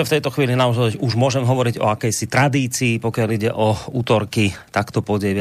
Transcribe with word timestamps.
že 0.00 0.08
v 0.08 0.14
tejto 0.16 0.32
chvíli 0.32 0.56
naozaj 0.56 0.96
už 0.96 1.12
môžem 1.12 1.44
hovoriť 1.44 1.76
o 1.76 1.92
akejsi 1.92 2.24
tradícii, 2.32 3.04
pokiaľ 3.04 3.28
ide 3.36 3.50
o 3.52 3.76
útorky 3.92 4.48
takto 4.72 5.04
po 5.04 5.20
9. 5.20 5.36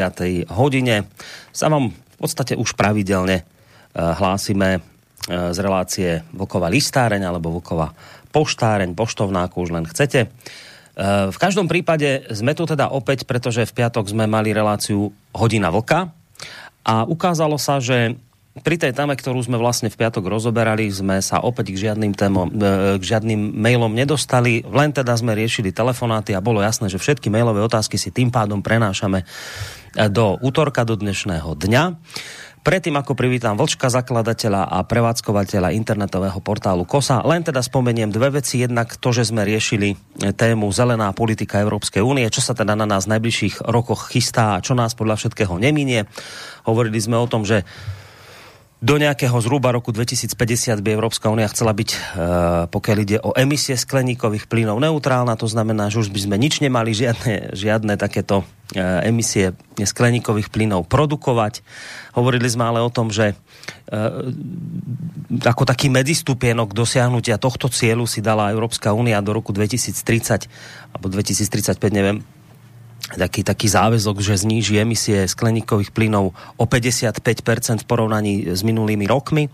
hodine. 0.51 1.07
Sa 1.55 1.71
v 1.71 1.95
podstate 2.19 2.59
už 2.59 2.75
pravidelne 2.75 3.39
e, 3.39 3.43
hlásime 3.95 4.69
e, 4.75 4.79
z 5.55 5.57
relácie 5.63 6.27
Vlkova 6.35 6.67
listáreň 6.67 7.23
alebo 7.23 7.55
Vlkova 7.55 7.95
poštáreň, 8.35 8.91
poštovná, 8.99 9.47
ako 9.47 9.63
už 9.63 9.71
len 9.79 9.87
chcete. 9.87 10.27
E, 10.27 10.29
v 11.31 11.37
každom 11.39 11.71
prípade 11.71 12.27
sme 12.27 12.51
tu 12.51 12.67
teda 12.67 12.91
opäť, 12.91 13.23
pretože 13.23 13.63
v 13.63 13.75
piatok 13.79 14.11
sme 14.11 14.27
mali 14.27 14.51
reláciu 14.51 15.07
Hodina 15.31 15.71
Vlka 15.71 16.11
a 16.83 17.07
ukázalo 17.07 17.55
sa, 17.55 17.79
že 17.79 18.19
pri 18.49 18.75
tej 18.81 18.97
téme, 18.97 19.13
ktorú 19.13 19.39
sme 19.45 19.61
vlastne 19.61 19.93
v 19.93 19.99
piatok 19.99 20.25
rozoberali, 20.25 20.89
sme 20.89 21.21
sa 21.21 21.37
opäť 21.39 21.69
k 21.77 21.89
žiadnym, 21.89 22.17
témom, 22.17 22.49
e, 22.49 22.97
k 22.97 23.03
žiadnym 23.03 23.55
mailom 23.55 23.93
nedostali, 23.93 24.65
len 24.65 24.89
teda 24.89 25.13
sme 25.13 25.37
riešili 25.37 25.69
telefonáty 25.69 26.33
a 26.33 26.41
bolo 26.41 26.59
jasné, 26.59 26.89
že 26.89 26.97
všetky 26.97 27.29
mailové 27.29 27.61
otázky 27.61 28.01
si 28.01 28.09
tým 28.09 28.33
pádom 28.33 28.65
prenášame 28.65 29.21
e, 29.21 29.25
do 30.09 30.35
útorka, 30.41 30.81
do 30.81 30.97
dnešného 30.97 31.55
dňa. 31.55 31.83
Predtým, 32.59 32.91
ako 32.99 33.15
privítam 33.15 33.55
Vlčka, 33.55 33.87
zakladateľa 33.87 34.67
a 34.67 34.83
prevádzkovateľa 34.83 35.71
internetového 35.79 36.43
portálu 36.43 36.83
KOSA, 36.83 37.23
len 37.23 37.39
teda 37.39 37.63
spomeniem 37.63 38.11
dve 38.11 38.35
veci. 38.35 38.59
Jednak 38.59 38.99
to, 38.99 39.15
že 39.15 39.31
sme 39.31 39.47
riešili 39.47 39.95
tému 40.35 40.67
zelená 40.75 41.15
politika 41.15 41.63
Európskej 41.63 42.03
únie, 42.03 42.27
čo 42.27 42.43
sa 42.43 42.51
teda 42.51 42.75
na 42.75 42.83
nás 42.83 43.07
v 43.07 43.15
najbližších 43.15 43.63
rokoch 43.63 44.11
chystá 44.11 44.59
a 44.59 44.63
čo 44.63 44.75
nás 44.75 44.91
podľa 44.91 45.15
všetkého 45.15 45.55
neminie. 45.55 46.03
Hovorili 46.67 46.99
sme 46.99 47.15
o 47.15 47.31
tom, 47.31 47.47
že 47.47 47.63
do 48.79 48.95
nejakého 48.95 49.35
zhruba 49.43 49.75
roku 49.75 49.91
2050 49.91 50.79
by 50.79 50.89
Európska 50.95 51.27
únia 51.27 51.51
chcela 51.51 51.75
byť, 51.75 51.89
e, 51.91 51.97
pokiaľ 52.71 52.97
ide 53.03 53.17
o 53.19 53.35
emisie 53.35 53.75
skleníkových 53.75 54.47
plynov, 54.47 54.79
neutrálna. 54.79 55.35
To 55.35 55.51
znamená, 55.51 55.91
že 55.91 55.99
už 55.99 56.15
by 56.15 56.19
sme 56.23 56.35
nič 56.39 56.63
nemali, 56.63 56.95
žiadne, 56.95 57.51
žiadne 57.51 57.99
takéto 57.99 58.47
e, 58.71 58.79
emisie 59.03 59.51
skleníkových 59.75 60.47
plynov 60.47 60.87
produkovať. 60.87 61.59
Hovorili 62.15 62.47
sme 62.47 62.71
ale 62.71 62.79
o 62.79 62.87
tom, 62.87 63.11
že 63.11 63.35
e, 63.35 63.35
ako 65.43 65.67
taký 65.67 65.91
medzistupienok 65.91 66.71
dosiahnutia 66.71 67.35
tohto 67.35 67.67
cieľu 67.67 68.07
si 68.07 68.23
dala 68.23 68.55
Európska 68.55 68.95
únia 68.95 69.19
do 69.19 69.35
roku 69.35 69.51
2030 69.51 70.47
alebo 70.95 71.11
2035, 71.11 71.75
neviem, 71.91 72.23
taký, 73.15 73.41
taký 73.41 73.67
záväzok, 73.71 74.21
že 74.21 74.41
zníži 74.41 74.81
emisie 74.81 75.25
skleníkových 75.25 75.95
plynov 75.95 76.35
o 76.59 76.63
55% 76.65 77.83
v 77.83 77.87
porovnaní 77.87 78.33
s 78.53 78.61
minulými 78.61 79.09
rokmi. 79.09 79.49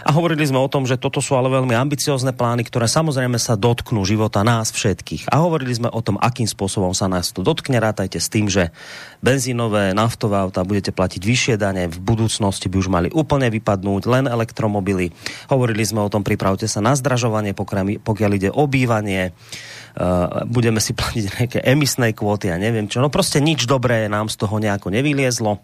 A 0.00 0.16
hovorili 0.16 0.40
sme 0.48 0.56
o 0.56 0.64
tom, 0.64 0.88
že 0.88 0.96
toto 0.96 1.20
sú 1.20 1.36
ale 1.36 1.52
veľmi 1.52 1.76
ambiciozne 1.76 2.32
plány, 2.32 2.64
ktoré 2.64 2.88
samozrejme 2.88 3.36
sa 3.36 3.52
dotknú 3.52 4.00
života 4.08 4.40
nás 4.40 4.72
všetkých. 4.72 5.28
A 5.28 5.44
hovorili 5.44 5.76
sme 5.76 5.92
o 5.92 6.00
tom, 6.00 6.16
akým 6.16 6.48
spôsobom 6.48 6.96
sa 6.96 7.04
nás 7.04 7.36
to 7.36 7.44
dotkne. 7.44 7.76
Rátajte 7.76 8.16
s 8.16 8.32
tým, 8.32 8.48
že 8.48 8.72
benzínové, 9.20 9.92
naftové 9.92 10.40
auta 10.40 10.64
budete 10.64 10.96
platiť 10.96 11.20
vyššie 11.20 11.54
dane, 11.60 11.92
v 11.92 12.00
budúcnosti 12.00 12.72
by 12.72 12.76
už 12.80 12.88
mali 12.88 13.08
úplne 13.12 13.52
vypadnúť, 13.52 14.02
len 14.08 14.24
elektromobily. 14.24 15.12
Hovorili 15.52 15.84
sme 15.84 16.00
o 16.00 16.08
tom, 16.08 16.24
pripravte 16.24 16.64
sa 16.64 16.80
na 16.80 16.96
zdražovanie, 16.96 17.52
pokiaľ 18.00 18.30
ide 18.32 18.48
o 18.48 18.64
bývanie 18.64 19.36
budeme 20.46 20.78
si 20.78 20.94
platiť 20.94 21.24
nejaké 21.36 21.58
emisné 21.66 22.14
kvóty 22.14 22.48
a 22.48 22.60
neviem 22.60 22.86
čo. 22.86 23.02
No 23.02 23.10
proste 23.10 23.42
nič 23.42 23.66
dobré 23.66 24.06
nám 24.06 24.30
z 24.30 24.38
toho 24.38 24.56
nejako 24.62 24.94
nevyliezlo. 24.94 25.62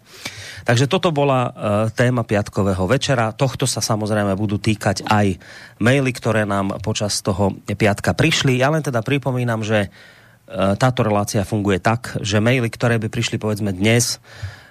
Takže 0.67 0.91
toto 0.91 1.15
bola 1.15 1.47
uh, 1.47 1.51
téma 1.95 2.27
piatkového 2.27 2.83
večera. 2.91 3.31
Tohto 3.31 3.63
sa 3.63 3.79
samozrejme 3.79 4.35
budú 4.35 4.59
týkať 4.59 5.07
aj 5.07 5.39
maily, 5.79 6.11
ktoré 6.11 6.43
nám 6.43 6.83
počas 6.83 7.23
toho 7.23 7.55
piatka 7.63 8.11
prišli. 8.11 8.59
Ja 8.59 8.67
len 8.67 8.83
teda 8.83 8.99
pripomínam, 8.99 9.63
že 9.63 9.87
uh, 9.87 10.75
táto 10.75 11.07
relácia 11.07 11.47
funguje 11.47 11.79
tak, 11.79 12.19
že 12.19 12.43
maily, 12.43 12.67
ktoré 12.67 12.99
by 12.99 13.07
prišli 13.07 13.39
povedzme 13.39 13.71
dnes, 13.71 14.19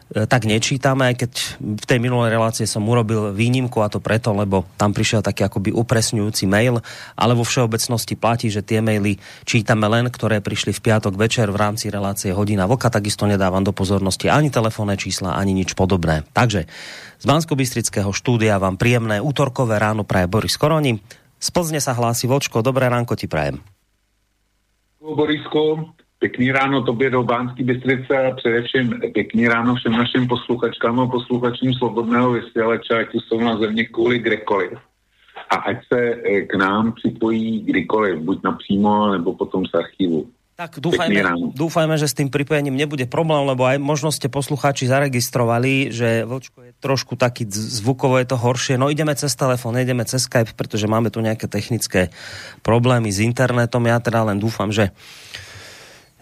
tak 0.06 0.46
nečítame, 0.46 1.10
aj 1.10 1.14
keď 1.26 1.32
v 1.58 1.84
tej 1.86 1.98
minulej 1.98 2.30
relácie 2.30 2.62
som 2.62 2.86
urobil 2.86 3.34
výnimku 3.34 3.82
a 3.82 3.90
to 3.90 3.98
preto, 3.98 4.30
lebo 4.30 4.62
tam 4.78 4.94
prišiel 4.94 5.18
taký 5.18 5.42
akoby 5.42 5.74
upresňujúci 5.74 6.46
mail, 6.46 6.78
ale 7.18 7.34
vo 7.34 7.42
všeobecnosti 7.42 8.14
platí, 8.14 8.46
že 8.46 8.62
tie 8.62 8.78
maily 8.78 9.18
čítame 9.42 9.90
len, 9.90 10.06
ktoré 10.06 10.38
prišli 10.38 10.70
v 10.70 10.84
piatok 10.86 11.18
večer 11.18 11.50
v 11.50 11.58
rámci 11.58 11.90
relácie 11.90 12.30
Hodina 12.30 12.70
Voka, 12.70 12.86
takisto 12.86 13.26
nedávam 13.26 13.66
do 13.66 13.74
pozornosti 13.74 14.30
ani 14.30 14.54
telefónne 14.54 14.94
čísla, 14.94 15.34
ani 15.34 15.50
nič 15.50 15.74
podobné. 15.74 16.22
Takže 16.30 16.70
z 17.18 17.24
bansko 17.26 17.58
štúdia 18.14 18.62
vám 18.62 18.78
príjemné 18.78 19.18
útorkové 19.18 19.82
ráno 19.82 20.06
praje 20.06 20.30
Boris 20.30 20.54
Koroni. 20.54 21.02
Z 21.36 21.48
Plzne 21.50 21.82
sa 21.82 21.98
hlási 21.98 22.30
Vočko, 22.30 22.62
dobré 22.62 22.86
ránko 22.86 23.18
ti 23.18 23.26
prajem. 23.26 23.58
Borisko, 25.02 25.92
Pěkný 26.18 26.52
ráno 26.52 26.82
tobě 26.82 27.10
do 27.10 27.22
Bánský 27.22 27.64
Bystrice 27.64 28.26
a 28.26 28.34
především 28.34 29.00
pěkný 29.14 29.48
ráno 29.48 29.74
všem 29.74 29.92
našim 29.92 30.28
posluchačkám 30.28 31.00
a 31.00 31.06
posluchačům 31.06 31.74
Slobodného 31.74 32.32
vysílače, 32.32 32.94
ať 32.94 33.12
tu 33.12 33.20
jsou 33.20 33.40
na 33.40 33.58
země 33.58 33.84
kvůli 33.84 34.18
kdekoliv. 34.18 34.78
A 35.50 35.56
ať 35.56 35.76
se 35.92 36.00
eh, 36.00 36.40
k 36.40 36.54
nám 36.54 36.92
připojí 36.92 37.60
kdykoliv, 37.62 38.18
buď 38.18 38.42
napřímo, 38.42 39.12
nebo 39.12 39.34
potom 39.34 39.66
z 39.66 39.74
archívu. 39.74 40.26
Tak 40.56 40.80
dúfajme, 40.80 41.52
dúfajme, 41.52 42.00
že 42.00 42.08
s 42.08 42.16
tým 42.16 42.32
pripojením 42.32 42.80
nebude 42.80 43.04
problém, 43.04 43.44
lebo 43.44 43.68
aj 43.68 43.76
možno 43.76 44.08
ste 44.08 44.32
poslucháči 44.32 44.88
zaregistrovali, 44.88 45.92
že 45.92 46.24
Vlčko 46.24 46.64
je 46.64 46.72
trošku 46.80 47.12
taký 47.12 47.44
zvukovo 47.52 48.16
je 48.16 48.24
to 48.24 48.40
horšie. 48.40 48.80
No 48.80 48.88
ideme 48.88 49.12
cez 49.12 49.36
telefón, 49.36 49.76
ideme 49.76 50.08
cez 50.08 50.24
Skype, 50.24 50.56
pretože 50.56 50.88
máme 50.88 51.12
tu 51.12 51.20
nejaké 51.20 51.44
technické 51.44 52.08
problémy 52.64 53.12
s 53.12 53.20
internetom. 53.20 53.84
Ja 53.84 54.00
teda 54.00 54.24
len 54.24 54.40
dúfam, 54.40 54.72
že 54.72 54.96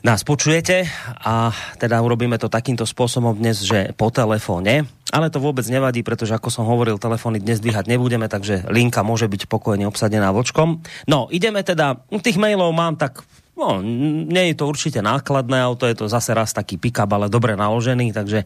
nás 0.04 0.20
počujete 0.20 0.84
a 1.24 1.48
teda 1.80 2.04
urobíme 2.04 2.36
to 2.36 2.52
takýmto 2.52 2.84
spôsobom 2.84 3.32
dnes, 3.32 3.64
že 3.64 3.96
po 3.96 4.12
telefóne, 4.12 4.84
ale 5.08 5.32
to 5.32 5.40
vôbec 5.40 5.64
nevadí, 5.64 6.04
pretože 6.04 6.36
ako 6.36 6.52
som 6.52 6.68
hovoril, 6.68 7.00
telefóny 7.00 7.40
dnes 7.40 7.64
dvíhať 7.64 7.88
nebudeme, 7.88 8.28
takže 8.28 8.68
linka 8.68 9.00
môže 9.00 9.24
byť 9.24 9.48
pokojne 9.48 9.88
obsadená 9.88 10.28
vočkom. 10.36 10.84
No, 11.08 11.32
ideme 11.32 11.64
teda, 11.64 12.04
tých 12.20 12.36
mailov 12.36 12.70
mám 12.76 13.00
tak 13.00 13.24
No, 13.54 13.78
nie 13.78 14.50
je 14.50 14.58
to 14.58 14.66
určite 14.66 14.98
nákladné 14.98 15.62
auto, 15.62 15.86
je 15.86 15.94
to 15.94 16.10
zase 16.10 16.34
raz 16.34 16.50
taký 16.50 16.74
pick-up, 16.74 17.06
ale 17.14 17.30
dobre 17.30 17.54
naložený, 17.54 18.10
takže 18.10 18.42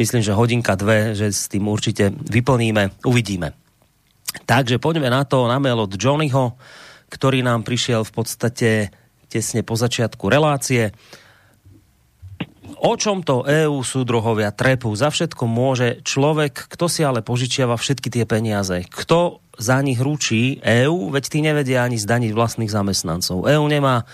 myslím, 0.00 0.24
že 0.24 0.32
hodinka, 0.32 0.80
dve, 0.80 1.12
že 1.12 1.28
s 1.28 1.52
tým 1.52 1.68
určite 1.68 2.08
vyplníme, 2.08 3.04
uvidíme. 3.04 3.52
Takže 4.48 4.80
poďme 4.80 5.12
na 5.12 5.28
to, 5.28 5.44
na 5.44 5.60
mail 5.60 5.84
od 5.84 5.92
Johnnyho, 5.92 6.56
ktorý 7.12 7.44
nám 7.44 7.68
prišiel 7.68 8.00
v 8.00 8.12
podstate 8.16 8.68
tesne 9.30 9.62
po 9.62 9.78
začiatku 9.78 10.26
relácie. 10.26 10.90
O 12.80 12.96
čom 12.96 13.20
to 13.20 13.44
EU 13.44 13.84
súdruhovia 13.84 14.50
trepú? 14.50 14.90
Za 14.96 15.12
všetko 15.12 15.44
môže 15.44 16.02
človek, 16.02 16.66
kto 16.66 16.88
si 16.88 17.04
ale 17.06 17.20
požičiava 17.20 17.76
všetky 17.76 18.08
tie 18.08 18.24
peniaze. 18.26 18.82
Kto 18.88 19.44
za 19.60 19.78
nich 19.84 20.00
ručí 20.00 20.58
EU? 20.64 21.12
Veď 21.12 21.24
tí 21.28 21.38
nevedia 21.44 21.84
ani 21.84 22.00
zdaniť 22.00 22.32
vlastných 22.32 22.72
zamestnancov. 22.72 23.44
EU 23.46 23.64
nemá 23.68 24.08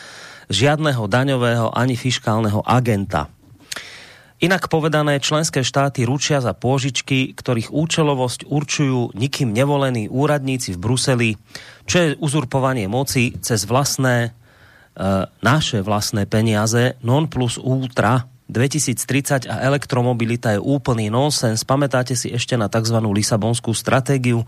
žiadneho 0.51 1.07
daňového 1.07 1.71
ani 1.75 1.95
fiškálneho 1.95 2.67
agenta. 2.67 3.31
Inak 4.37 4.69
povedané, 4.69 5.17
členské 5.17 5.65
štáty 5.65 6.05
ručia 6.05 6.45
za 6.45 6.53
pôžičky, 6.53 7.33
ktorých 7.33 7.73
účelovosť 7.73 8.45
určujú 8.45 9.17
nikým 9.17 9.49
nevolení 9.49 10.13
úradníci 10.13 10.77
v 10.77 10.83
Bruseli, 10.83 11.31
čo 11.89 11.97
je 12.05 12.09
uzurpovanie 12.21 12.85
moci 12.85 13.33
cez 13.41 13.65
vlastné 13.65 14.37
naše 15.45 15.85
vlastné 15.85 16.25
peniaze 16.25 16.97
non 17.05 17.29
plus 17.29 17.61
ultra 17.61 18.25
2030 18.47 19.51
a 19.51 19.67
elektromobilita 19.67 20.55
je 20.55 20.61
úplný 20.63 21.11
nonsens. 21.11 21.67
Pamätáte 21.67 22.15
si 22.15 22.31
ešte 22.31 22.55
na 22.55 22.71
tzv. 22.71 22.95
Lisabonskú 23.03 23.75
stratégiu, 23.75 24.47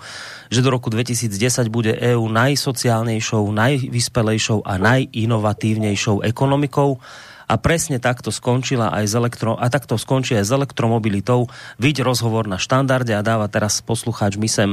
že 0.48 0.62
do 0.62 0.70
roku 0.70 0.86
2010 0.86 1.34
bude 1.66 1.98
EÚ 1.98 2.30
najsociálnejšou, 2.30 3.42
najvyspelejšou 3.50 4.62
a 4.62 4.78
najinovatívnejšou 4.78 6.22
ekonomikou 6.22 7.02
a 7.48 7.54
presne 7.58 7.98
takto 7.98 8.30
skončila 8.30 8.92
aj 8.92 9.04
z 9.08 9.14
elektro, 9.18 9.56
a 9.58 9.66
takto 9.72 9.96
skončí 9.98 10.36
aj 10.38 10.46
s 10.46 10.54
elektromobilitou. 10.54 11.50
Vidť 11.82 12.06
rozhovor 12.06 12.46
na 12.46 12.60
štandarde 12.60 13.16
a 13.16 13.24
dáva 13.24 13.50
teraz 13.50 13.82
poslucháč 13.82 14.38
my 14.38 14.46
sem 14.46 14.70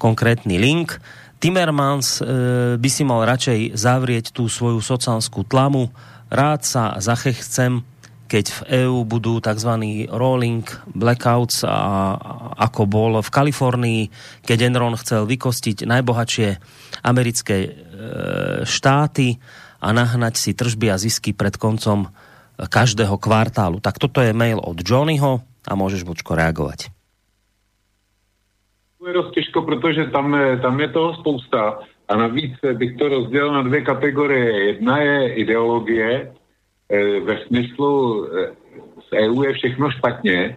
konkrétny 0.00 0.56
link. 0.56 1.02
Timmermans 1.38 2.18
e, 2.18 2.22
by 2.74 2.90
si 2.90 3.06
mal 3.06 3.22
radšej 3.22 3.78
zavrieť 3.78 4.34
tú 4.34 4.50
svoju 4.50 4.82
sociálskú 4.82 5.46
tlamu. 5.46 5.94
Rád 6.28 6.60
sa 6.66 6.82
zachechcem, 6.98 7.86
keď 8.26 8.44
v 8.50 8.60
EÚ 8.84 9.06
budú 9.06 9.38
tzv. 9.38 9.72
rolling 10.10 10.66
blackouts, 10.90 11.62
a, 11.62 12.18
ako 12.58 12.90
bol 12.90 13.12
v 13.22 13.30
Kalifornii, 13.30 14.02
keď 14.42 14.66
Enron 14.66 14.98
chcel 14.98 15.30
vykostiť 15.30 15.86
najbohatšie 15.86 16.48
americké 17.06 17.56
e, 17.62 17.70
štáty 18.66 19.38
a 19.78 19.94
nahnať 19.94 20.34
si 20.42 20.50
tržby 20.58 20.90
a 20.90 20.98
zisky 20.98 21.30
pred 21.30 21.54
koncom 21.54 22.10
každého 22.58 23.14
kvartálu. 23.22 23.78
Tak 23.78 24.02
toto 24.02 24.18
je 24.18 24.34
mail 24.34 24.58
od 24.58 24.82
Johnnyho 24.82 25.38
a 25.62 25.72
môžeš 25.78 26.02
Bočko 26.02 26.34
reagovať. 26.34 26.97
Je 29.06 29.12
dost 29.12 29.30
těžko, 29.30 29.62
protože 29.62 30.06
tam, 30.06 30.38
tam 30.62 30.80
je 30.80 30.88
toho 30.88 31.14
spousta. 31.14 31.78
A 32.08 32.16
navíc 32.16 32.52
bych 32.72 32.96
to 32.96 33.08
rozdělil 33.08 33.52
na 33.52 33.62
dvě 33.62 33.82
kategorie. 33.82 34.64
Jedna 34.64 34.98
je 34.98 35.34
ideologie, 35.34 36.32
e, 36.88 37.20
ve 37.20 37.38
smyslu 37.46 38.26
e, 38.26 38.52
z 39.08 39.12
EU 39.12 39.42
je 39.42 39.52
všechno 39.52 39.90
špatně 39.90 40.56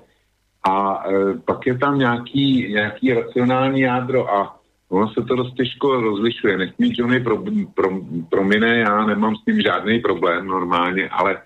a 0.70 1.04
e, 1.08 1.38
pak 1.46 1.68
je 1.68 1.78
tam 1.78 2.00
nějaký, 2.00 2.74
nějaký 2.74 3.14
racionální 3.14 3.82
jádro 3.82 4.34
a 4.34 4.56
ono 4.90 5.10
se 5.10 5.22
to 5.22 5.36
dost 5.36 5.54
těžko 5.54 6.02
rozlišuje. 6.02 6.58
Nech 6.58 6.80
mi 6.80 6.90
Johnny 6.92 7.20
pro, 7.20 7.44
pro, 7.74 7.90
promine, 8.30 8.78
já 8.78 9.06
nemám 9.06 9.36
s 9.36 9.46
tím 9.46 9.62
žádný 9.62 10.00
problém 10.00 10.48
normálně, 10.48 11.10
ale 11.10 11.42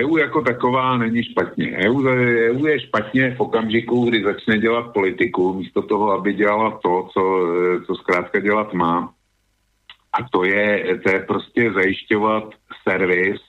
EU 0.00 0.16
jako 0.16 0.42
taková 0.42 0.96
není 0.96 1.22
špatně. 1.22 1.76
EU, 1.86 2.08
EU 2.50 2.66
je 2.66 2.80
špatně 2.80 3.34
v 3.34 3.40
okamžiku, 3.40 4.04
kdy 4.04 4.24
začne 4.24 4.58
dělat 4.58 4.92
politiku, 4.92 5.54
místo 5.54 5.82
toho, 5.82 6.12
aby 6.12 6.34
dělala 6.34 6.70
to, 6.82 7.08
co, 7.12 7.22
co 7.86 7.94
zkrátka 7.94 8.40
dělat 8.40 8.72
má. 8.72 9.12
A 10.12 10.28
to 10.32 10.44
je, 10.44 10.98
to 11.04 11.10
je 11.10 11.20
prostě 11.20 11.72
zajišťovat 11.72 12.44
servis 12.88 13.40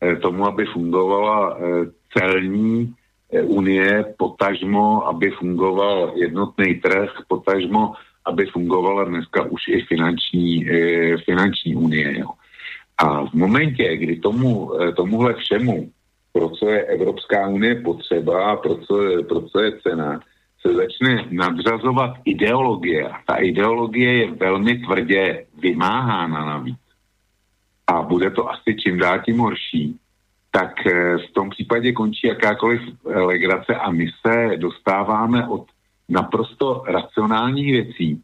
eh, 0.00 0.16
tomu, 0.16 0.46
aby 0.46 0.64
fungovala 0.66 1.56
eh, 1.56 1.62
celní 2.18 2.94
unie, 3.42 4.04
potažmo, 4.18 5.08
aby 5.08 5.30
fungoval 5.30 6.12
jednotný 6.14 6.74
trh, 6.74 7.10
potažmo, 7.28 7.92
aby 8.24 8.46
fungovala 8.46 9.04
dneska 9.04 9.42
už 9.42 9.68
i 9.68 9.82
finanční, 9.82 10.66
finanční 11.24 11.76
unie. 11.76 12.18
Jo. 12.18 12.28
A 12.98 13.26
v 13.26 13.32
momentě, 13.32 13.96
kdy 13.96 14.16
tomu, 14.16 14.74
eh, 14.74 14.92
tomuhle 14.92 15.34
všemu, 15.34 15.90
pro 16.32 16.48
co 16.48 16.68
je 16.68 16.84
Evropská 16.84 17.48
unie 17.48 17.74
potřeba 17.74 18.56
pro 18.56 18.76
co, 18.76 18.94
pro 19.28 19.40
co 19.40 19.60
je 19.60 19.80
cena, 19.80 20.20
se 20.66 20.74
začne 20.74 21.28
nadřazovat 21.30 22.16
ideologie. 22.24 23.10
Ta 23.26 23.34
ideologie 23.34 24.12
je 24.12 24.30
velmi 24.30 24.78
tvrdě 24.78 25.46
vymáhána 25.58 26.44
navíc. 26.44 26.78
A 27.86 28.02
bude 28.02 28.30
to 28.30 28.50
asi 28.50 28.74
čím 28.74 28.98
dál 28.98 29.18
tím 29.24 29.38
horší. 29.38 29.96
Tak 30.50 30.86
eh, 30.86 31.18
v 31.18 31.30
tom 31.34 31.50
případě 31.50 31.92
končí 31.92 32.26
jakákoliv 32.26 32.80
legrace 33.04 33.74
a 33.74 33.90
my 33.90 34.06
se 34.26 34.56
dostáváme 34.56 35.48
od 35.48 35.66
naprosto 36.08 36.82
racionálních 36.86 37.72
věcí, 37.72 38.22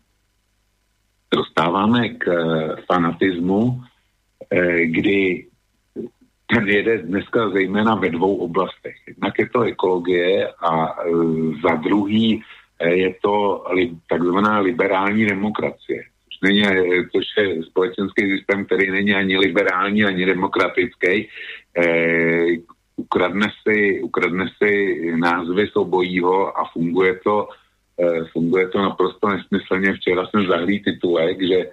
dostáváme 1.35 2.09
k 2.09 2.29
eh, 2.29 2.77
fanatismu, 2.87 3.83
kdy 4.85 5.47
ten 6.55 6.69
jede 6.69 6.99
dneska 6.99 7.51
zejména 7.51 7.95
ve 7.95 8.11
dvou 8.11 8.37
oblastech. 8.37 8.95
Jednak 9.07 9.39
je 9.39 9.49
to 9.49 9.63
ekologie 9.63 10.49
a 10.49 10.87
e, 10.87 11.11
za 11.69 11.75
druhý 11.75 12.43
e, 12.79 12.95
je 12.95 13.15
to 13.23 13.65
takzvaná 14.09 14.59
liberální 14.59 15.27
demokracie. 15.27 16.03
Což, 16.25 16.41
není, 16.43 16.63
což 17.13 17.25
je 17.39 17.63
společenský 17.63 18.37
systém, 18.37 18.65
který 18.65 18.91
není 18.91 19.15
ani 19.15 19.39
liberální, 19.39 20.05
ani 20.05 20.27
demokratický. 20.27 21.09
E, 21.09 21.29
ukradne, 22.97 23.47
si, 23.63 24.03
ukradne 24.03 24.47
si 24.63 25.01
názvy 25.17 25.69
soubojího 25.73 26.59
a 26.59 26.65
funguje 26.73 27.21
to, 27.25 27.49
funguje 28.33 28.69
to 28.69 28.83
naprosto 28.83 29.29
nesmyslně. 29.29 29.93
Včera 29.93 30.27
jsem 30.27 30.47
zahlí 30.47 30.83
titulek, 30.83 31.43
že 31.43 31.71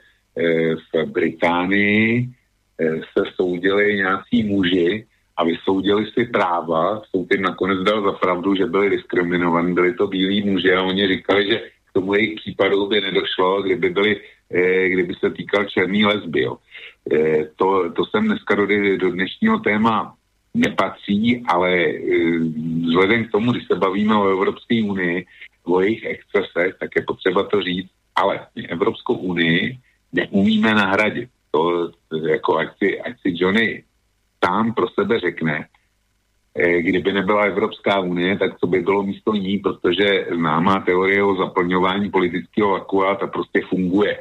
v 0.93 1.05
Británii 1.05 2.29
Eh, 2.29 2.38
se 2.87 3.23
soudili 3.35 3.95
nějací 3.95 4.43
muži 4.43 5.05
a 5.37 5.43
vysoudili 5.43 6.05
si 6.11 6.25
práva, 6.25 7.01
soud 7.09 7.27
jim 7.31 7.41
nakonec 7.41 7.79
dal 7.79 8.03
za 8.03 8.11
pravdu, 8.11 8.55
že 8.55 8.65
byli 8.65 8.89
diskriminovaní, 8.89 9.73
byli 9.73 9.93
to 9.93 10.07
bílí 10.07 10.49
muži 10.49 10.73
a 10.73 10.83
oni 10.83 11.07
říkali, 11.07 11.47
že 11.47 11.57
k 11.89 11.93
tomu 11.93 12.13
jejich 12.13 12.35
případu 12.35 12.87
by 12.87 13.01
nedošlo, 13.01 13.61
kdyby, 13.61 13.89
byli, 13.89 14.21
eh, 14.51 14.89
kdyby 14.89 15.13
se 15.13 15.29
týkal 15.29 15.65
černý 15.65 16.05
lesby. 16.05 16.41
Jo. 16.41 16.57
Eh, 17.13 17.49
to, 17.55 17.91
to 17.91 18.05
jsem 18.05 18.25
dneska 18.25 18.55
do, 18.55 18.67
do 18.97 19.11
dnešního 19.11 19.59
téma 19.59 20.15
nepatří, 20.53 21.43
ale 21.47 21.93
vzhledem 22.85 23.25
k 23.25 23.31
tomu, 23.31 23.51
když 23.51 23.67
se 23.67 23.75
bavíme 23.75 24.15
o 24.15 24.29
Evropské 24.29 24.83
unii, 24.83 25.25
o 25.63 25.81
jejich 25.81 26.05
excesech, 26.05 26.75
tak 26.79 26.89
je 26.95 27.01
potřeba 27.01 27.43
to 27.43 27.61
říct, 27.61 27.89
ale 28.15 28.39
Evropskou 28.69 29.13
unii 29.13 29.77
neumíme 30.13 30.73
nahradit 30.73 31.29
to 31.51 31.91
jako 32.29 32.57
ať 32.57 32.69
si, 32.77 33.01
ať 33.01 33.13
si 33.21 33.28
Johnny 33.39 33.83
sám 34.45 34.74
pro 34.74 34.88
sebe 34.89 35.19
řekne, 35.19 35.65
eh, 36.56 36.81
kdyby 36.81 37.13
nebyla 37.13 37.44
Evropská 37.44 38.00
unie, 38.00 38.38
tak 38.38 38.59
to 38.59 38.68
by 38.68 38.80
bylo 38.81 39.03
místo 39.03 39.33
ní, 39.33 39.57
protože 39.57 40.25
známá 40.36 40.80
teorie 40.80 41.24
o 41.24 41.36
zaplňování 41.36 42.09
politického 42.09 42.69
vakua 42.69 43.15
ta 43.15 43.27
prostě 43.27 43.62
funguje. 43.69 44.18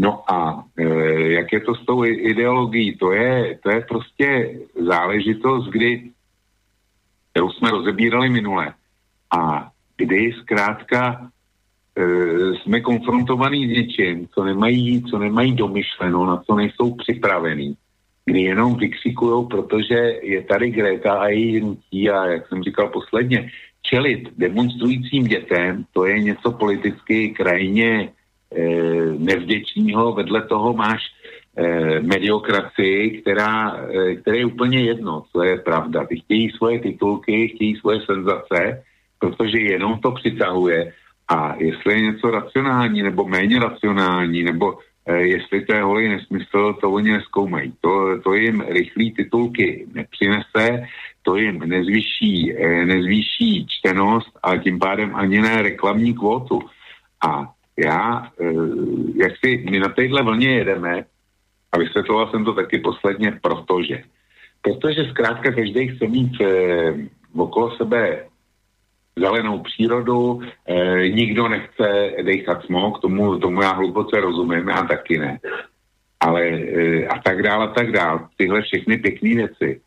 No 0.00 0.32
a 0.32 0.64
e, 0.76 0.84
jak 1.20 1.52
je 1.52 1.60
to 1.60 1.74
s 1.74 1.84
tou 1.86 2.04
ideologií? 2.04 2.96
To 2.96 3.12
je, 3.12 3.58
to 3.62 3.70
je 3.70 3.80
prostě 3.80 4.58
záležitost, 4.86 5.68
kdy, 5.68 6.10
kterou 7.30 7.50
jsme 7.50 7.70
rozebírali 7.70 8.28
minule 8.28 8.74
a 9.36 9.70
kdy 9.96 10.32
zkrátka 10.40 11.28
e, 11.96 12.04
jsme 12.54 12.80
konfrontovaní 12.80 13.66
s 13.66 13.70
něčím, 13.70 14.28
co 14.34 14.44
nemají, 14.44 15.02
co 15.02 15.18
nemají 15.18 15.54
domyšleno, 15.54 16.26
na 16.26 16.36
co 16.36 16.54
nejsou 16.54 16.94
připravení, 16.94 17.76
jenom 18.26 18.76
vykřikují, 18.76 19.46
protože 19.48 19.94
je 20.22 20.42
tady 20.42 20.70
Greta 20.70 21.12
a 21.12 21.26
její 21.26 21.60
hnutí 21.60 22.10
a 22.10 22.26
jak 22.26 22.48
jsem 22.48 22.62
říkal 22.62 22.88
posledně, 22.88 23.50
čelit 23.82 24.28
demonstrujícím 24.36 25.24
dětem, 25.24 25.84
to 25.92 26.06
je 26.06 26.20
něco 26.20 26.52
politicky 26.52 27.30
krajně 27.30 28.12
e, 28.56 28.62
nevděčného, 29.18 30.12
vedle 30.12 30.42
toho 30.42 30.72
máš 30.72 31.02
e, 31.56 32.00
mediokracii, 32.00 33.20
která, 33.20 33.76
e, 33.76 34.14
které 34.14 34.38
je 34.38 34.46
úplně 34.46 34.80
jedno, 34.80 35.24
co 35.32 35.42
je 35.42 35.58
pravda. 35.58 36.06
Ty 36.06 36.20
chtějí 36.20 36.50
svoje 36.50 36.80
titulky, 36.80 37.48
chtějí 37.48 37.76
svoje 37.76 38.00
senzace, 38.06 38.82
protože 39.18 39.58
jenom 39.58 39.98
to 39.98 40.12
přitahuje 40.12 40.92
a 41.28 41.54
jestli 41.58 41.94
je 41.94 42.00
něco 42.00 42.30
racionální 42.30 43.02
nebo 43.02 43.28
méně 43.28 43.58
racionální, 43.58 44.42
nebo 44.42 44.78
jestli 45.10 45.64
to 45.64 45.74
je 45.74 45.82
holý 45.82 46.08
nesmysl, 46.08 46.74
to 46.80 46.90
oni 46.90 47.12
neskoumají. 47.12 47.72
To, 47.80 48.20
to 48.20 48.34
jim 48.34 48.60
rychlý 48.68 49.12
titulky 49.12 49.86
nepřinese, 49.92 50.86
to 51.22 51.36
jim 51.36 51.58
nezvýší, 51.58 52.52
e, 52.56 52.86
nezvýší 52.86 53.66
čtenost 53.68 54.38
a 54.42 54.56
tím 54.56 54.78
pádem 54.78 55.16
ani 55.16 55.40
ne 55.40 55.62
reklamní 55.62 56.14
kvotu. 56.14 56.60
A 57.28 57.52
já, 57.76 58.30
e, 58.40 58.44
jak 59.16 59.32
si 59.44 59.64
my 59.70 59.78
na 59.78 59.88
téhle 59.88 60.22
vlně 60.22 60.48
jedeme, 60.48 61.04
a 61.72 61.78
vysvětloval 61.78 62.30
jsem 62.30 62.44
to 62.44 62.52
taky 62.54 62.78
posledně, 62.78 63.38
protože 63.42 64.02
protože 64.62 65.10
zkrátka 65.10 65.52
každý 65.52 65.88
chce 65.88 66.06
mít 66.06 66.40
e, 66.40 66.94
okolo 67.36 67.76
sebe 67.76 68.26
zelenou 69.20 69.58
přírodu, 69.58 70.40
e, 70.66 71.08
nikdo 71.08 71.48
nechce 71.48 72.12
dechat 72.22 72.64
smog, 72.64 73.00
tomu, 73.00 73.38
tomu 73.38 73.62
já 73.62 73.72
hluboce 73.72 74.20
rozumím, 74.20 74.68
já 74.68 74.82
taky 74.82 75.18
ne. 75.18 75.38
Ale 76.20 76.42
e, 76.48 77.06
a 77.06 77.18
tak 77.22 77.42
dále, 77.42 77.64
a 77.64 77.72
tak 77.72 77.92
dále. 77.92 78.20
Tyhle 78.36 78.62
všechny 78.62 78.96
pěkné 78.96 79.34
věci. 79.34 79.80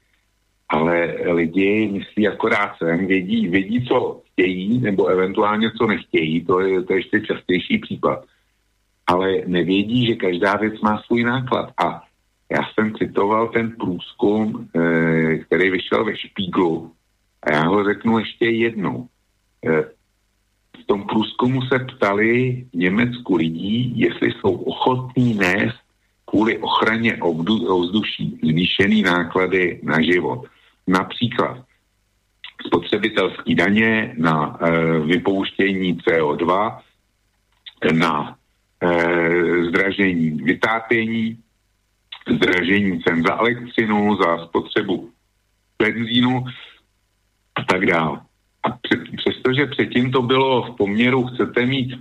Ale 0.70 1.16
lidi 1.32 1.90
myslí 1.94 2.28
akorát 2.28 2.78
sem, 2.78 3.08
vědí, 3.08 3.48
vědí, 3.48 3.86
co 3.86 4.22
chtějí, 4.32 4.80
nebo 4.80 5.08
eventuálně 5.08 5.72
co 5.78 5.88
nechtějí, 5.88 6.46
to 6.46 6.60
je, 6.60 6.84
to 6.84 6.94
je 6.94 7.00
ještě 7.00 7.22
častější 7.22 7.78
případ. 7.78 8.25
Ale 9.08 9.32
nevědí, 9.46 10.08
že 10.08 10.16
každá 10.16 10.56
věc 10.56 10.82
má 10.82 11.02
svůj 11.06 11.24
náklad. 11.24 11.74
A 11.78 12.04
já 12.52 12.60
jsem 12.74 12.96
citoval 12.96 13.48
ten 13.48 13.72
průzkum, 13.72 14.70
e, 14.75 15.38
který 15.38 15.70
vyšel 15.70 16.06
ve 16.06 16.18
Špíglu, 16.18 16.92
a 17.44 17.54
já 17.54 17.63
ho 17.63 17.84
řeknu 17.84 18.20
ještě 18.20 18.46
jednou. 18.46 19.08
Eh, 19.67 19.84
v 20.82 20.86
tom 20.86 21.08
průzkumu 21.08 21.62
se 21.62 21.79
ptali 21.79 22.65
v 22.74 22.77
Německu 22.77 23.36
lidí, 23.36 23.93
jestli 23.96 24.32
jsou 24.32 24.55
ochotní 24.55 25.34
nést 25.34 25.84
kvůli 26.25 26.58
ochraně 26.58 27.17
ovzduší 27.70 28.39
zvýšený 28.43 29.01
náklady 29.01 29.79
na 29.84 30.01
život. 30.01 30.46
Například 30.88 31.63
spotřebitelský 32.65 33.55
daně 33.55 34.15
na 34.17 34.58
e, 34.62 35.00
vypouštění 35.00 35.98
CO2, 35.98 36.79
na 37.93 38.38
e, 38.82 39.65
zdražení 39.65 40.32
vytápění, 40.32 41.38
zdražení 42.36 43.03
cen 43.03 43.24
za 43.27 43.38
elektřinu, 43.38 44.17
za 44.17 44.46
spotřebu 44.46 45.12
benzínu 45.79 46.46
a 47.55 47.63
tak 47.63 47.86
dále. 47.86 48.22
A 48.63 48.70
přestože 49.44 49.66
předtím 49.66 50.12
to 50.12 50.22
bylo 50.22 50.62
v 50.64 50.76
poměru, 50.78 51.24
chcete 51.24 51.66
mít, 51.66 51.94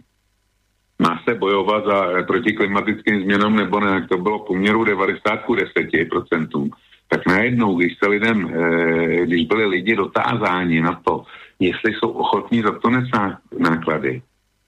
má 0.98 1.20
se 1.28 1.34
bojovat 1.34 1.84
za, 1.84 2.22
proti 2.26 2.52
klimatickým 2.52 3.22
změnám 3.22 3.56
nebo 3.56 3.80
ne, 3.80 4.06
to 4.08 4.18
bylo 4.18 4.38
v 4.38 4.46
poměru 4.46 4.84
90 4.84 5.36
k 5.36 5.48
10%, 5.48 6.70
tak 7.08 7.26
najednou, 7.26 7.76
když 7.76 7.98
se 7.98 8.08
lidem, 8.08 8.50
eh, 8.54 9.26
když 9.26 9.46
byli 9.46 9.66
lidi 9.66 9.96
dotázáni 9.96 10.80
na 10.80 11.00
to, 11.04 11.24
jestli 11.58 11.94
jsou 11.94 12.10
ochotní 12.10 12.62
za 12.62 12.78
to 12.78 12.90
nést 12.90 13.10
náklady, 13.58 14.22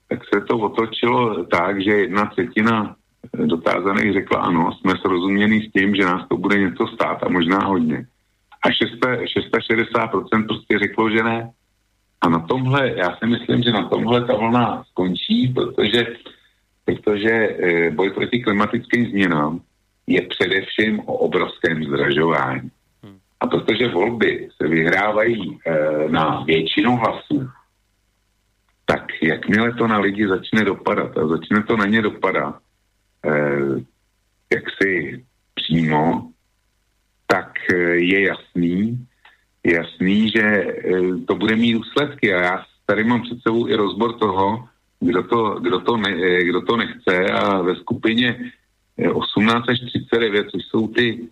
tak 0.09 0.19
se 0.33 0.41
to 0.41 0.57
otočilo 0.57 1.43
tak, 1.43 1.83
že 1.83 1.91
jedna 1.91 2.25
třetina 2.25 2.95
dotázaných 3.33 4.13
řekla 4.13 4.39
ano, 4.39 4.71
jsme 4.71 4.93
srozuměni 5.01 5.61
s 5.61 5.71
tím, 5.71 5.95
že 5.95 6.05
nás 6.05 6.27
to 6.27 6.37
bude 6.37 6.59
něco 6.59 6.87
stát 6.87 7.23
a 7.23 7.29
možná 7.29 7.59
hodně. 7.59 8.05
A 8.63 8.69
660% 8.69 10.47
prostě 10.47 10.79
řeklo, 10.79 11.09
že 11.09 11.23
ne. 11.23 11.51
A 12.25 12.29
na 12.29 12.39
tomhle, 12.39 12.93
já 12.97 13.15
si 13.15 13.25
myslím, 13.25 13.63
že 13.63 13.71
na 13.71 13.89
tomhle 13.89 14.25
ta 14.25 14.35
vlna 14.35 14.83
skončí, 14.83 15.47
protože, 15.47 16.07
protože 16.85 17.31
e, 17.31 17.91
boj 17.91 18.09
proti 18.09 18.39
klimatickým 18.39 19.09
změnám 19.09 19.61
je 20.07 20.21
především 20.21 20.99
o 20.99 21.13
obrovském 21.13 21.83
zdražování. 21.83 22.71
Hmm. 23.03 23.17
A 23.39 23.47
protože 23.47 23.87
volby 23.87 24.49
se 24.57 24.67
vyhrávají 24.67 25.59
e, 25.65 26.09
na 26.09 26.43
většinu 26.43 26.97
hlasů, 26.97 27.49
tak 28.85 29.05
jakmile 29.21 29.73
to 29.73 29.87
na 29.87 29.99
lidi 29.99 30.27
začne 30.27 30.63
dopadat 30.63 31.17
a 31.17 31.27
začne 31.27 31.63
to 31.63 31.77
na 31.77 31.85
ně 31.85 32.01
dopadat, 32.01 32.55
eh, 33.25 33.81
jaksi 34.53 35.23
přímo, 35.53 36.31
tak 37.27 37.51
eh, 37.73 37.77
je 37.85 38.27
jasný, 38.27 39.07
jasný, 39.65 40.29
že 40.29 40.41
eh, 40.41 41.17
to 41.27 41.35
bude 41.35 41.55
mít 41.55 41.73
důsledky 41.73 42.33
a 42.33 42.41
já 42.41 42.63
tady 42.85 43.03
mám 43.03 43.21
před 43.21 43.41
sebou 43.41 43.67
i 43.67 43.75
rozbor 43.75 44.13
toho, 44.13 44.67
kdo 44.99 45.23
to, 45.23 45.59
kdo 45.59 45.79
to, 45.79 45.97
ne, 45.97 46.09
eh, 46.09 46.43
kdo 46.43 46.61
to 46.61 46.77
nechce 46.77 47.25
a 47.31 47.61
ve 47.61 47.75
skupině 47.75 48.51
18 49.13 49.69
až 49.69 49.79
39, 49.79 50.49
což 50.49 50.63
jsou 50.63 50.87
ty 50.87 51.27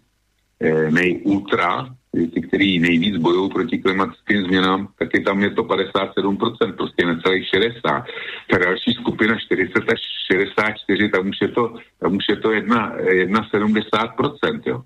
nejultra, 0.89 1.95
ty, 2.33 2.41
který 2.41 2.79
nejvíc 2.79 3.17
bojují 3.17 3.49
proti 3.49 3.77
klimatickým 3.77 4.41
změnám, 4.41 4.87
tak 4.99 5.13
je 5.13 5.21
tam 5.21 5.43
je 5.43 5.49
to 5.49 5.63
57%, 5.63 6.75
prostě 6.75 7.05
necelých 7.05 7.47
60. 7.47 8.05
Ta 8.49 8.57
další 8.57 8.93
skupina 8.93 9.39
40 9.39 9.73
až 9.91 10.01
64, 10.31 11.09
tam 11.09 11.29
už 11.29 11.37
je 11.41 11.47
to, 11.47 11.75
tam 11.99 12.15
už 12.15 12.23
je 12.29 12.35
to 12.35 12.51
jedna, 12.51 12.93
jedna 13.11 13.49
70%, 13.49 14.61
jo. 14.65 14.81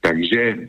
Takže, 0.00 0.68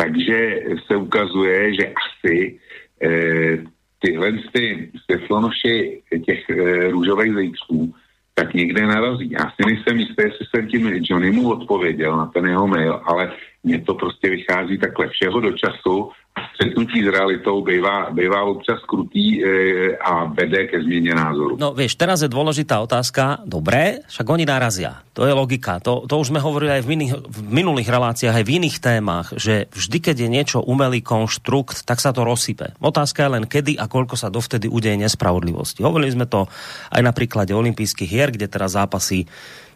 takže 0.00 0.60
se 0.86 0.96
ukazuje, 0.96 1.74
že 1.74 1.92
asi 1.92 2.58
eh, 3.02 3.58
tyhle 3.98 4.32
ty 4.52 4.90
světlonoši 5.04 6.02
těch 6.26 6.50
eh, 6.50 6.88
růžových 6.90 7.34
zajíčků 7.34 7.94
tak 8.34 8.54
někde 8.54 8.86
narazí. 8.86 9.30
Já 9.30 9.50
si 9.50 9.74
nejsem 9.74 9.98
jistý, 9.98 10.22
jestli 10.22 10.46
jsem 10.46 10.68
tím 10.68 10.90
Johnnymu 11.02 11.50
odpověděl 11.50 12.16
na 12.16 12.26
ten 12.26 12.46
jeho 12.46 12.66
mail, 12.66 13.00
ale 13.04 13.32
mně 13.64 13.80
to 13.80 13.94
prostě 13.94 14.30
vychází 14.30 14.78
takhle 14.78 15.08
všeho 15.08 15.40
do 15.40 15.52
času 15.52 16.10
stretnutí 16.60 17.00
s 17.00 17.08
realitou 17.08 17.64
bývá, 17.64 18.12
bývá 18.12 18.44
občas 18.44 18.84
krutý 18.84 19.40
e, 19.40 19.96
a 19.96 20.28
vede 20.28 20.68
ke 20.68 20.76
změně 20.76 21.16
názoru. 21.16 21.56
No 21.56 21.72
vieš, 21.72 21.96
teraz 21.96 22.20
je 22.20 22.28
dôležitá 22.28 22.76
otázka. 22.84 23.40
Dobré, 23.48 24.04
však 24.04 24.28
oni 24.28 24.44
narazia. 24.44 25.00
To 25.16 25.24
je 25.24 25.32
logika. 25.32 25.80
To, 25.80 26.04
to 26.04 26.20
už 26.20 26.28
sme 26.28 26.44
hovorili 26.44 26.76
aj 26.76 26.82
v, 26.84 27.00
iných, 27.00 27.12
v 27.16 27.38
minulých 27.48 27.88
reláciách, 27.88 28.36
aj 28.36 28.44
v 28.44 28.54
iných 28.60 28.76
témach, 28.76 29.32
že 29.40 29.72
vždy, 29.72 29.98
keď 30.04 30.16
je 30.20 30.28
niečo 30.28 30.58
umelý 30.60 31.00
konštrukt, 31.00 31.88
tak 31.88 31.96
sa 31.96 32.12
to 32.12 32.28
rozsype. 32.28 32.76
Otázka 32.84 33.24
je 33.24 33.34
len 33.40 33.44
kedy 33.48 33.80
a 33.80 33.88
koľko 33.88 34.20
sa 34.20 34.28
dovtedy 34.28 34.68
udeje 34.68 35.00
nespravodlivosti. 35.00 35.80
Hovorili 35.80 36.12
sme 36.12 36.28
to 36.28 36.44
aj 36.92 37.00
na 37.00 37.16
príklade 37.16 37.56
olympijských 37.56 38.10
hier, 38.12 38.28
kde 38.28 38.52
teraz 38.52 38.76
zápasy 38.76 39.24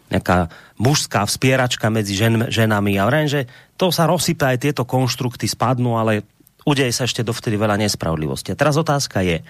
nejaká 0.05 0.53
mužská 0.77 1.25
vspieračka 1.25 1.89
medzi 1.89 2.13
žen, 2.13 2.45
ženami. 2.53 3.01
A 3.01 3.09
vrajím, 3.09 3.29
že 3.29 3.41
to 3.73 3.89
sa 3.89 4.05
rozsype, 4.05 4.45
aj 4.45 4.61
tieto 4.61 4.85
konštrukty 4.85 5.49
spadnú, 5.49 5.97
ale 5.97 6.21
udeje 6.65 6.91
sa 6.91 7.05
ešte 7.05 7.21
dovtedy 7.21 7.61
veľa 7.61 7.77
nespravodlivosti. 7.77 8.49
A 8.49 8.57
teraz 8.57 8.73
otázka 8.73 9.21
je, 9.21 9.45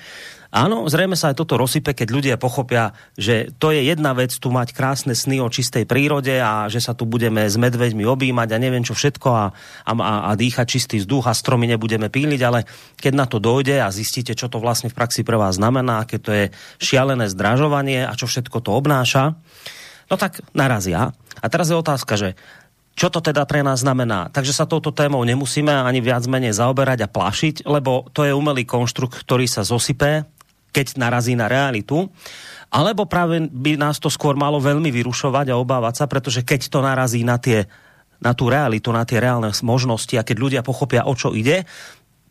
áno, 0.52 0.84
zrejme 0.92 1.16
sa 1.16 1.32
aj 1.32 1.40
toto 1.40 1.56
rozsype, 1.56 1.96
keď 1.96 2.08
ľudia 2.12 2.36
pochopia, 2.36 2.92
že 3.16 3.56
to 3.56 3.72
je 3.72 3.88
jedna 3.88 4.12
vec 4.12 4.36
tu 4.36 4.52
mať 4.52 4.76
krásne 4.76 5.16
sny 5.16 5.40
o 5.40 5.48
čistej 5.48 5.88
prírode 5.88 6.36
a 6.36 6.68
že 6.68 6.84
sa 6.84 6.92
tu 6.92 7.08
budeme 7.08 7.48
s 7.48 7.56
medveďmi 7.56 8.04
objímať 8.04 8.52
a 8.52 8.62
neviem 8.62 8.84
čo 8.84 8.92
všetko 8.92 9.30
a, 9.32 9.46
a, 9.88 9.92
a 10.28 10.32
dýchať 10.36 10.68
čistý 10.68 11.00
vzduch 11.00 11.32
a 11.32 11.34
stromy 11.34 11.72
nebudeme 11.72 12.12
píliť, 12.12 12.42
ale 12.44 12.68
keď 13.00 13.14
na 13.16 13.26
to 13.32 13.40
dojde 13.40 13.80
a 13.80 13.88
zistíte, 13.96 14.36
čo 14.36 14.52
to 14.52 14.60
vlastne 14.60 14.92
v 14.92 14.98
praxi 15.00 15.24
pre 15.24 15.40
vás 15.40 15.56
znamená, 15.56 16.04
aké 16.04 16.20
to 16.20 16.36
je 16.36 16.46
šialené 16.84 17.32
zdražovanie 17.32 18.04
a 18.04 18.12
čo 18.12 18.28
všetko 18.28 18.60
to 18.60 18.76
obnáša, 18.76 19.40
no 20.12 20.16
tak 20.20 20.44
narazia. 20.52 21.16
A 21.40 21.46
teraz 21.48 21.72
je 21.72 21.80
otázka, 21.80 22.20
že 22.20 22.36
čo 22.96 23.12
to 23.12 23.20
teda 23.20 23.44
pre 23.44 23.60
nás 23.60 23.84
znamená? 23.84 24.32
Takže 24.32 24.56
sa 24.56 24.64
touto 24.64 24.96
témou 24.96 25.20
nemusíme 25.28 25.68
ani 25.68 26.00
viac 26.00 26.24
menej 26.32 26.56
zaoberať 26.56 27.04
a 27.04 27.12
plašiť, 27.12 27.68
lebo 27.68 28.08
to 28.16 28.24
je 28.24 28.32
umelý 28.32 28.64
konštrukt, 28.64 29.20
ktorý 29.20 29.52
sa 29.52 29.68
zosypé, 29.68 30.24
keď 30.72 30.96
narazí 30.96 31.36
na 31.36 31.52
realitu. 31.52 32.08
Alebo 32.72 33.04
práve 33.04 33.52
by 33.52 33.76
nás 33.76 34.00
to 34.00 34.08
skôr 34.08 34.40
malo 34.40 34.64
veľmi 34.64 34.96
vyrušovať 34.96 35.52
a 35.52 35.60
obávať 35.60 35.94
sa, 36.00 36.06
pretože 36.08 36.48
keď 36.48 36.72
to 36.72 36.80
narazí 36.80 37.28
na 37.28 37.36
tie 37.36 37.68
na 38.16 38.32
tú 38.32 38.48
realitu, 38.48 38.96
na 38.96 39.04
tie 39.04 39.20
reálne 39.20 39.52
možnosti 39.60 40.16
a 40.16 40.24
keď 40.24 40.38
ľudia 40.40 40.62
pochopia, 40.64 41.04
o 41.04 41.14
čo 41.14 41.36
ide, 41.36 41.68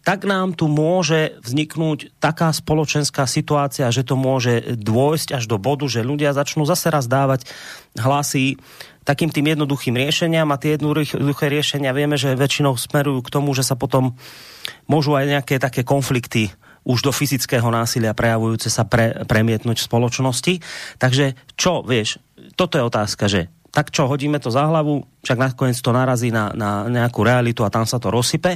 tak 0.04 0.28
nám 0.28 0.52
tu 0.52 0.68
môže 0.68 1.40
vzniknúť 1.40 2.20
taká 2.20 2.52
spoločenská 2.52 3.24
situácia, 3.24 3.88
že 3.88 4.04
to 4.04 4.20
môže 4.20 4.76
dôjsť 4.76 5.32
až 5.40 5.44
do 5.48 5.56
bodu, 5.56 5.88
že 5.88 6.04
ľudia 6.04 6.36
začnú 6.36 6.68
zase 6.68 6.92
raz 6.92 7.08
dávať 7.08 7.48
hlasy 7.96 8.60
takým 9.04 9.28
tým 9.28 9.52
jednoduchým 9.52 9.94
riešeniam 9.94 10.48
a 10.50 10.60
tie 10.60 10.80
jednoduché 10.80 11.46
riešenia 11.52 11.92
vieme, 11.92 12.16
že 12.16 12.36
väčšinou 12.36 12.74
smerujú 12.80 13.20
k 13.24 13.32
tomu, 13.32 13.52
že 13.52 13.62
sa 13.62 13.76
potom 13.76 14.16
môžu 14.88 15.14
aj 15.14 15.38
nejaké 15.38 15.60
také 15.60 15.84
konflikty 15.84 16.50
už 16.84 17.00
do 17.00 17.12
fyzického 17.12 17.64
násilia 17.72 18.12
prejavujúce 18.12 18.68
sa 18.68 18.84
pre, 18.84 19.24
premietnúť 19.24 19.80
v 19.80 19.88
spoločnosti. 19.88 20.54
Takže 21.00 21.32
čo, 21.56 21.80
vieš, 21.80 22.20
toto 22.60 22.76
je 22.76 22.84
otázka, 22.84 23.24
že 23.24 23.48
tak 23.74 23.90
čo, 23.90 24.06
hodíme 24.06 24.38
to 24.38 24.54
za 24.54 24.70
hlavu, 24.70 25.02
však 25.26 25.34
nakoniec 25.34 25.74
to 25.82 25.90
narazí 25.90 26.30
na, 26.30 26.54
na 26.54 26.86
nejakú 26.86 27.26
realitu 27.26 27.66
a 27.66 27.74
tam 27.74 27.82
sa 27.82 27.98
to 27.98 28.06
rozsype, 28.06 28.54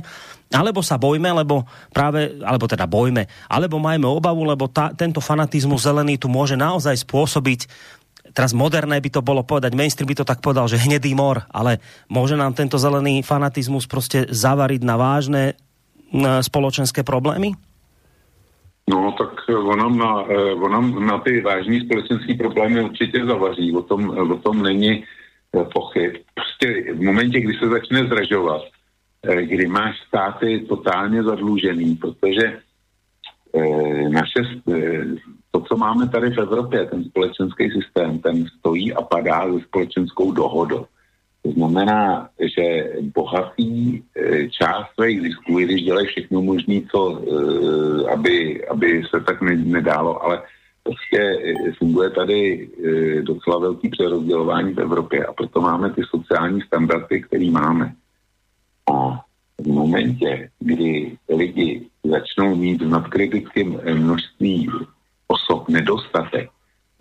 alebo 0.55 0.79
sa 0.79 0.95
bojme, 0.95 1.43
lebo 1.43 1.67
práve, 1.91 2.39
alebo 2.39 2.71
teda 2.71 2.87
bojme, 2.87 3.27
alebo 3.51 3.83
majme 3.83 4.07
obavu, 4.07 4.47
lebo 4.47 4.71
tá, 4.71 4.95
tento 4.95 5.19
fanatizmus 5.19 5.83
zelený 5.83 6.23
tu 6.23 6.31
môže 6.31 6.55
naozaj 6.55 7.03
spôsobiť 7.03 7.67
teraz 8.33 8.57
moderné 8.57 9.01
by 9.01 9.11
to 9.13 9.21
bolo 9.25 9.45
povedať, 9.45 9.77
mainstream 9.77 10.09
by 10.09 10.17
to 10.19 10.29
tak 10.29 10.41
povedal, 10.41 10.69
že 10.69 10.81
hnedý 10.81 11.15
mor, 11.15 11.45
ale 11.53 11.81
môže 12.09 12.35
nám 12.35 12.57
tento 12.57 12.81
zelený 12.81 13.23
fanatizmus 13.23 13.89
proste 13.89 14.27
zavariť 14.29 14.83
na 14.85 14.97
vážne 14.97 15.43
spoločenské 16.41 17.05
problémy? 17.05 17.53
No, 18.89 19.13
tak 19.13 19.29
on 19.53 19.79
nám 19.79 19.99
na, 19.99 20.25
eh, 20.25 20.55
on 20.57 20.73
nám 20.73 21.07
na 21.07 21.19
ty 21.19 21.41
vážní 21.41 21.81
společenské 21.81 22.35
problémy 22.35 22.81
určitě 22.81 23.25
zavaří, 23.25 23.73
o 23.77 23.83
tom, 23.83 24.11
o 24.11 24.39
tom 24.39 24.63
není 24.63 25.05
eh, 25.05 25.65
pochyb. 25.75 26.13
Prostě 26.35 26.93
v 26.93 27.01
momentě, 27.01 27.41
kdy 27.41 27.55
se 27.55 27.69
začne 27.69 28.07
zražovat, 28.09 28.63
eh, 29.23 29.43
kdy 29.43 29.67
máš 29.67 30.01
státy 30.09 30.65
totálně 30.69 31.23
zadlužený, 31.23 31.97
protože 31.97 32.61
naše, 34.09 34.61
to, 35.51 35.61
co 35.61 35.77
máme 35.77 36.09
tady 36.09 36.31
v 36.31 36.39
Evropě, 36.39 36.87
ten 36.87 37.05
společenský 37.05 37.71
systém, 37.71 38.19
ten 38.19 38.47
stojí 38.59 38.95
a 38.95 39.03
padá 39.03 39.53
se 39.53 39.61
společenskou 39.65 40.33
dohodou. 40.33 40.87
To 41.43 41.53
znamená, 41.53 42.29
že 42.57 42.93
bohatý 43.15 44.03
eh, 44.17 44.49
část 44.49 44.87
svých 44.95 45.23
zisků, 45.23 45.59
když 45.59 45.83
dělají 45.83 46.07
všechno 46.07 46.43
možné, 46.43 46.81
co, 46.91 47.23
eh, 47.23 48.13
aby, 48.13 48.67
aby 48.69 49.03
se 49.11 49.21
tak 49.21 49.43
nedálo, 49.43 50.23
ale 50.23 50.43
prostě 50.83 51.21
eh, 51.21 51.73
funguje 51.79 52.11
tady 52.11 52.69
docela 53.23 53.59
velký 53.59 53.89
přerozdělování 53.89 54.75
v 54.75 54.81
Evropě 54.81 55.27
a 55.27 55.33
proto 55.33 55.61
máme 55.61 55.91
ty 55.91 56.03
sociální 56.05 56.61
standardy, 56.61 57.23
které 57.23 57.51
máme. 57.51 57.93
A 58.93 59.21
v 59.61 59.67
momentě, 59.67 60.51
kdy 60.59 61.17
lidi 61.29 61.87
začnou 62.05 62.57
mít 62.57 62.83
v 62.83 62.89
nadkritickém 62.89 63.81
množství 63.95 64.71
osob 65.29 65.69
nedostatek, 65.69 66.51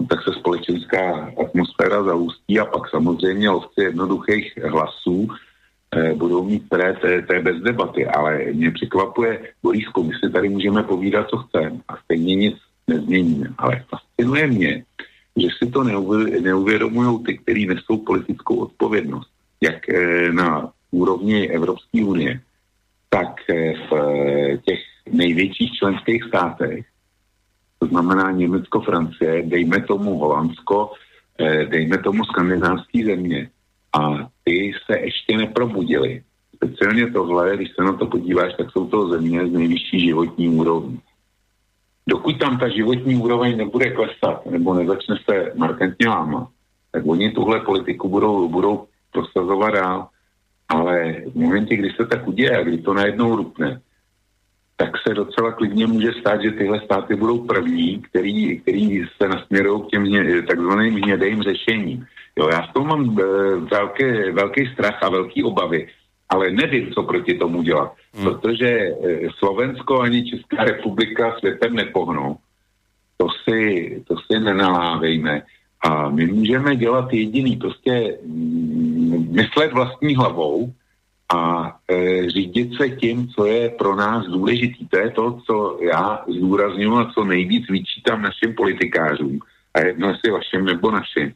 tak 0.09 0.23
se 0.23 0.33
společenská 0.33 1.31
atmosféra 1.45 2.03
zaústí 2.03 2.59
a 2.59 2.65
pak 2.65 2.89
samozřejmě 2.89 3.49
lovci 3.49 3.81
jednoduchých 3.81 4.57
hlasů 4.57 5.27
eh, 5.95 6.13
budou 6.13 6.43
mít 6.43 6.65
které 6.65 6.93
té, 6.93 7.21
té 7.21 7.39
bez 7.39 7.57
debaty, 7.61 8.07
ale 8.07 8.45
mě 8.53 8.71
překvapuje, 8.71 9.53
Borisku, 9.63 10.03
my 10.03 10.13
si 10.13 10.31
tady 10.31 10.49
můžeme 10.49 10.83
povídat, 10.83 11.29
co 11.29 11.37
chceme 11.37 11.79
a 11.87 11.97
stejně 11.97 12.35
nic 12.35 12.55
nezměníme, 12.87 13.47
ale 13.57 13.83
fascinuje 13.89 14.47
mě, 14.47 14.83
že 15.37 15.47
si 15.57 15.71
to 15.71 15.83
neuvědomují 16.41 17.23
ty, 17.23 17.37
kteří 17.37 17.65
nesou 17.65 17.97
politickou 17.97 18.55
odpovědnost, 18.55 19.29
jak 19.61 19.89
eh, 19.89 20.31
na 20.31 20.71
úrovni 20.91 21.49
Evropské 21.49 22.03
unie, 22.05 22.39
tak 23.09 23.27
v 23.89 23.91
těch 24.65 24.79
největších 25.11 25.71
členských 25.71 26.23
státech, 26.23 26.85
to 27.79 27.87
znamená 27.87 28.31
Německo, 28.31 28.81
Francie, 28.81 29.43
dejme 29.45 29.81
tomu 29.81 30.17
Holandsko, 30.17 30.91
dejme 31.69 31.97
tomu 31.97 32.23
skandinávské 32.25 33.05
země, 33.05 33.49
a 33.99 34.29
ty 34.43 34.71
se 34.85 34.99
ještě 34.99 35.37
neprobudili. 35.37 36.23
Speciálně 36.55 37.11
tohle, 37.11 37.55
když 37.55 37.69
se 37.75 37.83
na 37.83 37.93
to 37.93 38.05
podíváš, 38.05 38.53
tak 38.57 38.71
jsou 38.71 38.87
to 38.87 39.09
země 39.09 39.47
z 39.47 39.51
nejvyšší 39.51 39.99
životní 39.99 40.49
úrovní. 40.49 40.99
Dokud 42.09 42.39
tam 42.39 42.59
ta 42.59 42.69
životní 42.69 43.15
úroveň 43.15 43.57
nebude 43.57 43.91
klesat 43.91 44.45
nebo 44.45 44.73
nezačne 44.73 45.15
se 45.29 45.53
markantně 45.55 46.07
lámat, 46.09 46.47
tak 46.91 47.03
oni 47.05 47.31
tuhle 47.31 47.59
politiku 47.59 48.09
budou, 48.09 48.49
budou 48.49 48.87
prosazovat 49.11 49.73
dál. 49.73 50.07
Ale 50.69 51.13
v 51.33 51.35
momentě, 51.35 51.75
kdy 51.75 51.89
se 51.89 52.05
tak 52.05 52.27
uděje 52.27 52.63
kdy 52.63 52.77
to 52.77 52.93
najednou 52.93 53.35
rupne, 53.35 53.81
tak 54.77 54.91
se 55.07 55.13
docela 55.13 55.51
klidně 55.51 55.87
může 55.87 56.11
stát, 56.19 56.41
že 56.41 56.51
tyhle 56.51 56.81
státy 56.85 57.15
budou 57.15 57.45
první, 57.45 58.01
který, 58.01 58.59
který 58.59 59.05
se 59.21 59.27
nasměrují 59.27 59.81
k 59.81 59.89
těm 59.89 60.05
takzvaným 60.47 60.93
hnědým 60.93 61.43
řešením. 61.43 62.05
Jo, 62.39 62.49
já 62.51 62.67
s 62.67 62.73
tom 62.73 62.87
mám 62.87 63.19
e, 63.19 63.23
velké, 63.55 64.31
velký 64.31 64.65
strach 64.73 65.03
a 65.03 65.09
velký 65.09 65.43
obavy, 65.43 65.87
ale 66.29 66.51
nevím, 66.51 66.91
co 66.93 67.03
proti 67.03 67.33
tomu 67.33 67.61
dělat, 67.61 67.93
hmm. 68.13 68.23
protože 68.23 68.67
e, 68.67 68.93
Slovensko 69.37 70.01
ani 70.01 70.29
Česká 70.29 70.63
republika 70.63 71.35
světem 71.39 71.75
nepohnou. 71.75 72.37
To 73.17 73.27
si, 73.43 74.03
to 74.07 74.15
si 74.17 74.39
nenalávejme. 74.39 75.41
A 75.83 76.09
my 76.09 76.25
můžeme 76.25 76.75
dělat 76.75 77.13
jediný, 77.13 77.57
prostě 77.57 78.17
mm, 78.25 79.27
myslet 79.31 79.73
vlastní 79.73 80.15
hlavou 80.15 80.73
a 81.29 81.73
e, 81.91 82.29
řídit 82.29 82.77
se 82.77 82.89
tím, 82.89 83.27
co 83.27 83.45
je 83.45 83.69
pro 83.69 83.95
nás 83.95 84.25
důležitý. 84.25 84.87
To 84.87 84.97
je 84.97 85.09
to, 85.11 85.39
co 85.45 85.79
já 85.81 86.23
zdůraznuju 86.27 86.95
a 86.95 87.11
co 87.13 87.23
nejvíc 87.23 87.69
vyčítám 87.69 88.21
našim 88.21 88.55
politikářům. 88.55 89.39
A 89.73 89.79
jedno 89.79 90.09
jestli 90.09 90.31
vašim 90.31 90.65
nebo 90.65 90.91
našim 90.91 91.33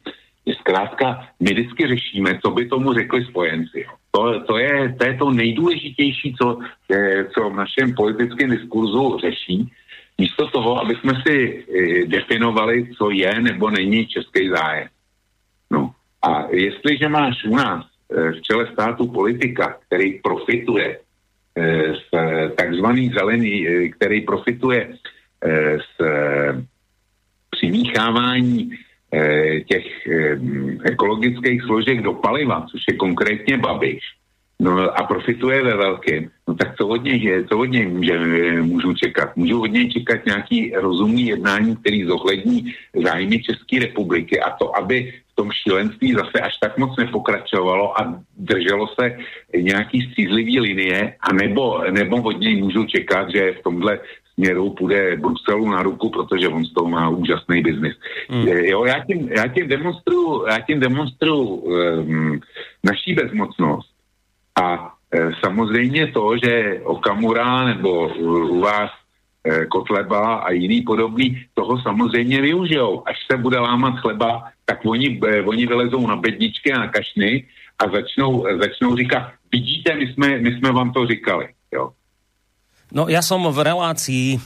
zkrátka, 0.60 1.28
my 1.40 1.50
vždycky 1.50 1.86
řešíme, 1.86 2.38
co 2.44 2.50
by 2.50 2.66
tomu 2.66 2.92
řekli 2.92 3.24
spojenci. 3.24 3.86
To, 4.10 4.40
to, 4.40 4.58
je, 4.58 4.94
to 4.98 5.06
je 5.06 5.14
to 5.18 5.30
nejdůležitější, 5.30 6.34
co, 6.42 6.58
je, 6.88 7.26
co 7.34 7.50
v 7.50 7.56
našem 7.56 7.94
politickém 7.94 8.50
diskurzu 8.50 9.18
řeší, 9.20 9.72
místo 10.18 10.46
toho, 10.46 10.80
aby 10.80 10.94
jsme 10.94 11.12
si 11.26 11.64
e, 11.78 12.06
definovali, 12.06 12.88
co 12.98 13.10
je 13.10 13.40
nebo 13.40 13.70
není 13.70 14.06
český 14.06 14.48
zájem. 14.48 14.88
No 15.70 15.90
a 16.22 16.46
jestliže 16.50 17.08
máš 17.08 17.44
u 17.44 17.56
nás 17.56 17.84
e, 17.84 17.91
v 18.12 18.42
čele 18.42 18.68
státu 18.72 19.06
politika, 19.08 19.76
který 19.86 20.20
profituje 20.20 20.98
e, 20.98 21.94
z 21.94 22.08
takzvaný 22.56 23.08
zelený, 23.08 23.68
e, 23.68 23.88
který 23.88 24.20
profituje 24.20 24.94
z 25.78 26.04
přimíchávání 27.50 28.70
Eh, 29.14 29.60
těch 29.68 30.06
eh, 30.08 30.40
ekologických 30.84 31.62
složek 31.62 32.00
do 32.02 32.12
paliva, 32.12 32.66
což 32.70 32.80
je 32.88 32.96
konkrétně 32.96 33.58
Babiš, 33.58 34.00
no 34.60 34.98
a 34.98 35.02
profituje 35.02 35.62
ve 35.62 35.76
velkém, 35.76 36.30
no 36.48 36.54
tak 36.54 36.76
co 36.76 36.88
od 36.88 37.04
něj, 37.04 37.44
co 37.48 37.58
od 37.58 37.64
něj 37.64 37.86
může, 37.86 38.18
můžu 38.62 38.94
čekat? 38.94 39.36
Můžu 39.36 39.62
od 39.62 39.66
něj 39.66 39.90
čekat 39.90 40.26
nějaký 40.26 40.72
rozumný 40.74 41.26
jednání, 41.26 41.76
který 41.76 42.04
zohlední 42.04 42.74
zájmy 43.04 43.42
České 43.42 43.78
republiky 43.78 44.40
a 44.40 44.50
to, 44.50 44.76
aby 44.76 45.12
v 45.32 45.34
tom 45.34 45.50
šílenství 45.52 46.12
zase 46.12 46.40
až 46.40 46.56
tak 46.60 46.78
moc 46.78 46.96
nepokračovalo 46.96 48.00
a 48.00 48.20
drželo 48.36 48.88
se 49.00 49.16
nějaký 49.56 50.02
střízlivý 50.02 50.60
linie, 50.60 51.14
a 51.20 51.32
nebo, 51.32 51.82
nebo 51.90 52.22
od 52.22 52.40
něj 52.40 52.62
můžu 52.62 52.84
čekat, 52.84 53.30
že 53.30 53.52
v 53.52 53.62
tomhle 53.62 54.00
směru 54.34 54.70
půjde 54.70 55.16
Bruselu 55.16 55.70
na 55.70 55.82
ruku, 55.82 56.10
protože 56.10 56.48
on 56.48 56.64
z 56.64 56.72
toho 56.72 56.88
má 56.88 57.08
úžasný 57.08 57.62
biznis. 57.62 57.94
Mm. 58.30 58.48
Jo, 58.48 58.84
já 58.84 59.04
tím, 59.04 59.28
já 59.28 59.46
tím 59.48 59.68
demonstruju, 59.68 60.46
já 60.46 60.60
tím 60.60 60.80
demonstruju 60.80 61.44
um, 61.44 62.40
naší 62.84 63.14
bezmocnost 63.14 63.91
a 64.56 64.94
e, 65.14 65.30
samozřejmě 65.44 66.06
to, 66.06 66.36
že 66.44 66.80
Okamura 66.84 67.64
nebo 67.64 68.08
u, 68.08 68.60
vás 68.60 68.90
e, 69.44 69.66
Kotleba 69.66 70.34
a 70.34 70.50
jiný 70.50 70.82
podobný 70.82 71.44
toho 71.54 71.80
samozřejmě 71.82 72.40
využijou. 72.40 73.02
Až 73.08 73.16
se 73.30 73.36
bude 73.36 73.58
lámat 73.58 73.94
chleba, 74.00 74.44
tak 74.64 74.78
oni, 74.84 75.20
e, 75.26 75.42
oni 75.42 75.66
vylezou 75.66 76.06
na 76.06 76.16
bedničky 76.16 76.72
a 76.72 76.78
na 76.78 76.88
kašny 76.88 77.44
a 77.78 77.88
začnou, 77.88 78.44
začnou 78.60 78.96
říkat, 78.96 79.32
vidíte, 79.52 79.94
my 79.94 80.06
jsme, 80.12 80.38
my 80.38 80.50
jsme 80.58 80.72
vám 80.72 80.92
to 80.92 81.06
říkali. 81.06 81.48
Jo. 81.72 81.92
No 82.92 83.08
ja 83.08 83.24
som 83.24 83.40
v 83.48 83.56
relácii 83.64 84.36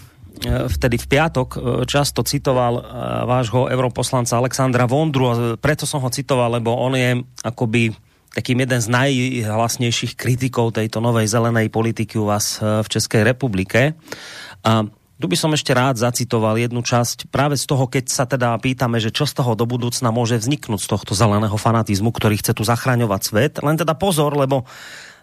vtedy 0.46 1.02
v 1.02 1.06
piatok 1.10 1.58
často 1.90 2.22
citoval 2.22 2.78
vášho 3.26 3.66
europoslanca 3.66 4.38
Alexandra 4.38 4.86
Vondru 4.86 5.24
a 5.26 5.34
preto 5.58 5.82
som 5.82 5.98
ho 5.98 6.10
citoval, 6.14 6.62
lebo 6.62 6.70
on 6.70 6.94
je 6.94 7.26
akoby 7.42 7.90
takým 8.36 8.60
jeden 8.60 8.80
z 8.84 8.92
najhlasnejších 8.92 10.12
kritikov 10.12 10.76
tejto 10.76 11.00
novej 11.00 11.24
zelenej 11.24 11.72
politiky 11.72 12.20
u 12.20 12.28
vás 12.28 12.60
v 12.60 12.84
Českej 12.84 13.24
republike. 13.24 13.96
A 14.60 14.84
tu 15.16 15.24
by 15.24 15.36
som 15.40 15.56
ešte 15.56 15.72
rád 15.72 15.96
zacitoval 15.96 16.60
jednu 16.60 16.84
časť 16.84 17.32
práve 17.32 17.56
z 17.56 17.64
toho, 17.64 17.88
keď 17.88 18.04
sa 18.12 18.28
teda 18.28 18.52
pýtame, 18.60 19.00
že 19.00 19.08
čo 19.08 19.24
z 19.24 19.40
toho 19.40 19.56
do 19.56 19.64
budúcna 19.64 20.12
môže 20.12 20.36
vzniknúť 20.36 20.84
z 20.84 20.88
tohto 20.92 21.16
zeleného 21.16 21.56
fanatizmu, 21.56 22.12
ktorý 22.12 22.36
chce 22.36 22.52
tu 22.52 22.68
zachraňovať 22.68 23.20
svet. 23.24 23.52
Len 23.64 23.80
teda 23.80 23.96
pozor, 23.96 24.36
lebo 24.36 24.68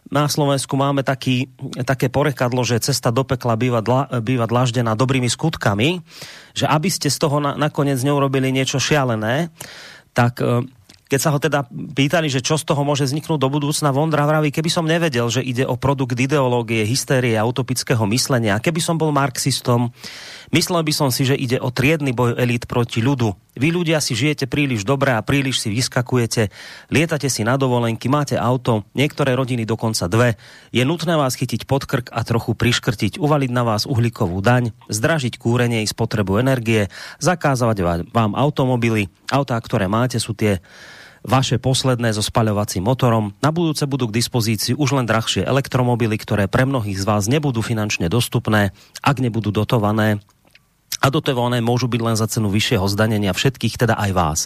na 0.10 0.26
Slovensku 0.26 0.74
máme 0.74 1.06
taký, 1.06 1.54
také 1.86 2.10
porekadlo, 2.10 2.66
že 2.66 2.82
cesta 2.82 3.14
do 3.14 3.22
pekla 3.22 3.54
býva, 3.54 3.86
dla, 3.86 4.10
býva 4.20 4.50
dlaždená 4.50 4.98
dobrými 4.98 5.30
skutkami, 5.30 6.02
že 6.58 6.66
aby 6.66 6.90
ste 6.90 7.14
z 7.14 7.18
toho 7.22 7.38
na, 7.38 7.54
nakoniec 7.54 8.02
neurobili 8.02 8.50
niečo 8.50 8.82
šialené, 8.82 9.54
tak 10.18 10.42
e, 10.42 10.66
keď 11.14 11.22
sa 11.22 11.30
ho 11.30 11.38
teda 11.38 11.70
pýtali, 11.70 12.26
že 12.26 12.42
čo 12.42 12.58
z 12.58 12.66
toho 12.66 12.82
môže 12.82 13.06
vzniknúť 13.06 13.38
do 13.38 13.46
budúcna, 13.46 13.94
Vondra 13.94 14.26
vraví, 14.26 14.50
keby 14.50 14.66
som 14.74 14.90
nevedel, 14.90 15.30
že 15.30 15.46
ide 15.46 15.62
o 15.62 15.78
produkt 15.78 16.18
ideológie, 16.18 16.82
hystérie 16.90 17.38
a 17.38 17.46
utopického 17.46 18.02
myslenia, 18.10 18.58
keby 18.58 18.82
som 18.82 18.98
bol 18.98 19.14
marxistom, 19.14 19.94
myslel 20.50 20.82
by 20.82 20.90
som 20.90 21.14
si, 21.14 21.30
že 21.30 21.38
ide 21.38 21.62
o 21.62 21.70
triedny 21.70 22.18
boj 22.18 22.34
elít 22.34 22.66
proti 22.66 23.06
ľudu. 23.06 23.38
Vy 23.54 23.70
ľudia 23.70 24.02
si 24.02 24.18
žijete 24.18 24.50
príliš 24.50 24.82
dobre 24.82 25.14
a 25.14 25.22
príliš 25.22 25.62
si 25.62 25.70
vyskakujete, 25.70 26.50
lietate 26.90 27.30
si 27.30 27.46
na 27.46 27.62
dovolenky, 27.62 28.10
máte 28.10 28.34
auto, 28.34 28.90
niektoré 28.98 29.38
rodiny 29.38 29.70
dokonca 29.70 30.10
dve. 30.10 30.42
Je 30.74 30.82
nutné 30.82 31.14
vás 31.14 31.38
chytiť 31.38 31.70
pod 31.70 31.86
krk 31.86 32.10
a 32.10 32.26
trochu 32.26 32.58
priškrtiť, 32.58 33.22
uvaliť 33.22 33.54
na 33.54 33.62
vás 33.62 33.86
uhlíkovú 33.86 34.42
daň, 34.42 34.74
zdražiť 34.90 35.38
kúrenie 35.38 35.86
i 35.86 35.88
spotrebu 35.94 36.42
energie, 36.42 36.90
zakázať 37.22 38.10
vám 38.10 38.34
automobily. 38.34 39.14
Autá, 39.30 39.62
ktoré 39.62 39.86
máte, 39.86 40.18
sú 40.18 40.34
tie 40.34 40.58
vaše 41.24 41.58
posledné 41.58 42.12
so 42.12 42.22
spaľovacím 42.22 42.84
motorom. 42.84 43.32
Na 43.40 43.50
budúce 43.50 43.88
budú 43.88 44.12
k 44.12 44.20
dispozícii 44.20 44.76
už 44.76 45.00
len 45.00 45.08
drahšie 45.08 45.48
elektromobily, 45.48 46.20
ktoré 46.20 46.52
pre 46.52 46.68
mnohých 46.68 47.00
z 47.00 47.08
vás 47.08 47.32
nebudú 47.32 47.64
finančne 47.64 48.12
dostupné, 48.12 48.76
ak 49.00 49.24
nebudú 49.24 49.50
dotované. 49.56 50.20
A 51.04 51.08
dotované 51.12 51.64
môžu 51.64 51.88
byť 51.88 52.02
len 52.04 52.16
za 52.20 52.28
cenu 52.28 52.52
vyššieho 52.52 52.86
zdanenia 52.92 53.32
všetkých, 53.36 53.76
teda 53.76 53.96
aj 53.98 54.12
vás. 54.14 54.40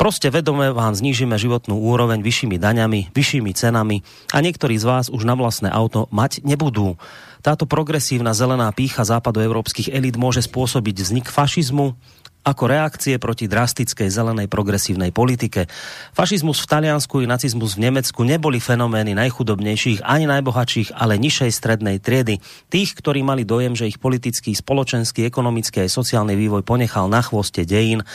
Proste 0.00 0.32
vedome 0.32 0.72
vám 0.72 0.96
znížime 0.96 1.36
životnú 1.36 1.76
úroveň 1.76 2.24
vyššími 2.24 2.56
daňami, 2.56 3.12
vyššími 3.12 3.52
cenami 3.52 4.00
a 4.32 4.40
niektorí 4.40 4.80
z 4.80 4.88
vás 4.88 5.06
už 5.12 5.28
na 5.28 5.36
vlastné 5.36 5.68
auto 5.68 6.08
mať 6.08 6.40
nebudú. 6.40 6.96
Táto 7.44 7.68
progresívna 7.68 8.32
zelená 8.32 8.72
pícha 8.72 9.04
západoevropských 9.04 9.92
elit 9.92 10.16
môže 10.16 10.40
spôsobiť 10.40 11.04
vznik 11.04 11.26
fašizmu, 11.28 12.00
ako 12.40 12.72
reakcie 12.72 13.20
proti 13.20 13.44
drastickej 13.44 14.08
zelenej 14.08 14.48
progresívnej 14.48 15.12
politike. 15.12 15.68
Fašizmus 16.16 16.64
v 16.64 16.70
Taliansku 16.72 17.20
i 17.20 17.28
nacizmus 17.28 17.76
v 17.76 17.92
Nemecku 17.92 18.24
neboli 18.24 18.56
fenomény 18.56 19.12
najchudobnejších 19.12 20.00
ani 20.00 20.24
najbohatších, 20.24 20.96
ale 20.96 21.20
nižšej 21.20 21.50
strednej 21.52 22.00
triedy. 22.00 22.40
Tých, 22.72 22.96
ktorí 22.96 23.20
mali 23.20 23.44
dojem, 23.44 23.76
že 23.76 23.92
ich 23.92 24.00
politický, 24.00 24.56
spoločenský, 24.56 25.28
ekonomický 25.28 25.84
aj 25.84 25.92
sociálny 25.92 26.32
vývoj 26.32 26.64
ponechal 26.64 27.12
na 27.12 27.20
chvoste 27.20 27.68
dejín, 27.68 28.08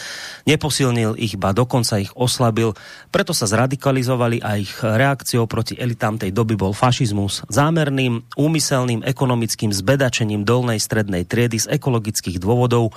neposilnil 0.50 1.14
ich, 1.22 1.38
ba 1.38 1.54
dokonca 1.54 2.02
ich 2.02 2.10
oslabil. 2.18 2.74
Preto 3.14 3.38
sa 3.38 3.46
zradikalizovali 3.46 4.42
a 4.42 4.58
ich 4.58 4.74
reakciou 4.82 5.46
proti 5.46 5.78
elitám 5.78 6.18
tej 6.18 6.34
doby 6.34 6.58
bol 6.58 6.74
fašizmus. 6.74 7.46
Zámerným, 7.54 8.26
úmyselným 8.34 9.06
ekonomickým 9.06 9.70
zbedačením 9.70 10.42
dolnej 10.42 10.82
strednej 10.82 11.30
triedy 11.30 11.62
z 11.62 11.70
ekologických 11.78 12.42
dôvodov 12.42 12.90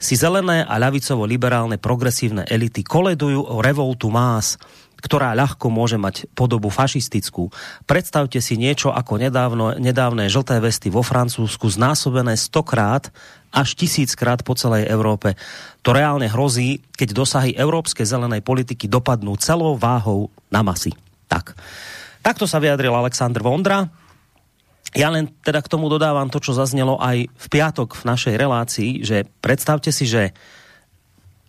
si 0.00 0.16
zelené 0.16 0.69
a 0.70 0.78
ľavicovo-liberálne 0.78 1.82
progresívne 1.82 2.46
elity 2.46 2.86
koledujú 2.86 3.42
o 3.42 3.58
revoltu 3.58 4.06
más, 4.06 4.54
ktorá 5.02 5.34
ľahko 5.34 5.66
môže 5.72 5.98
mať 5.98 6.30
podobu 6.36 6.70
fašistickú. 6.70 7.50
Predstavte 7.88 8.38
si 8.38 8.54
niečo 8.54 8.94
ako 8.94 9.18
nedávno, 9.18 9.74
nedávne 9.80 10.30
žlté 10.30 10.62
vesty 10.62 10.92
vo 10.92 11.02
Francúzsku 11.02 11.66
znásobené 11.66 12.38
stokrát 12.38 13.10
až 13.50 13.74
tisíckrát 13.74 14.46
po 14.46 14.54
celej 14.54 14.86
Európe. 14.86 15.34
To 15.82 15.90
reálne 15.90 16.30
hrozí, 16.30 16.86
keď 16.94 17.08
dosahy 17.16 17.50
európskej 17.58 18.06
zelenej 18.06 18.46
politiky 18.46 18.86
dopadnú 18.86 19.34
celou 19.40 19.74
váhou 19.74 20.30
na 20.52 20.62
masy. 20.62 20.94
Tak. 21.26 21.58
Takto 22.20 22.46
sa 22.46 22.62
vyjadril 22.62 22.94
Aleksandr 22.94 23.42
Vondra 23.42 23.90
ja 24.90 25.06
len 25.06 25.30
teda 25.46 25.62
k 25.62 25.70
tomu 25.70 25.86
dodávam 25.86 26.26
to, 26.26 26.42
čo 26.42 26.50
zaznelo 26.50 26.98
aj 26.98 27.30
v 27.30 27.46
piatok 27.46 27.94
v 27.94 28.06
našej 28.10 28.34
relácii, 28.34 28.90
že 29.06 29.22
predstavte 29.38 29.94
si, 29.94 30.02
že 30.02 30.34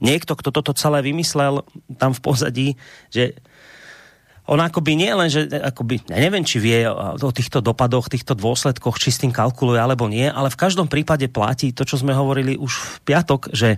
niekto, 0.01 0.33
kto 0.35 0.49
toto 0.49 0.73
celé 0.73 1.05
vymyslel 1.05 1.63
tam 1.95 2.11
v 2.11 2.21
pozadí, 2.21 2.67
že 3.13 3.37
on 4.49 4.57
akoby 4.57 4.97
nie 4.97 5.13
len, 5.13 5.29
že 5.29 5.47
akoby, 5.47 6.01
ja 6.09 6.17
neviem, 6.17 6.41
či 6.41 6.57
vie 6.57 6.83
o 6.89 7.31
týchto 7.31 7.61
dopadoch, 7.61 8.09
týchto 8.09 8.33
dôsledkoch, 8.33 8.97
či 8.97 9.13
s 9.13 9.21
tým 9.21 9.31
kalkuluje 9.31 9.77
alebo 9.77 10.09
nie, 10.09 10.25
ale 10.25 10.49
v 10.49 10.59
každom 10.59 10.89
prípade 10.89 11.29
platí 11.29 11.71
to, 11.71 11.85
čo 11.85 12.01
sme 12.01 12.11
hovorili 12.11 12.57
už 12.57 12.73
v 12.73 12.95
piatok, 13.05 13.53
že 13.53 13.77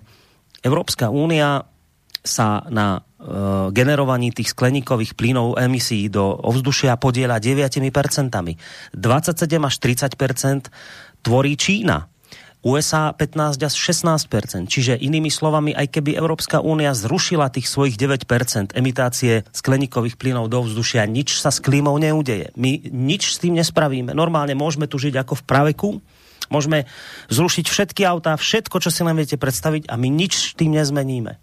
Európska 0.64 1.12
únia 1.12 1.68
sa 2.24 2.64
na 2.72 2.98
e, 2.98 3.00
generovaní 3.76 4.32
tých 4.32 4.56
skleníkových 4.56 5.20
plynov 5.20 5.60
emisí 5.60 6.08
do 6.08 6.24
ovzdušia 6.24 6.96
podieľa 6.96 7.44
9%. 7.44 7.84
27 7.84 8.96
až 9.60 9.76
30% 9.84 10.72
tvorí 11.20 11.60
Čína. 11.60 12.13
USA 12.64 13.12
15 13.12 13.60
až 13.60 13.76
16% 13.76 14.72
Čiže 14.72 14.96
inými 14.96 15.28
slovami, 15.28 15.76
aj 15.76 16.00
keby 16.00 16.16
Európska 16.16 16.64
únia 16.64 16.96
zrušila 16.96 17.52
tých 17.52 17.68
svojich 17.68 18.00
9% 18.00 18.74
emitácie 18.74 19.44
skleníkových 19.52 20.16
plynov 20.16 20.48
do 20.48 20.64
vzdušia, 20.64 21.04
nič 21.04 21.38
sa 21.38 21.52
s 21.52 21.60
klímou 21.60 22.00
neudeje. 22.00 22.56
My 22.56 22.80
nič 22.88 23.36
s 23.36 23.38
tým 23.44 23.60
nespravíme. 23.60 24.16
Normálne 24.16 24.56
môžeme 24.56 24.88
tu 24.88 24.96
žiť 24.96 25.20
ako 25.20 25.44
v 25.44 25.44
praveku, 25.44 25.90
môžeme 26.48 26.88
zrušiť 27.28 27.66
všetky 27.68 28.08
autá, 28.08 28.40
všetko, 28.40 28.80
čo 28.80 28.90
si 28.90 29.04
len 29.04 29.20
viete 29.20 29.36
predstaviť 29.36 29.92
a 29.92 30.00
my 30.00 30.08
nič 30.08 30.34
s 30.34 30.46
tým 30.56 30.72
nezmeníme. 30.72 31.36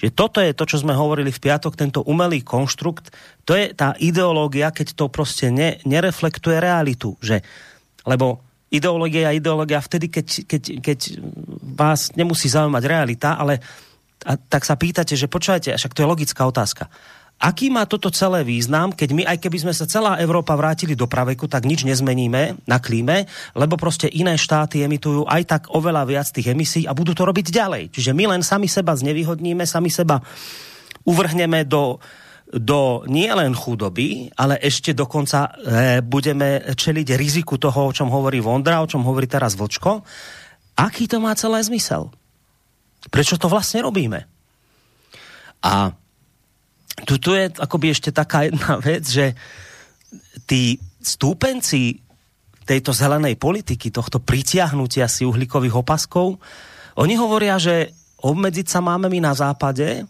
Čiže 0.00 0.16
toto 0.16 0.40
je 0.40 0.56
to, 0.56 0.64
čo 0.64 0.80
sme 0.80 0.96
hovorili 0.96 1.28
v 1.28 1.42
piatok, 1.44 1.76
tento 1.76 2.00
umelý 2.08 2.40
konštrukt, 2.40 3.12
to 3.44 3.52
je 3.52 3.76
tá 3.76 3.92
ideológia, 4.00 4.72
keď 4.72 4.96
to 4.96 5.12
proste 5.12 5.52
ne, 5.52 5.76
nereflektuje 5.84 6.56
realitu. 6.56 7.20
Že, 7.20 7.44
lebo 8.08 8.49
ideológia 8.70 9.30
je 9.30 9.42
ideológia 9.42 9.82
vtedy, 9.82 10.06
keď, 10.08 10.26
keď, 10.46 10.62
keď 10.78 10.98
vás 11.74 12.14
nemusí 12.14 12.46
zaujímať 12.46 12.82
realita, 12.86 13.34
ale 13.34 13.58
a, 14.22 14.38
tak 14.38 14.62
sa 14.62 14.78
pýtate, 14.78 15.18
že 15.18 15.26
počujete, 15.26 15.74
však 15.74 15.92
to 15.92 16.02
je 16.06 16.10
logická 16.10 16.46
otázka. 16.46 16.86
Aký 17.40 17.72
má 17.72 17.88
toto 17.88 18.12
celé 18.12 18.44
význam, 18.44 18.92
keď 18.92 19.08
my, 19.16 19.22
aj 19.24 19.40
keby 19.40 19.64
sme 19.64 19.72
sa 19.72 19.88
celá 19.88 20.20
Európa 20.20 20.52
vrátili 20.60 20.92
do 20.92 21.08
praveku, 21.08 21.48
tak 21.48 21.64
nič 21.64 21.88
nezmeníme 21.88 22.68
na 22.68 22.76
klíme, 22.76 23.24
lebo 23.56 23.80
proste 23.80 24.12
iné 24.12 24.36
štáty 24.36 24.84
emitujú 24.84 25.24
aj 25.24 25.42
tak 25.48 25.62
oveľa 25.72 26.04
viac 26.04 26.28
tých 26.28 26.52
emisí 26.52 26.84
a 26.84 26.92
budú 26.92 27.16
to 27.16 27.24
robiť 27.24 27.48
ďalej. 27.48 27.96
Čiže 27.96 28.12
my 28.12 28.36
len 28.36 28.42
sami 28.44 28.68
seba 28.68 28.92
znevýhodníme, 28.92 29.64
sami 29.64 29.88
seba 29.88 30.20
uvrhneme 31.08 31.64
do, 31.64 31.96
do 32.50 33.06
nielen 33.06 33.54
chudoby, 33.54 34.26
ale 34.34 34.58
ešte 34.58 34.90
dokonca 34.90 35.46
e, 35.46 35.50
budeme 36.02 36.74
čeliť 36.74 37.14
riziku 37.14 37.54
toho, 37.62 37.90
o 37.90 37.94
čom 37.94 38.10
hovorí 38.10 38.42
Vondra, 38.42 38.82
o 38.82 38.90
čom 38.90 39.06
hovorí 39.06 39.30
teraz 39.30 39.54
Vlčko. 39.54 40.02
Aký 40.74 41.06
to 41.06 41.22
má 41.22 41.30
celé 41.38 41.62
zmysel? 41.62 42.10
Prečo 43.06 43.38
to 43.38 43.46
vlastne 43.46 43.86
robíme? 43.86 44.26
A 45.62 45.94
tu, 47.06 47.22
tu 47.22 47.38
je 47.38 47.54
akoby 47.54 47.94
ešte 47.94 48.10
taká 48.10 48.50
jedna 48.50 48.82
vec, 48.82 49.06
že 49.06 49.38
tí 50.50 50.74
stúpenci 50.98 52.02
tejto 52.66 52.90
zelenej 52.90 53.38
politiky, 53.38 53.94
tohto 53.94 54.18
pritiahnutia 54.18 55.06
si 55.06 55.22
uhlíkových 55.22 55.86
opaskov, 55.86 56.38
oni 56.98 57.14
hovoria, 57.14 57.56
že 57.56 57.94
obmedziť 58.20 58.66
sa 58.66 58.82
máme 58.82 59.08
my 59.08 59.22
na 59.22 59.32
západe 59.32 60.04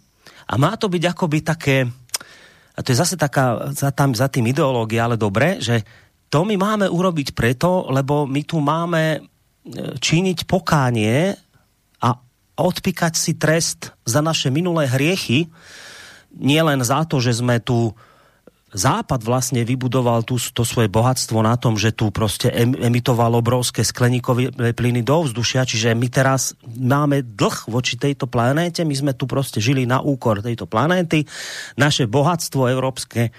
a 0.50 0.54
má 0.58 0.74
to 0.74 0.90
byť 0.90 1.02
akoby 1.14 1.38
také, 1.46 1.86
a 2.74 2.78
to 2.80 2.94
je 2.94 3.00
zase 3.00 3.16
taká 3.18 3.74
za, 3.74 3.90
tam, 3.90 4.14
za 4.14 4.30
tým 4.30 4.50
ideológia, 4.50 5.06
ale 5.06 5.18
dobre, 5.18 5.58
že 5.58 5.82
to 6.30 6.46
my 6.46 6.54
máme 6.54 6.86
urobiť 6.86 7.34
preto, 7.34 7.90
lebo 7.90 8.24
my 8.24 8.42
tu 8.46 8.62
máme 8.62 9.18
e, 9.18 9.20
činiť 9.98 10.46
pokánie 10.46 11.34
a 12.00 12.08
odpíkať 12.54 13.14
si 13.18 13.34
trest 13.34 13.90
za 14.06 14.22
naše 14.22 14.48
minulé 14.54 14.86
hriechy, 14.86 15.50
nie 16.30 16.62
len 16.62 16.78
za 16.86 17.02
to, 17.02 17.18
že 17.18 17.42
sme 17.42 17.58
tu 17.58 17.90
Západ 18.70 19.26
vlastne 19.26 19.66
vybudoval 19.66 20.22
tu, 20.22 20.38
to 20.38 20.62
svoje 20.62 20.86
bohatstvo 20.86 21.42
na 21.42 21.58
tom, 21.58 21.74
že 21.74 21.90
tu 21.90 22.14
proste 22.14 22.54
emitoval 22.54 23.34
obrovské 23.34 23.82
skleníkové 23.82 24.54
plyny 24.54 25.02
do 25.02 25.26
vzdušia, 25.26 25.66
čiže 25.66 25.90
my 25.98 26.06
teraz 26.06 26.54
máme 26.78 27.26
dlh 27.26 27.66
voči 27.66 27.98
tejto 27.98 28.30
planéte, 28.30 28.86
my 28.86 28.94
sme 28.94 29.12
tu 29.18 29.26
proste 29.26 29.58
žili 29.58 29.90
na 29.90 29.98
úkor 29.98 30.38
tejto 30.38 30.70
planéty, 30.70 31.26
naše 31.74 32.06
bohatstvo 32.06 32.70
európske 32.70 33.34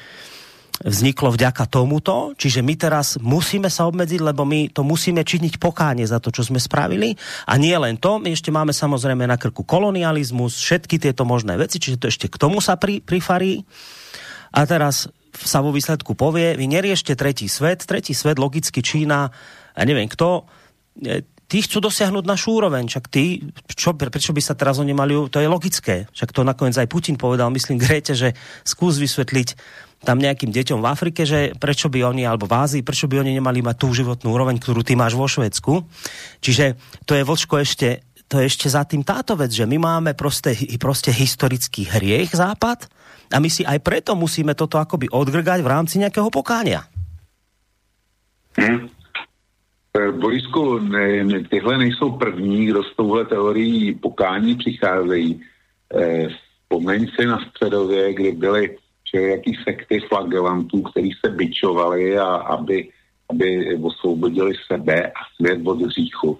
vzniklo 0.83 1.31
vďaka 1.31 1.69
tomuto, 1.69 2.33
čiže 2.35 2.59
my 2.65 2.73
teraz 2.75 3.15
musíme 3.21 3.69
sa 3.69 3.85
obmedziť, 3.87 4.19
lebo 4.19 4.43
my 4.43 4.73
to 4.73 4.81
musíme 4.81 5.21
činiť 5.21 5.61
pokáne 5.61 6.03
za 6.03 6.17
to, 6.17 6.33
čo 6.33 6.41
sme 6.41 6.57
spravili. 6.57 7.13
A 7.45 7.55
nie 7.61 7.77
len 7.77 8.01
to, 8.01 8.17
my 8.17 8.33
ešte 8.33 8.49
máme 8.49 8.73
samozrejme 8.73 9.29
na 9.29 9.37
krku 9.37 9.61
kolonializmus, 9.61 10.57
všetky 10.57 10.97
tieto 10.97 11.23
možné 11.23 11.55
veci, 11.55 11.77
čiže 11.77 12.01
to 12.01 12.09
ešte 12.09 12.27
k 12.27 12.35
tomu 12.35 12.59
sa 12.59 12.75
pri, 12.81 12.99
prifarí. 12.99 13.61
A 14.51 14.65
teraz 14.65 15.07
sa 15.43 15.59
vo 15.59 15.73
výsledku 15.73 16.13
povie, 16.13 16.53
vy 16.55 16.65
neriešte 16.69 17.17
tretí 17.17 17.49
svet, 17.49 17.83
tretí 17.83 18.13
svet 18.13 18.37
logicky 18.37 18.79
Čína, 18.79 19.29
ja 19.75 19.83
neviem 19.83 20.07
kto, 20.07 20.45
e, 21.01 21.25
tí 21.51 21.59
chcú 21.59 21.83
dosiahnuť 21.83 22.23
našu 22.23 22.55
úroveň, 22.55 22.87
však 22.87 23.05
tí, 23.11 23.51
čo, 23.75 23.91
prečo 23.91 24.31
by 24.31 24.39
sa 24.39 24.55
teraz 24.55 24.79
oni 24.79 24.95
mali, 24.95 25.19
to 25.27 25.43
je 25.43 25.51
logické, 25.51 26.07
však 26.15 26.31
to 26.31 26.47
nakoniec 26.47 26.79
aj 26.79 26.87
Putin 26.87 27.19
povedal, 27.19 27.51
myslím 27.51 27.75
Grete, 27.83 28.15
že 28.15 28.31
skús 28.63 28.95
vysvetliť 28.95 29.59
tam 30.01 30.17
nejakým 30.17 30.49
deťom 30.49 30.81
v 30.81 30.89
Afrike, 30.89 31.29
že 31.29 31.53
prečo 31.61 31.85
by 31.85 32.01
oni, 32.01 32.25
alebo 32.25 32.49
v 32.49 32.57
Ázii, 32.57 32.81
prečo 32.81 33.05
by 33.05 33.21
oni 33.21 33.37
nemali 33.37 33.61
mať 33.61 33.75
tú 33.77 33.93
životnú 33.93 34.33
úroveň, 34.33 34.57
ktorú 34.57 34.81
ty 34.81 34.97
máš 34.97 35.13
vo 35.13 35.29
Švedsku. 35.29 35.85
Čiže 36.41 36.73
to 37.05 37.13
je 37.13 37.21
vočko 37.21 37.61
ešte, 37.61 38.01
to 38.25 38.41
je 38.41 38.49
ešte 38.49 38.65
za 38.65 38.81
tým 38.81 39.05
táto 39.05 39.37
vec, 39.37 39.53
že 39.53 39.69
my 39.69 39.77
máme 39.77 40.17
proste, 40.17 40.57
proste 40.81 41.13
historický 41.13 41.85
hriech 41.85 42.33
Západ, 42.33 42.89
a 43.31 43.39
my 43.39 43.49
si 43.49 43.63
aj 43.63 43.79
preto 43.79 44.13
musíme 44.13 44.53
toto 44.53 44.77
akoby 44.77 45.09
odgrgať 45.09 45.59
v 45.63 45.71
rámci 45.71 45.95
nejakého 45.99 46.27
pokánia. 46.29 46.85
Hmm. 48.55 48.91
Borisku, 49.91 50.79
ne, 50.79 51.23
ne, 51.23 51.43
tyhle 51.43 51.77
nejsou 51.77 52.11
první, 52.11 52.65
kdo 52.65 52.83
s 52.83 52.95
touhle 52.95 53.25
teorií 53.25 53.95
pokání 53.95 54.55
přicházejí. 54.55 55.41
E, 55.95 56.27
si 57.19 57.25
na 57.25 57.39
středově, 57.49 58.13
kdy 58.13 58.31
byly 58.31 58.77
jaký 59.13 59.57
sekty 59.63 59.99
flagelantů, 59.99 60.81
kteří 60.81 61.11
se 61.25 61.31
byčovali, 61.31 62.19
a 62.19 62.25
aby, 62.25 62.89
aby 63.29 63.75
osvobodili 63.83 64.53
sebe 64.71 65.07
a 65.07 65.19
svět 65.35 65.59
od 65.67 65.81
hříchu. 65.81 66.39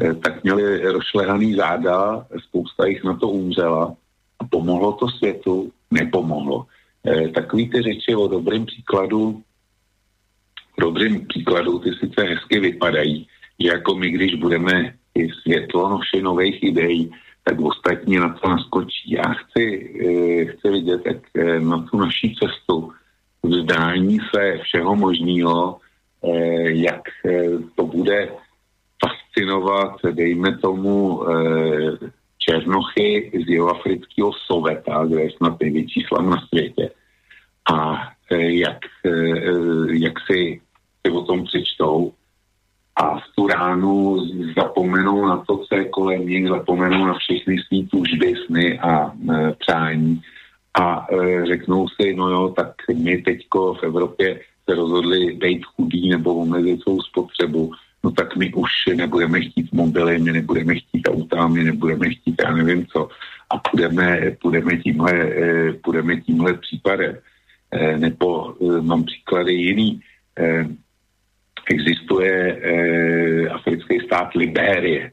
E, 0.00 0.14
tak 0.14 0.44
měli 0.44 0.92
rozšlehaný 0.92 1.54
záda, 1.54 2.26
spousta 2.38 2.86
jich 2.86 3.04
na 3.04 3.16
to 3.16 3.28
umřela 3.28 3.94
a 4.38 4.44
pomohlo 4.44 4.92
to 4.92 5.08
světu 5.08 5.72
nepomohlo. 5.90 6.66
E, 7.06 7.28
takový 7.28 7.70
ty 7.70 7.82
řeči 7.82 8.14
o 8.14 8.28
dobrým 8.28 8.66
příkladu, 8.66 9.42
dobrým 10.80 11.26
příkladu, 11.26 11.78
ty 11.78 11.90
sice 11.94 12.22
hezky 12.22 12.60
vypadají, 12.60 13.26
jako 13.58 13.94
my, 13.94 14.10
když 14.10 14.34
budeme 14.34 14.94
i 15.14 15.28
světlo 15.42 15.88
novšej 15.88 16.22
nových 16.22 16.62
ideí, 16.62 17.10
tak 17.44 17.60
ostatní 17.60 18.16
na 18.16 18.28
to 18.28 18.48
naskočí. 18.48 19.10
Já 19.10 19.24
chci, 19.24 19.64
e, 19.64 20.44
chci 20.44 20.70
vidět, 20.70 21.00
jak 21.06 21.16
e, 21.34 21.60
na 21.60 21.82
tu 21.82 21.98
naší 21.98 22.34
cestu 22.34 22.92
vzdání 23.42 24.18
se 24.34 24.58
všeho 24.62 24.96
možného, 24.96 25.78
e, 26.22 26.30
jak 26.70 27.02
to 27.74 27.86
bude 27.86 28.28
fascinovat, 29.00 29.96
dejme 30.12 30.58
tomu, 30.58 31.22
Černochy 32.48 33.30
z 33.44 33.48
jihoafrického 33.48 34.32
Soveta, 34.32 35.04
kde 35.04 35.22
je 35.22 35.30
snad 35.36 35.60
největší 35.60 36.04
slam 36.08 36.30
na 36.30 36.46
světě. 36.48 36.90
A 37.72 38.08
e, 38.30 38.52
jak, 38.52 38.78
e, 39.04 39.10
e, 39.10 39.52
jak 39.92 40.14
si, 40.30 40.60
si 41.06 41.12
o 41.12 41.22
tom 41.22 41.44
přečtou 41.44 42.12
a 42.96 43.18
v 43.18 43.22
tu 43.36 43.46
ránu 43.46 44.26
zapomenou 44.56 45.26
na 45.26 45.44
to, 45.46 45.58
co 45.58 45.74
je 45.74 45.84
kolem 45.84 46.28
nich, 46.28 46.48
zapomenou 46.48 47.06
na 47.06 47.14
všechny 47.14 47.56
svý 47.66 47.86
tužby, 47.86 48.34
sny 48.46 48.78
a 48.78 49.12
přání 49.58 50.20
a 50.80 51.06
řeknou 51.46 51.88
si, 51.88 52.14
no 52.14 52.28
jo, 52.28 52.48
tak 52.56 52.74
my 52.94 53.22
teďko 53.22 53.74
v 53.74 53.82
Evropě 53.82 54.40
se 54.68 54.74
rozhodli 54.74 55.32
být 55.32 55.64
chudí 55.64 56.08
nebo 56.08 56.34
omezit 56.34 56.82
svou 56.82 57.00
spotřebu 57.00 57.72
no 58.04 58.10
tak 58.10 58.36
my 58.36 58.54
už 58.54 58.70
nebudeme 58.94 59.40
chtít 59.40 59.72
mobily, 59.72 60.18
my 60.18 60.32
nebudeme 60.32 60.74
chtít 60.74 61.08
auta, 61.08 61.48
my 61.48 61.64
nebudeme 61.64 62.10
chtít 62.10 62.34
já 62.44 62.50
nevím 62.54 62.86
co 62.86 63.08
a 63.50 63.58
půjdeme, 63.58 64.36
půjdeme, 64.42 64.76
tímhle, 64.76 65.12
eh, 65.12 65.72
půjdeme 65.72 66.20
tímhle 66.20 66.54
případem. 66.54 67.18
Eh, 67.70 67.98
nebo 67.98 68.54
eh, 68.54 68.80
mám 68.80 69.04
příklady 69.04 69.52
jiný. 69.52 70.00
Existuje 71.70 72.60
africký 73.50 74.00
stát 74.00 74.34
Libérie. 74.34 75.12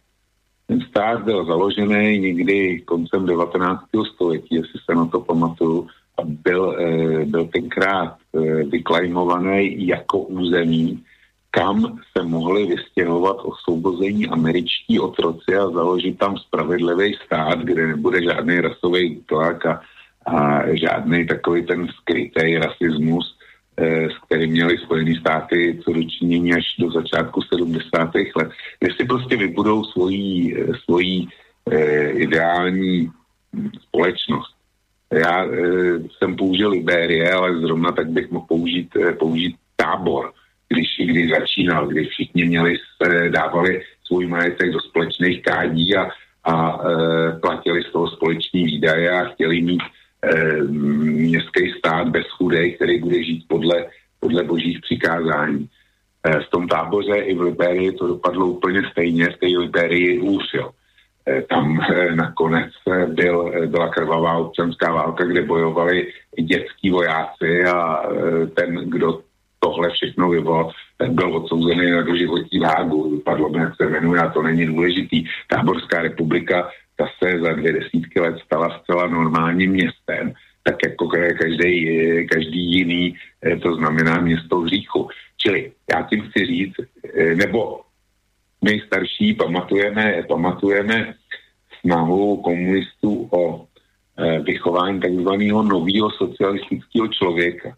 Ten 0.67 0.81
stát 0.81 1.23
byl 1.23 1.45
založený 1.45 2.19
někdy 2.19 2.81
koncem 2.81 3.25
19. 3.25 3.83
století, 4.13 4.55
jestli 4.55 4.79
se 4.85 4.95
na 4.95 5.05
to 5.05 5.19
pamatuju, 5.19 5.87
a 6.17 6.21
byl, 6.23 6.77
byl 7.25 7.45
tenkrát 7.47 8.17
vyklajmovaný 8.69 9.87
jako 9.87 10.19
území, 10.19 11.03
kam 11.55 11.99
se 12.17 12.23
mohli 12.23 12.65
vystěhovat 12.65 13.37
osvobození 13.39 14.27
američtí 14.27 14.99
otroci 14.99 15.55
a 15.55 15.69
založit 15.69 16.17
tam 16.19 16.37
spravedlivý 16.37 17.15
stát, 17.25 17.59
kde 17.59 17.87
nebude 17.87 18.23
žádný 18.23 18.59
rasový 18.59 19.17
útlak 19.17 19.65
a, 19.65 19.81
a 20.25 20.61
žádný 20.75 21.27
takový 21.27 21.65
ten 21.65 21.87
skrytý 21.87 22.57
rasismus, 22.57 23.37
eh, 23.77 24.09
s 24.09 24.17
kterým 24.25 24.51
měli 24.51 24.77
Spojené 24.77 25.19
státy 25.19 25.79
co 25.83 25.93
dočinění 25.93 26.53
až 26.53 26.65
do 26.79 26.91
začátku 26.91 27.41
70. 27.41 28.35
let, 28.35 28.49
kde 28.79 28.93
si 28.93 29.05
prostě 29.05 29.37
vybudou 29.37 29.83
svoji, 29.83 30.57
eh, 30.59 30.73
svoji 30.85 31.27
eh, 31.71 32.09
ideální 32.09 33.11
společnost. 33.81 34.55
Já 35.13 35.45
eh, 35.45 35.49
jsem 36.17 36.35
použil 36.35 36.69
Liberie, 36.69 37.33
ale 37.33 37.59
zrovna 37.59 37.91
tak 37.91 38.09
bych 38.09 38.31
mohl 38.31 38.45
použít, 38.45 38.95
eh, 38.95 39.13
použít 39.13 39.55
tábor 39.75 40.33
když, 40.69 40.87
když 40.97 41.29
začínal, 41.29 41.87
kdy 41.87 42.05
všichni 42.05 42.45
měli, 42.45 42.77
dávali 43.29 43.81
svůj 44.05 44.27
majetek 44.27 44.71
do 44.71 44.79
společných 44.79 45.41
kádí 45.41 45.95
a, 45.95 46.09
a 46.43 46.79
e, 46.79 47.39
platili 47.39 47.83
z 47.83 47.91
toho 47.91 48.07
společní 48.07 48.63
výdaje 48.63 49.11
a 49.11 49.25
chtěli 49.25 49.61
mít 49.61 49.81
e, 50.21 50.63
městský 50.63 51.73
stát 51.77 52.09
bez 52.09 52.25
chudej, 52.29 52.73
který 52.73 52.99
bude 52.99 53.23
žít 53.23 53.45
podle, 53.47 53.85
podle 54.19 54.43
božích 54.43 54.79
přikázání. 54.81 55.69
E, 56.23 56.39
v 56.39 56.49
tom 56.49 56.67
táboře 56.67 57.15
i 57.15 57.35
v 57.35 57.41
Liberii 57.41 57.91
to 57.91 58.07
dopadlo 58.07 58.47
úplně 58.47 58.81
stejně, 58.91 59.25
v 59.29 59.37
té 59.37 59.45
Liberii 59.45 60.19
už, 60.19 60.43
jo. 60.53 60.71
Tam 61.49 61.79
nakonec 62.15 62.71
byl, 63.07 63.53
byla 63.65 63.89
krvavá 63.89 64.37
občanská 64.37 64.91
válka, 64.93 65.25
kde 65.25 65.41
bojovali 65.41 66.07
dětský 66.39 66.89
vojáci 66.89 67.63
a 67.63 68.03
ten, 68.53 68.75
kdo 68.75 69.21
tohle 69.65 69.89
všechno 69.89 70.29
vyvolal, 70.29 70.71
tak 70.97 71.11
byl 71.11 71.35
odsouzený 71.35 71.91
na 71.91 72.01
doživotní 72.01 72.59
vágu. 72.59 73.09
Vypadlo 73.09 73.49
mi, 73.49 73.57
jak 73.57 73.75
se 73.75 73.89
jmenuje, 73.89 74.21
a 74.21 74.29
to 74.29 74.41
není 74.41 74.65
důležitý. 74.65 75.25
Táborská 75.49 76.01
republika, 76.01 76.69
ta 76.95 77.05
se 77.17 77.39
za 77.39 77.53
dvě 77.53 77.73
desítky 77.73 78.19
let 78.19 78.35
stala 78.45 78.79
zcela 78.79 79.07
normálním 79.07 79.71
městem, 79.71 80.33
tak 80.63 80.75
jako 80.85 81.07
každý, 81.07 81.73
každý 82.27 82.61
jiný, 82.71 83.15
eh, 83.45 83.57
to 83.57 83.75
znamená 83.75 84.21
město 84.21 84.57
hříchu. 84.57 85.09
Čili 85.37 85.71
já 85.93 86.01
tím 86.01 86.21
chci 86.21 86.45
říct, 86.45 86.75
eh, 86.79 87.35
nebo 87.35 87.81
my 88.65 88.81
starší 88.85 89.33
pamatujeme, 89.33 90.23
pamatujeme 90.29 91.13
snahu 91.81 92.37
komunistů 92.41 93.29
o 93.31 93.65
eh, 94.17 94.39
vychování 94.39 94.99
takzvaného 94.99 95.63
nového 95.63 96.11
socialistického 96.11 97.07
člověka. 97.07 97.75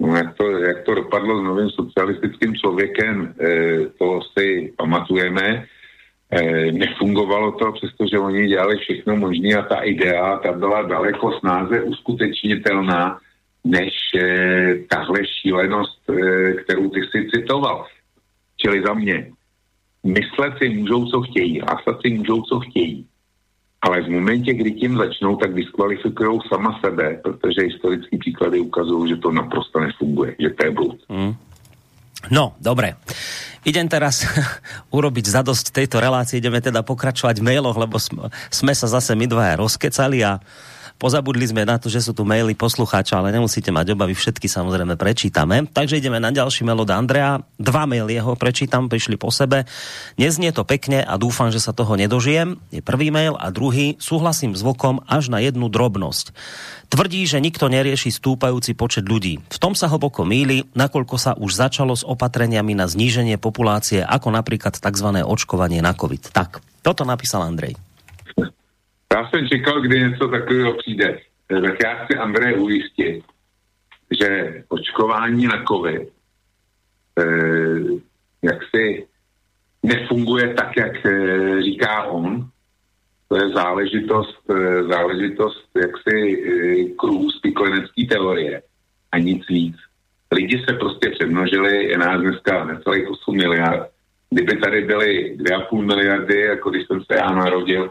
No, 0.00 0.16
jak, 0.16 0.36
to, 0.36 0.50
jak 0.50 0.84
to 0.84 0.94
dopadlo 0.94 1.40
s 1.40 1.44
novým 1.44 1.70
socialistickým 1.70 2.54
člověkem, 2.54 3.34
eh, 3.40 3.86
to 3.98 4.20
si 4.38 4.72
pamatujeme. 4.76 5.66
Eh, 6.30 6.72
nefungovalo 6.72 7.52
to, 7.52 7.72
přestože 7.72 8.18
oni 8.18 8.46
dělali 8.46 8.78
všechno 8.78 9.16
možné 9.16 9.54
a 9.54 9.62
ta 9.62 9.80
idea, 9.80 10.38
ta 10.38 10.52
byla 10.52 10.82
daleko 10.82 11.38
snáze 11.40 11.82
uskutečnitelná, 11.82 13.18
než 13.64 13.94
eh, 14.16 14.74
tahle 14.88 15.20
šílenost, 15.26 16.02
eh, 16.10 16.52
kterou 16.52 16.90
ty 16.90 17.00
si 17.00 17.30
citoval. 17.30 17.86
Čili 18.56 18.82
za 18.82 18.94
mě, 18.94 19.32
myslet 20.04 20.58
si 20.58 20.68
můžou, 20.68 21.06
co 21.06 21.22
chtějí, 21.22 21.62
a 21.62 21.76
si 22.00 22.10
můžou, 22.10 22.42
co 22.42 22.60
chtějí 22.60 23.06
ale 23.82 24.02
v 24.02 24.08
momentě, 24.10 24.54
kdy 24.54 24.70
tím 24.72 24.96
začnou, 24.96 25.36
tak 25.36 25.54
diskvalifikují 25.54 26.40
sama 26.48 26.80
sebe, 26.84 27.20
protože 27.22 27.62
historické 27.62 28.18
příklady 28.18 28.60
ukazují, 28.60 29.08
že 29.08 29.16
to 29.16 29.30
naprosto 29.32 29.80
nefunguje, 29.80 30.34
že 30.38 30.50
to 30.50 30.64
je 30.66 30.70
blúd. 30.70 30.98
Mm. 31.08 31.34
No, 32.30 32.58
dobre. 32.58 32.98
Idem 33.62 33.86
teraz 33.86 34.26
urobiť 34.96 35.30
zadosť 35.30 35.70
tejto 35.70 36.02
relácii, 36.02 36.42
ideme 36.42 36.58
teda 36.58 36.82
pokračovať 36.82 37.38
v 37.38 37.46
mailoch, 37.46 37.78
lebo 37.78 38.02
sme 38.50 38.74
sa 38.74 38.90
zase 38.90 39.14
my 39.14 39.30
dvaja 39.30 39.54
rozkecali 39.62 40.26
a 40.26 40.42
Pozabudli 40.98 41.46
sme 41.46 41.62
na 41.62 41.78
to, 41.78 41.86
že 41.86 42.02
sú 42.02 42.10
tu 42.10 42.26
maily 42.26 42.58
poslucháča, 42.58 43.22
ale 43.22 43.30
nemusíte 43.30 43.70
mať 43.70 43.94
obavy, 43.94 44.18
všetky 44.18 44.50
samozrejme 44.50 44.98
prečítame. 44.98 45.70
Takže 45.70 46.02
ideme 46.02 46.18
na 46.18 46.34
ďalší 46.34 46.66
mail 46.66 46.82
od 46.82 46.90
Andrea. 46.90 47.38
Dva 47.54 47.86
maily 47.86 48.18
jeho 48.18 48.34
prečítam, 48.34 48.90
prišli 48.90 49.14
po 49.14 49.30
sebe. 49.30 49.62
Neznie 50.18 50.50
to 50.50 50.66
pekne 50.66 51.06
a 51.06 51.14
dúfam, 51.14 51.54
že 51.54 51.62
sa 51.62 51.70
toho 51.70 51.94
nedožijem. 51.94 52.58
Je 52.74 52.82
prvý 52.82 53.14
mail 53.14 53.38
a 53.38 53.54
druhý. 53.54 53.94
Súhlasím 54.02 54.58
s 54.58 54.66
Vokom 54.66 54.98
až 55.06 55.30
na 55.30 55.38
jednu 55.38 55.70
drobnosť. 55.70 56.34
Tvrdí, 56.90 57.22
že 57.30 57.38
nikto 57.38 57.70
nerieši 57.70 58.10
stúpajúci 58.10 58.74
počet 58.74 59.06
ľudí. 59.06 59.38
V 59.38 59.58
tom 59.62 59.78
sa 59.78 59.86
hlboko 59.86 60.26
míli, 60.26 60.66
nakoľko 60.74 61.14
sa 61.14 61.38
už 61.38 61.54
začalo 61.54 61.94
s 61.94 62.02
opatreniami 62.02 62.74
na 62.74 62.90
zníženie 62.90 63.38
populácie, 63.38 64.02
ako 64.02 64.34
napríklad 64.34 64.74
tzv. 64.74 65.08
očkovanie 65.22 65.78
na 65.78 65.94
COVID. 65.94 66.34
Tak, 66.34 66.58
toto 66.82 67.06
napísal 67.06 67.46
Andrej. 67.46 67.78
Já 69.14 69.28
jsem 69.28 69.48
čekal, 69.48 69.80
kdy 69.80 70.00
něco 70.00 70.28
takového 70.28 70.74
přijde. 70.74 71.18
Tak 71.46 71.76
já 71.84 72.04
chci 72.04 72.16
Andrej 72.16 72.58
ujistit, 72.58 73.24
že 74.20 74.64
očkování 74.68 75.46
na 75.46 75.64
COVID 75.64 76.08
eh, 77.18 78.08
jak 78.42 78.58
si 78.74 79.06
nefunguje 79.82 80.54
tak, 80.54 80.76
jak 80.76 81.06
eh, 81.06 81.62
říká 81.62 82.02
on. 82.02 82.48
To 83.28 83.36
je 83.36 83.48
záležitost, 83.48 84.50
eh, 84.50 84.82
záležitost 84.82 85.68
jaksi 85.76 86.16
eh, 86.16 86.94
kruhu 86.98 87.30
spiklenecké 87.30 88.06
teorie 88.08 88.62
a 89.12 89.18
nic 89.18 89.48
víc. 89.48 89.76
Lidi 90.32 90.64
se 90.68 90.74
prostě 90.76 91.10
přemnožili, 91.10 91.84
je 91.84 91.98
nás 91.98 92.20
dneska 92.20 92.64
necelých 92.64 93.10
8 93.10 93.36
miliard. 93.36 93.90
Kdyby 94.30 94.56
tady 94.56 94.84
byly 94.84 95.36
2,5 95.36 95.86
miliardy, 95.86 96.40
jako 96.40 96.70
když 96.70 96.86
jsem 96.86 97.00
se 97.00 97.14
já 97.16 97.30
narodil, 97.30 97.90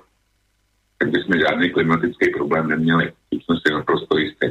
tak 0.98 1.10
bychom 1.10 1.40
žádný 1.40 1.70
klimatický 1.70 2.30
problém 2.30 2.68
neměli. 2.68 3.14
Tím 3.30 3.42
jsme 3.42 3.56
si 3.56 3.74
naprosto 3.74 4.18
jistí. 4.18 4.48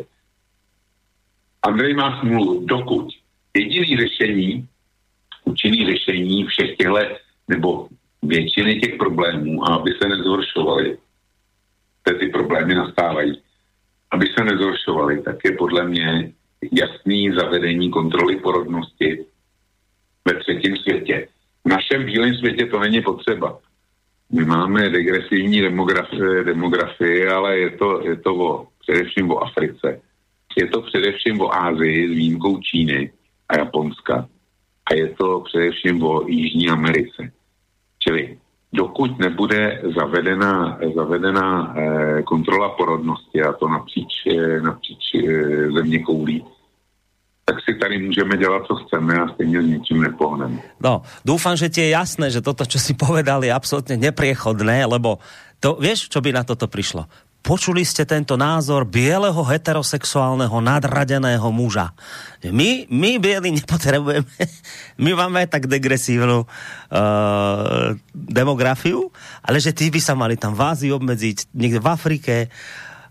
Andrej 1.62 1.94
má 1.94 2.20
smůlu, 2.20 2.66
dokud 2.66 3.08
jediný 3.56 3.96
řešení, 3.96 4.68
účinný 5.44 5.86
řešení 5.86 6.44
všech 6.44 6.76
těchto, 6.76 7.16
nebo 7.48 7.88
většiny 8.22 8.80
těch 8.80 8.94
problémů, 8.98 9.64
a 9.64 9.74
aby 9.74 9.90
se 10.02 10.08
nezhoršovaly, 10.08 10.98
ty 12.18 12.28
problémy 12.28 12.74
nastávají, 12.74 13.42
aby 14.10 14.26
se 14.26 14.44
nezhoršovaly, 14.44 15.22
tak 15.22 15.36
je 15.44 15.52
podle 15.52 15.88
mě 15.88 16.32
jasný 16.72 17.30
zavedení 17.30 17.90
kontroly 17.90 18.36
porodnosti 18.36 19.24
ve 20.24 20.34
třetím 20.40 20.76
světě. 20.76 21.28
V 21.64 21.68
našem 21.68 22.04
bílém 22.04 22.34
světě 22.34 22.66
to 22.66 22.80
není 22.80 23.02
potřeba. 23.02 23.58
My 24.32 24.44
máme 24.44 24.88
degresivní 24.88 25.60
demografii, 25.60 26.44
demografii 26.44 27.28
ale 27.28 27.58
je 27.58 27.70
to, 27.70 28.00
je 28.08 28.16
to 28.16 28.34
o, 28.34 28.66
především 28.80 29.30
o 29.30 29.38
Africe. 29.38 30.00
Je 30.56 30.66
to 30.66 30.82
především 30.82 31.40
o 31.40 31.54
Ázii 31.54 32.08
s 32.08 32.10
výjimkou 32.10 32.60
Číny 32.60 33.12
a 33.48 33.58
Japonska. 33.58 34.28
A 34.90 34.94
je 34.94 35.08
to 35.08 35.40
především 35.40 36.02
o 36.02 36.28
Jižní 36.28 36.68
Americe. 36.68 37.32
Čili 37.98 38.38
dokud 38.72 39.18
nebude 39.18 39.82
zavedena, 39.96 40.78
zavedena 40.94 41.74
eh, 41.76 42.22
kontrola 42.22 42.68
porodnosti, 42.68 43.42
a 43.42 43.52
to 43.52 43.68
napříč, 43.68 44.12
eh, 44.26 44.60
napříč 44.60 45.14
eh, 45.14 45.70
země 45.70 45.98
koulí, 45.98 46.44
tak 47.46 47.62
si 47.62 47.78
tady 47.78 47.98
můžeme 47.98 48.36
dělat, 48.36 48.62
co 48.66 48.74
chceme 48.74 49.14
a 49.14 49.28
stejně 49.34 49.62
s 49.62 49.66
ničím 49.66 50.02
nepohneme. 50.02 50.58
No, 50.82 51.06
dúfam, 51.22 51.54
že 51.54 51.70
ti 51.70 51.78
je 51.86 51.94
jasné, 51.94 52.26
že 52.26 52.42
toto, 52.42 52.66
čo 52.66 52.82
si 52.82 52.98
povedal, 52.98 53.46
je 53.46 53.54
absolútne 53.54 53.94
nepriechodné, 53.94 54.82
lebo 54.82 55.22
to, 55.62 55.78
vieš, 55.78 56.10
čo 56.10 56.18
by 56.18 56.34
na 56.34 56.42
toto 56.42 56.66
prišlo? 56.66 57.06
Počuli 57.46 57.86
ste 57.86 58.02
tento 58.02 58.34
názor 58.34 58.82
bieleho 58.82 59.38
heterosexuálneho 59.46 60.58
nadradeného 60.58 61.46
muža. 61.54 61.94
My, 62.42 62.90
my 62.90 63.22
bieli 63.22 63.54
nepotrebujeme, 63.54 64.26
my 65.06 65.10
máme 65.14 65.46
tak 65.46 65.70
degresívnu 65.70 66.42
uh, 66.42 67.94
demografiu, 68.10 69.14
ale 69.46 69.62
že 69.62 69.70
tí 69.70 69.86
by 69.94 70.02
sa 70.02 70.18
mali 70.18 70.34
tam 70.34 70.50
v 70.58 70.66
Ázii 70.66 70.90
obmedziť, 70.90 71.54
niekde 71.54 71.78
v 71.78 71.86
Afrike 71.94 72.34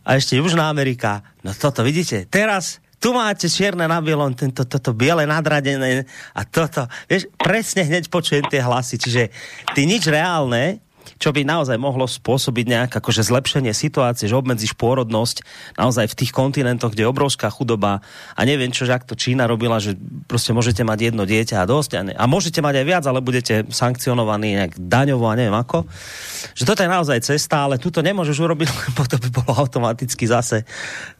a 0.03 0.19
ešte 0.19 0.35
Južná 0.35 0.67
Amerika. 0.67 1.23
No 1.39 1.55
toto 1.55 1.87
vidíte, 1.87 2.27
teraz 2.27 2.83
tu 3.05 3.13
máte 3.13 3.45
čierne 3.45 3.85
na 3.85 4.01
bielom, 4.01 4.33
tento, 4.33 4.65
toto 4.65 4.89
biele 4.89 5.29
nadradené 5.29 6.09
a 6.33 6.41
toto. 6.41 6.89
Vieš, 7.05 7.29
presne 7.37 7.85
hneď 7.85 8.09
počujem 8.09 8.49
tie 8.49 8.65
hlasy. 8.65 8.97
Čiže 8.97 9.29
ty 9.77 9.85
nič 9.85 10.09
reálne, 10.09 10.81
čo 11.17 11.29
by 11.31 11.45
naozaj 11.45 11.77
mohlo 11.77 12.09
spôsobiť 12.09 12.65
nejak 12.65 12.91
akože 12.97 13.25
zlepšenie 13.25 13.71
situácie, 13.71 14.29
že 14.29 14.35
obmedzíš 14.35 14.75
pôrodnosť 14.77 15.45
naozaj 15.77 16.11
v 16.11 16.17
tých 16.23 16.31
kontinentoch, 16.31 16.93
kde 16.93 17.05
je 17.05 17.11
obrovská 17.11 17.49
chudoba 17.49 18.03
a 18.35 18.41
neviem 18.43 18.69
čo, 18.73 18.83
že 18.83 18.95
ak 18.95 19.07
to 19.07 19.17
Čína 19.17 19.45
robila, 19.45 19.81
že 19.81 19.95
proste 20.25 20.51
môžete 20.51 20.81
mať 20.81 21.11
jedno 21.11 21.23
dieťa 21.23 21.63
a 21.63 21.69
dosť 21.69 21.91
a, 21.95 22.01
ne, 22.05 22.13
a 22.13 22.23
môžete 22.25 22.59
mať 22.59 22.81
aj 22.81 22.85
viac, 22.85 23.03
ale 23.05 23.19
budete 23.23 23.65
sankcionovaní 23.69 24.57
nejak 24.57 24.73
daňovo 24.77 25.25
a 25.29 25.37
neviem 25.37 25.55
ako. 25.55 25.87
Že 26.57 26.63
toto 26.67 26.81
je 26.83 26.89
naozaj 26.89 27.19
cesta, 27.25 27.65
ale 27.65 27.81
tuto 27.81 28.03
nemôžeš 28.03 28.37
urobiť, 28.37 28.67
lebo 28.91 29.01
to 29.09 29.17
by 29.17 29.29
bolo 29.31 29.51
automaticky 29.55 30.25
zase, 30.27 30.65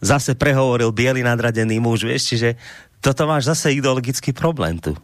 zase 0.02 0.38
prehovoril 0.38 0.94
biely 0.94 1.24
nadradený 1.24 1.78
muž, 1.80 2.04
vieš, 2.04 2.36
čiže 2.36 2.58
toto 3.00 3.28
máš 3.28 3.46
zase 3.46 3.76
ideologický 3.76 4.34
problém 4.34 4.82
tu. 4.82 4.96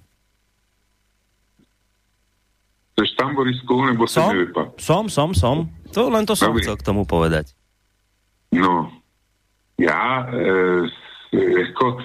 Jsi 3.01 3.17
tam, 3.17 3.35
Borisku, 3.35 3.85
nebo 3.85 4.07
som, 4.07 4.29
se 4.29 4.35
mi 4.35 4.45
vypad? 4.45 4.69
Som, 4.81 5.11
som, 5.11 5.35
som. 5.35 5.71
To 5.93 6.11
len 6.11 6.27
to 6.27 6.37
som 6.37 6.53
Dobrý. 6.53 6.63
chcel 6.63 6.77
k 6.77 6.83
tomu 6.83 7.05
povedať. 7.05 7.53
No, 8.53 8.93
já 9.81 10.29
e, 10.29 10.43
jako 11.33 11.99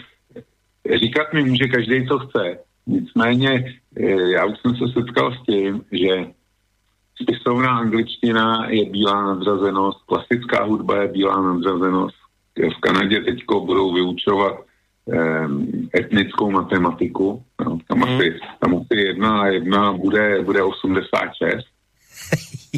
říkat 0.96 1.34
mi 1.34 1.44
může 1.44 1.68
každý, 1.68 2.08
co 2.08 2.20
chce. 2.20 2.60
Nicméně 2.88 3.76
e, 3.96 4.32
já 4.32 4.46
už 4.46 4.60
jsem 4.60 4.76
se 4.76 4.86
setkal 4.94 5.36
s 5.36 5.42
tím, 5.44 5.84
že 5.92 6.32
spisovná 7.22 7.78
angličtina 7.78 8.70
je 8.70 8.86
bílá 8.90 9.24
nadřazenost, 9.24 10.06
klasická 10.06 10.64
hudba 10.64 11.02
je 11.02 11.08
bílá 11.08 11.42
nadřazenost. 11.42 12.16
V 12.58 12.80
Kanadě 12.80 13.22
teďko 13.22 13.66
budou 13.66 13.94
vyučovat 13.94 14.67
etnickou 16.00 16.52
matematiku. 16.52 17.44
No, 17.66 17.80
tam, 17.88 18.02
hmm. 18.02 18.20
asi, 18.20 18.40
tam 18.60 18.76
asi 18.76 18.96
jedna 18.96 19.42
a 19.42 19.46
jedna 19.48 19.94
bude, 19.94 20.42
bude 20.44 20.64
86. 20.64 21.68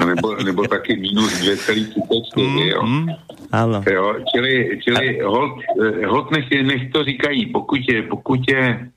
A 0.02 0.06
nebo, 0.06 0.36
nebo 0.36 0.68
taky 0.68 0.96
minus 0.96 1.42
2,34, 1.42 2.48
mm, 2.48 2.58
jo. 2.58 2.84
Mm, 2.84 3.08
ano. 3.52 3.84
jo. 3.92 4.15
Čili, 4.36 4.80
čili 4.84 5.20
hold, 5.20 5.62
eh, 5.84 6.06
hold 6.06 6.32
nech, 6.32 6.52
nech 6.52 6.92
to 6.92 7.04
říkají, 7.04 7.46
pokud 7.46 7.80
je, 7.89 8.04
pokud 8.04 8.39
je, 8.52 8.89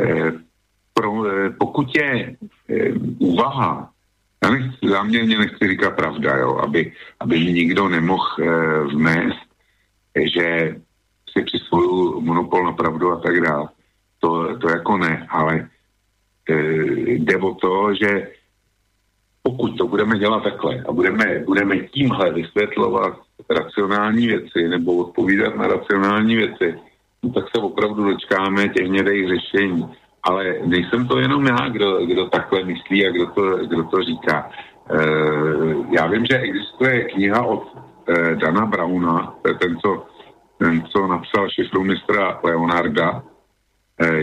eh, 0.00 0.32
pro, 0.94 1.26
eh, 1.26 1.50
pokud 1.50 1.96
je 1.96 2.36
eh, 2.68 2.92
úvaha, 3.18 3.90
já 4.44 4.50
nechci, 4.50 4.88
záměrně 4.88 5.38
nechci 5.38 5.68
říkat 5.68 5.96
pravda, 5.96 6.36
jo, 6.36 6.58
aby, 6.58 6.92
aby 7.20 7.38
mi 7.38 7.52
nikdo 7.52 7.88
nemohl 7.88 8.28
eh, 8.40 8.46
vnést, 8.84 9.48
že 10.34 10.76
si 11.32 11.44
přisvoju 11.44 12.20
monopol 12.20 12.64
na 12.64 12.72
pravdu 12.72 13.12
a 13.12 13.20
tak 13.20 13.40
dále. 13.40 13.68
To, 14.20 14.58
to 14.58 14.68
jako 14.68 14.98
ne, 14.98 15.26
ale 15.30 15.68
e, 16.48 16.54
jde 17.06 17.36
o 17.36 17.54
to, 17.54 17.94
že 17.94 18.28
pokud 19.42 19.78
to 19.78 19.86
budeme 19.86 20.18
dělat 20.18 20.42
takhle 20.42 20.84
a 20.88 20.92
budeme, 20.92 21.38
budeme 21.38 21.78
tímhle 21.78 22.32
vysvětlovat 22.32 23.18
racionální 23.50 24.26
věci 24.26 24.68
nebo 24.68 24.96
odpovídat 24.96 25.56
na 25.56 25.66
racionální 25.66 26.36
věci, 26.36 26.78
no 27.22 27.32
tak 27.32 27.44
se 27.54 27.62
opravdu 27.62 28.04
dočkáme 28.04 28.68
těch 28.68 28.86
hnědých 28.86 29.28
řešení. 29.28 29.88
Ale 30.22 30.54
nejsem 30.64 31.08
to 31.08 31.18
jenom 31.18 31.46
já, 31.46 31.68
kdo, 31.68 32.06
kdo 32.06 32.28
takhle 32.28 32.64
myslí 32.64 33.06
a 33.06 33.10
kdo 33.10 33.26
to, 33.26 33.56
kdo 33.56 33.84
to 33.84 34.02
říká. 34.02 34.50
E, 34.90 35.04
já 35.96 36.06
vím, 36.06 36.26
že 36.26 36.38
existuje 36.38 37.04
kniha 37.04 37.42
od 37.42 37.76
e, 38.08 38.34
Dana 38.34 38.66
Brauna, 38.66 39.34
ten, 39.60 39.78
co 39.78 40.06
co 40.92 41.06
napsal 41.06 41.48
mistra 41.82 42.40
Leonarda. 42.44 43.22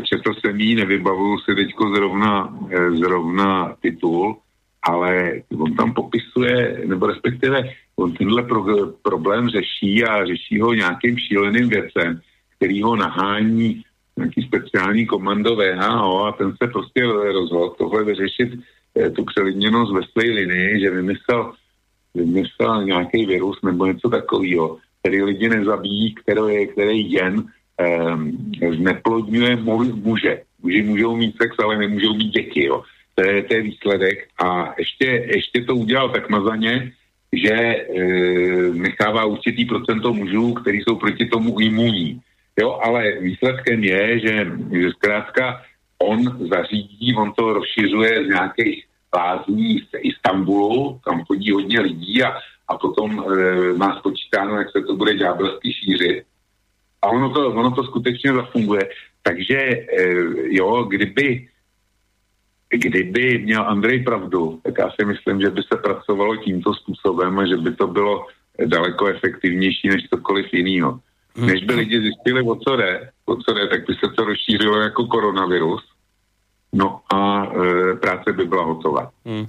Četl 0.04 0.34
jsem 0.34 0.60
jí, 0.60 0.76
nevybavuju 0.76 1.40
si 1.40 1.56
teďko 1.56 1.96
zrovna, 1.96 2.58
eh, 2.72 2.92
zrovna 2.92 3.76
titul, 3.82 4.38
ale 4.84 5.42
on 5.60 5.76
tam 5.76 5.94
popisuje, 5.94 6.82
nebo 6.86 7.08
respektive 7.08 7.70
on 7.96 8.14
tenhle 8.14 8.44
pro, 8.44 8.66
problém 9.02 9.50
řeší 9.50 10.04
a 10.04 10.26
řeší 10.26 10.60
ho 10.60 10.74
nějakým 10.74 11.18
šíleným 11.18 11.70
věcem, 11.70 12.22
který 12.58 12.82
ho 12.82 12.96
nahání 12.96 13.84
nějaký 14.18 14.42
speciální 14.42 15.06
komando 15.06 15.56
VHO 15.56 16.26
a 16.26 16.32
ten 16.32 16.54
se 16.64 16.68
prostě 16.68 17.04
rozhodl 17.06 17.70
tohle 17.78 18.04
vyřešit 18.04 18.50
eh, 19.00 19.10
tu 19.10 19.24
přelidněnost 19.26 19.94
ve 19.94 20.02
své 20.04 20.24
linii, 20.24 20.80
že 20.80 20.90
vymyslel, 20.90 21.54
vymyslel 22.16 22.86
nějaký 22.86 23.26
virus 23.26 23.62
nebo 23.62 23.86
něco 23.86 24.10
takového 24.10 24.78
který 25.08 25.24
lidi 25.24 25.50
nezabíjí, 25.50 26.16
který, 26.16 26.68
který 26.68 27.12
jen 27.12 27.36
um, 27.40 28.52
zneplodňuje 28.76 29.56
muže. 30.04 30.42
Muži 30.64 30.84
můžou 30.84 31.16
mít 31.16 31.36
sex, 31.42 31.56
ale 31.64 31.78
nemůžou 31.78 32.14
mít 32.14 32.32
děti. 32.32 32.66
Jo. 32.66 32.84
To, 33.16 33.30
je, 33.30 33.44
to 33.44 33.54
je 33.54 33.62
výsledek. 33.62 34.28
A 34.44 34.74
ještě, 34.78 35.06
ještě 35.36 35.64
to 35.64 35.76
udělal 35.76 36.10
tak 36.10 36.30
mazaně, 36.30 36.92
že 37.34 37.54
e, 37.54 37.84
nechává 38.74 39.26
určitý 39.26 39.66
procento 39.66 40.14
mužů, 40.14 40.54
kteří 40.54 40.80
jsou 40.82 40.96
proti 40.96 41.26
tomu 41.26 41.60
imunní. 41.60 42.22
Jo, 42.60 42.80
ale 42.84 43.20
výsledkem 43.22 43.84
je, 43.84 44.20
že, 44.20 44.34
že 44.72 44.90
zkrátka 44.90 45.62
on 46.02 46.48
zařídí, 46.52 47.16
on 47.16 47.34
to 47.34 47.54
rozšiřuje 47.54 48.26
z 48.26 48.28
nějakých 48.28 48.86
lázní 49.16 49.80
z 49.80 49.90
Istanbulu, 50.02 51.00
tam 51.06 51.24
chodí 51.26 51.52
hodně 51.52 51.80
lidí 51.80 52.24
a 52.24 52.38
a 52.68 52.78
potom 52.78 53.24
e, 53.24 53.74
má 53.74 54.00
spočítáno, 54.00 54.58
jak 54.58 54.72
se 54.72 54.82
to 54.82 54.96
bude 54.96 55.16
ďábelsky 55.16 55.74
šířit. 55.74 56.24
A 57.02 57.08
ono 57.08 57.30
to, 57.30 57.50
ono 57.50 57.72
to 57.72 57.84
skutečně 57.84 58.34
zafunguje. 58.34 58.90
Takže 59.24 59.58
e, 59.58 59.86
jo, 60.50 60.84
kdyby 60.84 61.48
kdyby 62.70 63.38
měl 63.38 63.64
Andrej 63.68 64.04
pravdu, 64.04 64.60
tak 64.64 64.74
já 64.78 64.92
si 64.92 65.06
myslím, 65.06 65.42
že 65.42 65.50
by 65.50 65.62
se 65.64 65.78
pracovalo 65.78 66.36
tímto 66.36 66.74
způsobem 66.74 67.40
a 67.40 67.46
že 67.46 67.58
by 67.58 67.76
to 67.76 67.88
bylo 67.88 68.28
daleko 68.66 69.08
efektivnější 69.08 69.90
než 69.90 70.04
cokoliv 70.10 70.54
jiného. 70.54 71.00
Hmm. 71.36 71.48
Než 71.48 71.64
by 71.64 71.74
lidi 71.74 72.00
zjistili, 72.02 72.42
o 72.42 72.56
co 72.56 72.76
jde, 72.76 73.10
o 73.26 73.36
co 73.36 73.54
jde, 73.54 73.68
tak 73.68 73.88
by 73.88 73.94
se 73.94 74.12
to 74.16 74.26
rozšířilo 74.26 74.78
jako 74.78 75.08
koronavirus. 75.08 75.84
No 76.74 77.00
a 77.14 77.46
e, 77.46 77.96
práce 77.96 78.34
by 78.34 78.46
byla 78.46 78.64
hotová. 78.64 79.12
Hmm. 79.26 79.48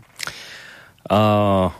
Uh 1.11 1.72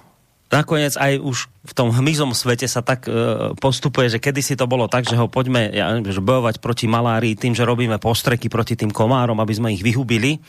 nakoniec 0.49 0.97
aj 0.97 1.21
už 1.21 1.53
v 1.69 1.73
tom 1.77 1.93
hmyzom 1.93 2.33
svete 2.33 2.65
sa 2.65 2.81
tak 2.81 3.05
e, 3.05 3.13
postupuje, 3.61 4.09
že 4.09 4.23
kedysi 4.23 4.57
to 4.57 4.65
bolo 4.65 4.89
tak, 4.89 5.05
že 5.05 5.17
ho 5.17 5.29
poďme 5.29 5.69
ja, 5.69 5.93
že 6.01 6.25
bojovať 6.25 6.65
proti 6.65 6.89
malárii 6.89 7.37
tým, 7.37 7.53
že 7.53 7.69
robíme 7.69 8.01
postreky 8.01 8.49
proti 8.49 8.73
tým 8.73 8.89
komárom, 8.89 9.37
aby 9.41 9.53
sme 9.53 9.73
ich 9.77 9.85
vyhubili. 9.85 10.41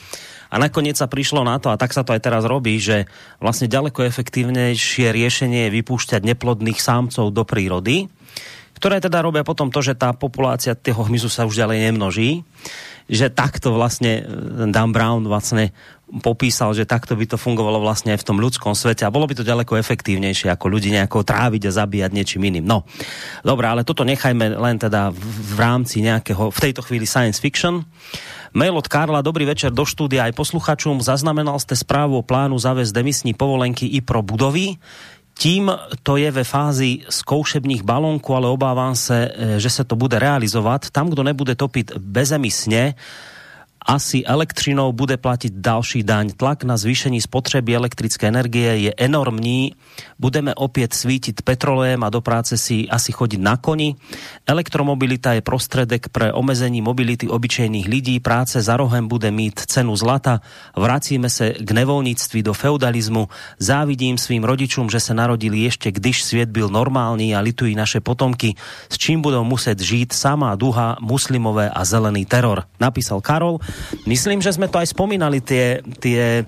A 0.49 0.57
nakoniec 0.57 0.97
sa 0.97 1.05
prišlo 1.05 1.45
na 1.45 1.62
to, 1.62 1.69
a 1.69 1.77
tak 1.77 1.93
sa 1.93 2.01
to 2.01 2.15
aj 2.15 2.25
teraz 2.25 2.41
robí, 2.47 2.81
že 2.81 3.05
vlastne 3.38 3.69
ďaleko 3.69 4.01
efektívnejšie 4.07 5.13
riešenie 5.13 5.69
je 5.69 5.75
vypúšťať 5.77 6.25
neplodných 6.25 6.79
sámcov 6.81 7.29
do 7.29 7.43
prírody, 7.45 8.09
ktoré 8.79 9.03
teda 9.03 9.19
robia 9.19 9.43
potom 9.43 9.69
to, 9.69 9.83
že 9.83 9.99
tá 9.99 10.15
populácia 10.15 10.73
toho 10.73 11.05
hmyzu 11.05 11.27
sa 11.27 11.43
už 11.43 11.59
ďalej 11.59 11.91
nemnoží 11.91 12.47
že 13.10 13.34
takto 13.34 13.74
vlastne 13.74 14.22
e, 14.22 14.69
Dan 14.69 14.93
Brown 14.93 15.26
vlastne 15.26 15.74
popísal, 16.22 16.74
že 16.74 16.89
takto 16.89 17.13
by 17.13 17.26
to 17.30 17.38
fungovalo 17.38 17.82
vlastne 17.82 18.13
aj 18.13 18.26
v 18.26 18.28
tom 18.34 18.38
ľudskom 18.41 18.74
svete 18.74 19.06
a 19.06 19.13
bolo 19.13 19.30
by 19.30 19.38
to 19.38 19.45
ďaleko 19.45 19.78
efektívnejšie 19.78 20.50
ako 20.50 20.65
ľudí 20.65 20.89
nejako 20.89 21.22
tráviť 21.22 21.69
a 21.69 21.76
zabíjať 21.86 22.12
niečím 22.13 22.50
iným. 22.50 22.65
No, 22.65 22.86
dobré, 23.45 23.69
ale 23.69 23.86
toto 23.86 24.02
nechajme 24.02 24.58
len 24.58 24.78
teda 24.82 25.13
v, 25.13 25.22
v 25.22 25.54
rámci 25.58 26.02
nejakého, 26.02 26.50
v 26.50 26.60
tejto 26.60 26.82
chvíli 26.82 27.06
science 27.06 27.38
fiction. 27.38 27.86
Mail 28.50 28.74
od 28.74 28.89
Karla, 28.89 29.22
dobrý 29.22 29.45
večer 29.45 29.69
do 29.69 29.86
štúdia 29.86 30.26
aj 30.26 30.34
posluchačům. 30.34 31.06
Zaznamenal 31.06 31.62
ste 31.62 31.78
správu 31.78 32.17
o 32.17 32.26
plánu 32.26 32.58
zavést 32.58 32.89
demisní 32.89 33.38
povolenky 33.38 33.86
i 33.86 34.02
pro 34.02 34.26
budovy. 34.26 34.82
Tím 35.39 35.71
to 36.04 36.17
je 36.17 36.32
ve 36.32 36.43
fázi 36.43 36.97
zkoušebních 37.10 37.84
balónků, 37.84 38.36
ale 38.36 38.47
obávám 38.47 38.95
se, 38.95 39.32
eh, 39.36 39.60
že 39.60 39.69
se 39.69 39.84
to 39.84 39.95
bude 39.95 40.19
realizovat. 40.19 40.89
Tam, 40.89 41.10
kdo 41.10 41.23
nebude 41.23 41.56
topit 41.56 41.91
bezemisně, 41.97 42.95
asi 43.89 44.21
elektřinou 44.21 44.93
bude 44.93 45.17
platiť 45.17 45.54
další 45.58 46.06
daň. 46.06 46.30
Tlak 46.38 46.63
na 46.63 46.78
zvýšení 46.78 47.21
spotřeby 47.21 47.75
elektrické 47.75 48.30
energie 48.30 48.78
je 48.78 48.93
enormní. 48.93 49.73
Budeme 50.19 50.54
opět 50.54 50.93
svítiť 50.93 51.41
petrolém 51.41 51.97
a 52.04 52.10
do 52.13 52.21
práce 52.21 52.54
si 52.58 52.86
asi 52.86 53.10
chodiť 53.10 53.41
na 53.41 53.58
koni. 53.58 53.97
Elektromobilita 54.45 55.34
je 55.34 55.41
prostredek 55.41 56.13
pre 56.13 56.30
omezení 56.30 56.86
mobility 56.86 57.26
obyčejných 57.26 57.88
lidí. 57.89 58.20
Práce 58.22 58.61
za 58.61 58.78
rohem 58.78 59.07
bude 59.09 59.32
mít 59.32 59.57
cenu 59.57 59.95
zlata. 59.97 60.41
Vracíme 60.78 61.30
se 61.30 61.57
k 61.57 61.72
nevolnictví 61.72 62.45
do 62.45 62.53
feudalizmu. 62.53 63.26
Závidím 63.57 64.18
svým 64.22 64.43
rodičům, 64.43 64.89
že 64.89 64.99
se 64.99 65.13
narodili 65.18 65.66
ešte, 65.66 65.91
když 65.91 66.24
svět 66.24 66.53
byl 66.53 66.70
normální 66.70 67.36
a 67.36 67.39
litují 67.39 67.76
naše 67.76 67.99
potomky, 67.99 68.53
s 68.89 68.97
čím 68.97 69.22
budou 69.22 69.43
muset 69.43 69.80
žít 69.82 70.13
samá 70.13 70.55
duha, 70.55 70.97
muslimové 71.01 71.70
a 71.70 71.82
zelený 71.86 72.26
teror. 72.26 72.63
Napísal 72.80 73.22
Karol. 73.22 73.57
Myslím, 74.05 74.39
že 74.39 74.55
sme 74.55 74.71
to 74.71 74.80
aj 74.82 74.91
spomínali, 74.91 75.43
tie, 75.43 75.84
tie 76.01 76.47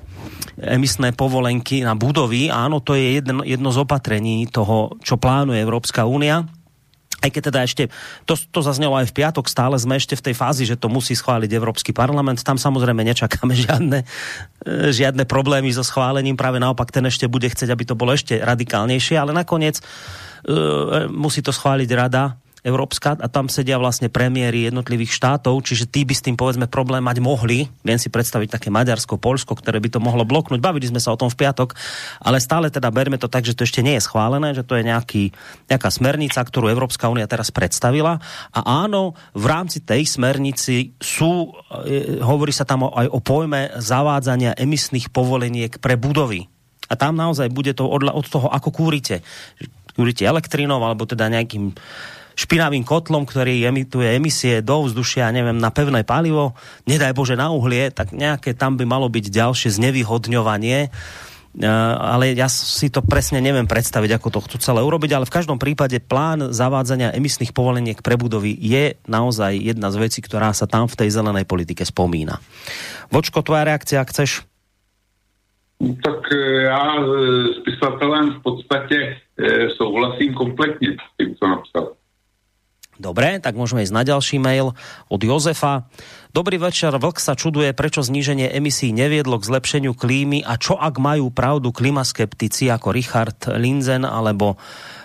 emisné 0.62 1.12
povolenky 1.16 1.82
na 1.82 1.98
budovy. 1.98 2.54
Áno, 2.54 2.80
to 2.84 2.94
je 2.94 3.22
jedno, 3.22 3.42
jedno 3.42 3.70
z 3.74 3.82
opatrení 3.82 4.46
toho, 4.46 4.96
čo 5.02 5.18
plánuje 5.18 5.58
Európska 5.58 6.06
únia. 6.06 6.46
Aj 7.22 7.30
keď 7.30 7.54
teda 7.54 7.60
ešte, 7.62 7.84
to, 8.26 8.34
to 8.34 8.66
zaznelo 8.66 8.98
aj 8.98 9.14
v 9.14 9.22
piatok, 9.22 9.46
stále 9.46 9.78
sme 9.78 10.02
ešte 10.02 10.18
v 10.18 10.26
tej 10.26 10.36
fázi, 10.38 10.66
že 10.66 10.74
to 10.74 10.90
musí 10.90 11.14
schváliť 11.14 11.54
Európsky 11.54 11.94
parlament. 11.94 12.42
Tam 12.42 12.58
samozrejme 12.58 13.06
nečakáme 13.06 13.54
žiadne, 13.66 14.00
e, 14.66 14.90
žiadne 14.90 15.30
problémy 15.30 15.70
so 15.70 15.86
schválením. 15.86 16.34
Práve 16.34 16.58
naopak 16.58 16.90
ten 16.90 17.06
ešte 17.06 17.30
bude 17.30 17.46
chcieť, 17.46 17.70
aby 17.70 17.84
to 17.86 17.94
bolo 17.94 18.18
ešte 18.18 18.42
radikálnejšie, 18.42 19.22
ale 19.22 19.38
nakoniec 19.38 19.78
uh, 19.78 21.06
musí 21.14 21.46
to 21.46 21.54
schváliť 21.54 21.90
rada 21.94 22.42
Európska 22.62 23.18
a 23.18 23.26
tam 23.26 23.50
sedia 23.50 23.82
vlastne 23.82 24.06
premiéry 24.06 24.70
jednotlivých 24.70 25.18
štátov, 25.18 25.66
čiže 25.66 25.90
tí 25.90 26.06
by 26.06 26.14
s 26.14 26.22
tým 26.22 26.38
povedzme 26.38 26.70
problém 26.70 27.02
mať 27.02 27.18
mohli. 27.18 27.66
Viem 27.82 27.98
si 27.98 28.14
predstaviť 28.14 28.54
také 28.54 28.70
Maďarsko, 28.70 29.18
Polsko, 29.18 29.58
ktoré 29.58 29.82
by 29.82 29.98
to 29.98 30.00
mohlo 30.00 30.22
bloknúť. 30.22 30.62
Bavili 30.62 30.86
sme 30.86 31.02
sa 31.02 31.10
o 31.10 31.18
tom 31.18 31.34
v 31.34 31.42
piatok, 31.42 31.74
ale 32.22 32.38
stále 32.38 32.70
teda 32.70 32.94
berme 32.94 33.18
to 33.18 33.26
tak, 33.26 33.50
že 33.50 33.58
to 33.58 33.66
ešte 33.66 33.82
nie 33.82 33.98
je 33.98 34.06
schválené, 34.06 34.54
že 34.54 34.62
to 34.62 34.78
je 34.78 34.86
nejaký, 34.86 35.34
nejaká 35.74 35.90
smernica, 35.90 36.38
ktorú 36.38 36.70
Európska 36.70 37.10
únia 37.10 37.26
teraz 37.26 37.50
predstavila. 37.50 38.22
A 38.54 38.60
áno, 38.86 39.18
v 39.34 39.46
rámci 39.50 39.82
tej 39.82 40.06
smernici 40.06 40.94
sú, 41.02 41.50
e, 41.82 42.22
hovorí 42.22 42.54
sa 42.54 42.70
tam 42.70 42.86
aj 42.86 43.10
o 43.10 43.18
pojme 43.26 43.74
zavádzania 43.82 44.54
emisných 44.54 45.10
povoleniek 45.10 45.82
pre 45.82 45.98
budovy. 45.98 46.46
A 46.92 47.00
tam 47.00 47.18
naozaj 47.18 47.50
bude 47.50 47.74
to 47.74 47.90
od, 47.90 48.06
od 48.06 48.28
toho, 48.30 48.54
ako 48.54 48.70
kúrite. 48.70 49.26
Kúrite 49.98 50.30
elektrínou, 50.30 50.78
alebo 50.78 51.10
teda 51.10 51.26
nejakým 51.26 51.74
špinavým 52.36 52.84
kotlom, 52.86 53.28
ktorý 53.28 53.64
emituje 53.68 54.18
emisie 54.18 54.60
do 54.60 54.86
vzdušia, 54.88 55.34
neviem, 55.34 55.58
na 55.58 55.70
pevné 55.70 56.06
palivo, 56.06 56.58
nedaj 56.86 57.16
Bože 57.16 57.36
na 57.36 57.52
uhlie, 57.52 57.92
tak 57.92 58.16
nejaké 58.16 58.56
tam 58.56 58.76
by 58.76 58.86
malo 58.88 59.08
byť 59.08 59.26
ďalšie 59.32 59.70
znevýhodňovanie. 59.76 60.90
Uh, 61.52 62.00
ale 62.00 62.32
ja 62.32 62.48
si 62.48 62.88
to 62.88 63.04
presne 63.04 63.44
neviem 63.44 63.68
predstaviť, 63.68 64.16
ako 64.16 64.28
to 64.32 64.40
chcú 64.48 64.58
celé 64.64 64.80
urobiť, 64.88 65.12
ale 65.12 65.28
v 65.28 65.36
každom 65.36 65.60
prípade 65.60 66.00
plán 66.00 66.56
zavádzania 66.56 67.12
emisných 67.12 67.52
povoleniek 67.52 68.00
pre 68.00 68.16
budovy 68.16 68.56
je 68.56 68.96
naozaj 69.04 69.60
jedna 69.60 69.92
z 69.92 70.00
vecí, 70.00 70.24
ktorá 70.24 70.56
sa 70.56 70.64
tam 70.64 70.88
v 70.88 70.96
tej 70.96 71.12
zelenej 71.12 71.44
politike 71.44 71.84
spomína. 71.84 72.40
Vočko, 73.12 73.44
tvoja 73.44 73.68
reakcia, 73.68 74.00
ak 74.00 74.16
chceš? 74.16 74.48
Tak 75.82 76.32
e, 76.32 76.38
e, 76.38 76.74
s 77.54 77.60
pisatelem 77.68 78.32
v 78.32 78.42
podstatě 78.42 79.18
e, 79.38 79.70
souhlasím 79.70 80.34
kompletně 80.34 80.88
s 80.90 81.18
tím, 81.18 81.36
co 81.36 81.48
napsal. 81.48 81.94
Dobre, 83.02 83.42
tak 83.42 83.58
môžeme 83.58 83.82
ísť 83.82 83.98
na 83.98 84.06
ďalší 84.06 84.38
mail 84.38 84.78
od 85.10 85.22
Jozefa. 85.26 85.90
Dobrý 86.38 86.62
večer, 86.62 86.94
Vlk 86.94 87.18
sa 87.18 87.34
čuduje, 87.34 87.74
prečo 87.74 88.06
zníženie 88.06 88.54
emisí 88.54 88.94
neviedlo 88.94 89.42
k 89.42 89.48
zlepšeniu 89.50 89.98
klímy 89.98 90.46
a 90.46 90.62
čo 90.62 90.78
ak 90.78 91.02
majú 91.02 91.34
pravdu 91.34 91.74
klimaskeptici 91.74 92.70
ako 92.70 92.94
Richard 92.94 93.42
Linzen 93.58 94.06
alebo 94.06 94.62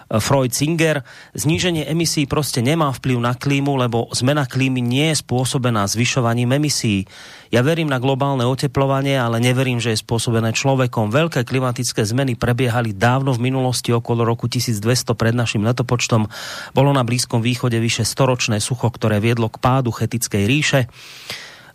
Freud 0.07 0.55
Singer. 0.55 1.03
Zníženie 1.35 1.87
emisí 1.91 2.31
proste 2.31 2.63
nemá 2.63 2.95
vplyv 2.95 3.19
na 3.19 3.35
klímu, 3.35 3.75
lebo 3.75 4.07
zmena 4.15 4.47
klímy 4.47 4.79
nie 4.79 5.11
je 5.11 5.21
spôsobená 5.23 5.87
zvyšovaním 5.91 6.55
emisí. 6.57 7.11
Ja 7.51 7.63
verím 7.63 7.91
na 7.91 8.03
globálne 8.03 8.43
oteplovanie, 8.47 9.19
ale 9.19 9.39
neverím, 9.39 9.79
že 9.79 9.95
je 9.95 10.03
spôsobené 10.03 10.55
človekom. 10.55 11.11
Veľké 11.11 11.47
klimatické 11.47 12.03
zmeny 12.03 12.35
prebiehali 12.35 12.95
dávno 12.95 13.35
v 13.35 13.51
minulosti 13.51 13.95
okolo 13.95 14.27
roku 14.27 14.51
1200 14.51 15.15
pred 15.15 15.35
našim 15.35 15.63
letopočtom. 15.63 16.27
Bolo 16.75 16.91
na 16.95 17.07
Blízkom 17.07 17.43
východe 17.43 17.79
vyše 17.79 18.03
storočné 18.03 18.59
sucho, 18.59 18.91
ktoré 18.91 19.23
viedlo 19.23 19.51
k 19.51 19.63
pádu 19.63 19.95
chetickej 19.95 20.43
ríše. 20.47 20.81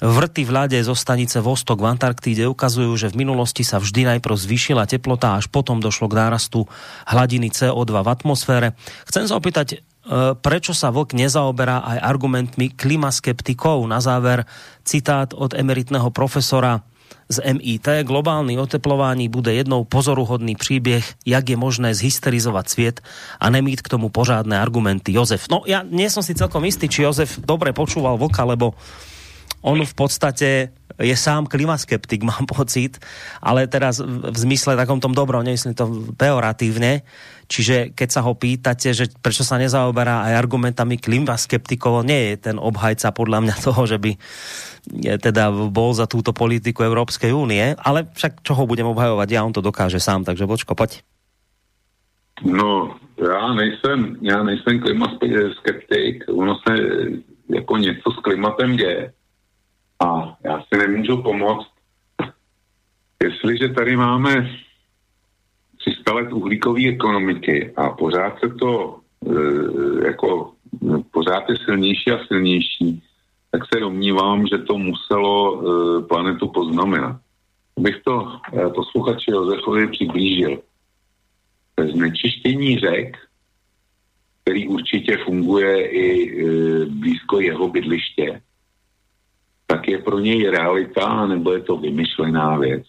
Vrty 0.02 0.50
v 0.50 0.52
ľade 0.52 0.82
zo 0.82 0.98
stanice 0.98 1.38
Vostok 1.46 1.86
v 1.86 1.94
Antarktíde 1.94 2.50
ukazujú, 2.50 2.90
že 2.98 3.14
v 3.14 3.22
minulosti 3.22 3.62
sa 3.62 3.78
vždy 3.78 4.18
najprv 4.18 4.34
zvýšila 4.34 4.90
teplota, 4.90 5.38
až 5.38 5.46
potom 5.46 5.78
došlo 5.78 6.10
k 6.10 6.18
nárastu 6.18 6.66
hladiny 7.06 7.54
CO2 7.54 8.02
v 8.02 8.10
atmosfére. 8.10 8.68
Chcem 9.06 9.30
sa 9.30 9.38
opýtať, 9.38 9.78
e, 9.78 10.34
prečo 10.34 10.74
sa 10.74 10.90
vlk 10.90 11.14
nezaoberá 11.14 11.86
aj 11.86 11.98
argumentmi 12.02 12.74
klimaskeptikov. 12.74 13.86
Na 13.86 14.02
záver 14.02 14.50
citát 14.82 15.38
od 15.38 15.54
emeritného 15.54 16.10
profesora 16.10 16.82
z 17.30 17.38
MIT. 17.46 18.02
Globálny 18.02 18.58
oteplování 18.58 19.30
bude 19.30 19.54
jednou 19.54 19.86
pozoruhodný 19.86 20.56
příběh, 20.56 21.14
jak 21.26 21.50
je 21.50 21.58
možné 21.58 21.96
zhysterizovať 21.96 22.66
svět 22.70 22.96
a 23.40 23.50
nemít 23.50 23.86
k 23.86 23.90
tomu 23.90 24.10
pořádné 24.10 24.58
argumenty. 24.58 25.14
Jozef. 25.14 25.46
No 25.46 25.62
ja 25.70 25.86
nie 25.86 26.10
som 26.10 26.26
si 26.26 26.34
celkom 26.34 26.66
istý, 26.66 26.90
či 26.90 27.06
Jozef 27.06 27.38
dobre 27.38 27.70
počúval 27.72 28.18
vlka, 28.18 28.44
lebo 28.44 28.74
on 29.62 29.82
v 29.82 29.94
podstate 29.94 30.74
je 31.02 31.16
sám 31.18 31.50
klimaskeptik, 31.50 32.22
mám 32.30 32.46
pocit, 32.46 33.02
ale 33.42 33.66
teraz 33.66 34.00
v 34.02 34.36
zmysle 34.38 34.78
takom 34.78 35.02
tom 35.02 35.16
dobrom, 35.16 35.42
nemyslím 35.42 35.74
to 35.74 35.86
pejoratívne, 36.16 37.02
čiže 37.50 37.92
keď 37.98 38.10
sa 38.10 38.22
ho 38.26 38.38
pýtate, 38.38 38.94
že 38.94 39.10
prečo 39.20 39.42
sa 39.42 39.58
nezaoberá 39.58 40.30
aj 40.32 40.34
argumentami 40.38 41.02
klimaskeptikov, 41.02 42.06
nie 42.06 42.34
je 42.34 42.52
ten 42.52 42.58
obhajca 42.62 43.12
podľa 43.12 43.40
mňa 43.44 43.56
toho, 43.68 43.82
že 43.90 43.98
by 43.98 44.12
teda 45.22 45.54
bol 45.70 45.94
za 45.94 46.10
túto 46.10 46.34
politiku 46.34 46.82
Európskej 46.82 47.30
únie, 47.30 47.78
ale 47.78 48.10
však 48.18 48.42
čo 48.42 48.58
ho 48.58 48.66
budem 48.66 48.90
obhajovať, 48.90 49.28
ja 49.30 49.46
on 49.46 49.54
to 49.54 49.62
dokáže 49.62 50.02
sám, 50.02 50.26
takže 50.26 50.50
Vočko, 50.50 50.74
poď. 50.74 51.06
No, 52.42 52.98
já 53.22 53.54
nejsem, 53.54 54.18
já 54.22 54.44
nejsem 54.44 54.80
klimaskeptik, 54.82 56.26
ono 56.34 56.58
se 56.68 56.74
jako 57.50 57.78
něco 57.78 58.12
s 58.12 58.16
klimatem 58.24 58.76
děje 58.76 59.14
a 60.02 60.38
já 60.44 60.62
si 60.62 60.78
nemůžu 60.78 61.22
pomoct. 61.22 61.72
Jestliže 63.24 63.70
tady 63.70 63.96
máme 63.96 64.50
300 65.78 66.14
let 66.14 66.34
uhlíkové 66.34 66.88
ekonomiky 66.88 67.74
a 67.76 67.90
pořád 67.90 68.40
se 68.40 68.50
to 68.50 69.00
e, 69.26 70.08
jako 70.08 70.54
pořád 71.12 71.50
je 71.50 71.56
silnější 71.66 72.12
a 72.12 72.26
silnější, 72.28 73.04
tak 73.52 73.62
se 73.74 73.80
domnívám, 73.80 74.48
že 74.48 74.58
to 74.58 74.78
muselo 74.78 75.62
e, 75.62 76.02
planetu 76.08 76.48
poznamenat. 76.48 77.20
Bych 77.80 77.96
to 78.04 78.28
e, 78.54 78.70
posluchači 78.70 79.32
Josefovi 79.32 79.88
přiblížil. 79.88 80.62
Znečištění 81.92 82.80
řek, 82.80 83.18
který 84.44 84.68
určitě 84.68 85.18
funguje 85.18 85.90
i 85.90 86.06
e, 86.06 86.86
blízko 86.86 87.40
jeho 87.40 87.68
bydliště, 87.68 88.42
tak 89.72 89.88
je 89.88 89.98
pro 89.98 90.20
něj 90.20 90.52
realita, 90.52 91.28
nebo 91.28 91.54
je 91.54 91.62
to 91.64 91.78
vymyšlená 91.78 92.58
věc. 92.58 92.84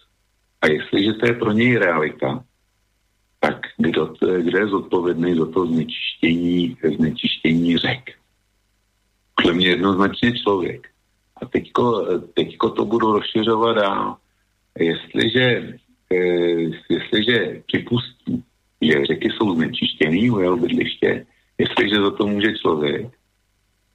A 0.62 0.66
jestliže 0.66 1.12
to 1.12 1.26
je 1.26 1.34
pro 1.34 1.52
něj 1.52 1.78
realita, 1.78 2.44
tak 3.40 3.66
kdo, 3.76 4.14
kdo 4.42 4.58
je 4.58 4.66
zodpovědný 4.66 5.38
za 5.38 5.46
to 5.46 5.66
znečištění, 5.66 6.76
znečištění 6.96 7.78
řek? 7.78 8.10
Podle 9.36 9.52
mě 9.54 9.68
jednoznačně 9.68 10.32
člověk. 10.42 10.88
A 11.42 11.46
teďko, 11.46 12.06
teďko 12.34 12.70
to 12.70 12.84
budu 12.84 13.12
rozšiřovat 13.12 13.76
dál. 13.76 14.16
Jestliže, 14.78 15.78
eh, 16.10 16.70
jestliže 16.90 17.62
připustí, 17.66 18.42
že 18.82 19.06
řeky 19.06 19.28
jsou 19.30 19.54
znečištěný 19.54 20.30
u 20.30 20.38
jeho 20.40 20.56
bydliště, 20.56 21.26
jestliže 21.58 21.96
za 21.96 22.10
to 22.10 22.26
může 22.26 22.58
člověk, 22.58 23.06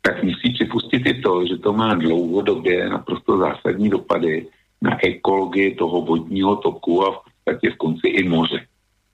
tak 0.07 0.23
musí 0.23 0.53
připustit 0.53 1.05
i 1.05 1.21
to, 1.21 1.45
že 1.45 1.57
to 1.57 1.73
má 1.73 1.93
dlouhodobě 1.93 2.89
naprosto 2.89 3.37
zásadní 3.37 3.89
dopady 3.89 4.47
na 4.81 5.05
ekologii 5.05 5.75
toho 5.75 6.01
vodního 6.01 6.55
toku 6.55 7.05
a 7.05 7.11
v 7.11 7.19
podstatě 7.23 7.71
v 7.71 7.77
konci 7.77 8.07
i 8.07 8.29
moře. 8.29 8.65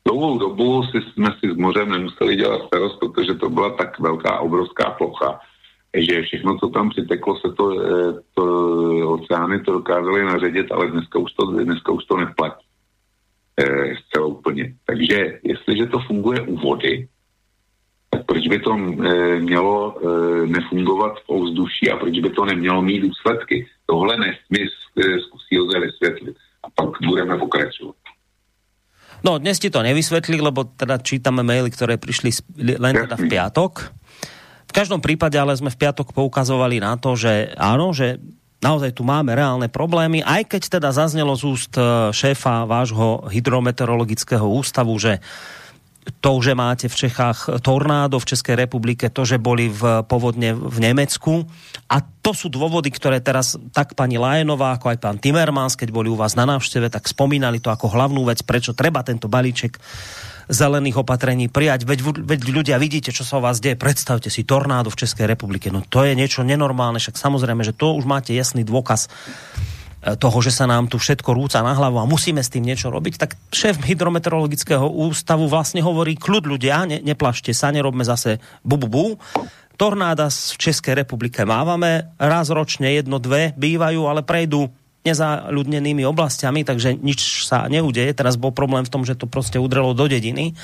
Dlouhou 0.07 0.37
dobu 0.37 0.83
si, 0.83 1.01
jsme 1.01 1.29
si 1.39 1.53
s 1.53 1.57
mořem 1.57 1.89
nemuseli 1.89 2.35
dělat 2.35 2.67
starost, 2.67 2.99
protože 2.99 3.33
to 3.33 3.49
byla 3.49 3.69
tak 3.69 3.99
velká, 3.99 4.39
obrovská 4.39 4.89
plocha, 4.89 5.39
že 5.97 6.21
všechno, 6.21 6.57
co 6.57 6.67
tam 6.69 6.89
přiteklo, 6.89 7.39
se 7.39 7.53
to, 7.53 7.65
eh, 7.81 8.13
to 8.33 8.43
oceány 9.09 9.59
to 9.59 9.71
dokázali 9.71 10.23
naředit, 10.23 10.71
ale 10.71 10.91
dneska 10.91 11.19
už 11.19 11.33
to, 11.33 11.45
dneska 11.45 11.91
už 11.91 12.05
to 12.05 12.17
neplatí. 12.17 12.65
E, 13.57 13.95
zcela 13.95 14.25
úplně. 14.25 14.73
Takže 14.85 15.39
jestliže 15.43 15.85
to 15.85 15.99
funguje 15.99 16.41
u 16.41 16.57
vody, 16.57 17.07
tak 18.13 18.29
proč 18.29 18.45
by 18.47 18.59
to 18.59 18.71
e, 18.77 18.77
mělo 19.41 19.73
e, 19.73 19.97
nefungovat 20.47 21.13
v 21.25 21.29
ovzduší 21.29 21.89
a 21.89 21.97
proč 21.97 22.13
by 22.19 22.29
to 22.29 22.45
nemělo 22.45 22.81
mít 22.81 23.01
důsledky? 23.01 23.65
Tohle 23.85 24.17
nesmysl 24.17 24.77
e, 25.01 25.19
zkusí 25.19 25.55
Jose 25.57 25.79
vysvětlit 25.79 26.35
a 26.63 26.67
pak 26.69 26.89
budeme 27.01 27.37
pokračovat. 27.37 27.95
No, 29.23 29.39
dnes 29.39 29.55
ti 29.55 29.71
to 29.71 29.79
nevysvetlí, 29.79 30.43
lebo 30.43 30.67
teda 30.67 30.99
čítame 30.99 31.47
maily, 31.47 31.71
ktoré 31.71 31.95
prišli 31.95 32.43
len 32.59 33.07
teda 33.07 33.15
v 33.15 33.31
piatok. 33.31 33.73
V 34.67 34.73
každom 34.75 34.99
prípade 34.99 35.39
ale 35.39 35.55
sme 35.55 35.71
v 35.71 35.79
piatok 35.79 36.11
poukazovali 36.11 36.83
na 36.83 36.99
to, 36.99 37.15
že 37.15 37.55
áno, 37.55 37.95
že 37.95 38.19
naozaj 38.59 38.91
tu 38.91 39.07
máme 39.07 39.31
reálne 39.31 39.71
problémy, 39.71 40.27
aj 40.27 40.51
keď 40.51 40.61
teda 40.75 40.91
zaznelo 40.91 41.39
z 41.39 41.43
úst 41.47 41.71
šéfa 42.11 42.67
vášho 42.67 43.23
hydrometeorologického 43.31 44.43
ústavu, 44.43 44.91
že 44.99 45.23
to, 46.03 46.31
že 46.43 46.53
máte 46.55 46.87
v 46.91 46.95
Čechách 47.07 47.63
tornádo 47.63 48.19
v 48.19 48.29
Českej 48.35 48.55
republike, 48.59 49.07
to, 49.07 49.23
že 49.23 49.39
boli 49.39 49.71
v 49.71 50.03
povodne 50.07 50.55
v 50.55 50.77
Nemecku. 50.79 51.47
A 51.87 51.99
to 51.99 52.31
sú 52.31 52.51
dôvody, 52.51 52.91
ktoré 52.91 53.23
teraz 53.23 53.55
tak 53.71 53.95
pani 53.95 54.19
Lajenová, 54.19 54.75
ako 54.75 54.95
aj 54.95 54.97
pán 54.99 55.17
Timmermans, 55.19 55.79
keď 55.79 55.89
boli 55.91 56.11
u 56.11 56.19
vás 56.19 56.35
na 56.35 56.43
návšteve, 56.47 56.91
tak 56.91 57.07
spomínali 57.07 57.63
to 57.63 57.71
ako 57.71 57.91
hlavnú 57.91 58.27
vec, 58.27 58.43
prečo 58.43 58.75
treba 58.75 59.03
tento 59.03 59.31
balíček 59.31 59.79
zelených 60.51 61.07
opatrení 61.07 61.47
prijať. 61.47 61.87
Veď, 61.87 61.99
veď 62.19 62.39
ľudia 62.51 62.75
vidíte, 62.75 63.15
čo 63.15 63.23
sa 63.23 63.39
o 63.39 63.45
vás 63.45 63.63
deje. 63.63 63.79
Predstavte 63.79 64.27
si 64.27 64.43
tornádo 64.43 64.91
v 64.91 64.99
Českej 64.99 65.27
republike. 65.27 65.71
No 65.71 65.83
to 65.87 66.03
je 66.03 66.15
niečo 66.19 66.43
nenormálne, 66.43 66.99
však 66.99 67.15
samozrejme, 67.15 67.63
že 67.63 67.71
to 67.71 67.95
už 67.95 68.03
máte 68.03 68.35
jasný 68.35 68.67
dôkaz 68.67 69.07
toho, 70.03 70.37
že 70.43 70.51
sa 70.51 70.67
nám 70.67 70.91
tu 70.91 70.99
všetko 70.99 71.31
rúca 71.31 71.63
na 71.63 71.71
hlavu 71.71 71.95
a 72.03 72.09
musíme 72.09 72.43
s 72.43 72.51
tým 72.51 72.67
niečo 72.67 72.91
robiť, 72.91 73.13
tak 73.15 73.39
šéf 73.55 73.79
hydrometeorologického 73.79 74.83
ústavu 74.83 75.47
vlastne 75.47 75.79
hovorí, 75.79 76.19
kľud 76.19 76.43
ľudia, 76.43 76.83
ne, 76.83 76.99
neplašte 76.99 77.55
sa, 77.55 77.71
nerobme 77.71 78.03
zase 78.03 78.43
bu, 78.67 78.75
bu, 78.75 79.15
tornáda 79.79 80.27
v 80.27 80.57
Českej 80.59 80.99
republike 80.99 81.47
mávame, 81.47 82.11
raz 82.19 82.51
ročne 82.51 82.91
jedno, 82.93 83.17
dve 83.17 83.55
bývajú, 83.55 84.01
ale 84.05 84.21
prejdú 84.21 84.69
nezaľudnenými 85.03 86.07
oblastiami, 86.07 86.63
takže 86.63 86.95
nič 86.95 87.43
sa 87.43 87.67
neudeje. 87.67 88.15
Teraz 88.15 88.39
bol 88.39 88.55
problém 88.55 88.87
v 88.87 88.91
tom, 88.91 89.03
že 89.03 89.19
to 89.19 89.27
proste 89.27 89.59
udrelo 89.59 89.91
do 89.91 90.07
dediny. 90.07 90.55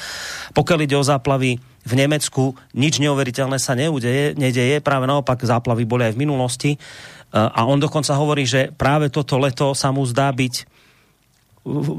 Pokiaľ 0.56 0.80
ide 0.88 0.96
o 0.96 1.04
záplavy 1.04 1.60
v 1.60 1.94
Nemecku, 1.96 2.56
nič 2.72 3.04
neuveriteľné 3.04 3.60
sa 3.60 3.76
neudeje, 3.76 4.40
nedeje, 4.40 4.80
práve 4.80 5.12
naopak 5.12 5.44
záplavy 5.44 5.84
boli 5.84 6.08
aj 6.08 6.16
v 6.16 6.22
minulosti. 6.24 6.72
A 7.30 7.62
on 7.70 7.78
dokonca 7.78 8.18
hovorí, 8.18 8.50
že 8.50 8.74
práve 8.74 9.14
toto 9.14 9.38
leto 9.38 9.78
sa 9.78 9.94
mu 9.94 10.02
zdá 10.08 10.34
byť 10.34 10.66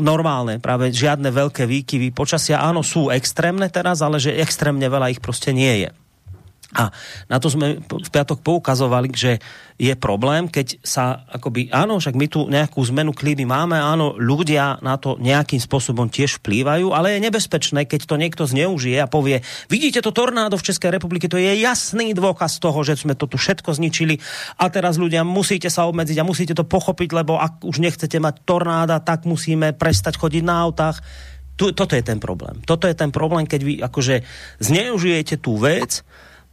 normálne, 0.00 0.58
práve 0.58 0.90
žiadne 0.90 1.30
veľké 1.30 1.68
výkyvy 1.68 2.10
počasia. 2.10 2.64
Áno, 2.64 2.82
sú 2.82 3.12
extrémne 3.12 3.70
teraz, 3.70 4.02
ale 4.02 4.18
že 4.18 4.34
extrémne 4.34 4.88
veľa 4.90 5.14
ich 5.14 5.22
proste 5.22 5.54
nie 5.54 5.86
je. 5.86 5.90
A 6.70 6.94
na 7.26 7.42
to 7.42 7.50
sme 7.50 7.82
v 7.82 8.10
piatok 8.14 8.46
poukazovali, 8.46 9.10
že 9.10 9.42
je 9.74 9.90
problém, 9.98 10.46
keď 10.46 10.78
sa 10.86 11.26
akoby, 11.26 11.66
áno, 11.74 11.98
však 11.98 12.14
my 12.14 12.26
tu 12.30 12.46
nejakú 12.46 12.78
zmenu 12.94 13.10
klímy 13.10 13.42
máme, 13.42 13.74
áno, 13.74 14.14
ľudia 14.14 14.78
na 14.78 14.94
to 14.94 15.18
nejakým 15.18 15.58
spôsobom 15.58 16.06
tiež 16.06 16.38
vplývajú, 16.38 16.94
ale 16.94 17.16
je 17.16 17.24
nebezpečné, 17.26 17.90
keď 17.90 18.06
to 18.06 18.14
niekto 18.20 18.44
zneužije 18.46 19.02
a 19.02 19.10
povie, 19.10 19.42
vidíte 19.66 19.98
to 19.98 20.14
tornádo 20.14 20.54
v 20.60 20.66
Českej 20.70 20.94
republike, 20.94 21.26
to 21.26 21.40
je 21.40 21.58
jasný 21.58 22.14
dôkaz 22.14 22.62
toho, 22.62 22.78
že 22.86 23.02
sme 23.02 23.18
to 23.18 23.26
tu 23.26 23.34
všetko 23.34 23.74
zničili 23.74 24.22
a 24.60 24.70
teraz 24.70 24.94
ľudia 25.00 25.26
musíte 25.26 25.72
sa 25.72 25.90
obmedziť 25.90 26.22
a 26.22 26.28
musíte 26.28 26.54
to 26.54 26.62
pochopiť, 26.62 27.10
lebo 27.16 27.40
ak 27.40 27.66
už 27.66 27.82
nechcete 27.82 28.20
mať 28.22 28.46
tornáda, 28.46 29.02
tak 29.02 29.26
musíme 29.26 29.74
prestať 29.74 30.20
chodiť 30.20 30.42
na 30.46 30.60
autách. 30.60 31.02
Tu, 31.58 31.72
toto 31.72 31.96
je 31.96 32.04
ten 32.04 32.20
problém. 32.20 32.62
Toto 32.62 32.84
je 32.84 32.96
ten 32.96 33.08
problém, 33.08 33.44
keď 33.48 33.60
vy 33.64 33.74
akože 33.84 34.24
zneužijete 34.60 35.40
tú 35.40 35.60
vec, 35.60 36.04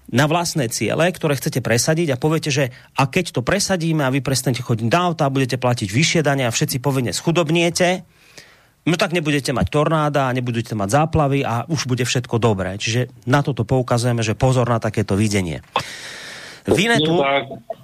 na 0.08 0.26
vlastné 0.26 0.72
ciele, 0.72 1.12
ktoré 1.12 1.36
chcete 1.36 1.60
presadiť 1.60 2.16
a 2.16 2.22
poviete, 2.22 2.48
že 2.48 2.72
a 2.96 3.08
keď 3.08 3.36
to 3.36 3.42
presadíme 3.44 4.08
a 4.08 4.14
vy 4.14 4.24
prestanete 4.24 4.64
chodiť 4.64 4.88
na 4.88 5.12
auta 5.12 5.28
a 5.28 5.34
budete 5.34 5.60
platiť 5.60 5.90
vyššie 5.92 6.22
dane 6.24 6.48
a 6.48 6.52
všetci 6.52 6.80
povinne 6.80 7.12
schudobniete, 7.12 8.08
no 8.88 8.96
tak 8.96 9.12
nebudete 9.12 9.52
mať 9.52 9.68
tornáda 9.68 10.32
a 10.32 10.36
nebudete 10.36 10.74
mať 10.80 10.90
záplavy 10.96 11.44
a 11.44 11.68
už 11.68 11.92
bude 11.92 12.08
všetko 12.08 12.40
dobré. 12.40 12.80
Čiže 12.80 13.12
na 13.28 13.44
toto 13.44 13.68
poukazujeme, 13.68 14.24
že 14.24 14.40
pozor 14.40 14.68
na 14.72 14.80
takéto 14.80 15.20
videnie. 15.20 15.60
Vinetu... 16.68 17.24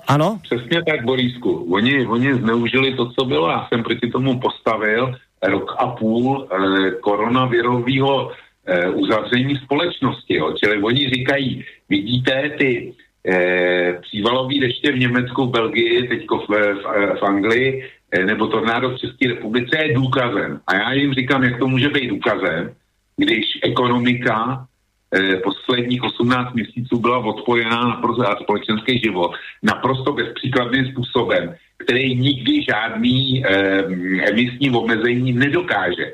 Ano? 0.08 0.40
Přesně 0.44 0.84
tak, 0.84 1.06
Borísku. 1.06 1.72
Oni, 1.72 2.08
oni 2.08 2.34
zneužili 2.34 2.96
to, 2.96 3.12
co 3.12 3.26
bylo. 3.26 3.50
Já 3.50 3.68
jsem 3.68 3.84
proti 3.84 4.12
tomu 4.12 4.40
postavil 4.40 5.16
rok 5.44 5.76
a 5.78 5.88
půl 5.88 6.48
eh, 6.52 6.92
koronavirového 6.92 8.32
e, 8.32 8.36
uzavření 8.94 9.56
společnosti. 9.56 10.36
Jo. 10.36 10.54
Čili 10.64 10.84
oni 10.84 11.10
říkají, 11.10 11.66
vidíte 11.90 12.50
ty 12.58 12.94
e, 13.28 13.94
přívalový 14.02 14.60
deště 14.60 14.92
v 14.92 15.00
Německu, 15.00 15.46
v 15.46 15.52
Belgii, 15.52 16.08
teď 16.08 16.26
v, 16.30 16.48
v, 16.48 17.20
v 17.20 17.24
Anglii, 17.24 17.90
e, 18.12 18.26
nebo 18.26 18.48
tornádo 18.48 18.90
v 18.90 19.00
České 19.00 19.28
republice 19.28 19.78
je 19.78 19.94
důkazem. 19.94 20.60
A 20.68 20.76
já 20.76 20.94
jim 20.94 21.14
říkám, 21.14 21.44
jak 21.44 21.60
to 21.60 21.68
může 21.68 21.90
být 21.90 22.08
důkazem, 22.08 22.76
když 23.18 23.46
ekonomika 23.64 24.68
e, 25.16 25.36
posledních 25.38 26.04
18 26.04 26.54
měsíců 26.54 27.00
byla 27.00 27.18
odpojená 27.18 28.02
na 28.18 28.36
společenský 28.42 29.00
život 29.00 29.32
naprosto 29.64 30.14
bezpříkladným 30.14 30.86
způsobem, 30.86 31.56
který 31.78 32.16
nikdy 32.16 32.64
žádný 32.64 33.46
e, 33.46 33.50
emisní 34.30 34.70
omezení 34.72 35.34
nedokáže. 35.34 36.14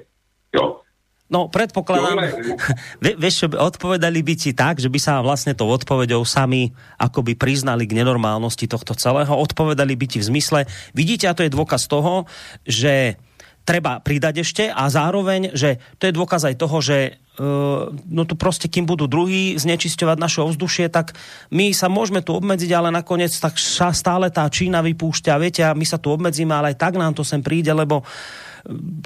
Jo. 0.55 0.81
No, 1.30 1.45
predpokladám, 1.45 2.25
vieš, 3.21 3.53
odpovedali 3.53 4.19
by 4.25 4.34
ti 4.34 4.51
tak, 4.57 4.82
že 4.82 4.89
by 4.89 4.97
sa 4.97 5.21
vlastne 5.21 5.53
tou 5.53 5.69
odpovedou 5.69 6.25
sami 6.25 6.73
akoby 6.97 7.38
priznali 7.38 7.86
k 7.86 8.01
nenormálnosti 8.01 8.65
tohto 8.65 8.97
celého. 8.97 9.30
Odpovedali 9.30 9.93
by 9.93 10.05
ti 10.09 10.17
v 10.17 10.27
zmysle, 10.34 10.65
vidíte, 10.97 11.30
a 11.30 11.38
to 11.38 11.45
je 11.45 11.53
dôkaz 11.53 11.86
toho, 11.86 12.25
že 12.65 13.21
treba 13.61 14.01
pridať 14.01 14.41
ešte 14.41 14.63
a 14.73 14.89
zároveň, 14.89 15.53
že 15.53 15.77
to 16.01 16.09
je 16.09 16.17
dôkaz 16.17 16.49
aj 16.49 16.57
toho, 16.57 16.82
že 16.82 17.21
uh, 17.38 17.93
no 18.09 18.25
to 18.25 18.34
proste, 18.34 18.65
kým 18.65 18.89
budú 18.89 19.05
druhí 19.05 19.53
znečisťovať 19.61 20.17
naše 20.17 20.41
ovzdušie, 20.41 20.89
tak 20.89 21.13
my 21.53 21.69
sa 21.77 21.86
môžeme 21.93 22.25
tu 22.25 22.34
obmedziť, 22.34 22.73
ale 22.73 22.89
nakoniec 22.89 23.30
tak 23.38 23.61
stále 23.93 24.34
tá 24.34 24.49
Čína 24.49 24.82
vypúšťa, 24.82 25.38
viete, 25.38 25.61
a 25.61 25.77
my 25.77 25.86
sa 25.86 26.01
tu 26.01 26.09
obmedzíme, 26.09 26.49
ale 26.49 26.73
aj 26.73 26.82
tak 26.82 26.97
nám 26.97 27.13
to 27.13 27.21
sem 27.21 27.45
príde, 27.45 27.69
lebo 27.69 28.01
uh, 28.01 28.48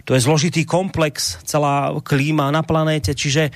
to 0.03 0.11
je 0.17 0.21
zložitý 0.21 0.65
komplex, 0.65 1.37
celá 1.45 1.93
klíma 2.01 2.49
na 2.49 2.65
planéte, 2.65 3.13
čiže 3.13 3.53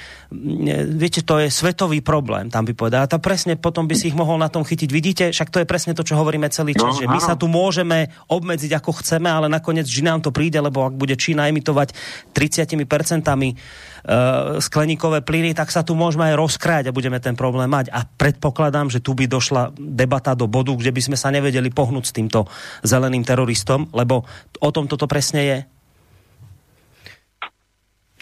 viete, 0.94 1.26
to 1.26 1.42
je 1.42 1.50
svetový 1.50 2.06
problém, 2.06 2.54
tam 2.54 2.64
by 2.64 2.74
povedal. 2.78 3.06
A 3.06 3.12
to 3.12 3.18
presne 3.18 3.58
potom 3.58 3.90
by 3.90 3.96
si 3.98 4.14
ich 4.14 4.18
mohol 4.18 4.38
na 4.38 4.52
tom 4.52 4.62
chytiť. 4.62 4.90
Vidíte, 4.92 5.24
však 5.34 5.50
to 5.50 5.62
je 5.64 5.68
presne 5.70 5.98
to, 5.98 6.06
čo 6.06 6.20
hovoríme 6.20 6.48
celý 6.54 6.78
čas, 6.78 6.98
no, 6.98 7.00
že 7.02 7.10
my 7.10 7.20
sa 7.20 7.34
tu 7.34 7.50
môžeme 7.50 8.12
obmedziť 8.30 8.72
ako 8.78 9.02
chceme, 9.02 9.28
ale 9.28 9.48
nakoniec 9.50 9.88
že 9.88 10.06
nám 10.06 10.22
to 10.22 10.30
príde, 10.30 10.60
lebo 10.62 10.86
ak 10.86 10.94
bude 10.94 11.18
Čína 11.18 11.50
emitovať 11.50 11.96
30% 12.36 12.78
percentami 12.86 13.54
uh, 13.54 14.62
skleníkové 14.62 15.26
plyny, 15.26 15.58
tak 15.58 15.74
sa 15.74 15.82
tu 15.82 15.98
môžeme 15.98 16.30
aj 16.30 16.36
rozkráť 16.38 16.84
a 16.90 16.96
budeme 16.96 17.18
ten 17.18 17.34
problém 17.34 17.68
mať. 17.68 17.90
A 17.90 18.06
predpokladám, 18.06 18.92
že 18.94 19.02
tu 19.02 19.18
by 19.18 19.26
došla 19.26 19.74
debata 19.76 20.38
do 20.38 20.46
bodu, 20.46 20.76
kde 20.76 20.92
by 20.94 21.02
sme 21.02 21.18
sa 21.18 21.34
nevedeli 21.34 21.72
pohnúť 21.74 22.06
s 22.06 22.16
týmto 22.16 22.46
zeleným 22.84 23.24
teroristom, 23.26 23.90
lebo 23.92 24.28
o 24.60 24.70
tom 24.70 24.86
toto 24.86 25.08
presne 25.10 25.42
je. 25.44 25.77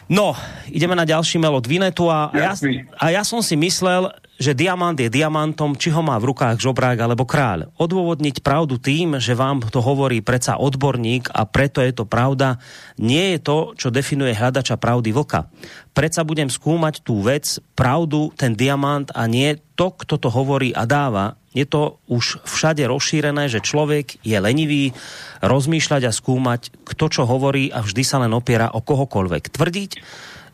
No, 0.06 0.38
ideme 0.70 0.94
na 0.94 1.06
ďalší 1.06 1.42
mail 1.42 1.56
od 1.58 1.66
Vinetu 1.66 2.06
a, 2.12 2.30
ja, 2.30 2.54
a 3.02 3.06
ja 3.10 3.26
som 3.26 3.42
si 3.42 3.58
myslel, 3.58 4.14
že 4.36 4.52
diamant 4.52 4.96
je 4.96 5.08
diamantom, 5.08 5.80
či 5.80 5.92
ho 5.96 6.04
má 6.04 6.20
v 6.20 6.36
rukách 6.36 6.60
žobrák 6.60 7.00
alebo 7.00 7.24
kráľ. 7.24 7.72
Odôvodniť 7.80 8.44
pravdu 8.44 8.76
tým, 8.76 9.16
že 9.20 9.32
vám 9.32 9.64
to 9.72 9.80
hovorí 9.80 10.20
predsa 10.20 10.60
odborník 10.60 11.32
a 11.32 11.48
preto 11.48 11.80
je 11.80 11.96
to 11.96 12.04
pravda, 12.04 12.60
nie 13.00 13.36
je 13.36 13.40
to, 13.40 13.58
čo 13.80 13.88
definuje 13.94 14.36
hľadača 14.36 14.76
pravdy 14.76 15.16
vlka. 15.16 15.48
Predsa 15.96 16.28
budem 16.28 16.52
skúmať 16.52 17.08
tú 17.08 17.24
vec, 17.24 17.64
pravdu, 17.80 18.36
ten 18.36 18.52
diamant 18.52 19.08
a 19.16 19.24
nie 19.32 19.56
to, 19.80 19.96
kto 19.96 20.20
to 20.20 20.28
hovorí 20.28 20.76
a 20.76 20.84
dáva, 20.84 21.40
je 21.56 21.64
to 21.64 22.04
už 22.12 22.44
všade 22.44 22.84
rozšírené, 22.84 23.48
že 23.48 23.64
človek 23.64 24.20
je 24.20 24.36
lenivý 24.36 24.92
rozmýšľať 25.40 26.02
a 26.04 26.12
skúmať, 26.12 26.84
kto 26.84 27.06
čo 27.08 27.24
hovorí 27.24 27.72
a 27.72 27.80
vždy 27.80 28.04
sa 28.04 28.20
len 28.20 28.36
opiera 28.36 28.68
o 28.76 28.84
kohokoľvek. 28.84 29.56
Tvrdiť, 29.56 29.92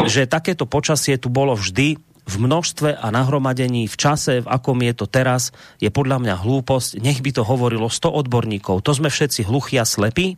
že 0.05 0.29
takéto 0.29 0.69
počasie 0.69 1.17
tu 1.17 1.33
bolo 1.33 1.57
vždy 1.57 1.97
v 2.27 2.35
množstve 2.37 2.97
a 2.97 3.07
nahromadení 3.09 3.89
v 3.89 3.95
čase, 3.97 4.45
v 4.45 4.47
akom 4.47 4.77
je 4.85 4.93
to 4.93 5.05
teraz, 5.09 5.49
je 5.81 5.89
podľa 5.89 6.21
mňa 6.21 6.35
hlúposť. 6.41 7.01
Nech 7.01 7.19
by 7.19 7.31
to 7.33 7.43
hovorilo 7.43 7.89
100 7.89 8.07
odborníkov. 8.07 8.85
To 8.85 8.91
sme 8.93 9.09
všetci 9.09 9.49
hluchí 9.49 9.81
a 9.81 9.85
slepí. 9.85 10.37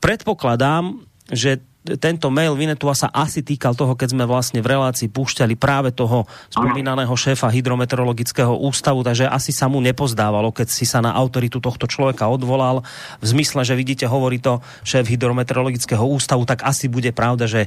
Predpokladám, 0.00 1.02
že 1.30 1.60
tento 1.80 2.28
mail 2.28 2.52
Vinetua 2.52 2.92
sa 2.92 3.08
asi 3.08 3.40
týkal 3.40 3.72
toho, 3.72 3.96
keď 3.96 4.12
sme 4.12 4.28
vlastne 4.28 4.60
v 4.60 4.68
relácii 4.76 5.08
púšťali 5.08 5.56
práve 5.56 5.96
toho 5.96 6.28
spomínaného 6.52 7.12
šéfa 7.16 7.48
hydrometeorologického 7.48 8.52
ústavu, 8.52 9.00
takže 9.00 9.24
asi 9.24 9.48
sa 9.48 9.64
mu 9.64 9.80
nepozdávalo, 9.80 10.52
keď 10.52 10.68
si 10.68 10.84
sa 10.84 11.00
na 11.00 11.16
autoritu 11.16 11.56
tohto 11.56 11.88
človeka 11.88 12.28
odvolal. 12.28 12.84
V 13.24 13.26
zmysle, 13.32 13.64
že 13.64 13.72
vidíte, 13.72 14.04
hovorí 14.04 14.44
to 14.44 14.60
šéf 14.84 15.08
hydrometeorologického 15.08 16.04
ústavu, 16.04 16.44
tak 16.44 16.68
asi 16.68 16.92
bude 16.92 17.16
pravda, 17.16 17.48
že 17.48 17.64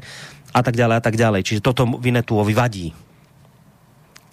a 0.54 0.62
tak 0.62 0.78
ďalej 0.78 0.96
a 1.02 1.02
tak 1.02 1.18
ďalej. 1.18 1.42
Čiže 1.50 1.66
toto 1.66 1.90
Vinetuovi 1.98 2.54
vadí. 2.54 2.94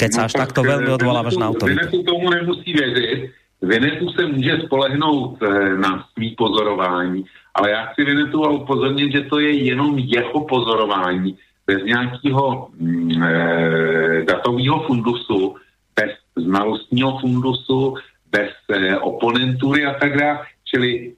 Keď 0.01 0.11
sa 0.16 0.22
no, 0.24 0.26
až 0.26 0.32
takto 0.32 0.61
veľmi 0.64 0.90
odvolávaš 0.96 1.36
na 1.36 1.53
autoritu. 1.53 1.76
Vinetu 1.76 1.98
tomu 2.09 2.32
nemusí 2.32 2.72
věřit. 2.72 3.30
Vinetu 3.61 4.09
se 4.16 4.26
může 4.26 4.64
spolehnout 4.64 5.36
eh, 5.42 5.76
na 5.76 6.09
svý 6.16 6.32
pozorování 6.32 7.28
ale 7.55 7.70
já 7.70 7.86
chci 7.86 8.05
Vinetu 8.05 8.44
a 8.44 8.51
upozornit, 8.51 9.12
že 9.12 9.20
to 9.20 9.38
je 9.38 9.64
jenom 9.64 9.98
jeho 9.98 10.44
pozorování, 10.44 11.38
bez 11.66 11.84
nějakého 11.84 12.68
mm, 12.78 13.22
e, 13.22 14.24
datového 14.24 14.82
fundusu, 14.86 15.57
bez 16.01 16.11
znalostního 16.36 17.18
fundusu, 17.18 17.94
bez 18.30 18.51
e, 18.72 18.98
oponentury 18.98 19.86
a 19.86 19.94
tak 19.94 20.16
dále. 20.16 20.46
Čili 20.64 21.14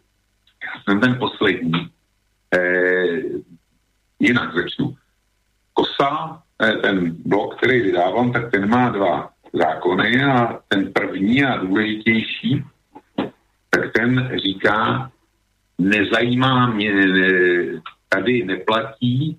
já 0.64 0.82
jsem 0.82 1.00
ten 1.00 1.18
poslední. 1.18 1.72
E, 2.54 2.60
jinak 4.20 4.54
začnu. 4.54 4.96
Kosa, 5.74 6.42
ten 6.82 7.16
blok, 7.24 7.56
který 7.56 7.80
vydávám, 7.80 8.32
tak 8.32 8.50
ten 8.50 8.68
má 8.68 8.88
dva 8.88 9.30
zákony 9.52 10.24
a 10.24 10.60
ten 10.68 10.92
první 10.92 11.44
a 11.44 11.56
důležitější, 11.56 12.64
tak 13.70 13.92
ten 13.92 14.30
říká, 14.42 15.10
nezajímá 15.78 16.66
mě, 16.66 16.92
tady 18.08 18.44
neplatí, 18.44 19.38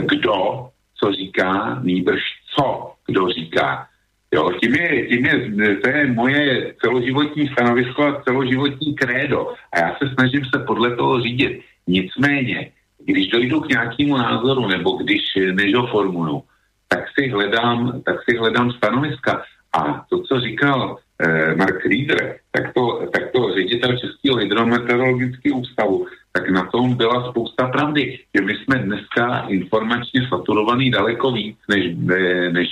kdo 0.00 0.68
co 0.94 1.12
říká, 1.12 1.80
nýbrž 1.82 2.22
co 2.56 2.94
kdo 3.06 3.28
říká. 3.28 3.86
Jo, 4.34 4.52
tím 4.62 4.74
je, 4.74 5.06
tím 5.06 5.26
je, 5.26 5.76
to 5.76 5.88
je 5.88 6.06
moje 6.06 6.74
celoživotní 6.80 7.48
stanovisko 7.48 8.02
a 8.02 8.22
celoživotní 8.22 8.94
krédo. 8.94 9.54
A 9.72 9.78
já 9.78 9.96
se 9.98 10.14
snažím 10.14 10.44
se 10.44 10.58
podle 10.66 10.96
toho 10.96 11.20
řídit. 11.20 11.60
Nicméně, 11.86 12.70
když 13.04 13.28
dojdu 13.28 13.60
k 13.60 13.68
nějakému 13.68 14.16
názoru, 14.16 14.68
nebo 14.68 14.90
když 14.90 15.20
než 15.52 15.74
ho 15.74 15.86
formulu, 15.86 16.42
tak 16.88 17.04
si 17.18 17.28
hledám, 17.28 18.02
tak 18.04 18.16
si 18.24 18.36
hledám 18.36 18.72
stanoviska. 18.72 19.42
A 19.72 20.04
to, 20.10 20.22
co 20.22 20.40
říkal 20.40 20.98
eh, 21.18 21.54
Mark 21.54 21.84
Rieder, 21.84 22.36
tak 22.50 22.74
to, 22.74 23.08
tak 23.12 23.30
to 23.32 23.54
ředitel 23.54 23.96
Českého 23.96 24.36
hydrometeorologického 24.36 25.58
ústavu, 25.58 26.06
tak 26.32 26.50
na 26.50 26.66
tom 26.66 26.94
byla 26.94 27.30
spousta 27.30 27.68
pravdy, 27.68 28.18
že 28.34 28.44
my 28.44 28.52
jsme 28.54 28.78
dneska 28.78 29.46
informačně 29.48 30.28
saturovaný 30.28 30.90
daleko 30.90 31.32
víc, 31.32 31.56
než, 31.68 31.84
eh, 32.10 32.50
než 32.52 32.68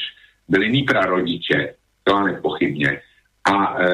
byli 0.48 0.68
mý 0.68 0.82
prarodiče, 0.82 1.74
to 2.04 2.20
nepochybně. 2.26 3.00
A 3.44 3.82
e, 3.82 3.86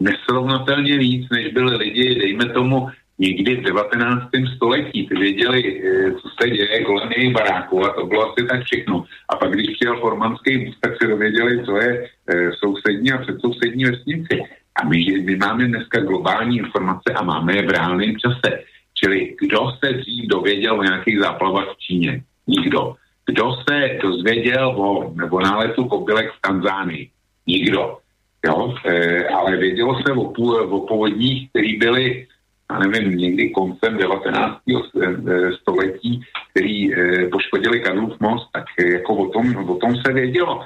nesrovnatelně 0.00 0.98
víc, 0.98 1.30
než 1.30 1.52
byli 1.52 1.76
lidi, 1.76 2.14
dejme 2.14 2.44
tomu, 2.44 2.88
někdy 3.18 3.56
v 3.56 3.62
19. 3.62 4.22
století. 4.56 5.08
Ty 5.08 5.14
věděli, 5.14 5.82
e, 5.82 6.12
co 6.12 6.28
se 6.40 6.50
děje 6.50 6.84
kolem 6.84 7.12
jejich 7.12 7.32
baráků 7.32 7.84
a 7.84 7.92
to 7.92 8.06
bylo 8.06 8.32
asi 8.32 8.46
tak 8.46 8.64
všechno. 8.64 9.04
A 9.28 9.36
pak, 9.36 9.50
když 9.50 9.76
přijel 9.76 10.00
formanský 10.00 10.64
vůz, 10.64 10.76
tak 10.80 10.92
se 11.02 11.08
dověděli, 11.08 11.64
co 11.64 11.76
je 11.76 12.08
e, 12.26 12.50
sousední 12.52 13.12
a 13.12 13.18
předsousední 13.18 13.84
vesnici. 13.84 14.42
A 14.82 14.88
my, 14.88 15.22
my 15.24 15.36
máme 15.36 15.66
dneska 15.66 16.00
globální 16.00 16.58
informace 16.58 17.12
a 17.14 17.22
máme 17.22 17.56
je 17.56 17.62
v 17.62 17.70
reálném 17.70 18.16
čase. 18.16 18.62
Čili 18.94 19.36
kdo 19.40 19.72
se 19.84 19.92
dřív 19.92 20.26
dověděl 20.28 20.80
o 20.80 20.82
nějakých 20.82 21.18
záplavách 21.18 21.68
v 21.74 21.78
Číně? 21.78 22.22
Nikdo. 22.46 22.94
Kdo 23.26 23.56
se 23.68 23.98
dozvěděl 24.02 24.68
o, 24.68 25.14
o 25.30 25.40
náletu 25.40 25.84
kobylek 25.84 26.32
v 26.32 26.40
Tanzánii? 26.40 27.10
Nikdo. 27.46 27.98
Jo? 28.46 28.74
E, 28.84 29.24
ale 29.28 29.56
vědělo 29.56 30.02
se 30.02 30.12
o, 30.12 30.22
o 30.22 30.86
povodních, 30.86 31.50
které 31.50 31.78
byly, 31.78 32.26
já 32.72 32.78
nevím, 32.78 33.18
někdy 33.18 33.50
koncem 33.50 33.96
19. 33.96 34.58
E, 34.68 35.52
století, 35.60 36.20
který 36.50 36.94
e, 36.94 37.28
poškodili 37.28 37.80
Karlův 37.80 38.20
most, 38.20 38.48
tak 38.52 38.64
jako 38.92 39.14
o 39.14 39.28
tom, 39.28 39.56
o 39.56 39.74
tom 39.74 39.96
se 40.06 40.12
vědělo. 40.12 40.64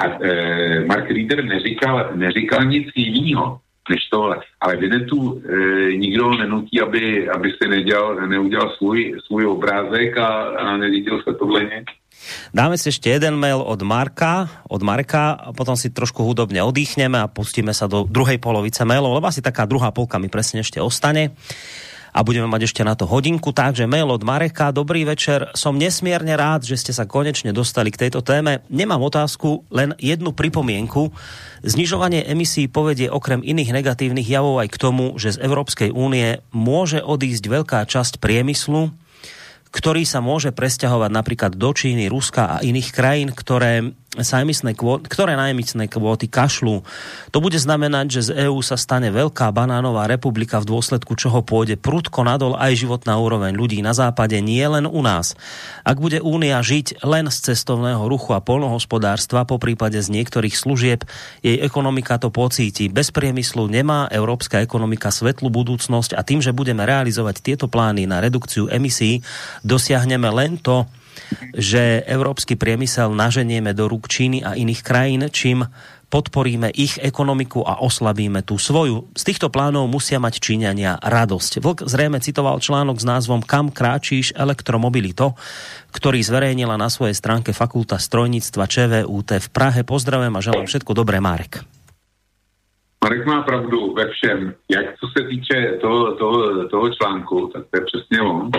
A 0.00 0.06
Mark 0.86 1.10
Rieder 1.10 1.44
neříkal, 1.44 2.10
neříkal 2.14 2.64
nic 2.64 2.88
jiného 2.96 3.60
tohle. 4.10 4.40
Ale 4.60 4.76
Vinetu 4.76 5.42
e, 5.44 5.96
nikdo 5.96 6.34
nenutí, 6.34 6.80
aby, 6.80 7.28
aby 7.28 7.52
si 7.52 7.68
nedělal, 7.68 8.28
neudělal 8.28 8.70
svůj, 8.76 9.20
svůj 9.26 9.46
obrázek 9.46 10.18
a, 10.18 10.28
a 10.58 10.76
neviděl 10.76 11.22
se 11.22 11.34
tohle 11.34 11.60
nic. 11.64 11.86
Dáme 12.56 12.80
si 12.80 12.88
ešte 12.88 13.12
jeden 13.12 13.36
mail 13.36 13.60
od 13.60 13.82
Marka, 13.84 14.48
od 14.70 14.80
Marka 14.80 15.36
a 15.36 15.52
potom 15.52 15.76
si 15.76 15.92
trošku 15.92 16.24
hudobne 16.24 16.62
oddychneme 16.64 17.20
a 17.20 17.28
pustíme 17.28 17.76
sa 17.76 17.84
do 17.84 18.08
druhej 18.08 18.40
polovice 18.40 18.80
mailov, 18.88 19.20
lebo 19.20 19.28
asi 19.28 19.44
taká 19.44 19.68
druhá 19.68 19.92
polka 19.92 20.16
mi 20.16 20.32
presne 20.32 20.64
ešte 20.64 20.80
ostane 20.80 21.36
a 22.14 22.22
budeme 22.22 22.46
mať 22.46 22.70
ešte 22.70 22.86
na 22.86 22.94
to 22.94 23.10
hodinku. 23.10 23.50
Takže 23.50 23.90
mail 23.90 24.06
od 24.06 24.22
Mareka, 24.22 24.70
dobrý 24.70 25.02
večer. 25.02 25.50
Som 25.58 25.82
nesmierne 25.82 26.38
rád, 26.38 26.62
že 26.62 26.78
ste 26.78 26.94
sa 26.94 27.10
konečne 27.10 27.50
dostali 27.50 27.90
k 27.90 28.06
tejto 28.06 28.22
téme. 28.22 28.62
Nemám 28.70 29.02
otázku, 29.02 29.66
len 29.74 29.98
jednu 29.98 30.30
pripomienku. 30.30 31.10
Znižovanie 31.66 32.22
emisí 32.22 32.70
povedie 32.70 33.10
okrem 33.10 33.42
iných 33.42 33.74
negatívnych 33.74 34.30
javov 34.30 34.62
aj 34.62 34.68
k 34.70 34.80
tomu, 34.80 35.18
že 35.18 35.34
z 35.34 35.42
Európskej 35.42 35.90
únie 35.90 36.38
môže 36.54 37.02
odísť 37.02 37.44
veľká 37.50 37.82
časť 37.82 38.22
priemyslu, 38.22 38.94
ktorý 39.74 40.06
sa 40.06 40.22
môže 40.22 40.54
presťahovať 40.54 41.10
napríklad 41.10 41.52
do 41.58 41.74
Číny, 41.74 42.06
Ruska 42.06 42.46
a 42.46 42.56
iných 42.62 42.94
krajín, 42.94 43.34
ktoré 43.34 43.90
sa 44.22 44.46
emisné 44.46 44.78
kvóty, 44.78 45.10
ktoré 45.10 45.34
na 45.34 45.50
emisné 45.50 45.90
kvóty 45.90 46.30
kašľú. 46.30 46.86
To 47.34 47.38
bude 47.42 47.58
znamenať, 47.58 48.06
že 48.14 48.20
z 48.30 48.46
EÚ 48.46 48.62
sa 48.62 48.78
stane 48.78 49.10
veľká 49.10 49.50
banánová 49.50 50.06
republika, 50.06 50.62
v 50.62 50.70
dôsledku 50.70 51.18
čoho 51.18 51.42
pôjde 51.42 51.74
prudko 51.74 52.22
nadol 52.22 52.54
aj 52.54 52.78
životná 52.78 53.18
úroveň 53.18 53.50
ľudí 53.58 53.82
na 53.82 53.90
západe, 53.90 54.38
nie 54.38 54.62
len 54.62 54.86
u 54.86 55.02
nás. 55.02 55.34
Ak 55.82 55.98
bude 55.98 56.22
Únia 56.22 56.62
žiť 56.62 57.02
len 57.02 57.26
z 57.26 57.50
cestovného 57.50 58.06
ruchu 58.06 58.38
a 58.38 58.44
polnohospodárstva, 58.44 59.42
po 59.48 59.58
prípade 59.58 59.98
z 59.98 60.06
niektorých 60.14 60.54
služieb, 60.54 61.02
jej 61.42 61.58
ekonomika 61.58 62.22
to 62.22 62.30
pocíti. 62.30 62.86
Bez 62.86 63.10
priemyslu 63.10 63.66
nemá 63.66 64.06
európska 64.14 64.62
ekonomika 64.62 65.10
svetlú 65.10 65.50
budúcnosť 65.50 66.14
a 66.14 66.22
tým, 66.22 66.38
že 66.38 66.54
budeme 66.54 66.86
realizovať 66.86 67.42
tieto 67.42 67.66
plány 67.66 68.06
na 68.06 68.22
redukciu 68.22 68.70
emisí, 68.70 69.26
dosiahneme 69.64 70.28
len 70.30 70.60
to, 70.60 70.84
že 71.56 72.04
európsky 72.04 72.54
priemysel 72.54 73.10
naženieme 73.16 73.72
do 73.72 73.88
rúk 73.88 74.06
Číny 74.06 74.44
a 74.44 74.54
iných 74.54 74.82
krajín, 74.84 75.22
čím 75.32 75.64
podporíme 76.14 76.70
ich 76.70 76.94
ekonomiku 77.02 77.66
a 77.66 77.82
oslabíme 77.82 78.46
tú 78.46 78.54
svoju. 78.54 79.10
Z 79.18 79.34
týchto 79.34 79.50
plánov 79.50 79.90
musia 79.90 80.22
mať 80.22 80.38
Číňania 80.38 81.02
radosť. 81.02 81.58
Vlk 81.58 81.78
zrejme 81.90 82.22
citoval 82.22 82.62
článok 82.62 83.02
s 83.02 83.08
názvom 83.08 83.42
Kam 83.42 83.74
kráčíš 83.74 84.30
elektromobilito, 84.38 85.34
ktorý 85.90 86.22
zverejnila 86.22 86.78
na 86.78 86.86
svojej 86.86 87.18
stránke 87.18 87.50
Fakulta 87.50 87.98
strojníctva 87.98 88.64
ČVUT 88.70 89.30
v 89.42 89.48
Prahe. 89.50 89.82
Pozdravujem 89.82 90.34
a 90.38 90.44
želám 90.44 90.66
všetko 90.70 90.92
dobré, 90.94 91.18
Marek. 91.18 91.66
Marek 93.02 93.26
má 93.26 93.42
pravdu 93.42 93.92
ve 93.92 94.06
všem. 94.08 94.54
Jak 94.70 94.86
co 94.96 95.06
se 95.18 95.20
týče 95.28 95.78
toho, 95.82 96.14
toho, 96.14 96.68
toho 96.68 96.86
článku, 96.94 97.50
tak 97.52 97.62
to 97.70 97.74
je 97.76 97.82
přesně 97.84 98.20
on. 98.22 98.50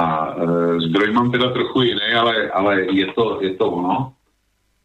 A 0.00 0.34
e, 0.34 0.44
zdroj 0.80 1.12
mám 1.12 1.30
teda 1.30 1.52
trochu 1.52 1.82
jiný, 1.82 2.08
ale, 2.16 2.50
ale 2.50 2.80
je, 2.94 3.06
to, 3.12 3.42
je 3.42 3.54
to 3.54 3.70
ono. 3.70 4.12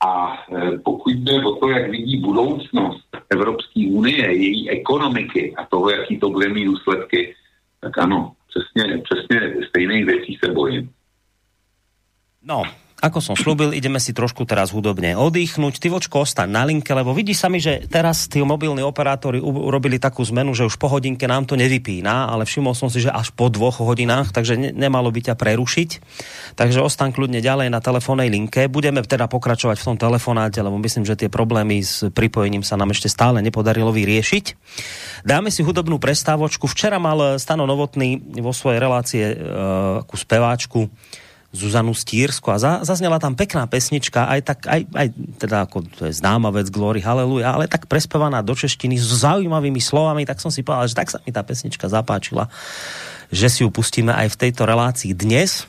A 0.03 0.43
e, 0.51 0.78
pokud 0.78 1.13
jde 1.13 1.43
o 1.43 1.55
to, 1.55 1.70
jak 1.70 1.91
vidí 1.91 2.18
budoucnost 2.18 3.07
Evropské 3.30 3.88
unie, 3.88 4.32
její 4.32 4.70
ekonomiky 4.70 5.55
a 5.55 5.66
toho, 5.66 5.89
jaký 5.89 6.20
to 6.20 6.30
bude 6.30 6.49
mít 6.49 6.66
důsledky, 6.66 7.36
tak 7.82 7.97
ano, 7.97 8.32
přesně, 8.49 9.01
přesně 9.03 9.68
stejných 9.70 10.05
věcí 10.05 10.38
se 10.43 10.51
bojím. 10.51 10.89
No, 12.43 12.63
ako 12.96 13.20
som 13.20 13.36
slúbil, 13.36 13.76
ideme 13.76 14.00
si 14.00 14.16
trošku 14.16 14.48
teraz 14.48 14.72
hudobne 14.72 15.20
oddychnúť. 15.20 15.84
Ty 15.84 15.91
vočko 15.91 16.24
ostaň 16.24 16.48
na 16.48 16.64
linke, 16.64 16.96
lebo 16.96 17.12
vidí 17.12 17.36
sa 17.36 17.52
mi, 17.52 17.60
že 17.60 17.84
teraz 17.91 18.32
tí 18.32 18.39
mobilní 18.39 18.80
operátori 18.88 19.43
urobili 19.43 20.00
takú 20.00 20.24
zmenu, 20.24 20.56
že 20.56 20.64
už 20.64 20.80
po 20.80 20.88
hodinke 20.88 21.28
nám 21.28 21.43
to 21.43 21.60
nevypína, 21.60 22.32
ale 22.32 22.48
všimol 22.48 22.72
som 22.72 22.88
si, 22.88 23.04
že 23.04 23.12
až 23.12 23.36
po 23.36 23.52
dvoch 23.52 23.84
hodinách, 23.84 24.32
takže 24.32 24.56
ne, 24.56 24.70
nemalo 24.72 25.12
by 25.12 25.28
ťa 25.28 25.36
prerušiť. 25.36 25.89
Takže 26.56 26.80
ostaň 26.80 27.12
kľudne 27.12 27.43
ďalej 27.43 27.68
na 27.68 27.84
telefónnej 27.84 28.32
linke. 28.32 28.72
Budeme 28.72 29.04
teda 29.04 29.28
pokračovať 29.28 29.76
v 29.76 29.88
tom 29.91 29.98
telefonáte, 30.00 30.64
lebo 30.64 30.80
myslím, 30.80 31.04
že 31.04 31.20
tie 31.20 31.28
problémy 31.28 31.84
s 31.84 32.08
pripojením 32.16 32.64
sa 32.64 32.80
nám 32.80 32.96
ešte 32.96 33.12
stále 33.12 33.43
nepodarilo 33.43 33.91
vyriešiť. 33.91 34.46
Dáme 35.28 35.52
si 35.52 35.68
hudobnú 35.68 36.00
prestávočku. 36.00 36.64
Včera 36.72 36.96
mal 36.96 37.36
Stano 37.43 37.68
Novotný 37.68 38.39
vo 38.39 38.56
svojej 38.56 38.80
relácie 38.80 39.24
uh, 39.36 40.00
ku 40.08 40.16
speváčku 40.16 40.88
Zuzanu 41.56 41.95
Stírsko 41.95 42.51
a 42.51 42.60
za, 42.60 42.72
zaznela 42.84 43.18
tam 43.18 43.34
pekná 43.34 43.64
pesnička, 43.66 44.28
aj 44.28 44.39
tak, 44.43 44.60
aj, 44.68 44.82
aj 44.91 45.08
teda 45.39 45.64
ako 45.64 45.88
to 45.88 46.12
je 46.12 46.14
známa 46.14 46.51
vec 46.51 46.68
Glory 46.68 46.99
Hallelujah, 46.99 47.56
ale 47.56 47.72
tak 47.72 47.88
prespevaná 47.88 48.43
do 48.43 48.51
češtiny 48.51 48.99
s 48.99 49.24
zaujímavými 49.24 49.80
slovami, 49.80 50.28
tak 50.28 50.43
som 50.43 50.51
si 50.51 50.62
povedal, 50.62 50.91
že 50.91 50.99
tak 50.99 51.10
sa 51.10 51.24
mi 51.24 51.32
tá 51.32 51.41
pesnička 51.41 51.88
zapáčila, 51.88 52.51
že 53.32 53.47
si 53.47 53.64
ju 53.64 53.72
pustíme 53.72 54.12
aj 54.12 54.36
v 54.36 54.39
tejto 54.47 54.68
relácii 54.68 55.16
dnes. 55.16 55.66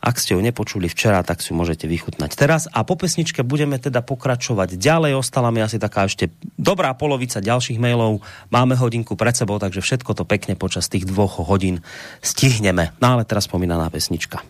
Ak 0.00 0.16
ste 0.16 0.32
ju 0.32 0.40
nepočuli 0.40 0.88
včera, 0.88 1.20
tak 1.20 1.44
si 1.44 1.52
ju 1.52 1.60
môžete 1.60 1.84
vychutnať 1.84 2.32
teraz. 2.32 2.64
A 2.72 2.88
po 2.88 2.96
pesničke 2.96 3.44
budeme 3.44 3.76
teda 3.76 4.00
pokračovať 4.00 4.80
ďalej. 4.80 5.12
Ostala 5.12 5.52
mi 5.52 5.60
asi 5.60 5.76
taká 5.76 6.08
ešte 6.08 6.32
dobrá 6.56 6.96
polovica 6.96 7.36
ďalších 7.36 7.76
mailov. 7.76 8.24
Máme 8.48 8.80
hodinku 8.80 9.12
pred 9.12 9.36
sebou, 9.36 9.60
takže 9.60 9.84
všetko 9.84 10.16
to 10.16 10.24
pekne 10.24 10.56
počas 10.56 10.88
tých 10.88 11.04
dvoch 11.04 11.44
hodín 11.44 11.84
stihneme. 12.24 12.96
No 12.96 13.20
ale 13.20 13.28
teraz 13.28 13.44
spomínaná 13.44 13.92
pesnička. 13.92 14.40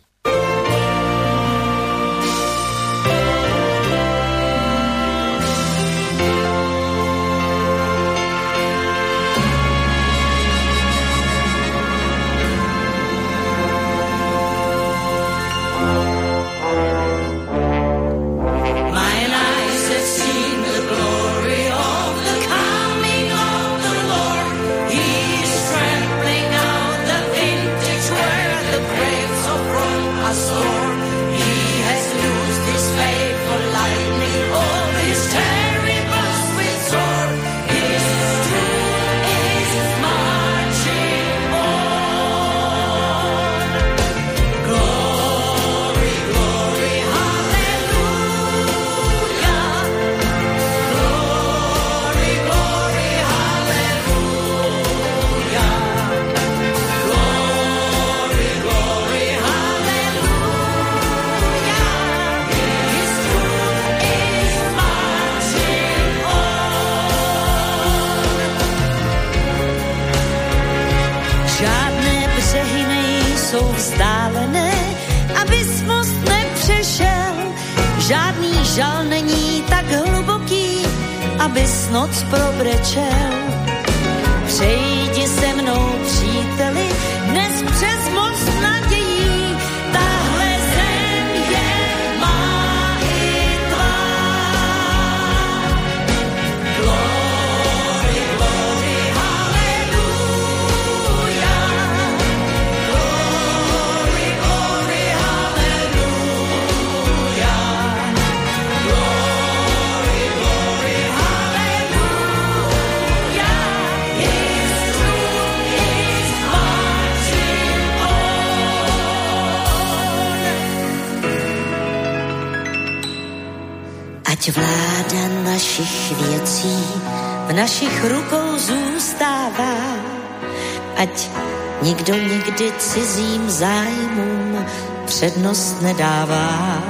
Nikdy 132.51 132.73
cizím 132.79 133.51
zájmům 133.51 134.67
přednost 135.05 135.83
nedává. 135.83 136.83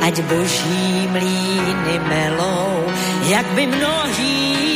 Ať 0.00 0.20
boží 0.20 1.08
mlíny 1.12 1.98
melou, 2.08 2.84
jak 3.28 3.46
by 3.46 3.66
mnohý 3.66 4.71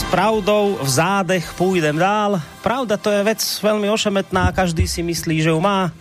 s 0.00 0.08
pravdou 0.08 0.80
v 0.80 0.88
zádech 0.88 1.52
pôjdem 1.60 2.00
dál. 2.00 2.40
Pravda 2.64 2.96
to 2.96 3.12
je 3.12 3.20
vec 3.20 3.36
veľmi 3.36 3.84
ošemetná, 3.92 4.48
každý 4.48 4.88
si 4.88 5.04
myslí, 5.04 5.44
že 5.44 5.52
ju 5.52 5.60
má 5.60 5.92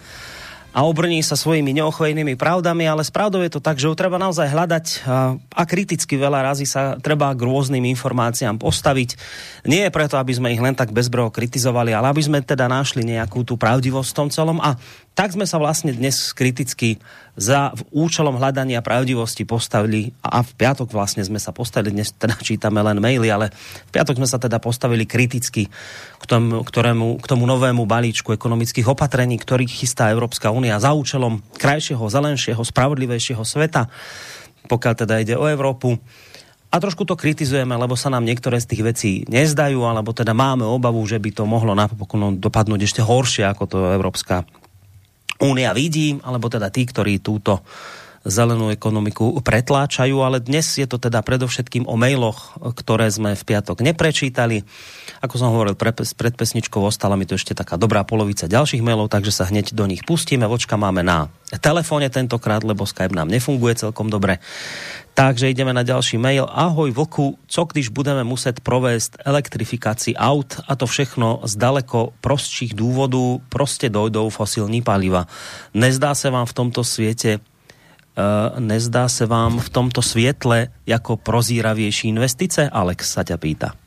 a 0.71 0.87
obrní 0.87 1.19
sa 1.19 1.35
svojimi 1.35 1.75
neochvejnými 1.75 2.39
pravdami, 2.39 2.87
ale 2.87 3.03
s 3.03 3.11
pravdou 3.11 3.43
je 3.43 3.51
to 3.51 3.59
tak, 3.59 3.75
že 3.75 3.91
ju 3.91 3.95
treba 3.99 4.15
naozaj 4.15 4.47
hľadať 4.47 4.85
a, 5.51 5.65
kriticky 5.67 6.15
veľa 6.15 6.47
razy 6.47 6.63
sa 6.63 6.95
treba 7.01 7.33
k 7.35 7.43
rôznym 7.43 7.83
informáciám 7.91 8.55
postaviť. 8.61 9.19
Nie 9.67 9.89
je 9.89 9.95
preto, 9.95 10.15
aby 10.15 10.31
sme 10.31 10.53
ich 10.55 10.61
len 10.63 10.77
tak 10.77 10.95
bezbroho 10.95 11.33
kritizovali, 11.33 11.91
ale 11.91 12.07
aby 12.07 12.21
sme 12.23 12.39
teda 12.39 12.71
našli 12.71 13.03
nejakú 13.03 13.43
tú 13.43 13.59
pravdivosť 13.59 14.09
v 14.13 14.17
tom 14.17 14.29
celom 14.31 14.63
a 14.63 14.79
tak 15.17 15.35
sme 15.35 15.43
sa 15.43 15.59
vlastne 15.59 15.91
dnes 15.91 16.31
kriticky 16.31 16.95
za 17.39 17.75
účelom 17.91 18.35
hľadania 18.35 18.83
pravdivosti 18.83 19.47
postavili 19.47 20.11
a 20.23 20.43
v 20.43 20.51
piatok 20.55 20.91
vlastne 20.91 21.23
sme 21.23 21.39
sa 21.39 21.55
postavili, 21.55 21.95
dnes 21.95 22.11
teda 22.15 22.35
čítame 22.47 22.79
len 22.83 22.99
maily, 22.99 23.27
ale 23.31 23.51
v 23.87 23.91
piatok 23.95 24.19
sme 24.19 24.27
sa 24.27 24.39
teda 24.39 24.59
postavili 24.59 25.07
kriticky 25.07 25.67
k 26.19 26.25
tomu, 26.27 26.63
ktorému, 26.63 27.19
k 27.19 27.25
tomu 27.25 27.47
novému 27.47 27.87
balíčku 27.87 28.35
ekonomických 28.35 28.87
opatrení, 28.91 29.39
ktorý 29.39 29.67
chystá 29.67 30.11
Európska 30.11 30.51
únia 30.51 30.79
za 30.79 30.91
účelom 30.91 31.43
krajšieho, 31.55 32.03
zelenšieho, 32.07 32.59
spravodlivejšieho 32.59 33.43
sveta, 33.43 33.87
pokiaľ 34.67 34.93
teda 34.93 35.15
ide 35.23 35.35
o 35.39 35.47
Európu. 35.47 35.99
A 36.69 36.77
trošku 36.77 37.01
to 37.01 37.17
kritizujeme, 37.17 37.73
lebo 37.73 37.97
sa 37.97 38.13
nám 38.13 38.21
niektoré 38.21 38.61
z 38.61 38.69
tých 38.69 38.83
vecí 38.85 39.11
nezdajú, 39.25 39.81
alebo 39.89 40.13
teda 40.13 40.37
máme 40.37 40.61
obavu, 40.69 41.01
že 41.01 41.17
by 41.17 41.33
to 41.33 41.43
mohlo 41.49 41.73
napokon 41.73 42.37
dopadnúť 42.37 42.85
ešte 42.85 43.01
horšie, 43.01 43.49
ako 43.49 43.63
to 43.65 43.77
Európska 43.89 44.45
únia 45.39 45.71
vidí, 45.71 46.19
alebo 46.21 46.51
teda 46.51 46.67
tí, 46.69 46.83
ktorí 46.83 47.23
túto 47.23 47.63
zelenú 48.27 48.67
ekonomiku 48.67 49.31
pretláčajú, 49.39 50.19
ale 50.19 50.43
dnes 50.43 50.67
je 50.75 50.83
to 50.83 50.99
teda 50.99 51.23
predovšetkým 51.23 51.87
o 51.87 51.95
mailoch, 51.95 52.59
ktoré 52.59 53.07
sme 53.07 53.31
v 53.31 53.43
piatok 53.47 53.79
neprečítali. 53.79 54.67
Ako 55.23 55.39
som 55.39 55.55
hovoril, 55.55 55.79
pre, 55.79 55.95
pred 55.95 56.33
pesničkou 56.35 56.83
ostala 56.83 57.15
mi 57.15 57.23
tu 57.23 57.39
ešte 57.39 57.55
taká 57.55 57.79
dobrá 57.79 58.03
polovica 58.03 58.51
ďalších 58.51 58.83
mailov, 58.83 59.07
takže 59.07 59.31
sa 59.31 59.47
hneď 59.47 59.71
do 59.71 59.87
nich 59.87 60.03
pustíme. 60.03 60.43
Vočka 60.51 60.75
máme 60.75 60.99
na 60.99 61.31
telefóne 61.63 62.11
tentokrát, 62.11 62.61
lebo 62.67 62.83
Skype 62.83 63.15
nám 63.15 63.31
nefunguje 63.31 63.79
celkom 63.87 64.11
dobre. 64.11 64.43
Takže 65.19 65.51
ideme 65.51 65.75
na 65.75 65.83
ďalší 65.83 66.15
mail. 66.15 66.47
Ahoj 66.47 66.95
Vlku, 66.95 67.35
co 67.47 67.61
když 67.67 67.91
budeme 67.91 68.23
muset 68.23 68.63
provést 68.63 69.19
elektrifikácii 69.19 70.15
aut 70.15 70.63
a 70.63 70.79
to 70.79 70.87
všechno 70.87 71.43
z 71.43 71.55
daleko 71.59 72.15
prostších 72.23 72.73
důvodů 72.73 73.41
prostě 73.49 73.89
dojdou 73.89 74.29
fosilní 74.29 74.81
paliva. 74.81 75.27
Nezdá 75.73 76.15
se 76.15 76.29
vám 76.29 76.45
v 76.45 76.53
tomto 76.53 76.83
světě 76.83 77.39
Uh, 78.19 78.59
nezdá 78.59 79.07
se 79.07 79.25
vám 79.25 79.59
v 79.59 79.69
tomto 79.69 80.01
světle 80.01 80.67
jako 80.85 81.17
prozíravější 81.17 82.07
investice? 82.07 82.67
Alex 82.67 83.15
sa 83.15 83.23
ťa 83.23 83.39
pýta. 83.39 83.79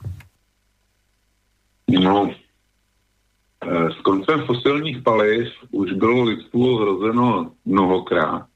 No, 1.92 2.32
eh, 2.32 3.88
s 3.92 3.98
koncem 4.00 4.40
fosilních 4.48 5.04
paliv 5.04 5.52
už 5.70 5.92
bylo 6.00 6.32
lidstvo 6.32 6.64
zrozeno 6.80 7.52
mnohokrát 7.68 8.48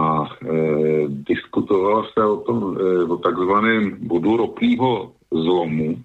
a 0.00 0.24
e, 0.24 0.48
diskutovalo 1.08 2.04
se 2.04 2.24
o 2.24 2.36
tom, 2.36 2.78
e, 2.80 3.04
o 3.04 3.16
takzvaném 3.16 3.96
bodu 4.08 4.36
ropného 4.36 5.12
zlomu. 5.30 6.02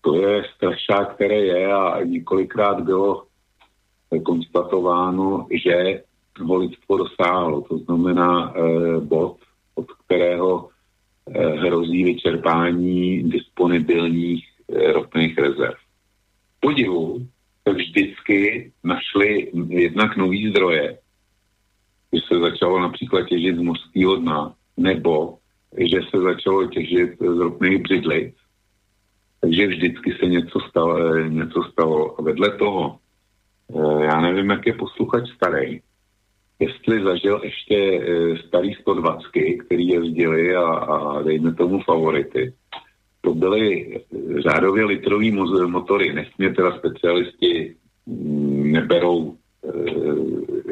To 0.00 0.16
je 0.16 0.44
strašák, 0.56 1.14
které 1.14 1.40
je 1.40 1.72
a 1.72 2.04
několikrát 2.04 2.80
bylo 2.80 3.24
konstatováno, 4.24 5.46
že 5.64 6.02
ho 6.40 6.56
lidstvo 6.56 6.96
dosáhlo. 6.96 7.60
To 7.60 7.78
znamená 7.78 8.52
e, 8.56 8.60
bod, 9.00 9.36
od 9.74 9.86
kterého 9.92 10.68
e, 11.26 11.46
hrozí 11.46 12.04
vyčerpání 12.04 13.22
disponibilních 13.22 14.44
e, 14.68 14.92
ropných 14.92 15.38
rezerv. 15.38 15.76
Podivu 16.60 17.26
se 17.68 17.74
vždycky 17.74 18.72
našli 18.84 19.50
jednak 19.68 20.16
nový 20.16 20.50
zdroje, 20.50 20.98
že 22.12 22.20
se 22.28 22.40
začalo 22.40 22.80
například 22.80 23.28
těžit 23.28 23.56
z 23.56 23.60
mořského 23.60 24.16
dna, 24.16 24.54
nebo 24.76 25.38
že 25.78 26.00
se 26.10 26.22
začalo 26.22 26.66
těžit 26.66 27.10
z 27.18 27.38
ropných 27.38 27.82
břidlic. 27.82 28.34
Takže 29.40 29.66
vždycky 29.66 30.12
se 30.20 30.26
něco 30.26 30.60
stalo. 30.60 31.18
Něco 31.18 31.62
stalo. 31.62 32.20
A 32.20 32.22
vedle 32.22 32.50
toho, 32.50 32.98
já 34.02 34.20
nevím, 34.20 34.50
jak 34.50 34.66
je 34.66 34.72
posluchač 34.72 35.30
starý, 35.34 35.80
jestli 36.60 37.04
zažil 37.04 37.40
ještě 37.44 38.06
starý 38.46 38.74
120, 38.74 39.28
který 39.66 39.88
jezdili 39.88 40.54
a, 40.54 40.64
a 40.64 41.22
dejme 41.22 41.54
tomu 41.54 41.80
favority. 41.80 42.52
To 43.20 43.34
byly 43.34 44.00
řádově 44.38 44.84
litrový 44.84 45.30
motory. 45.66 46.12
Nesmě 46.12 46.54
teda 46.54 46.78
specialisti 46.78 47.74
neberou 48.06 49.36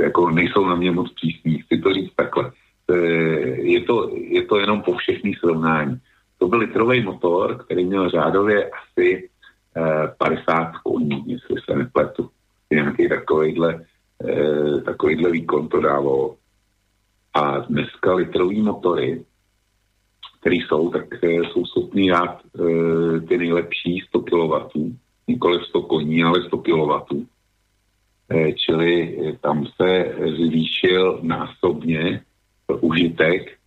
jako 0.01 0.31
nejsou 0.31 0.67
na 0.67 0.75
mě 0.75 0.91
moc 0.91 1.13
přísní, 1.13 1.59
chci 1.59 1.79
to 1.79 1.95
říct 1.95 2.15
takhle. 2.17 2.53
E, 2.91 2.97
je 3.61 3.81
to, 3.81 4.11
je 4.15 4.43
to 4.43 4.59
jenom 4.59 4.83
po 4.83 4.95
všechny 4.95 5.35
srovnání. 5.35 6.01
To 6.39 6.49
byl 6.49 6.59
litrový 6.59 7.03
motor, 7.03 7.65
který 7.65 7.85
měl 7.85 8.11
řádově 8.11 8.71
asi 8.71 9.29
e, 9.77 10.09
50 10.19 10.77
koní, 10.77 11.25
jestli 11.27 11.61
se 11.61 11.77
nepletu. 11.77 12.31
Nějaký 12.71 13.09
takovýhle, 13.09 13.85
e, 14.29 14.81
takovýhle 14.81 15.31
výkon 15.31 15.69
to 15.69 15.81
dávalo. 15.81 16.37
A 17.35 17.59
dneska 17.59 18.15
litrový 18.15 18.63
motory, 18.63 19.25
které 20.41 20.57
jsou, 20.57 20.91
tak 20.91 21.25
e, 21.25 21.29
jsou 21.29 21.67
schopný 21.67 22.09
dát 22.09 22.41
e, 22.41 23.21
ty 23.21 23.39
nejlepší 23.39 24.01
100 24.09 24.21
kW, 24.21 24.55
nikoli 25.29 25.65
100 25.65 25.83
koní, 25.83 26.25
ale 26.25 26.43
100 26.43 26.59
kW. 26.59 26.93
E, 28.31 28.53
čili 28.53 29.19
tam 29.41 29.67
se 29.67 30.15
zvýšil 30.37 31.21
násobně 31.23 32.23
užitek, 32.81 33.59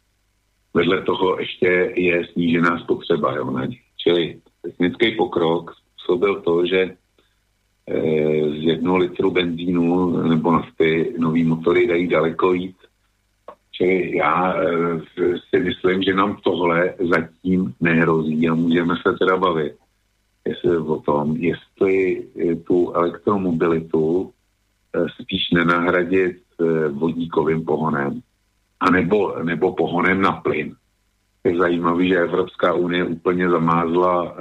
vedle 0.73 1.01
toho 1.01 1.39
ještě 1.39 1.93
je 1.95 2.27
snížená 2.27 2.79
spotřeba. 2.79 3.35
Jo, 3.35 3.59
Čili 3.97 4.39
technický 4.61 5.11
pokrok 5.11 5.75
způsobil 5.75 6.41
to, 6.41 6.65
že 6.65 6.79
e, 6.81 6.95
z 8.49 8.63
jednoho 8.63 8.97
litru 8.97 9.31
benzínu 9.31 10.17
nebo 10.27 10.51
nafty 10.51 11.13
nový 11.17 11.43
motory 11.43 11.87
dají 11.87 12.07
daleko 12.07 12.51
víc 12.51 12.77
Čili 13.75 14.17
já 14.17 14.55
si 15.49 15.59
myslím, 15.59 16.03
že 16.03 16.13
nám 16.13 16.37
tohle 16.43 16.93
zatím 16.99 17.73
nehrozí 17.81 18.49
a 18.49 18.53
můžeme 18.53 18.95
se 18.95 19.17
teda 19.19 19.37
bavit 19.37 19.73
jestli, 20.45 20.77
o 20.77 21.01
tom, 21.01 21.35
jestli 21.37 22.23
tu 22.67 22.91
elektromobilitu 22.91 24.31
spíš 25.21 25.51
nenahradit 25.51 26.37
e, 26.37 26.87
vodíkovým 26.87 27.65
pohonem, 27.65 28.21
anebo, 28.79 29.43
nebo 29.43 29.73
pohonem 29.73 30.21
na 30.21 30.31
plyn. 30.31 30.75
Je 31.43 31.57
zajímavé, 31.57 32.07
že 32.07 32.19
Evropská 32.19 32.73
unie 32.73 33.03
úplně 33.03 33.49
zamázla 33.49 34.25
e, 34.25 34.31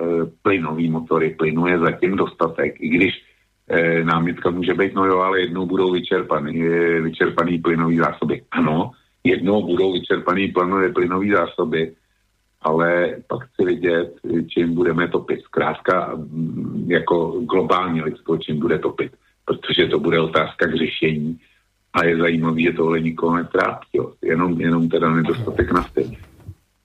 plynový 0.42 0.90
motory. 0.90 1.34
Plynu 1.38 1.66
je 1.66 1.78
zatím 1.78 2.16
dostatek, 2.16 2.80
i 2.80 2.88
když 2.88 3.14
e, 3.68 4.04
námitka 4.04 4.50
může 4.50 4.74
být, 4.74 4.94
no 4.94 5.04
jo, 5.04 5.18
ale 5.18 5.40
jednou 5.40 5.66
budou 5.66 5.92
vyčerpaný, 5.92 6.62
vyčerpaný 7.00 7.58
plynový 7.58 7.96
zásoby. 7.96 8.42
Ano, 8.50 8.90
jednou 9.24 9.66
budou 9.66 9.92
vyčerpaný 9.92 10.48
plynové 10.48 10.92
plynové 10.92 11.26
zásoby, 11.36 11.92
ale 12.62 13.16
pak 13.26 13.48
chci 13.48 13.64
vidět, 13.64 14.14
čím 14.48 14.74
budeme 14.74 15.08
topit. 15.08 15.40
Zkrátka 15.40 16.18
jako 16.86 17.40
globální 17.40 18.02
lidstvo, 18.02 18.38
čím 18.38 18.60
bude 18.60 18.78
topit, 18.78 19.12
protože 19.44 19.86
to 19.86 19.98
bude 19.98 20.20
otázka 20.20 20.66
k 20.66 20.78
řešení 20.78 21.38
a 21.92 22.04
je 22.04 22.16
zajímavé, 22.16 22.62
že 22.62 22.72
tohle 22.72 23.00
nikoho 23.00 23.36
netrápí, 23.36 23.88
jo. 23.92 24.12
Jenom, 24.22 24.60
jenom 24.60 24.88
teda 24.88 25.10
nedostatek 25.10 25.72
nafty. 25.72 26.18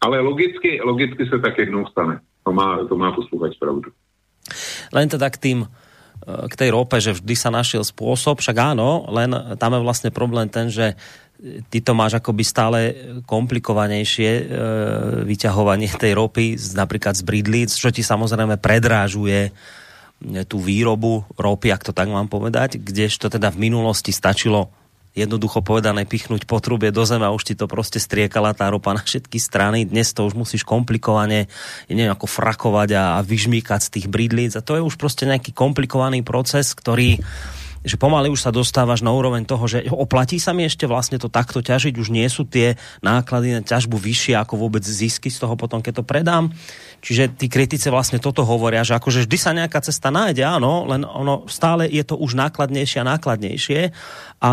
Ale 0.01 0.19
logicky, 0.19 0.81
logicky 0.81 1.25
se 1.25 1.39
tak 1.39 1.57
jednou 1.57 1.85
stane. 1.85 2.19
To 2.43 2.51
má, 2.51 2.85
to 2.87 2.95
má 2.97 3.11
posluchač 3.11 3.57
pravdu. 3.59 3.91
Len 4.93 5.09
teda 5.09 5.29
k 5.29 5.37
tým 5.37 5.59
k 6.27 6.53
tej 6.59 6.69
rope, 6.73 6.97
že 6.99 7.15
vždy 7.15 7.35
sa 7.37 7.53
našiel 7.53 7.85
spôsob, 7.85 8.41
však 8.41 8.57
áno, 8.75 9.05
len 9.07 9.31
tam 9.55 9.77
je 9.77 9.85
vlastne 9.85 10.09
problém 10.11 10.49
ten, 10.49 10.67
že 10.67 10.97
ty 11.69 11.79
to 11.79 11.93
máš 11.93 12.17
akoby 12.17 12.43
stále 12.43 12.79
komplikovanejšie 13.29 14.29
e, 14.33 14.43
vyťahovanie 15.23 15.87
tej 15.93 16.17
ropy 16.17 16.57
z, 16.57 16.73
napríklad 16.73 17.13
z 17.13 17.23
bridlíc, 17.23 17.77
čo 17.77 17.93
ti 17.93 18.01
samozrejme 18.01 18.57
predrážuje 18.57 19.53
tú 20.49 20.57
výrobu 20.57 21.25
ropy, 21.37 21.69
ak 21.69 21.85
to 21.85 21.93
tak 21.93 22.09
mám 22.09 22.25
povedať, 22.25 22.81
kdežto 22.81 23.29
teda 23.29 23.53
v 23.53 23.69
minulosti 23.69 24.09
stačilo 24.09 24.73
jednoducho 25.17 25.65
povedané 25.65 26.05
pichnúť 26.05 26.45
potrubie 26.45 26.93
do 26.93 27.01
zeme 27.01 27.25
a 27.25 27.33
už 27.33 27.49
ti 27.49 27.53
to 27.57 27.65
proste 27.65 27.97
striekala 27.97 28.53
tá 28.53 28.69
ropa 28.69 28.93
na 28.93 29.01
všetky 29.01 29.41
strany. 29.41 29.81
Dnes 29.89 30.13
to 30.13 30.29
už 30.29 30.37
musíš 30.37 30.61
komplikovane 30.61 31.49
neviem, 31.89 32.13
ako 32.13 32.29
frakovať 32.29 32.89
a 32.93 33.03
vyžmýkať 33.25 33.81
z 33.81 33.91
tých 33.97 34.07
bridlíc 34.13 34.53
a 34.53 34.61
to 34.61 34.77
je 34.77 34.85
už 34.85 34.93
proste 35.01 35.25
nejaký 35.25 35.57
komplikovaný 35.57 36.21
proces, 36.21 36.77
ktorý 36.77 37.17
že 37.85 37.99
pomaly 37.99 38.31
už 38.31 38.41
sa 38.41 38.51
dostávaš 38.53 39.05
na 39.05 39.13
úroveň 39.13 39.45
toho, 39.45 39.65
že 39.69 39.85
oplatí 39.89 40.41
sa 40.41 40.53
mi 40.55 40.65
ešte 40.65 40.89
vlastne 40.89 41.21
to 41.21 41.29
takto 41.29 41.61
ťažiť, 41.61 41.93
už 41.97 42.09
nie 42.09 42.25
sú 42.29 42.47
tie 42.47 42.79
náklady 43.05 43.57
na 43.57 43.61
ťažbu 43.61 43.97
vyššie 43.97 44.37
ako 44.37 44.57
vôbec 44.57 44.81
zisky 44.81 45.29
z 45.29 45.41
toho 45.41 45.53
potom, 45.53 45.83
keď 45.83 46.01
to 46.01 46.03
predám. 46.05 46.49
Čiže 47.03 47.37
tí 47.37 47.47
kritici 47.51 47.89
vlastne 47.93 48.17
toto 48.17 48.41
hovoria, 48.41 48.81
že 48.81 48.97
akože 48.97 49.25
vždy 49.25 49.37
sa 49.37 49.51
nejaká 49.53 49.83
cesta 49.85 50.09
nájde, 50.09 50.41
áno, 50.41 50.89
len 50.89 51.05
ono 51.05 51.45
stále 51.45 51.85
je 51.85 52.01
to 52.01 52.17
už 52.17 52.33
nákladnejšie 52.37 53.03
a 53.03 53.09
nákladnejšie 53.17 53.79
a 54.41 54.49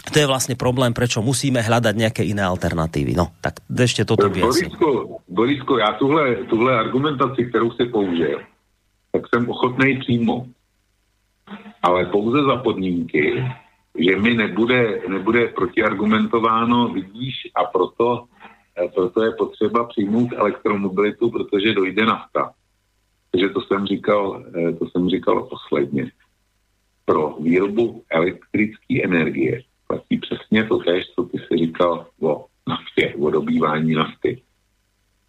to 0.00 0.16
je 0.16 0.24
vlastne 0.24 0.56
problém, 0.56 0.96
prečo 0.96 1.20
musíme 1.20 1.60
hľadať 1.60 1.92
nejaké 1.92 2.22
iné 2.24 2.40
alternatívy. 2.40 3.12
No, 3.12 3.36
tak 3.44 3.60
ešte 3.68 4.08
toto 4.08 4.32
Borisko, 4.32 5.20
Borisko, 5.28 5.78
já 5.78 5.92
tuhle, 6.00 6.48
tuhle 6.48 6.72
argumentaci, 6.78 7.44
kterou 7.44 7.70
si 7.70 7.84
použil, 7.84 8.40
tak 9.12 9.22
jsem 9.28 9.50
ochotný 9.50 9.98
přímo 10.00 10.46
ale 11.82 12.06
pouze 12.06 12.42
za 12.42 12.56
podmínky, 12.56 13.44
že 13.98 14.16
mi 14.16 14.34
nebude, 14.34 15.02
nebude 15.08 15.48
protiargumentováno, 15.48 16.88
vidíš, 16.88 17.34
a 17.54 17.64
proto, 17.64 18.24
eh, 18.76 18.88
proto 18.94 19.24
je 19.24 19.30
potřeba 19.30 19.84
přijmout 19.84 20.28
elektromobilitu, 20.32 21.30
protože 21.30 21.74
dojde 21.74 22.06
nafta. 22.06 22.52
Takže 23.30 23.48
to 23.48 23.60
jsem 23.60 23.86
říkal, 23.86 24.44
eh, 24.54 24.72
to 24.72 24.88
jsem 24.90 25.08
říkal 25.08 25.42
posledně. 25.42 26.10
Pro 27.04 27.36
výrobu 27.40 28.02
elektrické 28.10 29.04
energie 29.04 29.62
platí 29.86 30.18
přesně 30.18 30.64
to 30.64 30.78
tež, 30.78 31.06
co 31.14 31.22
ty 31.22 31.38
si 31.38 31.56
říkal 31.56 32.06
o 32.22 32.46
naftě, 32.68 33.14
o 33.18 33.30
dobývání 33.30 33.94
nafty. 33.94 34.42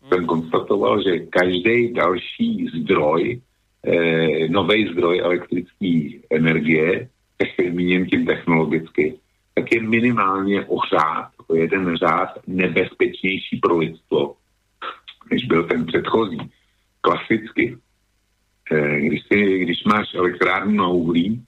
Jsem 0.08 0.26
konstatoval, 0.26 1.04
že 1.04 1.20
každý 1.20 1.94
další 1.94 2.70
zdroj 2.76 3.42
eh, 3.88 4.48
nový 4.50 4.88
zdroj 4.94 5.20
elektrické 5.20 6.10
energie, 6.30 7.10
zmíním 7.72 8.06
tím 8.06 8.26
technologicky, 8.26 9.18
tak 9.54 9.72
je 9.72 9.82
minimálně 9.82 10.66
o 10.66 10.78
řád, 10.94 11.32
o 11.48 11.56
jeden 11.56 11.98
řád 11.98 12.30
nebezpečnější 12.48 13.58
pro 13.58 13.78
lidstvo, 13.78 14.36
než 15.32 15.46
byl 15.46 15.64
ten 15.64 15.86
předchozí. 15.86 16.38
Klasicky, 17.02 17.78
eh, 18.72 19.00
když, 19.00 19.22
si, 19.34 19.60
když 19.60 19.84
máš 19.84 20.14
elektrárnu 20.14 20.72
na 20.72 20.88
uhlí 20.88 21.44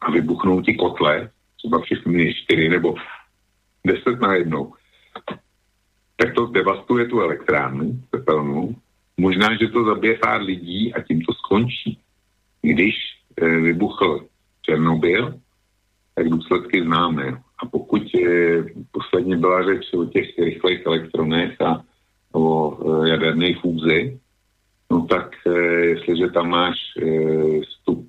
a 0.00 0.10
vybuchnou 0.10 0.60
ti 0.60 0.74
kotle, 0.74 1.30
třeba 1.56 1.80
všechny 1.80 2.34
čtyři 2.34 2.68
nebo 2.68 2.94
deset 3.86 4.20
na 4.20 4.34
jednou, 4.34 4.74
tak 6.16 6.34
to 6.34 6.46
devastuje 6.46 7.06
tu 7.06 7.20
elektrárnu, 7.20 8.00
tepelnou, 8.10 8.74
Možná, 9.16 9.56
že 9.56 9.68
to 9.68 9.84
zabije 9.84 10.18
pár 10.18 10.42
lidí 10.42 10.94
a 10.94 11.00
tím 11.00 11.22
to 11.22 11.32
skončí. 11.32 11.98
Když 12.62 12.94
e, 13.36 13.48
vybuchl 13.48 14.26
Černobyl, 14.62 15.34
tak 16.14 16.28
důsledky 16.28 16.82
známe. 16.82 17.42
A 17.58 17.66
pokud 17.66 18.02
e, 18.14 18.20
posledně 18.92 19.36
byla 19.36 19.64
řeč 19.64 19.92
o 19.92 20.04
těch 20.04 20.38
rychlých 20.38 20.86
elektronech 20.86 21.60
a 21.60 21.84
o 22.32 22.78
e, 23.04 23.08
jaderné 23.08 23.54
fúzi, 23.54 24.18
no 24.90 25.06
tak 25.06 25.30
e, 25.46 25.50
jestliže 25.94 26.26
tam 26.28 26.48
máš 26.48 26.76
e, 26.98 27.06
stup, 27.64 28.08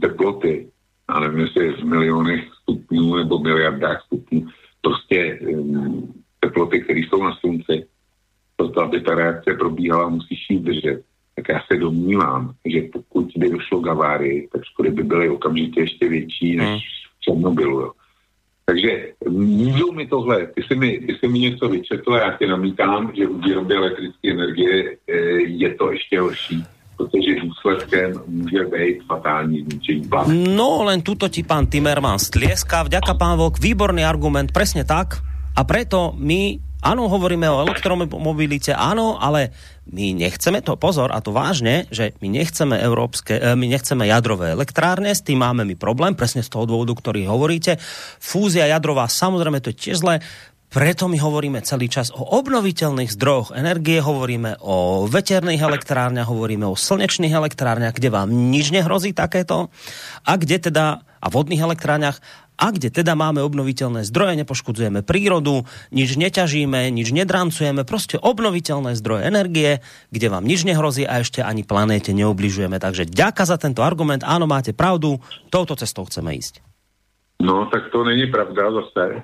teploty, 0.00 0.68
a 1.08 1.20
nevím, 1.20 1.40
jestli 1.40 1.72
v 1.72 1.84
milionech 1.84 2.44
stupňů 2.62 3.16
nebo 3.16 3.38
miliardách 3.38 4.02
stupňů, 4.06 4.46
prostě 4.80 5.18
e, 5.18 5.38
teploty, 6.40 6.80
které 6.80 7.00
jsou 7.00 7.22
na 7.22 7.36
slunci, 7.36 7.86
proto, 8.56 8.82
aby 8.82 9.00
ta 9.00 9.14
reakce 9.14 9.54
probíhala, 9.54 10.08
musíš 10.08 10.38
ji 10.50 10.58
držet. 10.58 11.02
Tak 11.36 11.48
já 11.48 11.60
se 11.72 11.78
domnívám, 11.78 12.52
že 12.64 12.82
pokud 12.92 13.28
by 13.36 13.50
došlo 13.50 13.80
k 13.80 13.88
avárii, 13.88 14.48
tak 14.52 14.64
škody 14.64 14.90
by 14.90 15.02
byly 15.02 15.28
okamžitě 15.28 15.80
ještě 15.80 16.08
větší 16.08 16.56
než 16.56 16.68
hmm. 16.68 16.78
v 17.18 17.20
Černobylu. 17.20 17.80
Jo. 17.80 17.92
Takže 18.66 19.12
můžou 19.28 19.92
mi 19.92 20.06
tohle, 20.06 20.46
ty 20.46 20.62
jsi 20.62 20.74
mi, 20.74 20.98
ty 20.98 21.14
jsi 21.14 21.28
mi 21.28 21.38
něco 21.38 21.68
vyčetl 21.68 22.14
a 22.14 22.18
já 22.18 22.36
tě 22.36 22.46
namítám, 22.46 23.12
že 23.14 23.28
u 23.28 23.38
výroby 23.38 23.74
elektrické 23.74 24.30
energie 24.30 24.96
e, 25.08 25.16
je 25.40 25.74
to 25.74 25.92
ještě 25.92 26.20
horší 26.20 26.64
protože 26.96 27.40
důsledkem 27.40 28.12
může 28.26 28.64
být 28.64 29.04
fatální 29.06 29.62
zničení 29.62 30.08
planety. 30.08 30.56
No, 30.56 30.82
len 30.84 31.04
tuto 31.04 31.28
ti 31.28 31.44
pán 31.44 31.68
Timmermans 31.68 32.32
tlieská. 32.32 32.82
Vďaka 32.82 33.14
pán 33.14 33.36
Vok, 33.36 33.60
výborný 33.60 34.00
argument, 34.00 34.48
presne 34.48 34.84
tak. 34.88 35.20
A 35.56 35.64
preto 35.64 36.16
my 36.16 36.56
Áno, 36.84 37.08
hovoríme 37.08 37.48
o 37.48 37.64
elektromobilite, 37.64 38.76
áno, 38.76 39.16
ale 39.16 39.50
my 39.88 40.12
nechceme 40.12 40.60
to, 40.60 40.76
pozor, 40.76 41.08
a 41.08 41.24
to 41.24 41.32
vážne, 41.32 41.88
že 41.88 42.12
my 42.20 42.28
nechceme 42.28 42.76
európske, 42.76 43.40
eh, 43.40 43.56
my 43.56 43.64
nechceme 43.64 44.04
jadrové 44.04 44.52
elektrárne, 44.52 45.08
s 45.08 45.24
tým 45.24 45.40
máme 45.40 45.64
my 45.64 45.72
problém, 45.72 46.12
presne 46.12 46.44
z 46.44 46.52
toho 46.52 46.68
dôvodu, 46.68 46.92
ktorý 46.92 47.24
hovoríte. 47.26 47.80
Fúzia 48.20 48.68
jadrová, 48.68 49.08
samozrejme, 49.08 49.64
to 49.64 49.72
je 49.72 49.88
tiež 49.88 50.04
zle, 50.04 50.20
preto 50.66 51.06
my 51.08 51.16
hovoríme 51.16 51.62
celý 51.62 51.86
čas 51.88 52.12
o 52.12 52.20
obnoviteľných 52.20 53.14
zdrojoch 53.14 53.54
energie, 53.54 54.02
hovoríme 54.02 54.60
o 54.60 55.06
veterných 55.08 55.62
elektrárniach, 55.62 56.28
hovoríme 56.28 56.66
o 56.66 56.76
slnečných 56.76 57.32
elektrárniach, 57.32 57.94
kde 57.94 58.10
vám 58.10 58.28
nič 58.28 58.74
nehrozí 58.74 59.14
takéto 59.14 59.72
a 60.26 60.32
kde 60.36 60.68
teda 60.68 61.00
a 61.00 61.26
vodných 61.32 61.64
elektrárniach 61.64 62.20
a 62.56 62.72
kde 62.72 62.88
teda 62.88 63.12
máme 63.12 63.44
obnoviteľné 63.44 64.02
zdroje, 64.08 64.40
nepoškodzujeme 64.42 65.04
prírodu, 65.04 65.68
nič 65.92 66.16
neťažíme, 66.16 66.88
nič 66.88 67.12
nedrancujeme, 67.12 67.84
proste 67.84 68.16
obnoviteľné 68.16 68.96
zdroje 68.96 69.28
energie, 69.28 69.70
kde 70.08 70.26
vám 70.32 70.48
nič 70.48 70.64
nehrozí 70.64 71.04
a 71.04 71.20
ešte 71.20 71.44
ani 71.44 71.68
planéte 71.68 72.16
neobližujeme. 72.16 72.80
Takže 72.80 73.04
ďaká 73.04 73.44
za 73.44 73.60
tento 73.60 73.84
argument, 73.84 74.24
áno, 74.24 74.48
máte 74.48 74.72
pravdu, 74.72 75.20
touto 75.52 75.76
cestou 75.76 76.08
chceme 76.08 76.32
ísť. 76.40 76.64
No, 77.44 77.68
tak 77.68 77.92
to 77.92 78.04
není 78.04 78.26
pravda 78.32 78.72
zase. 78.72 79.22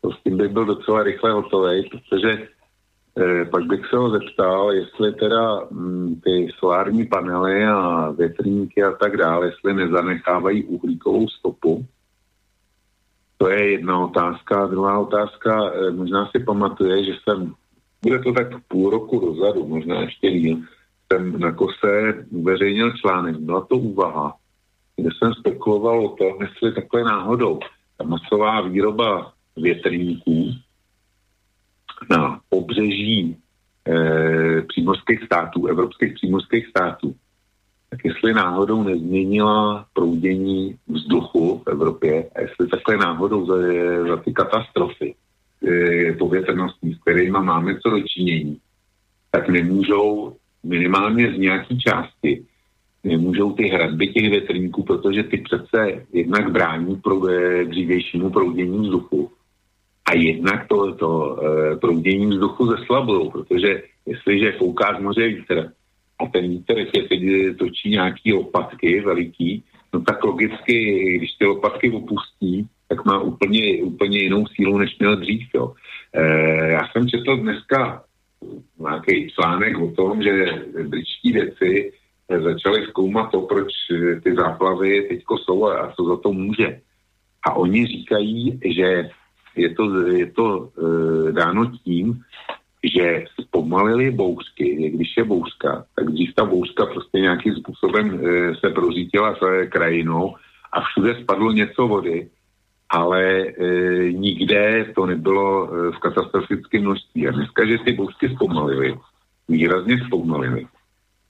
To 0.00 0.10
s 0.10 0.22
tím 0.22 0.36
bych 0.36 0.50
byl 0.52 0.64
docela 0.64 1.02
rychle 1.02 1.30
hotový, 1.32 1.88
protože 1.90 2.30
eh, 2.38 3.44
pak 3.44 3.64
bych 3.64 3.86
se 3.86 3.96
ho 3.96 4.10
zeptal, 4.10 4.72
jestli 4.72 5.12
teda 5.12 5.60
hm, 5.70 6.20
ty 6.24 6.48
solární 6.58 7.06
panely 7.06 7.64
a 7.66 8.10
větrníky 8.10 8.82
a 8.82 8.92
tak 8.92 9.16
dále, 9.16 9.46
jestli 9.46 9.74
nezanechávají 9.74 10.64
uhlíkovou 10.64 11.28
stopu, 11.28 11.86
to 13.44 13.50
je 13.50 13.70
jedna 13.70 13.98
otázka. 13.98 14.66
Druhá 14.66 14.98
otázka, 14.98 15.52
eh, 15.68 15.90
možná 15.90 16.30
si 16.32 16.44
pamatuje, 16.44 17.04
že 17.04 17.12
jsem, 17.22 17.52
bude 18.02 18.18
to 18.18 18.32
tak 18.32 18.48
půl 18.68 18.90
roku 18.90 19.20
dozadu, 19.20 19.68
možná 19.68 20.00
ještě 20.00 20.30
díl, 20.30 20.56
jsem 21.12 21.40
na 21.40 21.52
kose 21.52 22.24
uveřejnil 22.30 22.92
článek, 22.92 23.36
byla 23.36 23.60
to 23.60 23.76
úvaha, 23.76 24.36
kde 24.96 25.08
jsem 25.18 25.34
spekuloval 25.34 26.06
o 26.06 26.16
tom, 26.16 26.42
jestli 26.42 26.72
takhle 26.72 27.04
náhodou 27.04 27.60
ta 27.98 28.04
masová 28.04 28.60
výroba 28.60 29.32
větrníků 29.56 30.50
na 32.10 32.40
pobřeží 32.48 33.36
e, 33.88 34.62
přímořských 34.62 35.22
států, 35.22 35.66
evropských 35.66 36.14
přímořských 36.14 36.66
států, 36.66 37.14
jestli 38.04 38.34
náhodou 38.34 38.82
nezměnila 38.82 39.86
proudění 39.92 40.76
vzduchu 40.88 41.62
v 41.66 41.70
Evropě 41.70 42.30
a 42.36 42.40
jestli 42.40 42.68
takhle 42.68 42.96
náhodou 42.96 43.46
za, 43.46 43.54
za 44.08 44.16
ty 44.16 44.32
katastrofy 44.32 45.14
e, 45.68 46.12
povětrnostní, 46.12 46.94
s 46.94 47.00
kterými 47.00 47.30
máme 47.30 47.80
co 47.80 47.90
dočinění, 47.90 48.58
tak 49.30 49.48
nemůžou 49.48 50.36
minimálně 50.64 51.32
z 51.32 51.38
nějaké 51.38 51.76
části 51.76 52.44
nemůžou 53.04 53.52
ty 53.52 53.68
hradby 53.68 54.08
těch 54.08 54.30
větrníků, 54.30 54.82
protože 54.82 55.22
ty 55.22 55.36
přece 55.36 56.06
jednak 56.12 56.52
brání 56.52 56.96
pro, 56.96 57.28
e, 57.28 57.64
dřívějšímu 57.64 58.30
proudění 58.30 58.78
vzduchu 58.78 59.30
a 60.06 60.14
jednak 60.16 60.68
to, 60.68 60.94
to 60.94 61.40
e, 61.42 61.76
proudění 61.76 62.26
vzduchu 62.26 62.66
zeslabují, 62.66 63.30
protože 63.30 63.82
jestliže 64.06 64.52
fouká 64.52 64.96
z 64.98 65.02
moře 65.02 65.28
vítr, 65.28 65.70
a 66.18 66.26
ten 66.26 66.48
vítr 66.48 66.74
teď 67.08 67.22
točí 67.58 67.90
nějaký 67.90 68.32
lopatky 68.32 69.00
veliký, 69.00 69.62
no 69.94 70.00
tak 70.00 70.24
logicky, 70.24 71.18
když 71.18 71.32
ty 71.32 71.44
lopatky 71.44 71.90
opustí, 71.90 72.68
tak 72.88 73.04
má 73.04 73.20
úplně, 73.20 73.82
úplně 73.82 74.18
jinou 74.18 74.46
sílu, 74.46 74.78
než 74.78 74.98
měl 74.98 75.16
dřív. 75.16 75.48
Jo. 75.54 75.74
E, 76.12 76.22
já 76.70 76.80
jsem 76.88 77.08
četl 77.08 77.36
dneska 77.36 78.04
nějaký 78.78 79.30
článek 79.30 79.78
o 79.78 79.90
tom, 79.90 80.22
že 80.22 80.62
britští 80.88 81.32
věci 81.32 81.92
začali 82.42 82.86
zkoumat 82.86 83.30
to, 83.30 83.40
proč 83.40 83.72
ty 84.22 84.34
záplavy 84.34 85.06
teďko 85.08 85.38
jsou 85.38 85.66
a 85.66 85.92
co 85.96 86.04
za 86.04 86.16
to 86.16 86.32
může. 86.32 86.80
A 87.46 87.54
oni 87.54 87.86
říkají, 87.86 88.60
že 88.64 89.10
je 89.56 89.74
to, 89.74 90.06
je 90.06 90.26
to 90.26 90.68
e, 90.68 91.32
dáno 91.32 91.70
tím, 91.84 92.22
že 92.84 93.24
zpomalili 93.40 94.10
bouřky, 94.10 94.90
když 94.94 95.16
je 95.16 95.24
bouřka, 95.24 95.84
tak 95.96 96.06
dřív 96.10 96.34
ta 96.34 96.44
bouřka 96.44 96.86
prostě 96.86 97.20
nějakým 97.20 97.54
způsobem 97.54 98.20
e, 98.20 98.54
se 98.54 98.70
prozítila 98.70 99.34
své 99.34 99.66
krajinou 99.66 100.34
a 100.72 100.80
všude 100.80 101.22
spadlo 101.22 101.52
něco 101.52 101.88
vody, 101.88 102.28
ale 102.90 103.42
e, 103.42 103.52
nikde 104.12 104.92
to 104.94 105.06
nebylo 105.06 105.68
e, 105.68 105.90
v 105.92 105.98
katastrofickém 105.98 106.82
množství. 106.82 107.28
A 107.28 107.30
dneska, 107.30 107.66
že 107.66 107.78
ty 107.78 107.92
bouřky 107.92 108.28
zpomalily, 108.28 108.94
výrazně 109.48 109.98
zpomalily, 110.06 110.66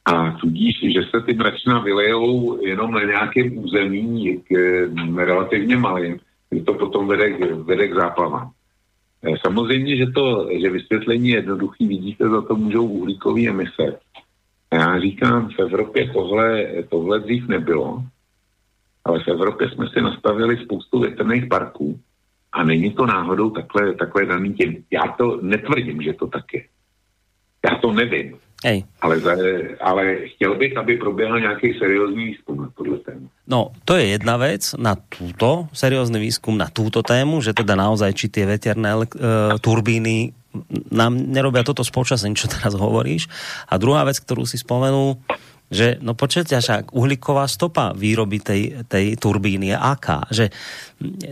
a 0.05 0.31
tudíž, 0.31 0.81
že 0.81 1.01
se 1.11 1.21
ty 1.27 1.35
mračna 1.35 1.81
vylejou 1.81 2.67
jenom 2.67 2.91
na 2.91 3.03
nějakém 3.03 3.59
území 3.59 4.43
k, 4.49 4.53
relativně 5.17 5.77
malým, 5.77 6.19
to 6.67 6.75
potom 6.75 7.09
vede, 7.09 7.55
vede 7.63 7.89
k 7.89 7.95
záplavám. 7.95 8.51
Eh, 9.27 9.37
samozřejmě, 9.47 9.97
že 9.97 10.07
to, 10.07 10.49
že 10.61 10.71
vysvětlení 10.71 11.29
je 11.29 11.37
jednoduchý, 11.37 11.89
vidíte, 11.89 12.29
za 12.29 12.43
to 12.43 12.55
můžou 12.57 12.87
uhlíkové 12.87 13.49
emise. 13.49 13.99
Já 14.73 15.01
říkám, 15.01 15.49
v 15.49 15.59
Evropě 15.59 16.11
tohle, 16.11 16.67
tohle 16.91 17.21
dřív 17.21 17.49
nebylo, 17.49 18.05
ale 19.05 19.25
v 19.25 19.29
Evropě 19.29 19.71
jsme 19.71 19.89
si 19.89 20.01
nastavili 20.01 20.65
spoustu 20.65 21.01
větrných 21.01 21.47
parků 21.47 22.01
a 22.53 22.65
není 22.65 22.91
to 22.91 23.07
náhodou 23.07 23.51
takhle, 23.51 23.95
takhle 23.95 24.27
daný 24.27 24.55
tím. 24.55 24.85
Já 24.91 25.03
to 25.19 25.39
netvrdím, 25.43 26.03
že 26.03 26.13
to 26.13 26.27
tak 26.27 26.45
je. 26.55 26.65
Já 27.71 27.79
to 27.79 27.93
nevím. 27.93 28.37
Hej. 28.65 28.89
Ale, 29.05 29.21
ale 29.81 30.17
chtěl 30.35 30.57
bych, 30.57 30.77
aby 30.77 30.97
proběhl 30.97 31.41
nějaký 31.41 31.79
seriózní 31.79 32.25
výzkum 32.25 32.57
na 32.57 32.69
tohle 32.77 32.99
téma. 32.99 33.29
No, 33.45 33.77
to 33.85 33.97
je 34.01 34.07
jedna 34.17 34.37
vec 34.41 34.73
na 34.81 34.97
túto, 34.97 35.69
seriózny 35.73 36.17
výskum 36.17 36.57
na 36.57 36.73
túto 36.73 37.05
tému, 37.05 37.45
že 37.45 37.53
teda 37.53 37.77
naozaj, 37.77 38.17
či 38.17 38.33
tie 38.33 38.49
veterné 38.49 38.97
uh, 38.97 39.05
turbíny 39.61 40.33
nám 40.89 41.19
nerobia 41.19 41.67
toto 41.67 41.85
s 41.85 41.93
počasím, 41.93 42.33
čo 42.33 42.49
teraz 42.49 42.73
hovoríš. 42.79 43.29
A 43.69 43.77
druhá 43.77 44.07
vec, 44.07 44.17
ktorú 44.23 44.49
si 44.49 44.57
spomenul, 44.57 45.21
že 45.73 45.99
no 46.05 46.13
počujete, 46.13 46.55
však 46.55 46.93
uhlíková 46.93 47.49
stopa 47.49 47.97
výroby 47.97 48.39
tej, 48.39 48.63
tej 48.85 49.17
turbíny 49.17 49.73
je 49.73 49.77
aká? 49.77 50.19
Že 50.29 50.53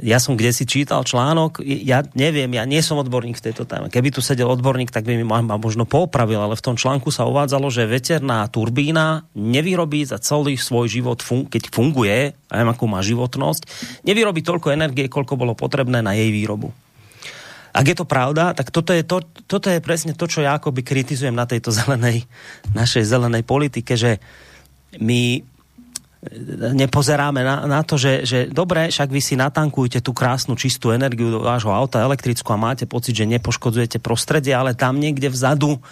ja 0.03 0.19
som 0.19 0.35
kde 0.35 0.51
si 0.51 0.65
čítal 0.67 1.07
článok, 1.07 1.63
ja 1.63 2.03
neviem, 2.19 2.51
ja 2.51 2.67
nie 2.67 2.83
som 2.83 2.99
odborník 2.99 3.39
v 3.39 3.47
tejto 3.53 3.69
téme. 3.69 3.93
Keby 3.93 4.11
tu 4.11 4.25
sedel 4.25 4.51
odborník, 4.51 4.91
tak 4.91 5.07
by 5.07 5.15
mi 5.15 5.25
ma, 5.25 5.45
ma 5.45 5.61
možno 5.61 5.87
popravil, 5.87 6.43
ale 6.43 6.59
v 6.59 6.65
tom 6.65 6.77
článku 6.77 7.13
sa 7.15 7.29
uvádzalo, 7.29 7.71
že 7.71 7.87
veterná 7.87 8.49
turbína 8.51 9.29
nevyrobí 9.39 10.03
za 10.03 10.19
celý 10.19 10.59
svoj 10.59 10.91
život, 10.91 11.23
fun- 11.23 11.47
keď 11.47 11.71
funguje, 11.71 12.35
aj 12.51 12.63
akú 12.67 12.91
má 12.91 13.05
životnosť, 13.05 13.69
nevyrobí 14.03 14.43
toľko 14.43 14.75
energie, 14.75 15.07
koľko 15.07 15.39
bolo 15.39 15.55
potrebné 15.55 16.03
na 16.03 16.17
jej 16.19 16.35
výrobu 16.35 16.75
ak 17.73 17.87
je 17.89 17.97
to 17.97 18.05
pravda, 18.05 18.53
tak 18.53 18.69
toto 18.69 18.93
je, 18.93 19.01
to, 19.01 19.25
toto 19.49 19.73
je 19.73 19.81
presne 19.81 20.13
to, 20.13 20.29
čo 20.29 20.45
ja 20.45 20.61
akoby 20.61 20.85
kritizujem 20.85 21.33
na 21.33 21.49
tejto 21.49 21.73
zelenej, 21.73 22.29
našej 22.77 23.05
zelenej 23.09 23.43
politike, 23.49 23.97
že 23.97 24.21
my 25.01 25.41
nepozeráme 26.79 27.43
na, 27.43 27.67
na 27.67 27.81
to, 27.83 27.99
že, 27.99 28.23
že 28.23 28.39
dobre, 28.47 28.95
však 28.95 29.11
vy 29.11 29.19
si 29.19 29.35
natankujete 29.35 29.99
tú 29.99 30.15
krásnu 30.15 30.55
čistú 30.55 30.95
energiu 30.95 31.35
do 31.35 31.43
vášho 31.43 31.75
auta 31.75 31.99
elektrickú 31.99 32.47
a 32.55 32.61
máte 32.61 32.87
pocit, 32.87 33.19
že 33.19 33.27
nepoškodzujete 33.27 33.99
prostredie, 33.99 34.55
ale 34.55 34.79
tam 34.79 35.03
niekde 35.03 35.27
vzadu 35.27 35.83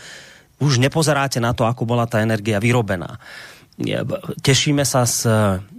už 0.62 0.78
nepozeráte 0.78 1.42
na 1.42 1.50
to, 1.50 1.66
ako 1.66 1.82
bola 1.82 2.06
tá 2.06 2.22
energia 2.22 2.62
vyrobená 2.62 3.18
tešíme 4.44 4.84
sa 4.84 5.08
z, 5.08 5.26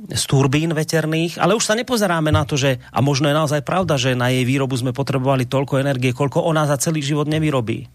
z 0.09 0.23
turbín 0.25 0.73
veterných, 0.73 1.37
ale 1.37 1.53
už 1.53 1.63
sa 1.63 1.77
nepozeráme 1.77 2.33
na 2.33 2.43
to, 2.43 2.57
že, 2.57 2.81
a 2.89 2.99
možno 2.99 3.29
je 3.29 3.37
naozaj 3.37 3.61
pravda, 3.61 3.95
že 4.01 4.17
na 4.17 4.33
jej 4.33 4.43
výrobu 4.43 4.73
sme 4.75 4.91
potrebovali 4.91 5.45
toľko 5.45 5.79
energie, 5.79 6.11
koľko 6.11 6.43
ona 6.43 6.65
za 6.65 6.81
celý 6.81 7.05
život 7.05 7.29
nevyrobí. 7.29 7.87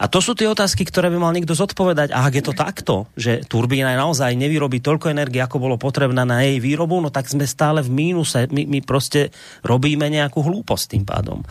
A 0.00 0.08
to 0.08 0.24
sú 0.24 0.32
tie 0.32 0.48
otázky, 0.48 0.88
ktoré 0.88 1.12
by 1.12 1.20
mal 1.20 1.36
niekto 1.36 1.52
zodpovedať. 1.52 2.16
A 2.16 2.24
ak 2.24 2.40
je 2.40 2.44
to 2.48 2.56
takto, 2.56 2.94
že 3.20 3.44
turbína 3.44 3.92
naozaj 4.00 4.32
nevyrobí 4.32 4.80
toľko 4.80 5.12
energie, 5.12 5.44
ako 5.44 5.60
bolo 5.60 5.76
potrebné 5.76 6.24
na 6.24 6.40
jej 6.40 6.56
výrobu, 6.56 7.04
no 7.04 7.12
tak 7.12 7.28
sme 7.28 7.44
stále 7.44 7.84
v 7.84 7.92
mínuse. 7.92 8.48
My, 8.48 8.64
my 8.64 8.80
proste 8.80 9.28
robíme 9.60 10.08
nejakú 10.08 10.40
hlúposť 10.40 10.96
tým 10.96 11.04
pádom. 11.04 11.44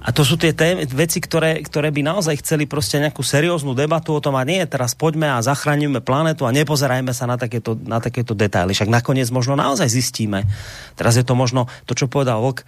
A 0.00 0.16
to 0.16 0.24
sú 0.24 0.40
tie 0.40 0.56
témy, 0.56 0.88
veci, 0.88 1.20
ktoré, 1.20 1.60
ktoré 1.60 1.92
by 1.92 2.00
naozaj 2.00 2.40
chceli 2.40 2.64
proste 2.64 2.96
nejakú 2.96 3.20
serióznu 3.20 3.76
debatu 3.76 4.16
o 4.16 4.20
tom 4.24 4.32
a 4.32 4.48
nie, 4.48 4.64
teraz 4.64 4.96
poďme 4.96 5.28
a 5.28 5.44
zachránime 5.44 6.00
planetu 6.00 6.48
a 6.48 6.54
nepozerajme 6.56 7.12
sa 7.12 7.28
na 7.28 7.36
takéto, 7.36 7.76
na 7.76 8.00
takéto 8.00 8.32
detaily. 8.32 8.72
Však 8.72 8.88
nakoniec 8.88 9.28
možno 9.28 9.60
naozaj 9.60 9.92
zistíme. 9.92 10.48
Teraz 10.96 11.20
je 11.20 11.24
to 11.24 11.36
možno 11.36 11.68
to, 11.84 11.92
čo 11.92 12.08
povedal 12.08 12.40
Vlk, 12.40 12.64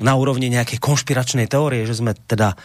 na 0.00 0.16
úrovni 0.16 0.48
nejakej 0.48 0.80
konšpiračnej 0.80 1.52
teórie, 1.52 1.84
že 1.84 2.00
sme 2.00 2.16
teda, 2.16 2.56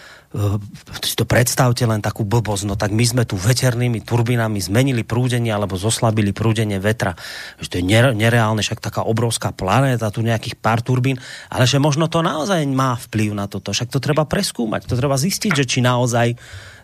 si 1.00 1.16
to 1.16 1.24
predstavte 1.24 1.88
len 1.88 2.04
takú 2.04 2.28
blbosť, 2.28 2.64
no 2.68 2.76
tak 2.76 2.92
my 2.92 3.06
sme 3.08 3.24
tu 3.24 3.40
veternými 3.40 4.04
turbinami 4.04 4.60
zmenili 4.60 5.08
prúdenie 5.08 5.56
alebo 5.56 5.80
zoslabili 5.80 6.36
prúdenie 6.36 6.84
vetra. 6.84 7.16
Že 7.64 7.68
to 7.72 7.76
je 7.80 7.86
nereálne, 8.12 8.60
však 8.60 8.84
taká 8.84 9.08
obrovská 9.08 9.56
planéta, 9.56 10.12
tu 10.12 10.20
nejakých 10.20 10.60
pár 10.60 10.84
turbín, 10.84 11.16
ale 11.48 11.64
že 11.64 11.80
možno 11.80 12.12
to 12.12 12.20
naozaj 12.20 12.60
má 12.68 13.00
vplyv 13.08 13.32
na 13.40 13.48
toto. 13.48 13.72
Však 13.72 13.88
to 13.88 14.04
treba 14.04 14.28
preskúmať, 14.28 14.92
to 14.92 15.00
treba 15.00 15.16
zistiť, 15.16 15.64
že 15.64 15.66
či 15.66 15.80
naozaj 15.80 16.36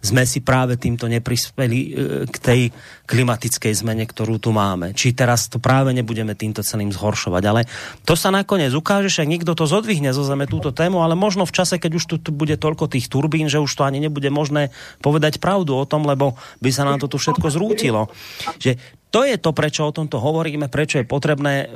sme 0.03 0.27
si 0.27 0.43
práve 0.43 0.75
týmto 0.75 1.07
neprispeli 1.07 1.79
e, 1.79 1.89
k 2.27 2.35
tej 2.35 2.61
klimatickej 3.07 3.71
zmene, 3.71 4.03
ktorú 4.03 4.35
tu 4.35 4.51
máme. 4.51 4.91
Či 4.91 5.15
teraz 5.15 5.47
to 5.47 5.63
práve 5.63 5.95
nebudeme 5.95 6.35
týmto 6.35 6.59
celým 6.59 6.91
zhoršovať. 6.91 7.43
Ale 7.47 7.61
to 8.03 8.19
sa 8.19 8.27
nakoniec 8.27 8.75
ukáže, 8.75 9.07
že 9.07 9.23
niekto 9.23 9.55
to 9.55 9.63
zodvihne 9.63 10.11
zo 10.11 10.27
zeme 10.27 10.43
túto 10.43 10.75
tému, 10.75 10.99
ale 10.99 11.15
možno 11.15 11.47
v 11.47 11.55
čase, 11.55 11.79
keď 11.79 11.91
už 11.95 12.03
tu 12.19 12.31
bude 12.35 12.59
toľko 12.59 12.91
tých 12.91 13.07
turbín, 13.07 13.32
že 13.49 13.57
už 13.57 13.73
to 13.73 13.83
ani 13.87 13.97
nebude 13.97 14.29
možné 14.29 14.69
povedať 15.01 15.41
pravdu 15.41 15.73
o 15.73 15.89
tom, 15.89 16.05
lebo 16.05 16.37
by 16.61 16.69
sa 16.69 16.85
nám 16.85 17.01
to 17.01 17.09
tu 17.09 17.17
všetko 17.17 17.49
zrútilo. 17.49 18.13
Že 18.61 18.77
to 19.13 19.21
je 19.21 19.37
to, 19.37 19.53
prečo 19.53 19.85
o 19.85 19.93
tomto 19.93 20.17
hovoríme, 20.17 20.73
prečo 20.73 20.97
je 20.97 21.05
potrebné 21.05 21.69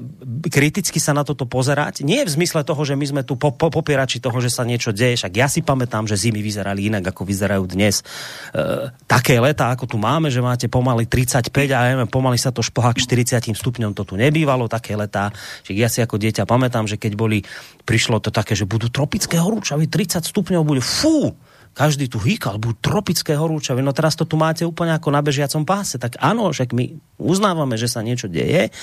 kriticky 0.49 0.97
sa 0.97 1.13
na 1.13 1.21
toto 1.21 1.45
pozerať. 1.45 2.01
Nie 2.01 2.25
v 2.25 2.33
zmysle 2.33 2.65
toho, 2.65 2.81
že 2.81 2.97
my 2.97 3.05
sme 3.05 3.21
tu 3.21 3.37
po, 3.37 3.53
po, 3.53 3.69
popierači 3.69 4.17
toho, 4.17 4.41
že 4.41 4.49
sa 4.49 4.65
niečo 4.65 4.89
deje. 4.89 5.21
Však 5.21 5.37
ja 5.37 5.45
si 5.45 5.61
pamätám, 5.61 6.09
že 6.09 6.17
zimy 6.17 6.41
vyzerali 6.41 6.89
inak, 6.89 7.13
ako 7.13 7.29
vyzerajú 7.29 7.69
dnes. 7.69 8.01
E, 8.01 8.89
také 9.05 9.37
leta, 9.37 9.69
ako 9.69 9.85
tu 9.85 10.01
máme, 10.01 10.33
že 10.33 10.41
máte 10.41 10.65
pomaly 10.65 11.05
35 11.05 11.53
a 11.77 11.79
neviem, 11.93 12.09
pomaly 12.09 12.41
sa 12.41 12.49
to 12.49 12.65
špohá 12.65 12.89
k 12.97 13.05
40 13.05 13.53
stupňom, 13.53 13.93
to 13.93 14.01
tu 14.01 14.17
nebývalo, 14.17 14.65
také 14.65 14.97
letá. 14.97 15.29
Čiže 15.61 15.77
ja 15.77 15.93
si 15.93 16.01
ako 16.01 16.17
dieťa 16.17 16.49
pamätám, 16.49 16.89
že 16.89 16.97
keď 16.97 17.13
boli, 17.13 17.45
prišlo 17.85 18.17
to 18.17 18.33
také, 18.33 18.57
že 18.57 18.65
budú 18.65 18.89
tropické 18.89 19.37
horúčavy, 19.37 19.85
30 19.85 20.25
stupňov 20.25 20.65
bude, 20.65 20.81
fú, 20.81 21.37
každý 21.77 22.09
tu 22.09 22.17
hýkal, 22.17 22.57
budú 22.57 22.73
tropické 22.81 23.37
horúčavy, 23.37 23.85
no 23.85 23.93
teraz 23.93 24.17
to 24.17 24.25
tu 24.25 24.33
máte 24.33 24.65
úplne 24.65 24.97
ako 24.97 25.13
na 25.13 25.21
bežiacom 25.21 25.61
páse, 25.61 26.01
tak 26.01 26.17
áno, 26.17 26.49
však 26.49 26.73
my 26.73 26.97
uznávame, 27.21 27.77
že 27.77 27.85
sa 27.85 28.01
niečo 28.01 28.25
deje, 28.25 28.73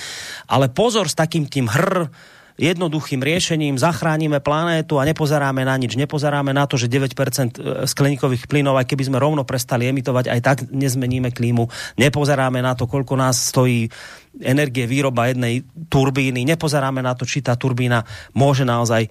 ale 0.47 0.71
pozor 0.71 1.11
s 1.11 1.19
takým 1.19 1.43
tým 1.51 1.67
hr, 1.67 2.07
jednoduchým 2.55 3.19
riešením 3.19 3.75
zachránime 3.75 4.39
planétu 4.39 4.95
a 4.95 5.03
nepozeráme 5.03 5.67
na 5.67 5.75
nič. 5.75 5.99
Nepozeráme 5.99 6.55
na 6.55 6.63
to, 6.63 6.79
že 6.79 6.87
9% 6.87 7.11
e, 7.11 7.83
skleníkových 7.83 8.47
plynov, 8.47 8.79
aj 8.79 8.87
keby 8.87 9.03
sme 9.11 9.17
rovno 9.19 9.43
prestali 9.43 9.91
emitovať, 9.91 10.25
aj 10.31 10.39
tak 10.39 10.57
nezmeníme 10.71 11.35
klímu. 11.35 11.67
Nepozeráme 11.99 12.63
na 12.63 12.71
to, 12.73 12.87
koľko 12.87 13.19
nás 13.19 13.51
stojí 13.51 13.91
energie 14.39 14.83
výroba 14.83 15.31
jednej 15.31 15.63
turbíny. 15.87 16.43
Nepozeráme 16.43 16.99
na 16.99 17.15
to, 17.15 17.23
či 17.23 17.39
tá 17.39 17.55
turbína 17.55 18.03
môže 18.31 18.63
naozaj 18.63 19.07
e, 19.07 19.09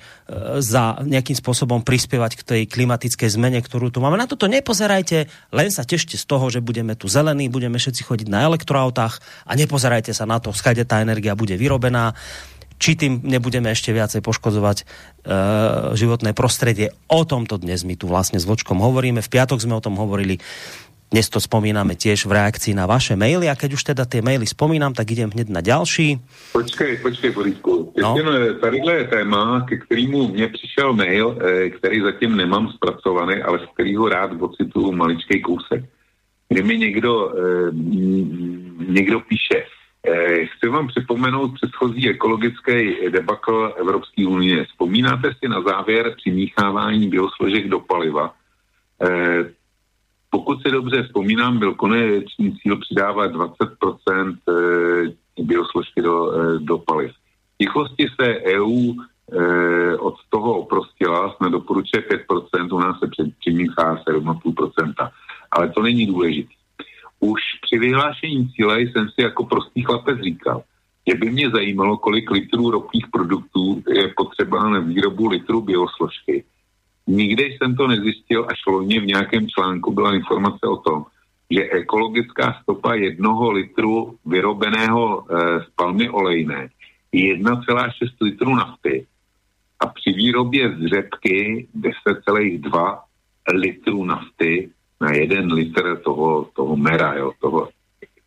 za 0.65 1.01
nejakým 1.05 1.37
spôsobom 1.37 1.85
prispievať 1.85 2.41
k 2.41 2.43
tej 2.45 2.63
klimatickej 2.69 3.29
zmene, 3.29 3.61
ktorú 3.61 3.93
tu 3.93 4.01
máme. 4.01 4.17
Na 4.17 4.29
toto 4.29 4.49
nepozerajte, 4.49 5.29
len 5.53 5.69
sa 5.69 5.85
tešte 5.85 6.17
z 6.17 6.25
toho, 6.25 6.49
že 6.49 6.65
budeme 6.65 6.97
tu 6.97 7.13
zelení, 7.13 7.53
budeme 7.53 7.77
všetci 7.77 8.09
chodiť 8.09 8.29
na 8.33 8.49
elektroautách 8.49 9.21
a 9.45 9.53
nepozerajte 9.53 10.17
sa 10.17 10.25
na 10.25 10.41
to, 10.41 10.53
skade 10.53 10.85
tá 10.89 11.05
energia 11.05 11.37
bude 11.37 11.57
vyrobená 11.61 12.17
či 12.79 12.99
tým 12.99 13.23
nebudeme 13.23 13.71
ešte 13.71 13.95
viacej 13.95 14.21
poškodzovať 14.21 14.79
e, 14.81 14.85
životné 15.95 16.37
prostredie. 16.37 16.91
O 17.09 17.23
tomto 17.25 17.57
dnes 17.57 17.87
my 17.87 17.95
tu 17.95 18.11
vlastne 18.11 18.41
s 18.41 18.49
Vočkom 18.49 18.83
hovoríme. 18.83 19.23
V 19.23 19.33
piatok 19.33 19.63
sme 19.63 19.79
o 19.79 19.85
tom 19.85 19.97
hovorili. 19.97 20.43
Dnes 21.15 21.31
to 21.31 21.39
spomíname 21.39 21.95
tiež 21.95 22.27
v 22.27 22.35
reakcii 22.35 22.75
na 22.75 22.91
vaše 22.91 23.15
maily 23.15 23.47
a 23.47 23.55
keď 23.55 23.71
už 23.79 23.83
teda 23.95 24.03
tie 24.03 24.19
maily 24.19 24.51
spomínam, 24.51 24.91
tak 24.91 25.15
idem 25.15 25.31
hneď 25.31 25.47
na 25.47 25.63
ďalší. 25.63 26.19
Počkej, 26.51 26.99
počkej, 27.07 27.31
Borisku. 27.31 27.95
No. 27.95 28.19
Tadyhle 28.59 28.93
je 28.93 29.05
téma, 29.05 29.63
ke 29.69 29.79
kterému 29.79 30.29
mně 30.35 30.49
přišel 30.49 30.93
mail, 30.93 31.39
e, 31.39 31.71
který 31.71 32.01
zatím 32.01 32.37
nemám 32.37 32.73
zpracovaný, 32.75 33.43
ale 33.47 33.59
z 33.59 33.67
kterého 33.75 34.09
rád 34.09 34.31
ocituju 34.43 34.93
maličkej 34.93 35.41
kousek. 35.41 35.85
Kdy 36.49 36.63
mi 36.63 36.79
někdo, 36.79 37.31
e, 37.31 37.43
někdo 38.91 39.21
píše, 39.21 39.65
chci 40.45 40.69
vám 40.69 40.89
připomenout 40.89 41.55
předchozí 41.55 42.09
ekologický 42.09 42.97
debakl 43.11 43.75
Evropské 43.77 44.27
unie. 44.27 44.65
Vzpomínáte 44.65 45.31
si 45.39 45.49
na 45.49 45.63
závěr 45.63 46.15
přimíchávání 46.17 47.09
biosložek 47.09 47.69
do 47.69 47.81
paliva? 47.81 48.35
Eh, 49.03 49.51
pokud 50.31 50.63
si 50.63 50.71
dobře 50.71 51.03
vzpomínám, 51.03 51.59
byl 51.59 51.75
konečný 51.75 52.57
cíl 52.59 52.77
přidávat 52.77 53.33
20% 53.33 54.37
eh, 54.49 55.43
biosložky 55.43 56.03
do, 56.03 56.33
do 56.59 56.79
paliv. 56.79 57.13
V 57.55 57.59
tichosti 57.59 58.07
se 58.21 58.41
EU 58.41 58.95
od 59.99 60.15
toho 60.29 60.59
oprostila, 60.59 61.33
jsme 61.33 61.51
doporučuje 61.51 62.03
5%, 62.29 62.75
u 62.75 62.79
nás 62.79 62.99
se 62.99 63.07
přimíchá 63.41 63.97
7,5%. 64.09 65.11
Ale 65.51 65.69
to 65.69 65.83
není 65.83 66.07
důležité 66.07 66.55
už 67.25 67.41
při 67.63 67.79
vyhlášení 67.79 68.49
cíle 68.49 68.81
jsem 68.81 69.09
si 69.09 69.23
jako 69.23 69.45
prostý 69.45 69.83
chlapec 69.83 70.21
říkal, 70.21 70.63
že 71.09 71.15
by 71.15 71.31
mě 71.31 71.51
zajímalo, 71.51 71.97
kolik 71.97 72.31
litrů 72.31 72.71
ropných 72.71 73.07
produktů 73.13 73.83
je 73.89 74.09
potřeba 74.17 74.71
na 74.71 74.79
výrobu 74.79 75.29
litrů 75.29 75.61
biosložky. 75.61 76.45
Nikde 77.07 77.45
jsem 77.45 77.77
to 77.77 77.87
nezjistil, 77.87 78.47
až 78.49 78.59
loni 78.67 79.01
v 79.01 79.07
nějakém 79.07 79.49
článku 79.49 79.93
byla 79.93 80.15
informace 80.15 80.67
o 80.67 80.77
tom, 80.77 81.05
že 81.51 81.71
ekologická 81.71 82.59
stopa 82.63 82.95
jednoho 82.95 83.51
litru 83.53 84.17
vyrobeného 84.27 85.25
e, 85.25 85.61
z 85.61 85.67
palmy 85.77 86.11
olejné 86.11 86.69
je 87.13 87.37
1,6 87.37 87.93
litru 88.21 88.55
nafty 88.55 89.07
a 89.81 89.87
při 89.87 90.13
výrobě 90.13 90.77
z 90.77 90.87
řepky 90.87 91.69
10,2 91.77 92.99
litru 93.53 94.05
nafty 94.05 94.71
na 95.01 95.13
jeden 95.13 95.53
litr 95.53 96.01
toho, 96.05 96.49
toho 96.57 96.77
mera, 96.77 97.15
jo, 97.15 97.33
toho, 97.41 97.69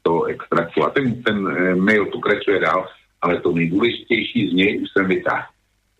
toho 0.01 0.23
extraktu. 0.23 0.83
A 0.83 0.89
ten, 0.89 1.23
ten 1.23 1.47
eh, 1.47 1.75
mail 1.75 2.05
pokračuje 2.05 2.59
dál, 2.59 2.87
ale 3.21 3.41
to 3.41 3.51
nejdůležitější 3.51 4.49
z 4.49 4.53
něj 4.53 4.81
už 4.81 4.89
jsem 4.91 5.07
vytáhl. 5.07 5.45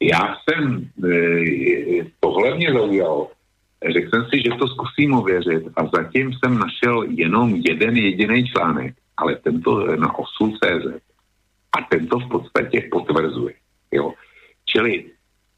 Já 0.01 0.36
jsem, 0.43 0.89
e, 1.05 2.05
tohle 2.20 2.55
mě 2.55 2.72
řekl 3.93 4.09
jsem 4.09 4.26
si, 4.30 4.41
že 4.41 4.49
to 4.59 4.68
zkusím 4.68 5.13
ověřit 5.13 5.63
a 5.76 5.86
zatím 5.86 6.34
jsem 6.34 6.59
našel 6.59 7.03
jenom 7.09 7.55
jeden 7.55 7.97
jediný 7.97 8.47
článek, 8.47 8.95
ale 9.18 9.36
tento 9.36 9.95
na 9.95 10.07
CZ. 10.51 11.01
A 11.78 11.82
tento 11.89 12.20
v 12.20 12.30
podstatě 12.30 12.88
potvrzuje. 12.91 13.53
Jo. 13.91 14.13
Čili 14.65 15.05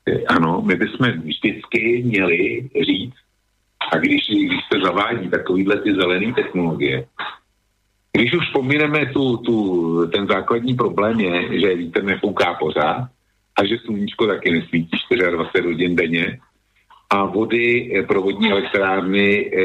e, 0.07 0.23
ano, 0.25 0.61
my 0.61 0.75
bychom 0.75 1.07
vždycky 1.11 2.03
měli 2.05 2.69
říct, 2.85 3.17
a 3.91 3.97
když, 3.97 4.29
když 4.29 4.59
se 4.73 4.79
zavádí 4.83 5.29
takovýhle 5.29 5.81
ty 5.81 5.93
zelené 5.93 6.33
technologie, 6.33 7.05
když 8.17 8.33
už 8.33 8.49
pomineme 8.53 9.05
tu, 9.05 9.37
tu, 9.37 10.07
ten 10.07 10.27
základní 10.27 10.75
problém 10.75 11.19
je, 11.19 11.59
že 11.59 11.75
vítr 11.75 12.03
nefouká 12.03 12.53
pořád 12.53 13.07
a 13.59 13.65
že 13.65 13.77
sluníčko 13.77 14.27
taky 14.27 14.51
nesvítí 14.51 14.97
24 15.09 15.67
hodin 15.67 15.95
denně 15.95 16.39
a 17.09 17.25
vody 17.25 17.91
eh, 17.95 18.03
pro 18.03 18.21
vodní 18.21 18.51
elektrárny 18.51 19.51
e, 19.53 19.59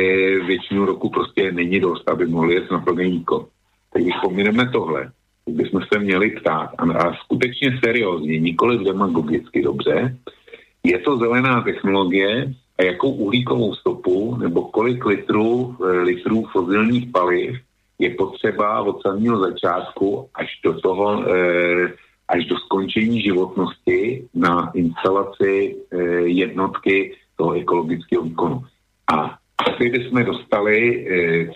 většinu 0.44 0.84
roku 0.84 1.10
prostě 1.10 1.52
není 1.52 1.80
dost, 1.80 2.08
aby 2.08 2.26
mohli 2.26 2.54
jet 2.54 2.70
na 2.70 2.84
výkon. 2.96 3.46
Tak 3.92 4.02
když 4.02 4.14
pomineme 4.22 4.68
tohle, 4.70 5.10
tak 5.44 5.54
bychom 5.54 5.80
se 5.92 5.98
měli 5.98 6.30
ptát 6.30 6.70
a, 6.78 6.82
a 6.82 7.14
skutečně 7.14 7.78
seriózně, 7.84 8.38
nikoli 8.38 8.84
demagogicky 8.84 9.62
dobře, 9.62 10.16
je 10.84 10.98
to 10.98 11.16
zelená 11.16 11.60
technologie, 11.60 12.55
a 12.78 12.82
jakou 12.82 13.10
uhlíkovou 13.10 13.74
stopu 13.74 14.36
nebo 14.36 14.62
kolik 14.62 15.06
litrů, 15.06 15.76
eh, 15.80 16.01
litrů 16.01 16.44
fozilních 16.52 17.10
paliv 17.12 17.56
je 17.98 18.10
potřeba 18.10 18.82
od 18.82 19.02
samého 19.02 19.40
začátku 19.40 20.28
až 20.34 20.48
do 20.64 20.80
toho, 20.80 21.24
eh, 21.28 21.92
až 22.28 22.44
do 22.44 22.56
skončení 22.56 23.22
životnosti 23.22 24.28
na 24.34 24.70
instalaci 24.74 25.76
eh, 25.92 25.96
jednotky 26.26 27.16
toho 27.36 27.52
ekologického 27.52 28.22
výkonu. 28.22 28.62
A 29.12 29.38
asi 29.59 29.90
bychom 29.90 30.24
dostali 30.24 31.06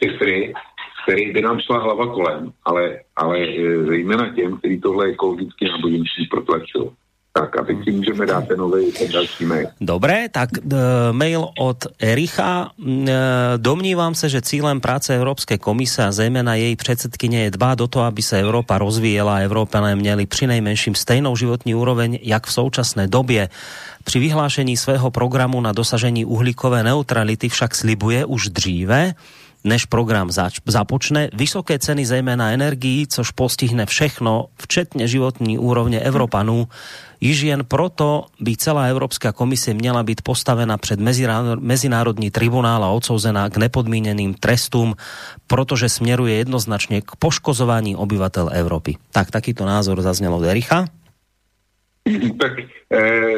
cifry, 0.03 0.55
které 1.03 1.33
by 1.33 1.43
nám 1.43 1.61
šla 1.61 1.79
hlava 1.79 2.07
kolem, 2.07 2.53
ale, 2.65 3.01
ale 3.17 3.39
zejména 3.87 4.35
těm, 4.35 4.59
kteří 4.59 4.81
tohle 4.81 5.07
ekologické 5.07 5.69
náboženství 5.69 6.27
protlačují. 6.27 6.91
Tak 7.39 7.55
a 7.55 7.63
teď 7.63 7.77
si 7.85 7.91
můžeme 7.95 8.27
ten 8.27 8.59
nový, 8.59 8.91
ten 8.91 9.07
další 9.15 9.47
mail. 9.47 9.71
Dobre, 9.79 10.27
tak 10.27 10.59
e, 10.59 10.63
mail 11.15 11.47
od 11.55 11.87
Ericha. 12.03 12.75
E, 12.75 13.15
domnívam 13.63 14.19
sa, 14.19 14.27
že 14.27 14.43
cílem 14.43 14.83
práce 14.83 15.15
Európskej 15.15 15.63
komise 15.63 16.03
a 16.03 16.11
zejména 16.11 16.59
jej 16.59 16.75
predsedkyne 16.75 17.47
je 17.47 17.55
dbá 17.55 17.79
do 17.79 17.87
toho, 17.87 18.11
aby 18.11 18.19
sa 18.27 18.43
Európa 18.43 18.83
rozvíjela 18.83 19.39
a 19.39 19.45
Európané 19.47 19.95
měli 19.95 20.27
pri 20.27 20.51
najmenším 20.51 20.99
stejnou 20.99 21.39
životní 21.39 21.79
úroveň, 21.79 22.19
jak 22.27 22.51
v 22.51 22.57
současné 22.59 23.07
době. 23.07 23.55
Pri 24.03 24.19
vyhlášení 24.19 24.75
svého 24.75 25.07
programu 25.15 25.63
na 25.63 25.71
dosažení 25.71 26.27
uhlíkové 26.27 26.83
neutrality 26.83 27.47
však 27.47 27.71
slibuje 27.71 28.27
už 28.27 28.51
dříve, 28.51 29.15
než 29.65 29.85
program 29.85 30.31
zač- 30.31 30.61
započne. 30.67 31.31
Vysoké 31.35 31.79
ceny 31.79 32.07
zejména 32.07 32.51
energií, 32.51 33.07
což 33.07 33.31
postihne 33.31 33.87
všechno, 33.87 34.47
včetně 34.61 35.09
životní 35.09 35.59
úrovně 35.59 36.01
Evropanů. 36.01 36.69
Již 37.21 37.41
jen 37.41 37.65
proto 37.65 38.25
by 38.41 38.57
celá 38.57 38.87
Európska 38.87 39.33
komisie 39.33 39.75
měla 39.75 40.03
být 40.03 40.23
postavena 40.23 40.79
před 40.79 41.01
mezinárodní 41.61 42.31
tribunál 42.31 42.85
a 42.85 42.91
odsouzená 42.91 43.51
k 43.51 43.57
nepodmíneným 43.57 44.35
trestům, 44.35 44.95
protože 45.47 45.89
směruje 45.89 46.35
jednoznačně 46.35 47.03
k 47.03 47.17
poškozování 47.19 47.97
obyvatel 47.97 48.51
Evropy. 48.53 48.97
Tak 49.13 49.31
takýto 49.31 49.67
názor 49.67 50.03
zazněl 50.03 50.35
od 50.35 50.45
Ericha. 50.45 50.87
Tak 52.41 52.53
eh, 52.93 53.35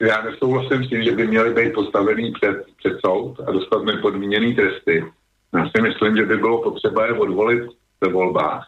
já 0.00 0.22
nesouhlasím 0.22 0.84
s 0.84 0.88
tím, 0.88 1.02
že 1.02 1.12
by 1.12 1.26
měli 1.26 1.54
být 1.54 1.72
postavený 1.74 2.32
před, 2.32 2.56
před 2.76 2.92
soud 3.06 3.40
a 3.46 3.52
dostat 3.52 3.84
nepodmíněný 3.84 4.54
tresty 4.54 5.04
já 5.54 5.70
si 5.76 5.82
myslím, 5.82 6.16
že 6.16 6.22
by 6.22 6.36
bylo 6.36 6.62
potřeba 6.62 7.06
je 7.06 7.12
odvolit 7.12 7.62
ve 8.00 8.12
volbách, 8.12 8.66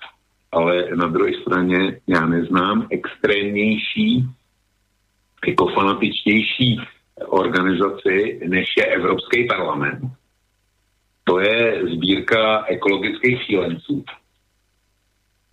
ale 0.52 0.88
na 0.94 1.06
druhé 1.06 1.32
straně 1.42 2.00
já 2.06 2.26
neznám 2.26 2.88
extrémnější, 2.90 4.26
jako 5.46 5.68
fanatičtější 5.68 6.80
organizaci, 7.26 8.40
než 8.48 8.68
je 8.78 8.84
Evropský 8.84 9.46
parlament. 9.46 10.00
To 11.24 11.40
je 11.40 11.82
sbírka 11.94 12.64
ekologických 12.66 13.42
šílenců. 13.42 14.04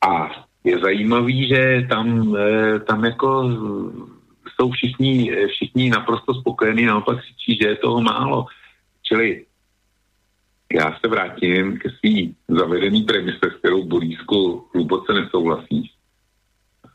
A 0.10 0.32
je 0.64 0.80
zajímavý, 0.80 1.48
že 1.48 1.88
tam, 1.90 2.36
eh, 2.38 2.80
tam 2.80 3.06
jako 3.06 3.50
jsou 4.56 4.72
všichni, 4.72 5.32
eh, 5.32 5.48
všichni 5.48 5.90
naprosto 5.90 6.34
spokojení, 6.34 6.86
naopak 6.86 7.20
si 7.24 7.56
že 7.62 7.68
je 7.68 7.76
toho 7.76 8.02
málo. 8.02 8.46
Čili 9.04 9.46
já 10.74 10.98
se 11.00 11.08
vrátím 11.08 11.80
ke 11.80 11.90
svý 11.90 12.36
zavedený 12.48 13.04
premise, 13.04 13.40
s 13.52 13.60
kterou 13.60 13.84
Borísku 13.84 14.68
hluboce 14.74 15.14
nesouhlasí. 15.14 15.92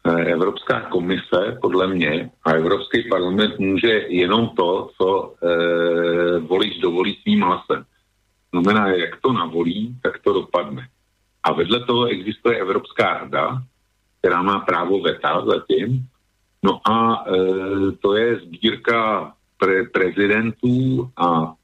Eh, 0.06 0.24
Evropská 0.24 0.80
komise, 0.80 1.58
podle 1.60 1.86
mě, 1.86 2.30
a 2.44 2.50
Evropský 2.50 3.08
parlament 3.08 3.58
může 3.58 4.04
jenom 4.08 4.48
to, 4.48 4.90
co 4.96 5.34
e, 5.42 6.38
volič 6.38 6.78
dovolí 6.78 7.14
svým 7.22 7.40
hlasem. 7.42 7.84
Znamená, 8.50 8.88
jak 8.88 9.20
to 9.20 9.32
navolí, 9.32 9.96
tak 10.02 10.18
to 10.18 10.32
dopadne. 10.32 10.88
A 11.42 11.52
vedle 11.52 11.86
toho 11.86 12.06
existuje 12.06 12.58
Evropská 12.58 13.18
rada, 13.18 13.62
která 14.18 14.42
má 14.42 14.60
právo 14.60 15.00
veta 15.00 15.44
zatím. 15.46 16.06
No 16.62 16.80
a 16.90 17.24
e, 17.26 17.32
to 17.92 18.16
je 18.16 18.36
sbírka 18.36 19.32
pre 19.58 19.84
prezidentů 19.84 21.10
a 21.16 21.54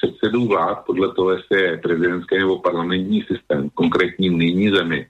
předsedů 0.00 0.46
vlád, 0.46 0.74
podle 0.86 1.14
toho, 1.14 1.30
jestli 1.30 1.62
je 1.62 1.78
prezidentský 1.78 2.38
nebo 2.38 2.58
parlamentní 2.58 3.22
systém, 3.22 3.70
konkrétní 3.70 4.30
unijní 4.30 4.70
zemi. 4.70 5.06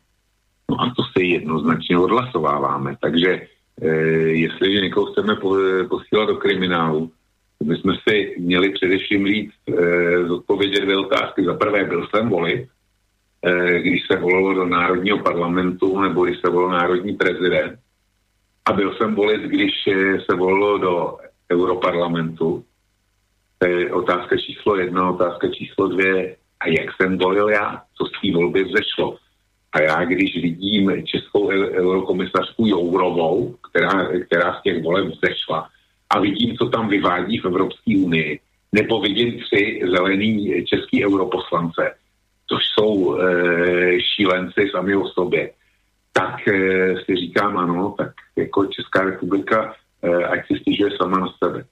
No 0.70 0.80
a 0.80 0.94
to 0.96 1.02
se 1.02 1.24
jednoznačně 1.24 1.98
odhlasováváme. 1.98 2.96
Takže 3.00 3.42
e, 3.82 3.88
jestliže 4.46 4.80
někoho 4.80 5.06
chceme 5.06 5.34
po, 5.34 5.56
posílat 5.90 6.28
do 6.28 6.36
kriminálu, 6.36 7.10
my 7.64 7.76
jsme 7.76 7.94
si 8.08 8.36
měli 8.38 8.70
především 8.70 9.26
říct, 9.26 9.54
e, 9.68 10.26
zodpovědět 10.26 10.80
dvě 10.80 10.96
otázky. 10.96 11.44
Za 11.44 11.54
prvé, 11.54 11.84
byl 11.84 12.06
jsem 12.06 12.28
volit, 12.28 12.68
e, 13.42 13.80
když 13.80 14.06
se 14.06 14.18
volilo 14.18 14.54
do 14.54 14.66
Národního 14.66 15.18
parlamentu 15.18 16.00
nebo 16.00 16.24
když 16.24 16.40
se 16.40 16.50
volil 16.50 16.68
Národní 16.68 17.16
prezident. 17.16 17.78
A 18.66 18.72
byl 18.72 18.94
jsem 18.94 19.14
volit, 19.14 19.42
když 19.42 19.72
se 20.30 20.36
volilo 20.36 20.78
do 20.78 21.16
Europarlamentu. 21.52 22.64
To 23.58 23.66
je 23.66 23.92
otázka 23.92 24.36
číslo 24.36 24.76
jedna, 24.76 25.10
otázka 25.10 25.48
číslo 25.48 25.88
dvě. 25.88 26.36
A 26.60 26.68
jak 26.68 26.88
jsem 26.96 27.18
volil 27.18 27.48
já? 27.48 27.82
Co 27.94 28.04
z 28.06 28.10
té 28.10 28.32
volby 28.34 28.64
vzešlo? 28.64 29.16
A 29.72 29.80
já, 29.80 30.04
když 30.04 30.42
vidím 30.42 31.06
českou 31.06 31.48
eurokomisařku 31.50 32.66
Jourovou, 32.66 33.56
která, 33.70 34.08
která 34.26 34.54
z 34.54 34.62
těch 34.62 34.82
voleb 34.82 35.06
vzešla, 35.06 35.68
a 36.10 36.20
vidím, 36.20 36.56
co 36.56 36.68
tam 36.68 36.88
vyvádí 36.88 37.38
v 37.38 37.44
Evropské 37.44 37.98
unii, 37.98 38.40
nebo 38.72 39.00
vidím 39.00 39.40
tři 39.40 39.80
zelený 39.96 40.64
český 40.64 41.06
europoslance, 41.06 41.94
což 42.46 42.62
jsou 42.64 43.18
e, 43.18 44.00
šílenci 44.00 44.70
sami 44.70 44.96
o 44.96 45.08
sobě, 45.08 45.50
tak 46.12 46.48
e, 46.48 46.94
si 47.04 47.16
říkám 47.16 47.56
ano, 47.58 47.94
tak 47.98 48.12
jako 48.36 48.66
Česká 48.66 49.04
republika, 49.04 49.74
e, 50.02 50.24
ať 50.24 50.46
si 50.46 50.58
stěžuje 50.60 50.90
sama 50.96 51.18
na 51.18 51.28
sebe. 51.44 51.64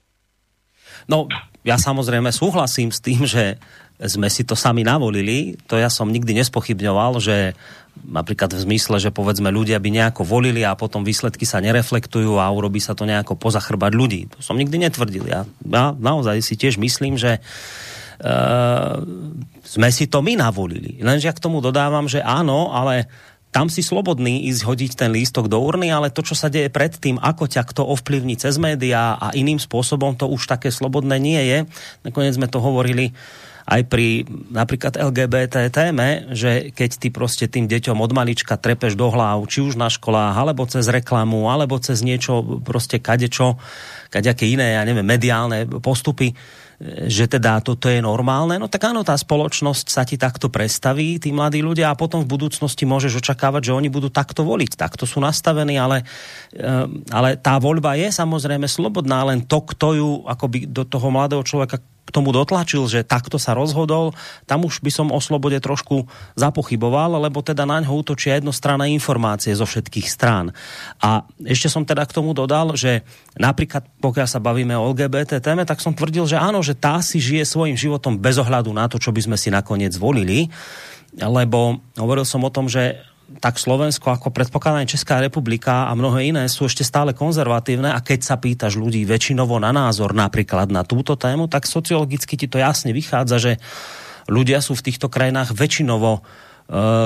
No, 1.07 1.31
ja 1.67 1.75
samozrejme 1.75 2.31
súhlasím 2.31 2.91
s 2.91 2.99
tým, 3.03 3.27
že 3.27 3.59
sme 3.97 4.29
si 4.29 4.45
to 4.45 4.53
sami 4.53 4.85
navolili. 4.85 5.57
To 5.65 5.73
ja 5.73 5.89
som 5.89 6.13
nikdy 6.13 6.37
nespochybňoval, 6.37 7.17
že 7.17 7.57
napríklad 7.97 8.53
v 8.53 8.61
zmysle, 8.61 9.01
že 9.01 9.09
povedzme 9.09 9.49
ľudia 9.49 9.81
by 9.81 9.89
nejako 9.89 10.21
volili 10.21 10.61
a 10.61 10.77
potom 10.77 11.01
výsledky 11.01 11.49
sa 11.49 11.57
nereflektujú 11.57 12.37
a 12.37 12.45
urobí 12.53 12.77
sa 12.77 12.93
to 12.93 13.09
nejako 13.09 13.33
pozachrbať 13.33 13.91
ľudí. 13.97 14.21
To 14.37 14.39
som 14.45 14.53
nikdy 14.53 14.85
netvrdil. 14.85 15.25
Ja, 15.25 15.49
ja 15.65 15.85
naozaj 15.97 16.45
si 16.45 16.53
tiež 16.53 16.77
myslím, 16.77 17.17
že 17.17 17.41
uh, 17.41 19.01
sme 19.65 19.89
si 19.89 20.05
to 20.05 20.21
my 20.21 20.37
navolili. 20.37 21.01
Lenže 21.01 21.25
ja 21.25 21.33
k 21.33 21.41
tomu 21.41 21.57
dodávam, 21.57 22.05
že 22.05 22.21
áno, 22.21 22.69
ale 22.69 23.09
tam 23.51 23.71
si 23.71 23.81
slobodný 23.81 24.45
ísť 24.51 24.61
hodiť 24.67 24.91
ten 24.99 25.09
lístok 25.09 25.47
do 25.47 25.57
urny, 25.57 25.89
ale 25.89 26.13
to, 26.13 26.21
čo 26.21 26.35
sa 26.35 26.51
deje 26.51 26.67
predtým, 26.67 27.17
ako 27.17 27.47
ťa 27.47 27.63
kto 27.65 27.87
ovplyvní 27.87 28.37
cez 28.37 28.59
médiá 28.59 29.15
a 29.17 29.33
iným 29.33 29.57
spôsobom, 29.57 30.13
to 30.19 30.27
už 30.27 30.45
také 30.51 30.69
slobodné 30.69 31.17
nie 31.17 31.41
je. 31.41 31.57
Nakoniec 32.03 32.35
sme 32.35 32.51
to 32.51 32.59
hovorili 32.59 33.15
aj 33.67 33.83
pri 33.91 34.23
napríklad 34.47 34.95
LGBT 34.95 35.67
téme, 35.67 36.31
že 36.31 36.71
keď 36.71 36.89
ty 37.03 37.07
proste 37.11 37.51
tým 37.51 37.67
deťom 37.67 37.99
od 37.99 38.11
malička 38.15 38.55
trepeš 38.55 38.95
do 38.95 39.11
hlav, 39.11 39.43
či 39.51 39.59
už 39.59 39.75
na 39.75 39.91
školách, 39.91 40.39
alebo 40.39 40.63
cez 40.63 40.87
reklamu, 40.87 41.51
alebo 41.51 41.75
cez 41.75 41.99
niečo 41.99 42.63
proste 42.63 43.03
kadečo, 43.03 43.59
kadejaké 44.07 44.47
iné, 44.47 44.79
ja 44.79 44.87
neviem, 44.87 45.03
mediálne 45.03 45.67
postupy, 45.83 46.31
že 47.09 47.25
teda 47.25 47.57
toto 47.65 47.89
je 47.89 47.97
normálne, 47.97 48.61
no 48.61 48.69
tak 48.69 48.85
áno, 48.85 49.01
tá 49.01 49.17
spoločnosť 49.17 49.85
sa 49.89 50.05
ti 50.05 50.13
takto 50.13 50.53
predstaví, 50.53 51.17
tí 51.17 51.33
mladí 51.33 51.65
ľudia 51.65 51.89
a 51.89 51.97
potom 51.97 52.21
v 52.21 52.29
budúcnosti 52.29 52.85
môžeš 52.85 53.17
očakávať, 53.17 53.73
že 53.73 53.77
oni 53.81 53.89
budú 53.89 54.13
takto 54.13 54.45
voliť, 54.45 54.77
takto 54.77 55.09
sú 55.09 55.17
nastavení, 55.17 55.81
ale, 55.81 56.05
ale 57.09 57.33
tá 57.41 57.57
voľba 57.57 57.97
je 57.97 58.13
samozrejme 58.13 58.69
slobodná, 58.69 59.25
len 59.25 59.41
to, 59.41 59.65
kto 59.65 59.87
ju 59.97 60.09
akoby 60.29 60.69
do 60.69 60.85
toho 60.85 61.09
mladého 61.09 61.41
človeka 61.41 61.81
k 62.07 62.15
tomu 62.15 62.31
dotlačil, 62.31 62.87
že 62.87 63.03
takto 63.03 63.35
sa 63.35 63.51
rozhodol, 63.51 64.15
tam 64.47 64.63
už 64.63 64.79
by 64.79 64.87
som 64.87 65.07
o 65.11 65.19
slobode 65.19 65.59
trošku 65.59 66.07
zapochyboval, 66.39 67.19
lebo 67.19 67.43
teda 67.43 67.67
na 67.67 67.83
ňo 67.83 67.99
útočia 67.99 68.39
jednostranné 68.39 68.87
informácie 68.95 69.51
zo 69.51 69.67
všetkých 69.67 70.07
strán. 70.07 70.55
A 71.03 71.27
ešte 71.43 71.67
som 71.67 71.83
teda 71.83 72.07
k 72.07 72.15
tomu 72.15 72.31
dodal, 72.31 72.79
že 72.79 73.03
napríklad 73.35 73.83
pokiaľ 73.99 74.27
sa 74.31 74.39
bavíme 74.39 74.71
o 74.79 74.95
LGBT 74.95 75.43
téme, 75.43 75.67
tak 75.67 75.83
som 75.83 75.91
tvrdil, 75.91 76.23
že 76.23 76.39
áno, 76.39 76.63
že 76.63 76.79
tá 76.79 77.03
si 77.03 77.19
žije 77.19 77.43
svojim 77.43 77.75
životom 77.75 78.15
bez 78.15 78.39
ohľadu 78.39 78.71
na 78.71 78.87
to, 78.87 78.95
čo 78.95 79.11
by 79.11 79.19
sme 79.19 79.35
si 79.35 79.51
nakoniec 79.51 79.91
volili, 79.99 80.47
lebo 81.19 81.83
hovoril 81.99 82.23
som 82.23 82.39
o 82.47 82.53
tom, 82.53 82.71
že 82.71 83.03
tak 83.43 83.59
Slovensko 83.59 84.07
ako 84.07 84.31
predpokladá 84.31 84.87
Česká 84.87 85.19
republika 85.19 85.91
a 85.91 85.93
mnohé 85.93 86.31
iné 86.31 86.47
sú 86.47 86.71
ešte 86.71 86.87
stále 86.87 87.11
konzervatívne 87.11 87.91
a 87.91 87.99
keď 87.99 88.19
sa 88.23 88.35
pýtaš 88.39 88.79
ľudí 88.79 89.03
väčšinovo 89.03 89.59
na 89.59 89.75
názor 89.75 90.15
napríklad 90.15 90.71
na 90.71 90.87
túto 90.87 91.19
tému, 91.19 91.51
tak 91.51 91.67
sociologicky 91.67 92.39
ti 92.39 92.47
to 92.47 92.55
jasne 92.55 92.95
vychádza, 92.95 93.37
že 93.37 93.53
ľudia 94.31 94.63
sú 94.63 94.79
v 94.79 94.85
týchto 94.87 95.11
krajinách 95.11 95.51
väčšinovo 95.51 96.11
e, 96.15 96.21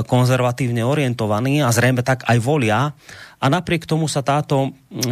konzervatívne 0.05 0.85
orientovaní 0.85 1.65
a 1.65 1.73
zrejme 1.73 2.05
tak 2.05 2.21
aj 2.29 2.37
volia. 2.37 2.93
A 3.41 3.45
napriek 3.49 3.89
tomu 3.89 4.05
sa 4.05 4.21
táto, 4.21 4.77
e, 4.93 5.09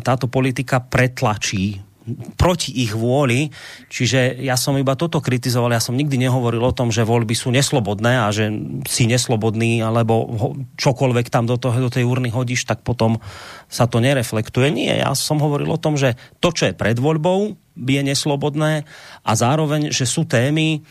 táto 0.00 0.24
politika 0.32 0.80
pretlačí 0.80 1.89
proti 2.38 2.72
ich 2.72 2.94
vôli. 2.96 3.50
Čiže 3.90 4.40
ja 4.40 4.54
som 4.54 4.78
iba 4.78 4.94
toto 4.94 5.18
kritizoval, 5.18 5.74
ja 5.74 5.82
som 5.82 5.98
nikdy 5.98 6.16
nehovoril 6.16 6.62
o 6.62 6.76
tom, 6.76 6.88
že 6.94 7.06
voľby 7.06 7.34
sú 7.34 7.50
neslobodné 7.50 8.24
a 8.24 8.32
že 8.32 8.50
si 8.86 9.06
neslobodný, 9.10 9.82
alebo 9.82 10.26
čokoľvek 10.78 11.26
tam 11.28 11.46
do, 11.46 11.58
toho, 11.58 11.88
do 11.88 11.90
tej 11.90 12.06
urny 12.06 12.30
hodíš, 12.32 12.66
tak 12.66 12.82
potom 12.86 13.18
sa 13.70 13.90
to 13.90 14.02
nereflektuje. 14.02 14.70
Nie, 14.72 15.02
ja 15.02 15.12
som 15.14 15.42
hovoril 15.42 15.70
o 15.70 15.80
tom, 15.80 15.98
že 15.98 16.18
to, 16.38 16.54
čo 16.54 16.70
je 16.70 16.74
pred 16.76 16.96
voľbou, 16.98 17.54
je 17.80 18.02
neslobodné 18.04 18.84
a 19.24 19.30
zároveň, 19.32 19.88
že 19.94 20.04
sú 20.04 20.28
témy, 20.28 20.84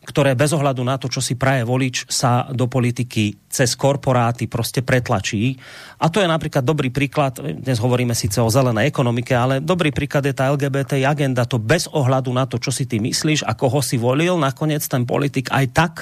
ktoré 0.00 0.32
bez 0.32 0.56
ohľadu 0.56 0.80
na 0.80 0.96
to, 0.96 1.12
čo 1.12 1.20
si 1.20 1.36
praje 1.36 1.60
volič, 1.68 2.08
sa 2.08 2.48
do 2.48 2.64
politiky 2.64 3.36
cez 3.52 3.76
korporáty 3.76 4.48
proste 4.48 4.80
pretlačí. 4.80 5.60
A 6.00 6.08
to 6.08 6.24
je 6.24 6.28
napríklad 6.28 6.64
dobrý 6.64 6.88
príklad, 6.88 7.36
dnes 7.36 7.76
hovoríme 7.76 8.16
síce 8.16 8.40
o 8.40 8.48
zelenej 8.48 8.88
ekonomike, 8.88 9.36
ale 9.36 9.60
dobrý 9.60 9.92
príklad 9.92 10.24
je 10.24 10.32
tá 10.32 10.48
LGBT 10.48 11.04
agenda, 11.04 11.44
to 11.44 11.60
bez 11.60 11.84
ohľadu 11.92 12.32
na 12.32 12.48
to, 12.48 12.56
čo 12.56 12.72
si 12.72 12.88
ty 12.88 12.96
myslíš 12.96 13.44
a 13.44 13.52
koho 13.52 13.84
si 13.84 14.00
volil, 14.00 14.40
nakoniec 14.40 14.80
ten 14.88 15.04
politik 15.04 15.52
aj 15.52 15.66
tak 15.76 15.94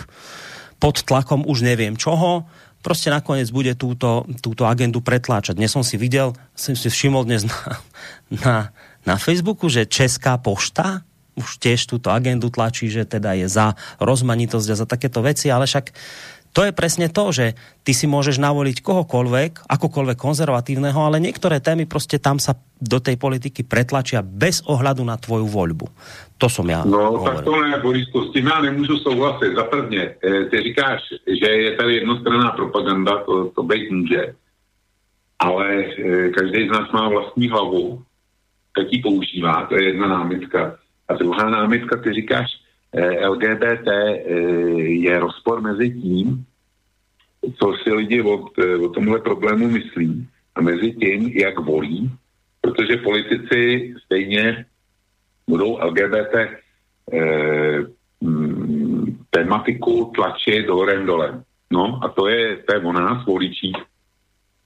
pod 0.78 1.02
tlakom 1.02 1.42
už 1.42 1.66
neviem 1.66 1.98
čoho, 1.98 2.46
proste 2.78 3.10
nakoniec 3.10 3.50
bude 3.50 3.74
túto, 3.74 4.22
túto 4.38 4.62
agendu 4.70 5.02
pretláčať. 5.02 5.58
Dnes 5.58 5.74
som 5.74 5.82
si 5.82 5.98
videl, 5.98 6.38
som 6.54 6.78
si 6.78 6.86
všimol 6.86 7.26
dnes 7.26 7.50
na, 7.50 7.58
na, 8.30 8.54
na 9.02 9.14
Facebooku, 9.18 9.66
že 9.66 9.90
Česká 9.90 10.38
pošta 10.38 11.02
už 11.38 11.62
tiež 11.62 11.86
túto 11.86 12.10
agendu 12.10 12.50
tlačí, 12.50 12.90
že 12.90 13.06
teda 13.06 13.38
je 13.38 13.46
za 13.46 13.78
rozmanitosť 14.02 14.68
a 14.68 14.80
za 14.82 14.86
takéto 14.90 15.22
veci, 15.22 15.46
ale 15.48 15.70
však 15.70 15.94
to 16.48 16.64
je 16.64 16.72
presne 16.72 17.06
to, 17.12 17.28
že 17.30 17.54
ty 17.84 17.92
si 17.94 18.08
môžeš 18.08 18.40
navoliť 18.40 18.80
kohokoľvek, 18.82 19.68
akokoľvek 19.68 20.18
konzervatívneho, 20.18 20.96
ale 20.96 21.20
niektoré 21.22 21.60
témy 21.60 21.84
proste 21.86 22.16
tam 22.18 22.40
sa 22.40 22.56
do 22.80 22.98
tej 22.98 23.14
politiky 23.20 23.62
pretlačia 23.62 24.24
bez 24.24 24.64
ohľadu 24.66 25.04
na 25.04 25.14
tvoju 25.20 25.44
voľbu. 25.46 25.86
To 26.40 26.48
som 26.48 26.66
ja 26.66 26.82
No, 26.82 27.14
hovoril. 27.14 27.26
tak 27.26 27.44
to 27.44 27.52
ne, 27.52 27.78
Borisku, 27.78 28.18
s 28.24 28.32
tím 28.32 28.46
já 28.46 28.58
nemůžu 28.60 28.96
souhlasit. 28.98 29.54
Za 29.54 29.64
prvně, 29.64 30.02
e, 30.24 30.44
ty 30.50 30.56
říkáš, 30.62 31.00
že 31.28 31.48
je 31.50 31.70
tady 31.76 31.94
jednostranná 31.94 32.50
propaganda, 32.50 33.22
to, 33.26 33.52
to 33.54 33.62
být 33.62 33.90
může, 33.90 34.34
ale 35.38 35.66
e, 35.84 36.28
každý 36.30 36.66
z 36.68 36.70
nás 36.70 36.90
má 36.92 37.08
vlastní 37.08 37.48
hlavu, 37.48 38.02
tak 38.76 38.86
ji 38.92 39.02
používá, 39.02 39.66
to 39.68 39.74
je 39.76 39.84
jedna 39.84 40.08
námitka. 40.08 40.74
A 41.08 41.14
druhá 41.14 41.50
námitka, 41.50 41.96
ty 41.96 42.12
říkáš, 42.12 42.50
eh, 42.92 43.28
LGBT 43.28 43.88
eh, 43.88 44.32
je 44.80 45.18
rozpor 45.18 45.60
mezi 45.60 45.90
tím, 45.90 46.44
co 47.58 47.74
si 47.82 47.92
lidi 47.92 48.22
o, 48.22 48.48
eh, 48.58 48.76
o 48.76 48.88
tomhle 48.88 49.18
problému 49.18 49.68
myslí 49.68 50.28
a 50.54 50.60
mezi 50.60 50.92
tím, 50.92 51.28
jak 51.28 51.58
volí, 51.58 52.10
protože 52.60 52.96
politici 52.96 53.94
stejně 54.04 54.64
budou 55.48 55.78
LGBT 55.78 56.34
eh, 57.12 57.84
tematiku 59.30 60.12
tlačit 60.14 60.68
horem 60.68 61.06
dolem. 61.06 61.42
No 61.70 62.00
a 62.04 62.08
to 62.08 62.28
je, 62.28 62.56
to 62.56 62.74
je 62.74 62.80
o 62.80 62.92
nás, 62.92 63.26
voličích, 63.26 63.76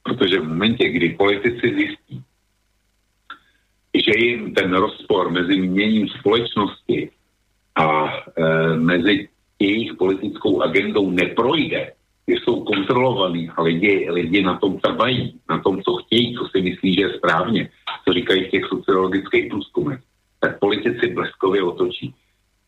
protože 0.02 0.40
v 0.40 0.48
momentě, 0.48 0.88
kdy 0.88 1.08
politici 1.08 1.74
zjistí, 1.74 2.22
že 3.94 4.12
jim 4.16 4.54
ten 4.54 4.74
rozpor 4.74 5.30
mezi 5.30 5.56
měním 5.60 6.08
společnosti 6.08 7.10
a 7.76 8.06
e, 8.06 8.76
mezi 8.76 9.28
jejich 9.58 9.94
politickou 9.94 10.62
agendou 10.62 11.10
neprojde, 11.10 11.92
že 12.28 12.34
jsou 12.34 12.64
kontrolovaný 12.64 13.50
a 13.56 13.62
lidi, 13.62 14.06
lidi 14.10 14.42
na 14.42 14.56
tom 14.56 14.78
trvají, 14.78 15.40
na 15.50 15.58
tom, 15.58 15.82
co 15.82 15.94
chtějí, 15.94 16.34
co 16.34 16.48
si 16.48 16.62
myslí, 16.62 16.94
že 16.94 17.00
je 17.00 17.14
správně, 17.14 17.68
co 18.04 18.12
říkají 18.12 18.44
v 18.44 18.50
těch 18.50 18.64
sociologických 18.64 19.48
průzkumech, 19.50 20.00
tak 20.40 20.58
politici 20.58 21.06
bleskově 21.14 21.62
otočí. 21.62 22.14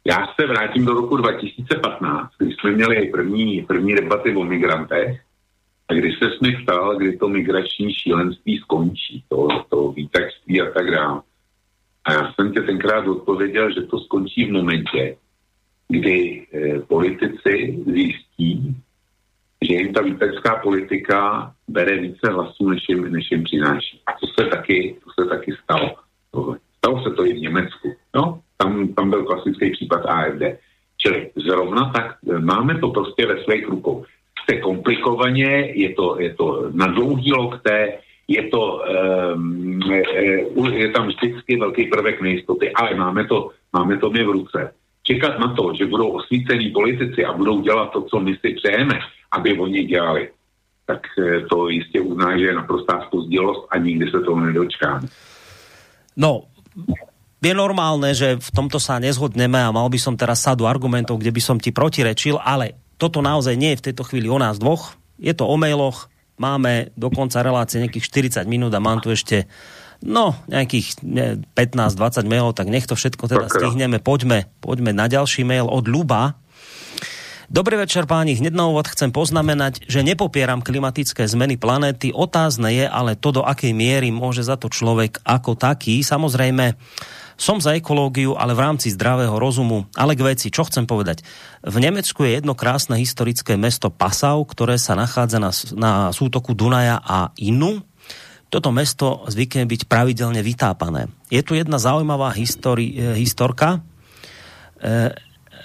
Já 0.07 0.29
se 0.41 0.47
vrátím 0.47 0.85
do 0.85 0.95
roku 0.95 1.17
2015, 1.17 2.31
kdy 2.39 2.55
jsme 2.55 2.71
měli 2.71 3.07
první, 3.07 3.63
první 3.63 3.95
debaty 3.95 4.37
o 4.37 4.45
migrantech 4.45 5.21
a 5.89 5.95
kdy 5.95 6.13
se 6.13 6.31
mi 6.43 6.57
ptal, 6.63 6.97
kdy 6.97 7.17
to 7.17 7.29
migrační 7.29 7.95
šílenství 7.95 8.59
skončí, 8.59 9.25
to, 9.29 9.49
to 9.69 9.93
výtačství 9.93 10.61
a 10.61 10.71
tak 10.71 10.91
dále. 10.91 11.23
A 12.05 12.13
já 12.13 12.33
jsem 12.33 12.53
tě 12.53 12.61
tenkrát 12.61 13.07
odpověděl, 13.07 13.75
že 13.75 13.83
to 13.83 14.01
skončí 14.01 14.45
v 14.45 14.53
momentě, 14.53 15.17
kdy 15.89 16.47
eh, 16.53 16.79
politici 16.79 17.85
zjistí, 17.87 18.77
že 19.63 19.75
jim 19.75 19.93
ta 19.93 20.03
výtačská 20.03 20.57
politika 20.57 21.53
bere 21.69 21.99
více 21.99 22.31
hlasů, 22.31 22.69
než 22.69 22.89
jim, 22.89 23.13
než 23.13 23.31
jim 23.31 23.45
přináší. 23.45 24.01
A 24.07 24.13
to 24.13 24.27
se 24.27 24.49
taky, 24.51 24.97
to 25.05 25.23
se 25.23 25.29
taky 25.29 25.53
stalo. 25.63 25.95
Stalo 26.79 27.03
se 27.03 27.11
to 27.11 27.27
i 27.27 27.33
v 27.33 27.41
Německu. 27.41 27.97
No, 28.15 28.41
tam, 28.57 28.89
tam 28.89 29.11
byl 29.11 29.25
klasický 29.25 29.71
případ 29.71 30.07
AFD. 30.07 30.43
Čili 30.97 31.31
zrovna 31.37 31.93
tak 31.95 32.17
eh, 32.31 32.39
máme 32.39 32.79
to 32.79 32.89
prostě 32.89 33.27
ve 33.27 33.45
svých 33.45 33.69
rukou. 33.69 34.05
Chce 34.45 34.61
komplikovaně, 34.61 35.73
je 35.73 35.97
to, 35.97 36.21
je 36.21 36.35
to 36.37 36.69
na 36.77 36.87
dlouhý 36.87 37.33
lokte, 37.33 38.05
je 38.29 38.43
to, 38.49 38.81
um, 39.37 39.81
je 40.73 40.89
tam 40.93 41.09
vždycky 41.09 41.57
velký 41.57 41.85
prvek 41.89 42.21
nejistoty, 42.21 42.73
ale 42.73 42.95
máme 42.95 43.25
to, 43.25 43.51
máme 43.73 43.97
to 43.97 44.11
my 44.11 44.25
v 44.25 44.31
ruce. 44.31 44.73
Čekat 45.03 45.39
na 45.39 45.53
to, 45.53 45.73
že 45.77 45.89
budou 45.89 46.21
osvícení 46.21 46.71
politici 46.71 47.25
a 47.25 47.33
budou 47.33 47.61
dělat 47.61 47.93
to, 47.93 48.03
co 48.03 48.21
my 48.21 48.37
si 48.37 48.55
přejeme, 48.57 49.01
aby 49.33 49.59
oni 49.59 49.85
dělali, 49.85 50.29
tak 50.87 51.01
to 51.51 51.69
jistě 51.69 52.01
uzná, 52.01 52.39
že 52.39 52.45
je 52.45 52.55
naprostá 52.55 53.01
spozdělost 53.09 53.69
a 53.71 53.79
nikdy 53.79 54.11
se 54.11 54.21
toho 54.21 54.41
nedočkáme. 54.41 55.09
No, 56.17 56.49
je 57.45 57.53
normálne, 57.53 58.17
že 58.17 58.41
v 58.41 58.51
tomto 58.53 58.81
sa 58.81 58.97
nezhodneme 58.97 59.61
a 59.61 59.75
mal 59.75 59.89
by 59.93 59.99
som 60.01 60.17
teraz 60.17 60.41
sadu 60.41 60.65
argumentov, 60.65 61.21
kde 61.21 61.33
by 61.33 61.43
som 61.45 61.57
ti 61.61 61.77
protirečil, 61.77 62.41
ale 62.41 62.84
toto 62.97 63.21
naozaj 63.25 63.55
nie 63.59 63.75
je 63.75 63.81
v 63.81 63.87
tejto 63.91 64.03
chvíli 64.07 64.31
o 64.31 64.39
nás 64.39 64.59
dvoch. 64.59 64.99
Je 65.19 65.35
to 65.35 65.47
o 65.47 65.57
mailoch, 65.59 66.11
máme 66.39 66.91
do 66.99 67.11
konca 67.11 67.43
relácie 67.43 67.79
nejakých 67.79 68.43
40 68.43 68.51
minút 68.51 68.73
a 68.75 68.83
mám 68.83 68.99
tu 68.99 69.15
ešte 69.15 69.47
no, 70.03 70.37
nejakých 70.51 71.01
15-20 71.55 72.29
mailov, 72.29 72.53
tak 72.59 72.69
nech 72.69 72.85
to 72.85 72.99
všetko 72.99 73.25
teda 73.31 73.47
stihneme. 73.49 74.03
Poďme, 74.03 74.51
poďme 74.61 74.93
na 74.93 75.07
ďalší 75.09 75.47
mail 75.47 75.71
od 75.71 75.87
Luba. 75.89 76.37
Dobrý 77.53 77.77
večer 77.77 78.09
páni, 78.09 78.41
hneď 78.41 78.57
na 78.57 78.73
úvod 78.73 78.89
chcem 78.89 79.13
poznamenať, 79.13 79.85
že 79.85 80.01
nepopieram 80.01 80.65
klimatické 80.65 81.29
zmeny 81.29 81.61
planéty. 81.61 82.09
Otázne 82.11 82.73
je 82.73 82.87
ale 82.89 83.21
to, 83.21 83.37
do 83.37 83.43
akej 83.45 83.77
miery 83.77 84.09
môže 84.09 84.43
za 84.43 84.57
to 84.57 84.73
človek 84.73 85.21
ako 85.23 85.53
taký. 85.53 86.01
Samozrejme, 86.01 86.73
som 87.35 87.59
za 87.59 87.75
ekológiu, 87.75 88.39
ale 88.39 88.55
v 88.55 88.63
rámci 88.63 88.95
zdravého 88.95 89.35
rozumu. 89.37 89.91
Ale 89.99 90.15
k 90.15 90.35
veci, 90.35 90.47
čo 90.55 90.67
chcem 90.67 90.87
povedať? 90.87 91.27
V 91.67 91.77
Nemecku 91.83 92.23
je 92.23 92.39
jedno 92.39 92.55
krásne 92.55 92.95
historické 92.99 93.59
mesto 93.59 93.91
Passau, 93.91 94.47
ktoré 94.47 94.79
sa 94.79 94.95
nachádza 94.95 95.39
na, 95.43 95.51
na 95.75 95.93
sútoku 96.15 96.55
Dunaja 96.55 97.03
a 97.03 97.35
Inu. 97.39 97.83
Toto 98.49 98.71
mesto 98.71 99.27
zvykne 99.27 99.67
byť 99.67 99.91
pravidelne 99.91 100.39
vytápané. 100.39 101.11
Je 101.27 101.43
tu 101.43 101.59
jedna 101.59 101.83
zaujímavá 101.83 102.31
histori, 102.39 102.95
eh, 102.95 103.19
historka. 103.19 103.83
Eh, 104.79 105.11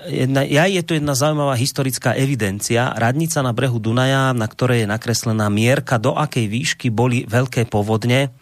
jedna, 0.10 0.41
ja 0.41 0.66
je 0.66 0.82
tu 0.82 0.98
jedna 0.98 1.14
zaujímavá 1.14 1.54
historická 1.54 2.18
evidencia. 2.18 2.90
Radnica 2.98 3.46
na 3.46 3.54
brehu 3.54 3.78
Dunaja, 3.78 4.34
na 4.34 4.50
ktorej 4.50 4.84
je 4.86 4.88
nakreslená 4.90 5.54
mierka, 5.54 6.02
do 6.02 6.18
akej 6.18 6.50
výšky 6.50 6.88
boli 6.90 7.30
veľké 7.30 7.70
povodne. 7.70 8.34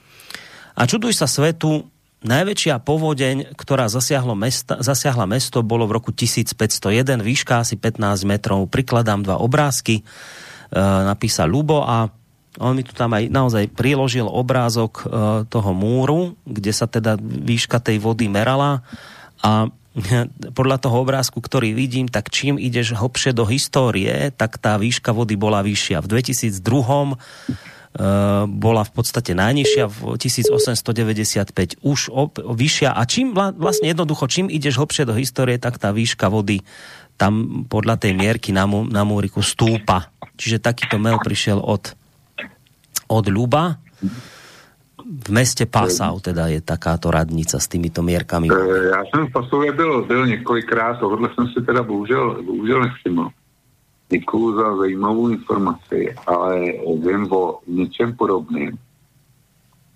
A 0.77 0.85
čuduj 0.85 1.17
sa 1.17 1.25
svetu, 1.25 1.89
Najväčšia 2.17 2.81
povodeň, 2.81 3.53
ktorá 3.53 3.85
zasiahlo 3.85 4.33
mesta, 4.33 4.81
zasiahla 4.81 5.29
mesto, 5.29 5.61
bolo 5.61 5.85
v 5.85 6.01
roku 6.01 6.09
1501, 6.09 7.21
výška 7.21 7.61
asi 7.61 7.77
15 7.77 8.25
metrov. 8.25 8.65
Prikladám 8.73 9.21
dva 9.21 9.37
obrázky, 9.37 10.01
e, 10.01 10.03
napísal 10.81 11.53
Lubo 11.53 11.85
a 11.85 12.09
on 12.57 12.73
mi 12.73 12.81
tu 12.81 12.97
tam 12.97 13.13
aj 13.13 13.29
naozaj 13.29 13.69
priložil 13.69 14.25
obrázok 14.25 14.93
e, 14.97 15.03
toho 15.45 15.71
múru, 15.77 16.33
kde 16.41 16.73
sa 16.73 16.89
teda 16.89 17.21
výška 17.21 17.77
tej 17.77 18.01
vody 18.01 18.25
merala 18.25 18.81
a 19.45 19.69
podľa 20.57 20.77
toho 20.81 20.97
obrázku, 21.05 21.37
ktorý 21.37 21.77
vidím, 21.77 22.09
tak 22.09 22.33
čím 22.33 22.57
ideš 22.57 22.97
hlbšie 22.97 23.29
do 23.29 23.45
histórie, 23.45 24.33
tak 24.33 24.57
tá 24.57 24.81
výška 24.81 25.13
vody 25.13 25.37
bola 25.37 25.61
vyššia. 25.61 26.01
V 26.01 26.09
2002 26.17 26.49
Eh, 26.49 27.76
bola 28.45 28.85
v 28.85 28.91
podstate 28.93 29.33
najnižšia 29.33 29.89
v 29.89 29.97
1895 30.21 31.81
už 31.81 31.99
op, 32.13 32.37
vyššia 32.37 32.93
a 32.93 33.01
čím 33.09 33.33
vlastne 33.33 33.89
jednoducho, 33.89 34.29
čím 34.29 34.53
ideš 34.53 34.77
hlbšie 34.77 35.09
do 35.09 35.17
histórie, 35.17 35.57
tak 35.57 35.81
tá 35.81 35.89
výška 35.89 36.29
vody 36.29 36.61
tam 37.17 37.65
podľa 37.65 37.97
tej 37.97 38.13
mierky 38.13 38.53
na, 38.53 38.69
mú, 38.69 38.85
na 38.85 39.01
múriku 39.01 39.41
stúpa. 39.41 40.13
Čiže 40.37 40.61
takýto 40.61 41.01
mail 41.01 41.17
prišiel 41.17 41.57
od, 41.57 41.97
od 43.09 43.25
Luba. 43.33 43.81
V 45.01 45.29
meste 45.33 45.65
Passau 45.65 46.21
teda 46.21 46.53
je 46.53 46.61
takáto 46.61 47.09
radnica 47.09 47.57
s 47.57 47.65
týmito 47.65 48.05
mierkami. 48.05 48.53
Eh, 48.53 48.93
já 48.93 49.01
jsem 49.09 49.27
v 49.27 49.31
Passauě 49.31 49.71
byl, 49.71 50.05
byl 50.05 50.27
několikrát, 50.27 50.99
tohle 50.99 51.29
jsem 51.33 51.47
si 51.47 51.65
teda 51.65 51.83
bohužel, 51.83 52.43
bohužel 52.43 52.81
nevšiml. 52.81 53.29
Děkuji 54.09 54.55
za 54.55 54.77
zajímavou 54.77 55.29
informaci, 55.29 56.15
ale 56.27 56.59
vím 57.05 57.31
o 57.31 57.59
něčem 57.67 58.15
podobným. 58.15 58.77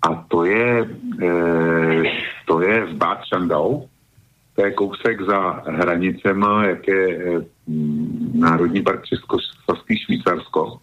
A 0.02 0.14
to 0.28 0.44
je, 0.44 0.80
e, 1.22 2.02
to 2.46 2.60
je 2.60 2.86
v 2.86 2.94
Bad 2.94 3.18
to 4.56 4.64
je 4.64 4.72
kousek 4.72 5.22
za 5.22 5.50
hranicema, 5.66 6.66
jak 6.66 6.88
je 6.88 7.16
e, 7.16 7.40
Národní 8.34 8.82
park 8.82 9.04
Československý 9.04 9.98
Švýcarsko. 9.98 10.78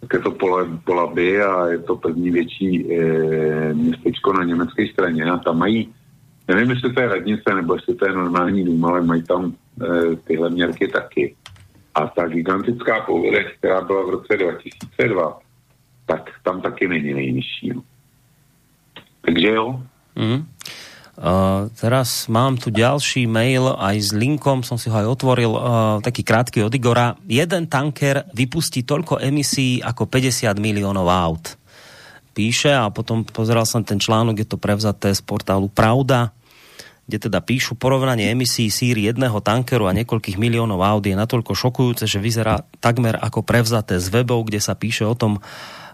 Tak 0.00 0.12
je 0.12 0.18
to 0.18 0.30
pole, 0.30 0.68
Polaby 0.84 1.42
a 1.42 1.66
je 1.66 1.78
to 1.78 1.96
první 1.96 2.30
větší 2.30 2.94
e, 2.94 3.74
městečko 3.74 4.32
na 4.32 4.44
německé 4.44 4.88
straně 4.92 5.24
a 5.24 5.38
tam 5.38 5.58
mají, 5.58 5.94
nevím, 6.48 6.70
jestli 6.70 6.92
to 6.92 7.00
je 7.00 7.08
radnice 7.08 7.54
nebo 7.54 7.74
jestli 7.74 7.94
to 7.94 8.06
je 8.06 8.12
normální 8.12 8.64
dům, 8.64 8.84
ale 8.84 9.02
mají 9.02 9.22
tam 9.22 9.54
e, 9.82 10.16
tyhle 10.16 10.50
měrky 10.50 10.88
taky. 10.88 11.36
A 11.94 12.08
ta 12.08 12.26
gigantická 12.26 13.00
povodeň, 13.04 13.44
která 13.58 13.80
byla 13.80 14.02
v 14.02 14.10
roce 14.10 14.36
2002, 14.36 15.38
tak 16.06 16.30
tam 16.42 16.60
taky 16.60 16.88
není 16.88 17.14
nejnižší. 17.14 17.72
No. 17.74 17.82
Takže 19.20 19.48
jo. 19.48 19.80
Mm. 20.16 20.44
Uh, 21.12 21.68
teraz 21.76 22.24
mám 22.32 22.56
tu 22.56 22.72
ďalší 22.72 23.28
mail 23.28 23.68
aj 23.76 23.96
s 24.00 24.10
linkom, 24.16 24.64
som 24.64 24.80
si 24.80 24.88
ho 24.88 24.96
aj 24.96 25.12
otvoril, 25.12 25.52
uh, 25.52 25.60
taký 26.00 26.24
krátky 26.24 26.64
od 26.64 26.72
Igora. 26.72 27.12
Jeden 27.28 27.68
tanker 27.68 28.24
vypustí 28.32 28.82
toľko 28.88 29.20
emisí 29.20 29.84
ako 29.84 30.08
50 30.08 30.56
miliónov 30.56 31.12
aut. 31.12 31.60
Píše 32.32 32.72
a 32.72 32.88
potom 32.88 33.28
pozeral 33.28 33.68
som 33.68 33.84
ten 33.84 34.00
článok, 34.00 34.40
je 34.40 34.48
to 34.48 34.56
prevzaté 34.56 35.12
z 35.12 35.20
portálu 35.20 35.68
Pravda 35.68 36.32
kde 37.06 37.28
teda 37.28 37.42
píšu 37.42 37.74
porovnanie 37.74 38.30
emisí 38.30 38.70
síry 38.70 39.10
jedného 39.10 39.42
tankeru 39.42 39.90
a 39.90 39.96
niekoľkých 39.96 40.38
miliónov 40.38 40.80
aut 40.80 41.02
je 41.02 41.18
natoľko 41.18 41.52
šokujúce, 41.52 42.06
že 42.06 42.22
vyzerá 42.22 42.62
takmer 42.78 43.18
ako 43.18 43.42
prevzaté 43.42 43.98
z 43.98 44.06
webov, 44.14 44.46
kde 44.46 44.62
sa 44.62 44.78
píše 44.78 45.02
o 45.02 45.18
tom, 45.18 45.42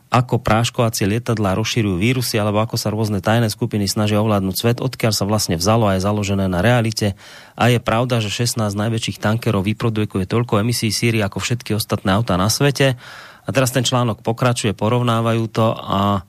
ako 0.08 0.40
práškovacie 0.40 1.04
lietadlá 1.04 1.52
rozširujú 1.52 2.00
vírusy, 2.00 2.40
alebo 2.40 2.64
ako 2.64 2.80
sa 2.80 2.88
rôzne 2.88 3.20
tajné 3.20 3.52
skupiny 3.52 3.84
snažia 3.84 4.24
ovládnuť 4.24 4.56
svet, 4.56 4.78
odkiaľ 4.80 5.12
sa 5.12 5.28
vlastne 5.28 5.60
vzalo 5.60 5.84
a 5.84 6.00
je 6.00 6.04
založené 6.04 6.48
na 6.48 6.64
realite. 6.64 7.12
A 7.60 7.68
je 7.68 7.76
pravda, 7.76 8.24
že 8.24 8.32
16 8.32 8.72
najväčších 8.72 9.20
tankerov 9.20 9.68
vyprodukuje 9.68 10.24
toľko 10.24 10.64
emisí 10.64 10.88
síry 10.88 11.20
ako 11.20 11.44
všetky 11.44 11.76
ostatné 11.76 12.16
autá 12.16 12.40
na 12.40 12.48
svete. 12.48 12.96
A 13.44 13.48
teraz 13.52 13.72
ten 13.72 13.84
článok 13.84 14.24
pokračuje, 14.24 14.72
porovnávajú 14.72 15.44
to 15.52 15.76
a 15.76 16.24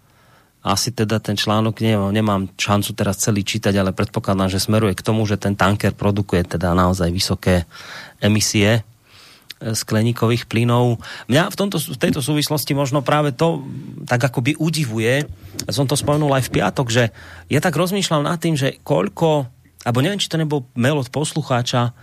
asi 0.69 0.93
teda 0.93 1.17
ten 1.17 1.33
článok 1.33 1.81
nemám, 1.81 2.13
nemám 2.13 2.41
šancu 2.53 2.93
teraz 2.93 3.17
celý 3.17 3.41
čítať, 3.41 3.73
ale 3.73 3.89
predpokladám, 3.89 4.53
že 4.53 4.61
smeruje 4.61 4.93
k 4.93 5.01
tomu, 5.01 5.25
že 5.25 5.41
ten 5.41 5.57
tanker 5.57 5.97
produkuje 5.97 6.45
teda 6.45 6.77
naozaj 6.77 7.09
vysoké 7.09 7.65
emisie 8.21 8.77
e, 8.77 8.81
skleníkových 9.73 10.45
plynov. 10.45 11.01
Mňa 11.25 11.49
v, 11.49 11.55
tomto, 11.57 11.81
v 11.81 11.97
tejto 11.97 12.21
súvislosti 12.21 12.77
možno 12.77 13.01
práve 13.01 13.33
to 13.33 13.65
tak 14.05 14.21
akoby 14.21 14.53
udivuje, 14.61 15.25
som 15.73 15.89
to 15.89 15.97
spomenul 15.97 16.29
aj 16.37 16.45
v 16.45 16.53
piatok, 16.61 16.87
že 16.93 17.03
ja 17.49 17.59
tak 17.59 17.73
rozmýšľam 17.73 18.29
nad 18.29 18.37
tým, 18.37 18.53
že 18.53 18.77
koľko, 18.85 19.49
alebo 19.81 19.99
neviem, 20.05 20.21
či 20.21 20.29
to 20.29 20.37
nebol 20.37 20.69
mail 20.77 21.01
od 21.01 21.09
poslucháča, 21.09 21.97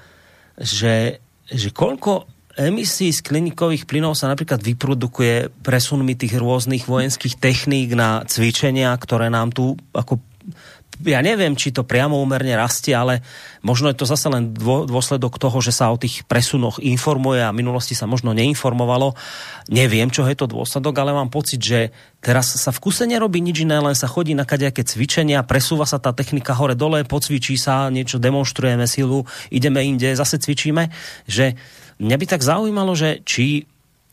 že, 0.59 1.23
že 1.47 1.71
koľko 1.71 2.36
emisí 2.57 3.13
skleníkových 3.13 3.85
plynov 3.85 4.17
sa 4.17 4.33
napríklad 4.33 4.65
vyprodukuje 4.65 5.53
presunmi 5.61 6.17
tých 6.17 6.41
rôznych 6.41 6.89
vojenských 6.89 7.37
techník 7.37 7.93
na 7.93 8.25
cvičenia, 8.25 8.97
ktoré 8.97 9.29
nám 9.29 9.53
tu 9.53 9.77
ako 9.93 10.19
ja 11.05 11.21
neviem, 11.21 11.53
či 11.53 11.77
to 11.77 11.85
priamo 11.85 12.17
úmerne 12.17 12.57
rastie, 12.57 12.97
ale 12.97 13.21
možno 13.61 13.93
je 13.93 14.01
to 14.01 14.09
zase 14.09 14.33
len 14.33 14.57
dôsledok 14.57 15.37
toho, 15.37 15.61
že 15.61 15.69
sa 15.69 15.93
o 15.93 16.01
tých 16.01 16.25
presunoch 16.25 16.81
informuje 16.81 17.45
a 17.45 17.53
v 17.53 17.61
minulosti 17.61 17.93
sa 17.93 18.09
možno 18.09 18.33
neinformovalo. 18.33 19.13
Neviem, 19.69 20.09
čo 20.09 20.25
je 20.25 20.33
to 20.33 20.49
dôsledok, 20.49 20.97
ale 20.97 21.13
mám 21.13 21.29
pocit, 21.29 21.61
že 21.61 21.93
teraz 22.25 22.57
sa 22.57 22.73
v 22.73 22.81
kuse 22.81 23.05
nerobí 23.05 23.45
nič 23.45 23.69
iné, 23.69 23.77
len 23.77 23.93
sa 23.93 24.09
chodí 24.09 24.33
na 24.33 24.49
kadejaké 24.49 24.89
cvičenia, 24.89 25.45
presúva 25.45 25.85
sa 25.85 26.01
tá 26.01 26.17
technika 26.17 26.57
hore-dole, 26.57 27.05
pocvičí 27.05 27.61
sa, 27.61 27.93
niečo 27.93 28.17
demonstrujeme 28.17 28.89
silu, 28.89 29.29
ideme 29.53 29.85
inde, 29.85 30.17
zase 30.17 30.41
cvičíme, 30.41 30.89
že 31.29 31.61
mňa 32.01 32.17
by 32.17 32.27
tak 32.29 32.43
zaujímalo, 32.45 32.93
že 32.97 33.25
či 33.25 33.67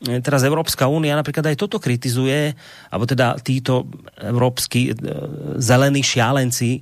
teraz 0.03 0.43
Európska 0.43 0.91
únia 0.91 1.15
napríklad 1.15 1.55
aj 1.55 1.57
toto 1.59 1.79
kritizuje, 1.79 2.51
alebo 2.91 3.07
teda 3.07 3.39
títo 3.39 3.87
európsky 4.19 4.91
e, 4.91 4.93
zelení 5.63 6.03
šialenci, 6.03 6.71
e, 6.75 6.81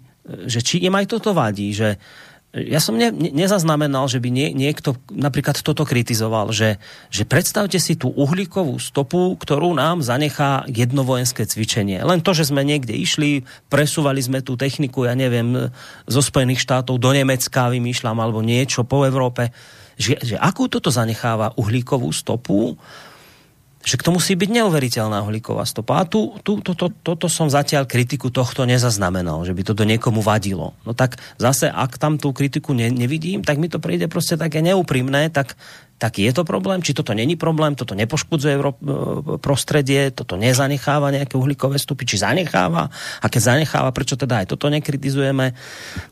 že 0.49 0.65
či 0.65 0.81
im 0.81 0.97
aj 0.97 1.05
toto 1.05 1.37
vadí, 1.37 1.69
že 1.69 2.01
ja 2.51 2.83
som 2.83 2.99
ne, 2.99 3.07
nezaznamenal, 3.15 4.11
že 4.11 4.19
by 4.19 4.27
nie, 4.27 4.51
niekto 4.51 4.99
napríklad 5.07 5.55
toto 5.63 5.87
kritizoval, 5.87 6.51
že, 6.51 6.83
že 7.07 7.23
predstavte 7.23 7.79
si 7.79 7.95
tú 7.95 8.11
uhlíkovú 8.11 8.75
stopu, 8.75 9.39
ktorú 9.39 9.71
nám 9.71 10.03
zanechá 10.03 10.67
jedno 10.67 11.07
vojenské 11.07 11.47
cvičenie. 11.47 12.03
Len 12.03 12.19
to, 12.19 12.35
že 12.35 12.51
sme 12.51 12.67
niekde 12.67 12.91
išli, 12.91 13.47
presúvali 13.71 14.19
sme 14.19 14.43
tú 14.43 14.59
techniku, 14.59 15.07
ja 15.07 15.15
neviem, 15.15 15.71
zo 16.03 16.19
Spojených 16.19 16.59
štátov 16.67 16.99
do 16.99 17.15
Nemecka 17.15 17.71
vymýšľam, 17.71 18.19
alebo 18.19 18.43
niečo 18.43 18.83
po 18.83 19.07
Európe, 19.07 19.55
že, 20.01 20.17
že 20.19 20.35
akú 20.41 20.65
toto 20.65 20.89
zanecháva 20.89 21.53
uhlíkovú 21.53 22.09
stopu, 22.09 22.75
že 23.81 23.97
to 23.97 24.13
musí 24.13 24.37
byť 24.37 24.49
neuveriteľná 24.61 25.25
uhlíková 25.25 25.65
stopa. 25.65 26.01
A 26.01 26.05
tu, 26.05 26.37
tu, 26.45 26.61
to, 26.61 26.77
to, 26.77 26.93
toto 27.01 27.25
som 27.25 27.49
zatiaľ 27.49 27.89
kritiku 27.89 28.29
tohto 28.29 28.65
nezaznamenal, 28.69 29.41
že 29.41 29.57
by 29.57 29.61
to 29.65 29.73
do 29.73 29.85
niekomu 29.89 30.21
vadilo. 30.21 30.77
No 30.85 30.93
tak 30.93 31.17
zase, 31.41 31.65
ak 31.65 31.97
tam 31.97 32.21
tú 32.21 32.29
kritiku 32.29 32.77
ne, 32.77 32.93
nevidím, 32.93 33.41
tak 33.41 33.57
mi 33.57 33.73
to 33.73 33.81
príde 33.81 34.05
proste 34.05 34.37
také 34.37 34.61
neúprimné, 34.61 35.33
tak, 35.33 35.57
tak 35.97 36.21
je 36.21 36.29
to 36.29 36.45
problém, 36.45 36.85
či 36.85 36.93
toto 36.93 37.17
není 37.17 37.33
problém, 37.33 37.73
toto 37.73 37.97
nepoškudzuje 37.97 38.53
Euró- 38.53 38.77
prostredie, 39.41 40.13
toto 40.13 40.37
nezanecháva 40.37 41.09
nejaké 41.09 41.33
uhlíkové 41.33 41.81
stupy, 41.81 42.05
či 42.05 42.21
zanecháva, 42.21 42.89
a 43.21 43.25
keď 43.25 43.41
zanecháva, 43.57 43.89
prečo 43.89 44.13
teda 44.13 44.45
aj 44.45 44.53
toto 44.53 44.69
nekritizujeme. 44.69 45.57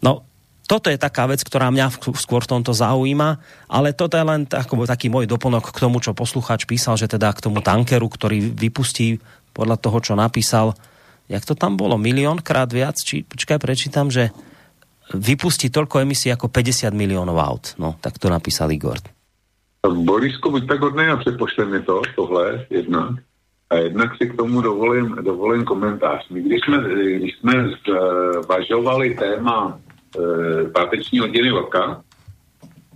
No, 0.01 0.28
toto 0.69 0.93
je 0.93 1.01
taká 1.01 1.25
vec, 1.25 1.41
ktorá 1.41 1.73
mňa 1.73 1.97
skôr 2.13 2.45
v 2.45 2.51
tomto 2.53 2.77
zaujíma, 2.77 3.41
ale 3.65 3.97
toto 3.97 4.13
je 4.13 4.21
len 4.21 4.45
ako 4.45 4.85
taký 4.85 5.09
môj 5.09 5.25
doplnok 5.25 5.73
k 5.73 5.81
tomu, 5.81 5.97
čo 5.97 6.13
poslucháč 6.13 6.69
písal, 6.69 6.93
že 6.93 7.09
teda 7.09 7.33
k 7.33 7.41
tomu 7.41 7.65
tankeru, 7.65 8.05
ktorý 8.05 8.53
vypustí 8.53 9.17
podľa 9.57 9.81
toho, 9.81 9.97
čo 9.97 10.13
napísal, 10.13 10.77
jak 11.25 11.41
to 11.41 11.57
tam 11.57 11.73
bolo, 11.73 11.97
miliónkrát 11.97 12.69
viac, 12.69 13.01
či 13.01 13.25
počkaj, 13.25 13.57
prečítam, 13.57 14.13
že 14.13 14.29
vypustí 15.09 15.73
toľko 15.73 16.05
emisí 16.05 16.29
ako 16.29 16.53
50 16.53 16.93
miliónov 16.93 17.41
aut. 17.41 17.73
No, 17.81 17.97
tak 17.97 18.21
to 18.21 18.29
napísal 18.29 18.69
Igor. 18.69 19.01
Borisku, 19.81 20.53
buď 20.53 20.69
tak 20.69 20.79
hodný 20.85 21.09
a 21.09 21.17
přepošle 21.17 21.65
mi 21.65 21.81
to, 21.81 22.01
tohle, 22.15 22.65
jednak. 22.69 23.17
A 23.69 23.75
jednak 23.75 24.17
si 24.17 24.29
k 24.29 24.37
tomu 24.37 24.61
dovolím, 24.61 25.17
dovolím 25.21 25.65
komentář. 25.65 26.29
My, 26.29 26.41
když 26.41 26.61
jsme, 26.65 26.77
když 27.17 27.35
jsme 27.37 27.53
zvažovali 28.43 29.15
téma 29.15 29.79
páteční 30.73 31.19
hodiny 31.19 31.51
vlka, 31.51 32.03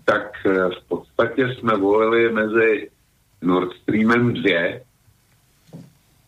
tak 0.06 0.46
e, 0.46 0.50
v 0.50 0.88
podstatě 0.88 1.48
jsme 1.54 1.78
volili 1.78 2.34
mezi 2.34 2.90
Nord 3.42 3.74
Streamem 3.74 4.34
2 4.34 4.52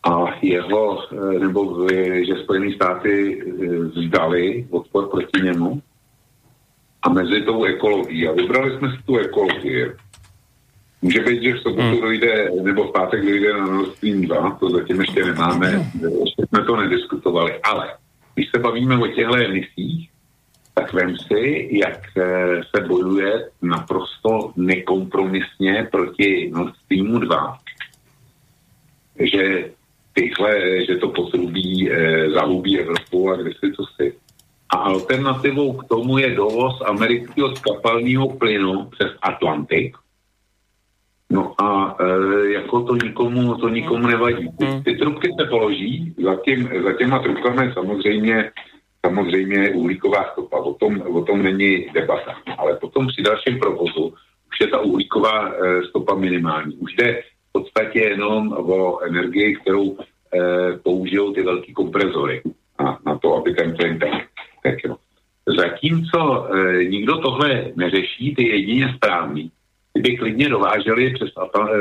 a 0.02 0.38
jeho, 0.42 1.02
e, 1.12 1.38
nebo 1.38 1.88
že 2.26 2.42
Spojené 2.42 2.74
státy 2.74 3.42
vzdali 3.94 4.66
odpor 4.70 5.08
proti 5.08 5.40
němu 5.42 5.82
a 7.02 7.08
mezi 7.08 7.42
tou 7.42 7.64
ekologií. 7.64 8.28
A 8.28 8.32
vybrali 8.32 8.78
jsme 8.78 8.90
si 8.90 9.02
tu 9.06 9.16
ekologii. 9.16 9.92
Může 11.02 11.20
být, 11.20 11.42
že 11.42 11.54
v 11.54 11.60
sobotu 11.60 11.82
hmm. 11.82 12.00
dojde, 12.00 12.50
nebo 12.62 12.88
v 12.88 12.92
pátek 12.92 13.24
dojde 13.24 13.52
na 13.52 13.66
Nord 13.66 13.96
Stream 13.96 14.20
2, 14.20 14.56
to 14.60 14.70
zatím 14.70 15.00
ještě 15.00 15.24
nemáme, 15.24 15.92
ještě 16.20 16.46
jsme 16.48 16.64
to 16.64 16.76
nediskutovali, 16.76 17.60
ale 17.62 17.94
když 18.34 18.50
se 18.50 18.58
bavíme 18.58 18.98
o 18.98 19.06
těchto 19.06 19.36
emisích, 19.36 20.10
tak 20.78 20.92
vem 20.92 21.16
si, 21.16 21.68
jak 21.72 22.00
eh, 22.16 22.60
se 22.76 22.84
bojuje 22.84 23.48
naprosto 23.62 24.52
nekompromisně 24.56 25.88
proti 25.90 26.50
Nord 26.54 26.74
Streamu 26.84 27.18
2, 27.18 27.58
že 29.20 29.70
tyhle, 30.12 30.84
že 30.86 30.96
to 30.96 31.08
potrubí, 31.08 31.90
eh, 31.90 32.30
zahubí 32.30 32.80
Evropu 32.80 33.30
a 33.30 33.36
kde 33.36 33.50
si 33.50 33.72
to 33.72 33.86
si. 33.96 34.14
A 34.68 34.76
alternativou 34.76 35.72
k 35.72 35.84
tomu 35.88 36.18
je 36.18 36.34
dovoz 36.34 36.82
amerického 36.84 37.56
skapalního 37.56 38.28
plynu 38.28 38.84
přes 38.84 39.12
Atlantik. 39.22 39.96
No 41.30 41.60
a 41.60 41.96
e, 42.00 42.48
jako 42.52 42.82
to 42.82 42.96
nikomu, 42.96 43.54
to 43.54 43.68
nikomu 43.68 44.06
nevadí. 44.06 44.48
Hmm. 44.60 44.82
Ty 44.82 44.96
trubky 44.96 45.28
se 45.40 45.46
položí, 45.46 46.14
za, 46.24 46.36
tím, 46.36 46.70
za 46.84 46.92
těma 46.92 47.18
trubkami 47.18 47.72
samozřejmě 47.72 48.50
samozřejmě 49.06 49.70
uhlíková 49.70 50.24
stopa, 50.32 50.56
o 50.56 50.74
tom, 50.74 51.02
o 51.02 51.22
tom 51.24 51.42
není 51.42 51.86
debata. 51.94 52.34
Ale 52.58 52.76
potom 52.76 53.06
při 53.06 53.22
dalším 53.22 53.58
provozu 53.58 54.14
už 54.50 54.60
je 54.60 54.66
ta 54.66 54.80
uhlíková 54.80 55.48
e, 55.48 55.82
stopa 55.88 56.14
minimální. 56.14 56.76
Už 56.76 56.94
jde 56.94 57.22
v 57.48 57.52
podstatě 57.52 57.98
jenom 57.98 58.52
o 58.52 59.00
energii, 59.00 59.56
kterou 59.56 59.96
e, 59.96 59.98
použijou 60.78 61.32
ty 61.32 61.42
velký 61.42 61.72
komprezory 61.72 62.42
na, 62.80 62.98
na 63.06 63.18
to, 63.18 63.34
aby 63.34 63.54
ten 63.54 63.76
plyn 63.76 63.98
tak, 63.98 64.84
no. 64.88 64.96
Zatímco 65.46 66.48
e, 66.50 66.84
nikdo 66.84 67.16
tohle 67.16 67.72
neřeší, 67.76 68.34
ty 68.34 68.48
jedině 68.48 68.92
správný, 68.96 69.50
ty 70.04 70.16
klidně 70.16 70.48
dováželi 70.48 71.14
přes, 71.14 71.30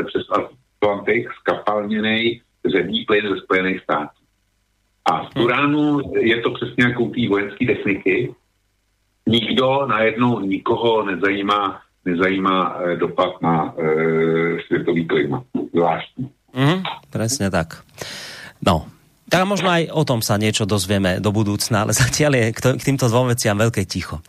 přes 0.08 0.24
Atlantik 0.32 1.30
skapalněný 1.40 2.42
zemní 2.66 3.06
plyn 3.06 3.30
ze 3.30 3.42
Spojených 3.42 3.82
států. 3.82 4.25
A 5.06 5.26
v 5.26 5.30
Turánu 5.34 6.02
je 6.20 6.42
to 6.42 6.50
přesně 6.52 6.84
jako 6.84 7.06
té 7.06 7.28
vojenské 7.30 7.66
techniky. 7.66 8.34
Nikdo 9.28 9.86
najednou 9.86 10.40
nikoho 10.40 11.06
nezajímá, 11.06 11.82
nezajímá 12.06 12.78
e, 12.78 12.96
dopad 12.96 13.42
na 13.42 13.74
e, 13.78 13.84
světový 14.68 15.06
klima. 15.06 15.44
Zvláštní. 15.74 16.30
Mm, 16.56 16.88
presne 17.12 17.52
tak. 17.52 17.84
No, 18.64 18.88
tak 19.26 19.42
možno 19.44 19.74
aj 19.74 19.90
o 19.92 20.06
tom 20.06 20.24
sa 20.24 20.40
niečo 20.40 20.64
dozvieme 20.64 21.18
do 21.20 21.34
budúcna, 21.34 21.84
ale 21.84 21.92
zatiaľ 21.98 22.32
je 22.38 22.46
k 22.54 22.84
týmto 22.86 23.10
dvom 23.10 23.34
veciam 23.34 23.58
veľké 23.58 23.84
ticho. 23.90 24.22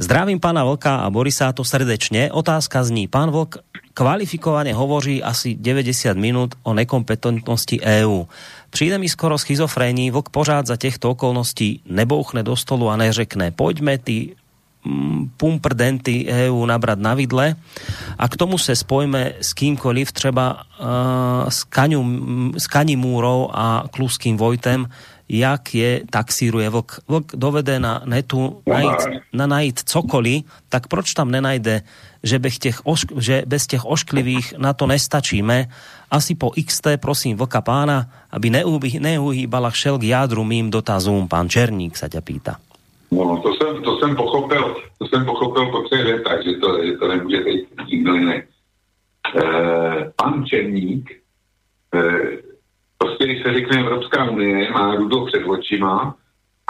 Zdravím 0.00 0.40
pána 0.42 0.64
Vlka 0.64 1.04
a 1.04 1.12
Borisa 1.12 1.52
to 1.52 1.62
srdečne. 1.62 2.32
Otázka 2.32 2.82
zní, 2.82 3.06
pán 3.06 3.30
Vlk 3.30 3.62
kvalifikovane 3.92 4.72
hovorí 4.72 5.20
asi 5.20 5.54
90 5.60 6.16
minút 6.16 6.56
o 6.64 6.72
nekompetentnosti 6.72 7.84
EÚ. 7.84 8.26
Přijde 8.70 8.98
mi 8.98 9.08
skoro 9.08 9.38
schizofrénii, 9.38 10.10
vlk 10.10 10.28
pořád 10.28 10.66
za 10.66 10.76
těchto 10.76 11.10
okolností 11.10 11.80
nebouchne 11.86 12.42
do 12.42 12.56
stolu 12.56 12.90
a 12.90 12.96
neřekne, 12.96 13.50
poďme 13.50 13.98
ty 13.98 14.36
mm, 14.84 15.30
pumprdenty 15.36 16.26
EU 16.28 16.66
nabrať 16.66 16.98
na 16.98 17.14
vidle 17.14 17.56
a 18.18 18.28
k 18.28 18.36
tomu 18.36 18.58
se 18.58 18.76
spojme 18.76 19.32
s 19.40 19.52
kýmkoliv, 19.52 20.12
třeba 20.12 20.62
uh, 20.80 20.86
s, 21.48 21.64
Kaňu, 21.64 22.04
s 22.58 22.66
Kanimúrou 22.66 23.50
a 23.52 23.84
Kluským 23.90 24.36
Vojtem, 24.36 24.86
jak 25.30 25.74
je 25.74 26.02
taxíruje 26.10 26.68
vlk. 26.68 27.00
Vlk 27.08 27.26
dovede 27.38 27.78
na 27.78 28.02
netu 28.04 28.62
najít, 28.66 29.22
na 29.32 29.46
najít 29.46 29.80
cokoliv, 29.86 30.42
tak 30.68 30.86
proč 30.90 31.14
tam 31.14 31.30
nenajde, 31.30 31.82
že 32.22 32.38
bez 32.38 32.58
těch, 32.58 32.86
ošk, 32.86 33.12
že 33.18 33.42
bez 33.46 33.66
těch 33.66 33.86
ošklivých 33.86 34.54
na 34.58 34.72
to 34.72 34.86
nestačíme 34.86 35.70
asi 36.10 36.34
po 36.34 36.50
XT 36.50 36.98
prosím 36.98 37.38
vlka 37.38 37.62
pána, 37.62 38.10
aby 38.34 38.50
neuhýbala 38.98 39.70
šel 39.70 39.98
k 39.98 40.10
jádru 40.10 40.44
mým 40.44 40.70
dotazům. 40.70 41.30
Pán 41.30 41.46
Černík 41.46 41.94
sa 41.94 42.10
ťa 42.10 42.20
pýta. 42.20 42.58
No, 43.10 43.38
to 43.42 43.54
jsem, 43.54 43.82
to 43.82 43.98
jsem 43.98 44.16
pochopil, 44.16 44.76
to 44.98 45.06
jsem 45.06 45.24
pochopil 45.24 45.66
po 45.70 45.82
třech 45.82 46.04
větách, 46.04 46.44
že 46.44 46.52
to, 46.52 46.86
že 46.86 46.92
to 46.92 47.08
nemůže 47.08 47.40
být 47.40 47.66
nikdo. 47.90 48.12
E, 48.16 48.42
pan 50.16 50.46
Černík, 50.46 51.10
e, 51.94 52.02
prostě 52.98 53.24
když 53.24 53.42
se 53.42 53.52
řekne 53.52 53.80
Evropská 53.80 54.30
unie, 54.30 54.70
má 54.70 54.94
rudo 54.94 55.26
před 55.26 55.44
očima 55.46 56.14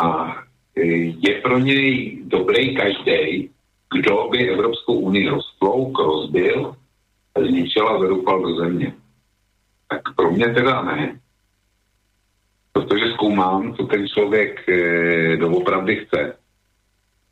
a 0.02 0.36
e, 0.76 0.82
je 1.20 1.40
pro 1.42 1.58
něj 1.58 2.18
dobrý 2.24 2.76
každý, 2.76 3.50
kdo 3.94 4.28
by 4.30 4.50
Evropskou 4.50 4.94
unii 4.94 5.28
rozplouk, 5.28 5.98
rozbil, 5.98 6.74
zničil 7.48 7.88
a 7.88 7.98
vydoupal 7.98 8.42
do 8.42 8.56
země. 8.56 8.92
Tak 9.90 10.14
pro 10.16 10.30
mě 10.30 10.54
teda 10.54 10.82
ne. 10.82 11.20
Protože 12.72 13.12
zkoumám, 13.12 13.74
co 13.74 13.86
ten 13.86 14.08
člověk 14.08 14.68
e, 14.68 15.36
doopravdy 15.36 15.96
chce. 15.96 16.36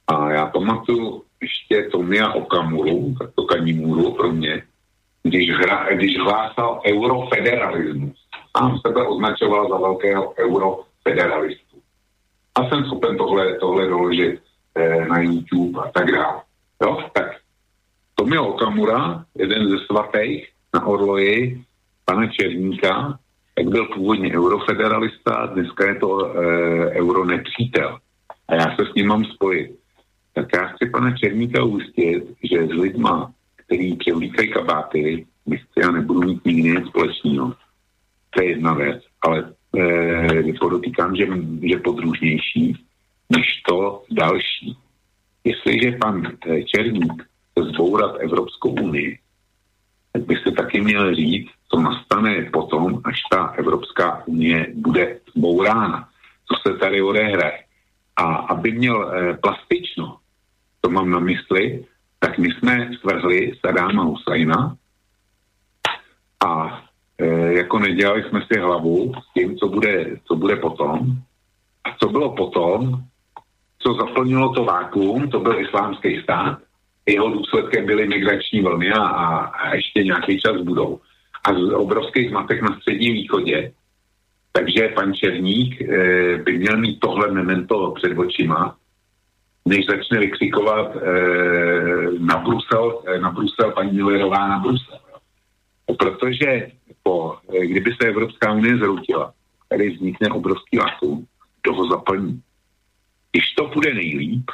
A 0.07 0.31
já 0.31 0.47
pamatuju 0.47 1.23
ještě 1.43 1.83
Tomia 1.83 2.33
Okamuru, 2.33 3.15
tak 3.19 3.31
to 3.35 3.43
Kanimuru 3.43 4.15
pro 4.15 4.33
mě, 4.33 4.63
když, 5.23 5.51
hra, 5.51 5.95
když 5.95 6.19
hlásal 6.19 6.83
eurofederalismus. 6.87 8.19
Sám 8.57 8.79
sebe 8.87 9.07
označoval 9.07 9.69
za 9.69 9.77
velkého 9.77 10.35
eurofederalistu. 10.39 11.77
A 12.55 12.69
jsem 12.69 12.85
schopen 12.85 13.17
tohle, 13.17 13.55
tohle 13.55 13.87
doložit 13.87 14.41
eh, 14.75 15.07
na 15.07 15.21
YouTube 15.21 15.81
a 15.83 15.91
tak 15.91 16.13
dále. 16.13 16.43
Jo, 16.83 17.05
tak 17.13 17.37
Tomio 18.15 18.47
Okamura, 18.47 19.25
jeden 19.35 19.71
ze 19.71 19.79
svatých 19.79 20.49
na 20.75 20.87
Orloji, 20.87 21.65
pana 22.09 22.27
Černíka, 22.27 23.19
tak 23.55 23.69
byl 23.69 23.87
původně 23.87 24.33
eurofederalista, 24.33 25.47
dneska 25.47 25.89
je 25.89 25.95
to 25.95 26.27
e, 26.27 26.41
euronepřítel. 26.91 27.99
A 28.49 28.55
já 28.55 28.77
se 28.77 28.87
s 28.91 28.95
ním 28.95 29.07
mám 29.07 29.25
spojit. 29.25 29.79
Tak 30.35 30.47
já 30.55 30.67
chci 30.67 30.91
pana 30.91 31.17
Černíka 31.17 31.65
ujistit, 31.65 32.25
že 32.53 32.67
s 32.67 32.71
lidma, 32.71 33.33
který 33.57 33.97
převlíkají 33.97 34.53
kabáty, 34.53 35.27
nechci 35.47 35.81
a 35.89 35.91
nebudu 35.91 36.21
mít 36.21 36.45
nikdy 36.45 36.71
nic 36.71 36.87
společného. 36.87 37.55
To 38.31 38.43
je 38.43 38.49
jedna 38.49 38.75
věc, 38.75 39.03
ale 39.23 39.53
e, 39.79 40.53
podotýkám, 40.61 41.17
že, 41.17 41.27
že 41.63 41.77
podružnější 41.77 42.85
než 43.31 43.63
to 43.69 44.03
další. 44.11 44.77
Jestliže 45.45 45.99
pan 46.01 46.27
e, 46.27 46.63
Černík 46.63 47.23
chce 47.51 47.65
zbourat 47.65 48.17
Evropskou 48.21 48.71
unii, 48.71 49.19
tak 50.13 50.23
by 50.23 50.37
se 50.37 50.53
taky 50.53 50.81
měl 50.81 51.15
říct, 51.15 51.58
co 51.69 51.81
nastane 51.81 52.51
potom, 52.53 53.01
až 53.05 53.21
ta 53.31 53.55
Evropská 53.59 54.23
unie 54.27 54.67
bude 54.75 55.21
zbourána. 55.37 56.09
Co 56.49 56.71
se 56.71 56.79
tady 56.79 57.03
odehraje. 57.03 57.65
A 58.17 58.23
aby 58.35 58.73
měl 58.73 59.13
e, 59.13 59.37
plastično, 59.37 60.17
to 60.81 60.91
mám 60.91 61.11
na 61.11 61.19
mysli, 61.19 61.85
tak 62.19 62.39
my 62.39 62.49
jsme 62.51 62.91
svrhli 63.01 63.53
Sadáma 63.61 64.03
Husajna 64.03 64.77
a 66.47 66.83
e, 67.19 67.27
jako 67.53 67.79
nedělali 67.79 68.23
jsme 68.23 68.41
si 68.53 68.61
hlavu 68.61 69.13
s 69.15 69.33
tím, 69.35 69.57
co 69.57 69.69
bude, 69.69 70.17
co 70.25 70.37
bude 70.37 70.57
potom. 70.57 70.99
A 71.85 71.97
co 72.03 72.09
bylo 72.09 72.37
potom, 72.37 73.03
co 73.79 73.95
zaplnilo 73.95 74.53
to 74.53 74.65
vákuum, 74.65 75.31
to 75.31 75.41
byl 75.41 75.61
islámský 75.61 76.21
stát, 76.23 76.59
jeho 77.07 77.31
důsledkem 77.31 77.87
byly 77.87 78.09
migrační 78.09 78.61
vlny 78.61 78.93
a, 78.93 79.03
a 79.03 79.75
ještě 79.75 80.05
nějaký 80.05 80.41
čas 80.41 80.57
budou. 80.57 81.01
A 81.49 81.55
z 81.55 81.73
obrovských 81.73 82.29
zmatek 82.29 82.63
na 82.63 82.77
středním 82.77 83.13
východě. 83.13 83.73
Takže 84.53 84.89
pan 84.89 85.15
Černík 85.15 85.81
e, 85.81 85.87
by 86.37 86.59
měl 86.59 86.77
mít 86.77 87.01
tohle 87.01 87.33
memento 87.33 87.91
před 87.91 88.19
očima, 88.19 88.77
než 89.65 89.87
začne 89.87 90.21
vykřikovat 90.21 90.97
e, 90.97 91.01
na 92.19 92.37
Brusel, 92.37 93.03
e, 93.07 93.19
na 93.19 93.31
Brusel, 93.31 93.73
paní 93.73 93.93
Millerová 93.93 94.49
na 94.49 94.59
Brusel. 94.59 94.99
Protože 95.99 96.69
po, 97.03 97.37
e, 97.55 97.67
kdyby 97.67 97.91
se 97.93 98.09
Evropská 98.09 98.53
unie 98.53 98.77
zroutila, 98.77 99.33
tady 99.69 99.91
vznikne 99.91 100.29
obrovský 100.29 100.77
vakuum, 100.77 101.27
toho 101.63 101.89
zaplní. 101.89 102.43
Když 103.33 103.45
to 103.57 103.71
bude 103.75 103.95
nejlíp 103.95 104.51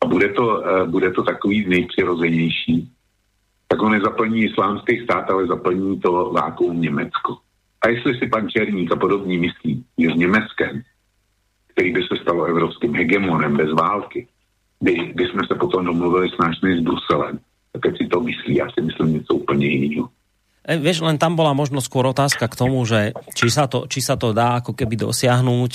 a 0.00 0.06
bude 0.06 0.28
to, 0.28 0.66
e, 0.66 0.86
bude 0.86 1.12
to 1.12 1.22
takový 1.22 1.68
nejpřirozenější, 1.68 2.91
tak 3.72 3.80
ho 3.80 3.88
nezaplní 3.88 4.52
islámský 4.52 5.00
stát, 5.04 5.24
ale 5.32 5.48
zaplní 5.48 6.00
to 6.00 6.28
vákuum 6.36 6.80
Německo. 6.80 7.40
A 7.80 7.88
jestli 7.88 8.18
si 8.18 8.28
pan 8.28 8.44
Černík 8.48 8.92
a 8.92 8.96
podobní 8.96 9.38
myslí, 9.38 9.84
že 9.98 10.08
s 10.12 10.16
Německem, 10.16 10.82
který 11.72 11.92
by 11.92 12.02
se 12.02 12.16
stalo 12.22 12.44
evropským 12.44 12.94
hegemonem 12.94 13.56
bez 13.56 13.72
války, 13.72 14.28
by, 14.80 15.12
by 15.16 15.24
jsme 15.26 15.42
se 15.48 15.54
potom 15.54 15.84
domluvili 15.84 16.28
s 16.28 16.38
nášmi 16.38 16.76
s 16.76 16.80
Bruselem. 16.84 17.40
Tak 17.72 17.96
si 17.96 18.04
to 18.12 18.20
myslí, 18.20 18.56
já 18.56 18.66
si 18.70 18.80
myslím 18.84 19.12
něco 19.12 19.34
úplně 19.34 19.66
jiného. 19.66 20.08
E, 20.68 20.76
vieš, 20.76 21.00
len 21.00 21.18
tam 21.18 21.34
bola 21.34 21.56
možno 21.56 21.80
skôr 21.82 22.06
otázka 22.06 22.46
k 22.46 22.54
tomu, 22.54 22.84
že 22.86 23.16
či 23.34 23.50
sa 23.50 23.66
to, 23.66 23.90
či 23.90 23.98
sa 23.98 24.14
to 24.14 24.30
dá 24.30 24.62
ako 24.62 24.78
keby 24.78 24.94
dosiahnuť 24.94 25.72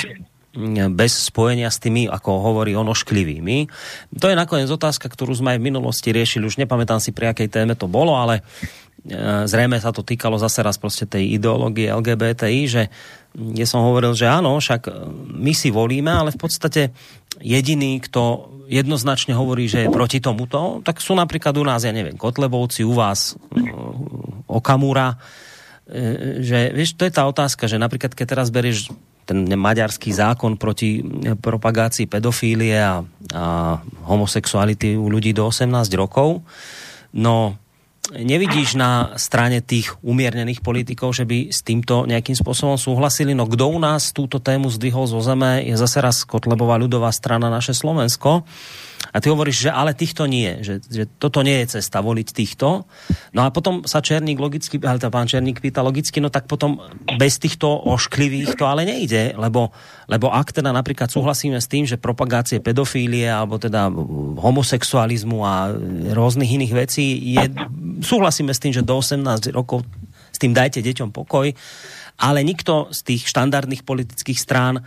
bez 0.94 1.30
spojenia 1.30 1.70
s 1.70 1.78
tými, 1.78 2.10
ako 2.10 2.42
hovorí 2.42 2.74
ono, 2.74 2.96
šklivými. 2.96 3.70
To 4.18 4.26
je 4.32 4.36
nakoniec 4.38 4.70
otázka, 4.72 5.06
ktorú 5.12 5.36
sme 5.36 5.54
aj 5.54 5.60
v 5.62 5.68
minulosti 5.70 6.10
riešili, 6.10 6.48
už 6.48 6.58
nepamätám 6.58 6.98
si, 6.98 7.14
pri 7.14 7.30
akej 7.36 7.52
téme 7.52 7.78
to 7.78 7.86
bolo, 7.86 8.18
ale 8.18 8.42
e, 8.42 9.46
zrejme 9.46 9.78
sa 9.78 9.94
to 9.94 10.02
týkalo 10.02 10.42
zase 10.42 10.66
raz 10.66 10.82
proste 10.82 11.06
tej 11.06 11.38
ideológie 11.38 11.94
LGBTI, 11.94 12.62
že 12.66 12.84
ja 13.38 13.68
som 13.70 13.86
hovoril, 13.86 14.18
že 14.18 14.26
áno, 14.26 14.58
však 14.58 14.90
my 15.30 15.54
si 15.54 15.70
volíme, 15.70 16.10
ale 16.10 16.34
v 16.34 16.42
podstate 16.42 16.90
jediný, 17.38 18.02
kto 18.02 18.50
jednoznačne 18.66 19.38
hovorí, 19.38 19.70
že 19.70 19.86
je 19.86 19.94
proti 19.94 20.20
tomuto, 20.20 20.82
tak 20.82 21.00
sú 21.00 21.14
napríklad 21.14 21.54
u 21.56 21.64
nás, 21.64 21.86
ja 21.86 21.94
neviem, 21.94 22.20
Kotlebovci, 22.20 22.84
u 22.84 22.98
vás 22.98 23.38
uh, 23.38 24.50
Okamura, 24.50 25.16
e, 25.88 26.44
že 26.44 26.76
vieš, 26.76 27.00
to 27.00 27.08
je 27.08 27.14
tá 27.16 27.24
otázka, 27.30 27.70
že 27.70 27.80
napríklad 27.80 28.12
keď 28.12 28.26
teraz 28.26 28.50
berieš 28.52 28.92
ten 29.28 29.44
maďarský 29.44 30.16
zákon 30.16 30.56
proti 30.56 31.04
propagácii 31.44 32.08
pedofílie 32.08 32.80
a, 32.80 33.04
a 33.36 33.44
homosexuality 34.08 34.96
u 34.96 35.12
ľudí 35.12 35.36
do 35.36 35.52
18 35.52 35.68
rokov, 36.00 36.48
no 37.12 37.60
nevidíš 38.16 38.80
na 38.80 39.12
strane 39.20 39.60
tých 39.60 39.92
umiernených 40.00 40.64
politikov, 40.64 41.12
že 41.12 41.28
by 41.28 41.52
s 41.52 41.60
týmto 41.60 42.08
nejakým 42.08 42.40
spôsobom 42.40 42.80
súhlasili. 42.80 43.36
No 43.36 43.44
kto 43.50 43.68
u 43.68 43.80
nás 43.84 44.16
túto 44.16 44.40
tému 44.40 44.72
zdvihol 44.72 45.12
zo 45.12 45.20
zeme, 45.20 45.60
je 45.68 45.76
zase 45.76 46.00
raz 46.00 46.24
Kotlebová 46.24 46.80
ľudová 46.80 47.12
strana 47.12 47.52
naše 47.52 47.76
Slovensko. 47.76 48.48
A 49.18 49.22
ty 49.24 49.34
hovoríš, 49.34 49.66
že 49.66 49.72
ale 49.74 49.98
týchto 49.98 50.30
nie, 50.30 50.62
že, 50.62 50.78
že 50.86 51.10
toto 51.18 51.42
nie 51.42 51.66
je 51.66 51.82
cesta 51.82 52.06
voliť 52.06 52.28
týchto. 52.38 52.86
No 53.34 53.42
a 53.42 53.50
potom 53.50 53.82
sa 53.82 53.98
Černík 53.98 54.38
logicky, 54.38 54.78
ale 54.86 55.02
tá 55.02 55.10
pán 55.10 55.26
Černík 55.26 55.58
pýta 55.58 55.82
logicky, 55.82 56.22
no 56.22 56.30
tak 56.30 56.46
potom 56.46 56.78
bez 57.18 57.42
týchto 57.42 57.66
ošklivých 57.66 58.54
to 58.54 58.70
ale 58.70 58.86
nejde, 58.86 59.34
lebo, 59.34 59.74
lebo 60.06 60.30
ak 60.30 60.62
teda 60.62 60.70
napríklad 60.70 61.10
súhlasíme 61.10 61.58
s 61.58 61.66
tým, 61.66 61.90
že 61.90 61.98
propagácie 61.98 62.62
pedofílie 62.62 63.26
alebo 63.26 63.58
teda 63.58 63.90
homosexualizmu 64.38 65.42
a 65.42 65.74
rôznych 66.14 66.54
iných 66.54 66.74
vecí 66.78 67.18
je, 67.34 67.42
súhlasíme 68.06 68.54
s 68.54 68.62
tým, 68.62 68.70
že 68.70 68.86
do 68.86 69.02
18 69.02 69.50
rokov 69.50 69.82
s 70.30 70.38
tým 70.38 70.54
dajte 70.54 70.86
deťom 70.86 71.10
pokoj, 71.10 71.50
ale 72.22 72.40
nikto 72.46 72.94
z 72.94 73.00
tých 73.02 73.26
štandardných 73.34 73.82
politických 73.82 74.38
strán 74.38 74.86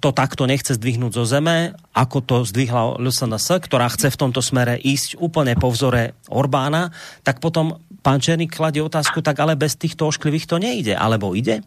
to 0.00 0.10
takto 0.10 0.46
nechce 0.46 0.74
zdvihnúť 0.74 1.12
zo 1.14 1.24
zeme, 1.26 1.74
ako 1.94 2.18
to 2.24 2.36
zdvihla 2.42 2.98
LSNS, 2.98 3.62
ktorá 3.62 3.86
chce 3.90 4.10
v 4.10 4.20
tomto 4.20 4.42
smere 4.42 4.78
ísť 4.78 5.18
úplne 5.22 5.54
po 5.54 5.70
vzore 5.70 6.18
Orbána, 6.30 6.90
tak 7.22 7.38
potom 7.38 7.78
pán 8.02 8.20
Černík 8.20 8.52
kladie 8.52 8.82
otázku, 8.82 9.22
tak 9.22 9.38
ale 9.40 9.56
bez 9.56 9.78
týchto 9.78 10.10
ošklivých 10.10 10.50
to 10.50 10.56
nejde, 10.58 10.94
alebo 10.94 11.32
ide? 11.32 11.62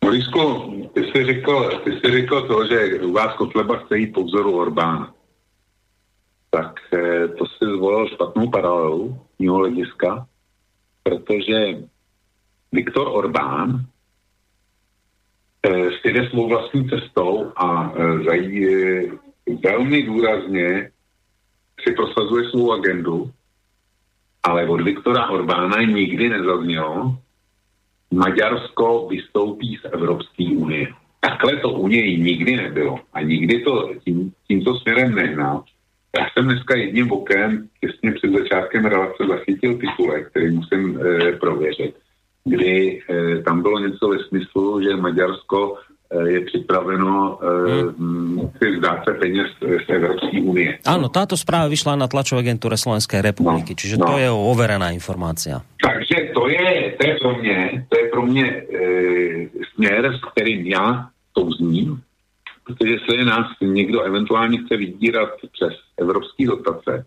Borisku, 0.00 0.40
ty 0.94 1.00
jsi, 1.04 1.24
řekl, 1.24 1.80
ty 1.84 1.90
jsi 1.92 2.12
řekl 2.12 2.48
to, 2.48 2.66
že 2.66 3.00
u 3.00 3.12
vás 3.12 3.36
Kotleba 3.36 3.76
chce 3.76 3.98
jít 3.98 4.12
po 4.12 4.24
vzoru 4.24 4.56
Orbána. 4.56 5.14
Tak 6.50 6.80
eh, 6.92 7.28
to 7.28 7.46
si 7.46 7.64
zvolil 7.76 8.08
špatnou 8.08 8.50
paralelu 8.50 9.18
mého 9.38 9.56
hlediska, 9.56 10.26
protože 11.02 11.86
Viktor 12.72 13.08
Orbán 13.08 13.86
si 16.02 16.12
jde 16.12 16.28
svou 16.30 16.48
vlastní 16.48 16.88
cestou 16.88 17.52
a 17.56 17.92
e, 17.96 18.24
zají, 18.24 18.66
velmi 19.64 20.02
důrazně 20.02 20.90
si 21.82 21.94
prosazuje 21.94 22.50
svou 22.50 22.72
agendu, 22.72 23.30
ale 24.42 24.68
od 24.68 24.80
Viktora 24.80 25.26
Orbána 25.26 25.82
nikdy 25.82 26.28
nezaznělo, 26.28 27.18
Maďarsko 28.14 29.08
vystoupí 29.08 29.76
z 29.76 29.84
Evropské 29.92 30.44
unie. 30.44 30.86
Takhle 31.20 31.56
to 31.56 31.68
u 31.70 31.88
něj 31.88 32.18
nikdy 32.18 32.56
nebylo 32.56 33.00
a 33.12 33.20
nikdy 33.20 33.60
to 33.60 33.94
tím, 34.04 34.32
tímto 34.48 34.78
směrem 34.78 35.14
nehnal. 35.14 35.64
Já 36.18 36.26
jsem 36.30 36.44
dneska 36.44 36.76
jedním 36.76 37.12
okem 37.12 37.68
těsně 37.80 38.12
před 38.12 38.32
začátkem 38.32 38.84
relace 38.84 39.24
zachytil 39.28 39.78
titulek, 39.78 40.30
který 40.30 40.50
musím 40.50 41.00
e, 41.00 41.32
prověřit 41.32 41.96
kdy 42.44 43.02
e, 43.08 43.42
tam 43.42 43.62
bylo 43.62 43.78
něco 43.78 44.08
ve 44.08 44.18
smyslu, 44.18 44.82
že 44.82 44.96
Maďarsko 44.96 45.76
e, 46.10 46.28
je 46.28 46.40
připraveno 46.40 47.38
hmm. 47.98 48.50
si 48.58 48.70
vzdát 48.70 49.04
se 49.04 49.14
peněz 49.14 49.46
z 49.60 49.88
Evropské 49.88 50.40
unie. 50.40 50.78
Áno, 50.86 51.12
táto 51.12 51.36
správa 51.36 51.68
vyšla 51.68 51.96
na 51.96 52.08
tlačové 52.08 52.40
agentúre 52.40 52.80
Slovenskej 52.80 53.20
republiky, 53.20 53.72
no, 53.76 53.78
čiže 53.78 53.96
no. 54.00 54.06
to 54.08 54.14
je 54.18 54.28
overená 54.30 54.90
informácia. 54.90 55.60
Takže 55.80 56.32
to 56.34 56.48
je, 56.48 56.96
to 56.96 57.02
je 57.06 57.14
pro 57.20 57.32
mě, 57.38 57.86
to 57.88 57.94
je 57.98 58.04
pro 58.08 58.22
mě 58.26 58.46
e, 58.46 58.62
směr, 59.74 60.02
s 60.16 60.20
kterým 60.32 60.66
já 60.66 61.08
souzním, 61.38 62.00
protože 62.64 62.96
se 63.10 63.24
nás 63.24 63.46
někdo 63.60 64.02
eventuálně 64.02 64.58
chce 64.58 64.76
vydírat 64.76 65.28
přes 65.52 65.72
evropské 65.98 66.46
dotace, 66.46 67.04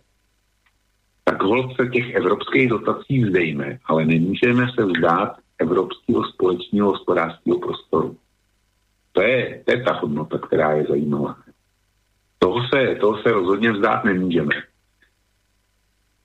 tak 1.23 1.43
hold 1.43 1.75
se 1.75 1.87
těch 1.87 2.15
evropských 2.15 2.69
dotací 2.69 3.23
vzdejme, 3.23 3.79
ale 3.85 4.05
nemůžeme 4.05 4.67
se 4.75 4.85
vzdát 4.85 5.37
evropského 5.59 6.23
společného 6.23 6.89
hospodářského 6.89 7.59
prostoru. 7.59 8.17
To 9.11 9.21
je, 9.21 9.61
to 9.65 9.71
je 9.71 9.83
ta 9.83 9.93
hodnota, 9.93 10.37
která 10.37 10.71
je 10.71 10.85
zajímavá. 10.89 11.35
Toho 12.39 12.59
se, 12.73 12.95
toho 12.95 13.21
se 13.21 13.31
rozhodně 13.31 13.71
vzdát 13.71 14.03
nemůžeme. 14.03 14.55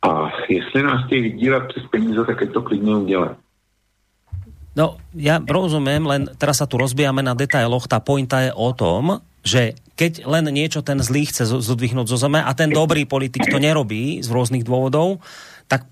A 0.03 0.31
jestli 0.49 0.83
nás 0.83 1.07
chtějí 1.07 1.23
vydírat 1.23 1.69
přes 1.69 1.83
peníze, 1.91 2.25
tak 2.25 2.41
je 2.41 2.47
to 2.47 2.63
klidně 2.63 2.97
udělat. 2.97 3.37
No, 4.79 4.95
ja 5.11 5.43
rozumiem, 5.43 6.07
len 6.07 6.31
teraz 6.39 6.63
sa 6.63 6.71
tu 6.71 6.79
rozbijame 6.79 7.19
na 7.19 7.35
detailoch. 7.35 7.91
Tá 7.91 7.99
pointa 7.99 8.47
je 8.47 8.55
o 8.55 8.71
tom, 8.71 9.19
že 9.43 9.75
keď 9.99 10.23
len 10.31 10.47
niečo 10.55 10.87
ten 10.87 11.03
zlý 11.03 11.27
chce 11.27 11.43
zodvihnúť 11.59 12.07
zo 12.07 12.15
zeme 12.23 12.39
a 12.39 12.55
ten 12.55 12.71
dobrý 12.71 13.03
politik 13.03 13.51
to 13.51 13.59
nerobí 13.59 14.23
z 14.23 14.31
rôznych 14.31 14.63
dôvodov, 14.63 15.19
tak 15.67 15.91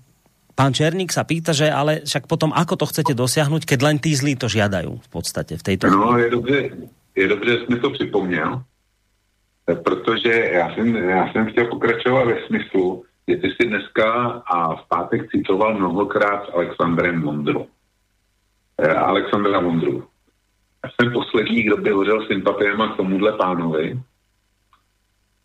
pán 0.55 0.71
Černík 0.71 1.11
sa 1.11 1.27
pýta, 1.27 1.51
že 1.51 1.67
ale 1.67 2.07
však 2.07 2.23
potom 2.23 2.55
ako 2.55 2.79
to 2.79 2.85
chcete 2.87 3.11
dosiahnuť, 3.11 3.67
keď 3.67 3.79
len 3.83 3.97
tí 3.99 4.15
zlí 4.15 4.39
to 4.39 4.47
žiadajú 4.47 4.95
v 4.95 5.09
podstate 5.11 5.59
v 5.59 5.63
tejto 5.67 5.91
No, 5.91 6.15
je 6.15 6.31
dobře, 6.31 6.59
je 7.19 7.27
dobře, 7.27 7.51
že 7.67 7.75
to 7.75 7.89
připomněl, 7.91 8.63
protože 9.83 10.33
já 10.55 10.75
jsem, 10.75 10.95
já 10.95 11.31
jsem 11.31 11.51
chtěl 11.51 11.65
pokračovat 11.67 12.23
ve 12.23 12.37
smyslu, 12.47 13.03
že 13.27 13.35
ty 13.37 13.47
si 13.59 13.67
dneska 13.67 14.07
a 14.47 14.75
v 14.75 14.87
pátek 14.87 15.31
citoval 15.31 15.75
mnohokrát 15.75 16.47
Alexandrem 16.55 17.19
Mondrou. 17.19 17.67
Eh, 18.77 18.93
Alexandra 18.93 19.59
Mondru. 19.59 20.07
Já 20.83 20.89
jsem 20.91 21.13
poslední, 21.13 21.63
kdo 21.63 21.77
by 21.77 21.89
hořel 21.89 22.25
sympatiema 22.25 22.93
k 22.93 22.97
tomuhle 22.97 23.37
pánovi, 23.37 23.99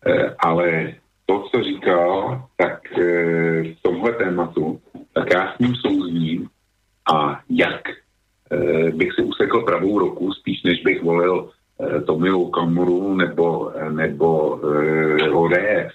eh, 0.05 0.35
ale 0.39 0.93
to, 1.25 1.43
co 1.51 1.63
říkal, 1.63 2.43
tak 2.57 2.99
eh, 2.99 3.63
v 3.63 3.81
tomhle 3.81 4.11
tématu, 4.11 4.81
tak 5.13 5.33
já 5.33 5.53
s 5.55 5.59
ním 5.59 5.75
souzním 5.75 6.49
a 7.13 7.41
jak 7.49 7.81
bych 8.95 9.13
si 9.13 9.21
usekl 9.21 9.61
pravou 9.61 9.99
roku, 9.99 10.33
spíš 10.33 10.63
než 10.63 10.81
bych 10.81 11.03
volil 11.03 11.49
Tomiu 12.05 12.49
Kamuru 12.49 13.15
nebo, 13.15 13.73
nebo 13.89 14.59
ODS, 15.33 15.93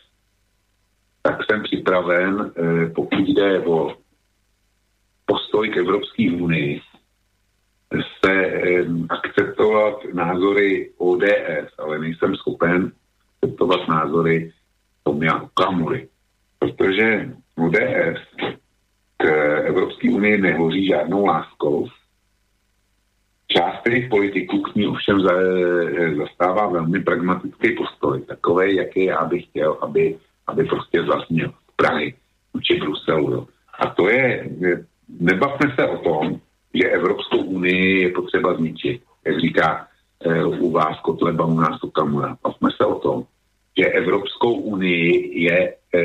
tak 1.23 1.39
jsem 1.44 1.62
připraven, 1.62 2.52
pokud 2.94 3.19
jde 3.19 3.60
o 3.60 3.97
postoj 5.27 5.69
k 5.69 5.77
Evropské 5.77 6.31
unii, 6.32 6.81
se 8.24 8.51
akceptovat 9.09 9.94
názory 10.12 10.90
ODS, 10.98 11.73
ale 11.78 11.98
nejsem 11.98 12.36
schopen 12.36 12.93
akceptovat 13.43 13.89
názory 13.89 14.52
Tomia 15.02 15.43
Okamury. 15.43 16.09
Protože 16.59 17.31
ODS 17.56 18.20
k 19.16 19.24
Evropské 19.65 20.10
unii 20.10 20.39
nehoří 20.39 20.86
žádnou 20.86 21.27
láskou. 21.27 21.89
Část 23.47 23.82
těch 23.82 24.09
politiků 24.09 24.62
k 24.62 24.74
ní 24.74 24.86
ovšem 24.86 25.20
za, 25.20 25.32
zastává 26.16 26.69
velmi 26.69 27.01
pragmatický 27.01 27.73
postoj, 27.73 28.20
takový, 28.20 28.77
jaký 28.77 29.05
já 29.05 29.24
bych 29.24 29.44
chtěl, 29.44 29.78
aby, 29.81 30.19
aby 30.47 30.65
prostě 30.65 31.02
zazněl 31.02 31.48
z 31.48 31.77
Prahy 31.77 32.15
vůči 32.55 32.81
Bruselu. 32.81 33.48
A 33.78 33.86
to 33.86 34.09
je, 34.09 34.51
nebavme 35.09 35.74
se 35.74 35.86
o 35.86 35.98
tom, 35.98 36.40
že 36.74 36.84
Evropskou 36.88 37.38
unii 37.38 38.02
je 38.02 38.08
potřeba 38.08 38.56
zničit, 38.56 39.02
jak 39.26 39.40
říká 39.40 39.86
e, 40.20 40.44
u 40.44 40.70
vás 40.70 41.00
Kotleba, 41.00 41.44
u 41.44 41.54
nás 41.54 41.82
Okamura. 41.82 42.36
Bavme 42.42 42.70
se 42.76 42.84
o 42.84 42.98
tom, 42.98 43.24
že 43.78 43.84
Evropskou 43.84 44.52
unii 44.52 45.42
je 45.44 45.74
e, 45.94 46.00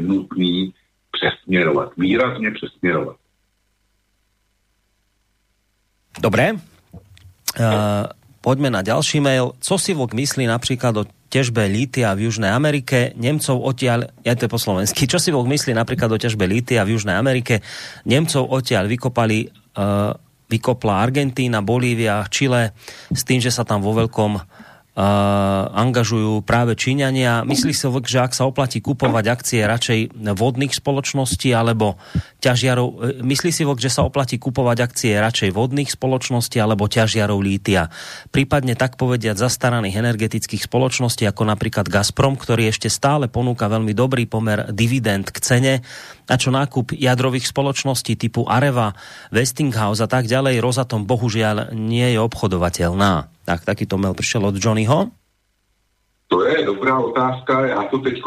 nutný 0.00 0.74
přesměrovat, 1.10 1.92
výrazně 1.96 2.50
přesměrovat. 2.50 3.16
Dobré. 6.20 6.52
Uh, 6.52 8.08
poďme 8.40 8.70
na 8.70 8.82
ďalší 8.82 9.20
mail. 9.20 9.52
Co 9.60 9.78
si 9.78 9.92
Vok 9.92 10.12
myslí 10.12 10.48
napríklad 10.48 10.96
o 10.96 11.04
ťažbe 11.28 11.64
lítia 11.68 12.12
v 12.16 12.28
Južnej 12.28 12.52
Amerike? 12.52 13.12
Nemcov 13.16 13.60
odtiaľ, 13.60 14.12
ja 14.24 14.32
to 14.36 14.48
je 14.48 14.52
po 14.52 14.60
slovensky, 14.60 15.04
čo 15.08 15.20
si 15.20 15.28
Vok 15.28 15.44
myslí 15.44 15.76
napríklad 15.76 16.08
o 16.12 16.20
ťažbe 16.20 16.44
lítia 16.48 16.84
v 16.84 16.96
Južnej 16.96 17.16
Amerike? 17.16 17.60
Nemcov 18.08 18.48
odtiaľ 18.48 18.88
vykopali 18.88 19.48
Eh, 19.48 19.65
vykopla 20.46 21.02
Argentína, 21.02 21.60
Bolívia, 21.60 22.22
Chile 22.30 22.72
s 23.10 23.22
tým, 23.26 23.42
že 23.42 23.50
sa 23.50 23.66
tam 23.66 23.82
vo 23.82 23.92
veľkom 23.98 24.32
uh, 24.38 24.44
angažujú 25.74 26.46
práve 26.46 26.78
Číňania. 26.78 27.42
Myslí 27.42 27.74
si, 27.74 27.86
že 28.06 28.18
ak 28.22 28.32
sa 28.32 28.46
oplatí 28.46 28.78
kupovať 28.78 29.24
akcie 29.26 29.60
radšej 29.66 30.14
vodných 30.14 30.72
spoločností 30.72 31.50
alebo 31.50 31.98
ťažiarov, 32.46 32.88
e, 32.88 32.94
myslí 33.26 33.50
si, 33.50 33.66
že 33.66 33.90
sa 33.90 34.06
oplatí 34.06 34.38
kupovať 34.38 34.78
akcie 34.86 35.18
radšej 35.18 35.50
vodných 35.50 35.90
spoločností 35.90 36.62
alebo 36.62 36.86
ťažiarov 36.86 37.42
lítia. 37.42 37.90
Prípadne 38.30 38.78
tak 38.78 38.94
povediať 38.94 39.34
zastaraných 39.34 39.98
energetických 39.98 40.70
spoločností 40.70 41.26
ako 41.26 41.42
napríklad 41.42 41.90
Gazprom, 41.90 42.38
ktorý 42.38 42.70
ešte 42.70 42.86
stále 42.86 43.26
ponúka 43.26 43.66
veľmi 43.66 43.90
dobrý 43.90 44.30
pomer 44.30 44.70
dividend 44.70 45.34
k 45.34 45.38
cene 45.42 45.74
a 46.30 46.34
čo 46.38 46.54
nákup 46.54 46.94
jadrových 46.94 47.50
spoločností 47.50 48.14
typu 48.14 48.46
Areva, 48.46 48.94
Westinghouse 49.34 50.02
a 50.02 50.08
tak 50.10 50.30
ďalej, 50.30 50.62
Rozatom 50.62 51.06
bohužiaľ 51.06 51.74
nie 51.74 52.14
je 52.14 52.18
obchodovateľná. 52.22 53.30
Tak 53.46 53.66
takýto 53.66 53.98
mail 53.98 54.14
přišel 54.14 54.46
od 54.46 54.58
Johnnyho. 54.58 55.10
To 56.26 56.42
je 56.42 56.66
dobrá 56.66 56.98
otázka, 56.98 57.66
já 57.66 57.82
to 57.82 57.98
teď 57.98 58.18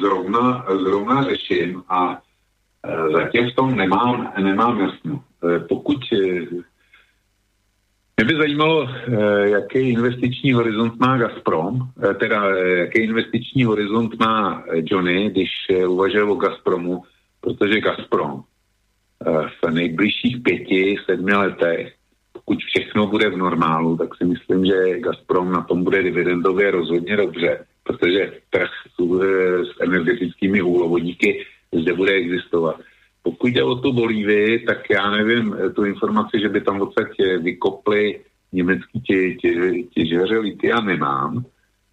zrovna, 0.00 0.66
zrovna 0.84 1.24
řeším 1.24 1.82
a 1.88 2.20
zatím 3.12 3.50
v 3.50 3.54
tom 3.54 3.76
nemám, 3.76 4.32
nemám 4.42 4.80
jasno. 4.80 5.24
E, 5.56 5.58
pokud 5.58 5.98
e, 6.12 6.16
mě 8.16 8.24
by 8.24 8.36
zajímalo, 8.36 8.88
jaký 9.44 9.78
investiční 9.78 10.52
horizont 10.52 11.00
má 11.00 11.18
Gazprom, 11.18 11.78
teda 12.20 12.56
jaký 12.56 12.98
investiční 12.98 13.64
horizont 13.64 14.18
má 14.20 14.64
Johnny, 14.72 15.30
když 15.30 15.48
uvažuje 15.86 16.24
o 16.24 16.34
Gazpromu, 16.34 17.02
protože 17.40 17.80
Gazprom 17.80 18.42
v 19.64 19.70
nejbližších 19.70 20.42
pěti, 20.42 20.96
sedmi 21.06 21.34
letech 21.34 21.96
pokud 22.46 22.58
všechno 22.58 23.06
bude 23.06 23.30
v 23.30 23.36
normálu, 23.36 23.96
tak 23.96 24.16
si 24.16 24.24
myslím, 24.24 24.66
že 24.66 25.00
Gazprom 25.00 25.52
na 25.52 25.62
tom 25.62 25.84
bude 25.84 26.02
dividendově 26.02 26.70
rozhodně 26.70 27.16
dobře, 27.16 27.64
protože 27.82 28.32
trh 28.50 28.70
s 29.62 29.80
energetickými 29.80 30.62
úlovodíky 30.62 31.46
zde 31.72 31.92
bude 31.92 32.12
existovat. 32.12 32.80
Pokud 33.22 33.46
jde 33.46 33.62
o 33.62 33.74
tu 33.74 33.92
Bolívii, 33.92 34.58
tak 34.58 34.90
já 34.90 35.10
nevím 35.10 35.56
tu 35.74 35.84
informaci, 35.84 36.40
že 36.40 36.48
by 36.48 36.60
tam 36.60 36.80
odsaď 36.80 37.08
vykopli 37.40 38.20
německý 38.52 39.00
tě, 39.00 39.34
tě, 39.34 39.72
těžeře 39.94 40.38
litia 40.38 40.80
nemám. 40.80 41.44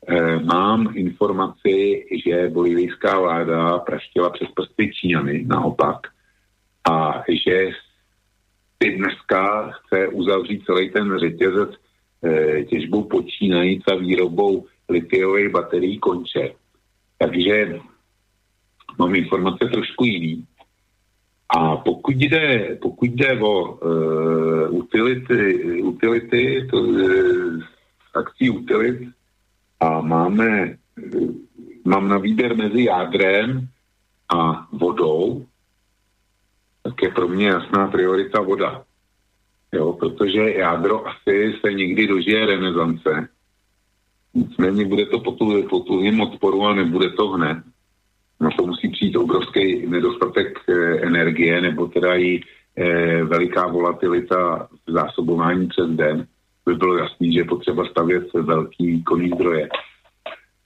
E, 0.07 0.39
mám 0.39 0.91
informaci, 0.95 2.05
že 2.25 2.49
bolivijská 2.49 3.19
vláda 3.19 3.79
praštila 3.79 4.29
přes 4.29 4.47
prsty 4.55 4.91
Číňany, 4.93 5.45
naopak, 5.47 6.07
a 6.91 7.23
že 7.45 7.69
si 8.83 8.97
dneska 8.97 9.71
chce 9.71 10.07
uzavřít 10.07 10.65
celý 10.65 10.89
ten 10.89 11.19
řetězec 11.19 11.69
e, 12.23 12.63
těžbou 12.63 13.03
počínajíc 13.03 13.83
a 13.91 13.95
výrobou 13.95 14.65
litiových 14.89 15.49
baterií 15.49 15.99
konče. 15.99 16.53
Takže 17.17 17.79
mám 18.99 19.15
informace 19.15 19.65
trošku 19.65 20.05
jiný. 20.05 20.45
A 21.49 21.77
pokud 21.77 22.15
jde, 22.15 22.77
pokud 22.81 23.09
jde 23.09 23.39
o 23.39 23.63
uh, 23.63 24.75
utility, 24.75 25.81
utility 25.81 26.67
to, 26.71 26.77
uh, 26.77 27.63
akcí 28.13 28.49
utilit 28.49 29.09
a 29.79 30.01
máme, 30.01 30.77
uh, 31.15 31.31
mám 31.85 32.09
na 32.09 32.17
výběr 32.17 32.55
mezi 32.55 32.83
jádrem 32.83 33.67
a 34.35 34.67
vodou, 34.71 35.45
tak 36.83 37.03
je 37.03 37.09
pro 37.09 37.27
mě 37.27 37.47
jasná 37.47 37.87
priorita 37.87 38.41
voda. 38.41 38.83
Jo, 39.73 39.93
protože 39.93 40.53
jádro 40.53 41.07
asi 41.07 41.53
se 41.61 41.73
nikdy 41.73 42.07
dožije 42.07 42.45
renesance. 42.45 43.29
Nicméně 44.33 44.85
bude 44.85 45.05
to 45.05 45.19
po, 45.19 45.31
tu, 45.31 45.67
po 45.69 45.79
tuhým 45.79 46.21
odporu 46.21 46.65
a 46.65 46.73
nebude 46.73 47.09
to 47.09 47.27
hned. 47.27 47.57
Na 48.43 48.49
to 48.57 48.65
musí 48.65 48.89
přijít 48.89 49.15
obrovský 49.15 49.87
nedostatek 49.87 50.59
e, 50.69 50.73
energie 50.99 51.61
nebo 51.61 51.87
teda 51.87 52.15
i 52.15 52.41
e, 52.75 53.23
veliká 53.23 53.67
volatilita 53.67 54.67
zásobování 54.87 55.67
přes 55.67 55.89
den. 55.89 56.27
By 56.65 56.75
bylo 56.75 56.97
jasný, 56.97 57.33
že 57.33 57.39
je 57.39 57.45
potřeba 57.45 57.85
stavět 57.85 58.33
velký 58.33 58.87
výkonný 58.87 59.29
zdroje. 59.35 59.69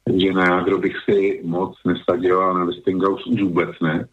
Takže 0.06 0.34
na 0.34 0.46
jádro 0.46 0.78
bych 0.78 0.96
si 1.10 1.42
moc 1.44 1.78
nesadila 1.86 2.54
na 2.54 2.66
Westinghouse 2.66 3.24
už 3.30 3.42
vůbec 3.42 3.70
ne 3.82 4.08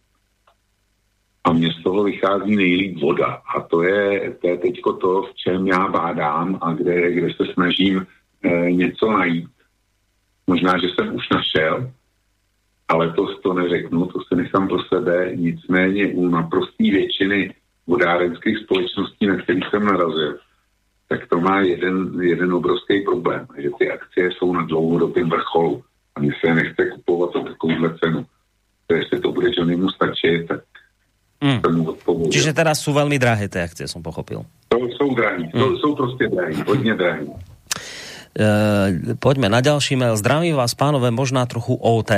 a 1.45 1.53
mně 1.53 1.73
z 1.73 1.83
toho 1.83 2.05
vychází 2.05 2.57
nejlíp 2.57 3.01
voda. 3.01 3.43
A 3.57 3.61
to 3.61 3.83
je, 3.83 4.31
to 4.41 4.49
je 4.49 4.59
teďko 4.59 4.93
to, 4.93 5.23
v 5.23 5.35
čem 5.35 5.67
já 5.67 5.89
bádám 5.89 6.59
a 6.63 6.73
kde, 6.73 7.13
kde 7.13 7.29
se 7.35 7.53
snažím 7.53 8.07
e, 8.43 8.73
něco 8.73 9.11
najít. 9.11 9.49
Možná, 10.47 10.79
že 10.79 10.87
jsem 10.87 11.15
už 11.15 11.29
našel, 11.29 11.91
ale 12.89 13.13
to, 13.13 13.27
to 13.43 13.55
neřeknu, 13.55 14.07
to 14.07 14.19
se 14.29 14.37
nechám 14.37 14.69
pro 14.69 14.79
sebe. 14.83 15.33
Nicméně 15.35 16.07
u 16.07 16.29
naprosté 16.29 16.85
většiny 16.85 17.55
vodárenských 17.87 18.59
společností, 18.59 19.27
na 19.27 19.37
kterých 19.37 19.65
jsem 19.71 19.85
narazil, 19.85 20.39
tak 21.09 21.29
to 21.29 21.41
má 21.41 21.61
jeden, 21.61 22.21
jeden 22.21 22.53
obrovský 22.53 23.01
problém, 23.01 23.47
že 23.59 23.71
ty 23.79 23.91
akcie 23.91 24.31
jsou 24.33 24.53
na 24.53 24.63
dlouhodobém 24.63 25.31
vrcholu 25.31 25.83
a 26.15 26.21
mi 26.21 26.31
se 26.41 26.55
nechce 26.55 26.91
kupovat 26.91 27.31
za 27.33 27.41
takovouhle 27.43 27.99
cenu. 27.99 28.27
to 28.87 28.95
jestli 28.95 29.21
to 29.21 29.33
bude 29.33 29.49
Johnnymu 29.57 29.91
stačit, 29.91 30.49
tak 30.49 30.61
mm. 31.41 31.61
tomu 31.61 31.81
odpovím. 31.97 32.31
Čiže 32.31 32.53
teraz 32.53 32.85
sú 32.85 32.93
veľmi 32.93 33.17
drahé 33.17 33.49
tie 33.49 33.65
akcie, 33.65 33.89
som 33.89 34.05
pochopil. 34.05 34.45
To 34.69 34.77
jsou 34.77 35.15
drahé, 35.15 35.49
to 35.53 35.67
mm. 35.71 35.77
jsou 35.77 35.91
prostě 35.97 36.25
drahé, 36.29 36.53
hodně 36.67 36.95
drahé. 36.95 37.25
E, 38.35 39.15
poďme 39.19 39.49
na 39.49 39.61
ďalší 39.61 39.97
mail. 39.97 40.17
Zdravím 40.17 40.57
vás, 40.57 40.75
pánové, 40.75 41.11
možná 41.11 41.47
trochu 41.47 41.75
OT. 41.75 42.11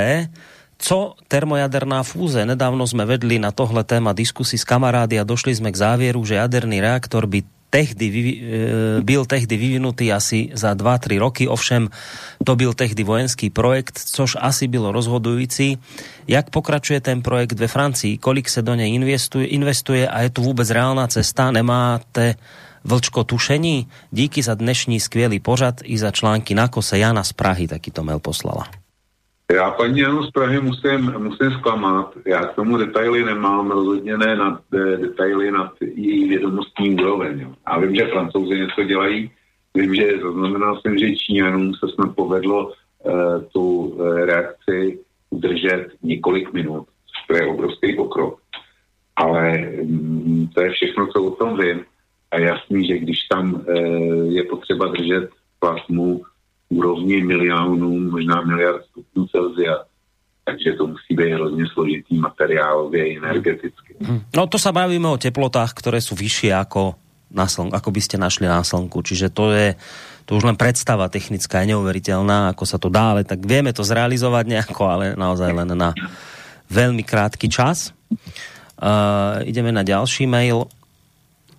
Co 0.77 1.17
termojaderná 1.25 2.05
fúze? 2.05 2.37
Nedávno 2.45 2.85
sme 2.85 3.09
vedli 3.09 3.41
na 3.41 3.49
tohle 3.49 3.81
téma 3.81 4.13
diskusy 4.13 4.61
s 4.61 4.65
kamarády 4.65 5.17
a 5.17 5.25
došli 5.25 5.57
sme 5.57 5.73
k 5.73 5.81
závěru, 5.81 6.21
že 6.21 6.37
jaderný 6.37 6.77
reaktor 6.77 7.25
by 7.25 7.41
tehdy, 7.69 8.07
e, 8.07 9.01
byl 9.03 9.25
tehdy 9.25 9.57
vyvinutý 9.57 10.13
asi 10.13 10.49
za 10.53 10.73
2-3 10.73 11.19
roky, 11.19 11.47
ovšem 11.47 11.89
to 12.43 12.55
byl 12.55 12.73
tehdy 12.73 13.03
vojenský 13.03 13.49
projekt, 13.49 13.99
což 13.99 14.37
asi 14.39 14.67
bylo 14.67 14.91
rozhodující. 14.91 15.77
Jak 16.27 16.49
pokračuje 16.49 17.01
ten 17.01 17.21
projekt 17.21 17.59
ve 17.59 17.67
Francii? 17.67 18.17
Kolik 18.17 18.49
se 18.49 18.61
do 18.61 18.75
něj 18.75 18.93
investuje, 18.93 19.47
investuje 19.47 20.07
a 20.07 20.21
je 20.21 20.29
tu 20.29 20.41
vůbec 20.41 20.69
reálná 20.69 21.07
cesta? 21.07 21.51
Nemáte 21.51 22.35
vlčko 22.83 23.23
tušení? 23.23 23.87
Díky 24.11 24.43
za 24.43 24.55
dnešní 24.55 24.99
skvělý 24.99 25.39
pořad 25.39 25.81
i 25.83 25.97
za 25.97 26.11
články 26.11 26.55
na 26.55 26.67
kose. 26.67 26.99
Jana 26.99 27.23
z 27.23 27.33
Prahy 27.33 27.67
takýto 27.67 28.03
mail 28.03 28.19
poslala. 28.19 28.86
Já 29.53 29.71
paní 29.71 29.99
Janu 29.99 30.23
z 30.23 30.31
Prahy 30.31 30.59
musím, 30.61 31.13
musím 31.17 31.51
zklamat. 31.51 32.17
Já 32.25 32.45
k 32.45 32.55
tomu 32.55 32.77
detaily 32.77 33.23
nemám, 33.23 33.71
rozhodně 33.71 34.17
ne 34.17 34.35
na 34.35 34.61
de, 34.71 34.97
detaily 34.97 35.51
nad 35.51 35.73
její 35.81 36.29
vědomostní 36.29 36.93
úroveň. 36.93 37.55
Já 37.69 37.79
vím, 37.79 37.95
že 37.95 38.07
francouzi 38.07 38.59
něco 38.59 38.83
dělají, 38.83 39.31
vím, 39.75 39.95
že 39.95 40.19
zaznamenal 40.23 40.81
jsem, 40.81 40.97
že 40.97 41.15
Číňanům 41.15 41.73
se 41.73 41.87
snad 41.95 42.15
povedlo 42.15 42.67
uh, 42.67 43.43
tu 43.53 43.79
uh, 43.79 44.17
reakci 44.17 44.99
udržet 45.29 45.87
několik 46.03 46.53
minut, 46.53 46.87
to 47.27 47.35
je 47.35 47.47
obrovský 47.47 47.95
pokrok. 47.95 48.39
Ale 49.15 49.67
um, 49.81 50.49
to 50.53 50.61
je 50.61 50.69
všechno, 50.69 51.07
co 51.07 51.23
o 51.23 51.35
tom 51.35 51.57
vím. 51.57 51.85
A 52.31 52.39
jasný, 52.39 52.87
že 52.87 52.97
když 52.97 53.19
tam 53.27 53.53
uh, 53.53 53.63
je 54.31 54.43
potřeba 54.43 54.87
držet 54.87 55.29
plasmu 55.59 56.21
úrovni 56.69 57.23
milionů, 57.23 58.11
možná 58.11 58.41
miliard 58.41 58.83
stupňů 58.91 59.27
Celzia. 59.27 59.75
Takže 60.45 60.73
to 60.77 60.87
musí 60.87 61.11
být 61.11 61.33
hrozně 61.33 61.65
složitý 61.73 62.19
materiálově 62.19 63.17
energeticky. 63.17 63.95
Hm. 63.99 64.21
No 64.35 64.47
to 64.47 64.55
sa 64.55 64.71
bavíme 64.71 65.11
o 65.11 65.19
teplotách, 65.19 65.75
ktoré 65.75 65.99
sú 65.99 66.15
vyššie 66.15 66.55
ako, 66.55 66.95
na 67.27 67.47
slnku, 67.47 67.75
ako 67.75 67.89
by 67.91 68.01
ste 68.03 68.15
našli 68.15 68.47
na 68.47 68.63
slnku. 68.63 69.03
Čiže 69.03 69.27
to 69.35 69.51
je 69.51 69.75
to 70.27 70.35
už 70.35 70.43
len 70.43 70.59
predstava 70.59 71.07
technická 71.07 71.63
je 71.63 71.71
neuveriteľná, 71.71 72.51
ako 72.51 72.63
sa 72.67 72.75
to 72.75 72.91
dá, 72.91 73.15
ale 73.15 73.23
tak 73.23 73.47
vieme 73.47 73.71
to 73.71 73.83
zrealizovať 73.83 74.45
nejako, 74.47 74.83
ale 74.83 75.05
naozaj 75.15 75.55
len 75.55 75.71
na 75.71 75.95
veľmi 76.67 77.03
krátky 77.03 77.47
čas. 77.47 77.95
Uh, 78.77 79.39
ideme 79.47 79.71
na 79.71 79.87
ďalší 79.87 80.27
mail. 80.27 80.67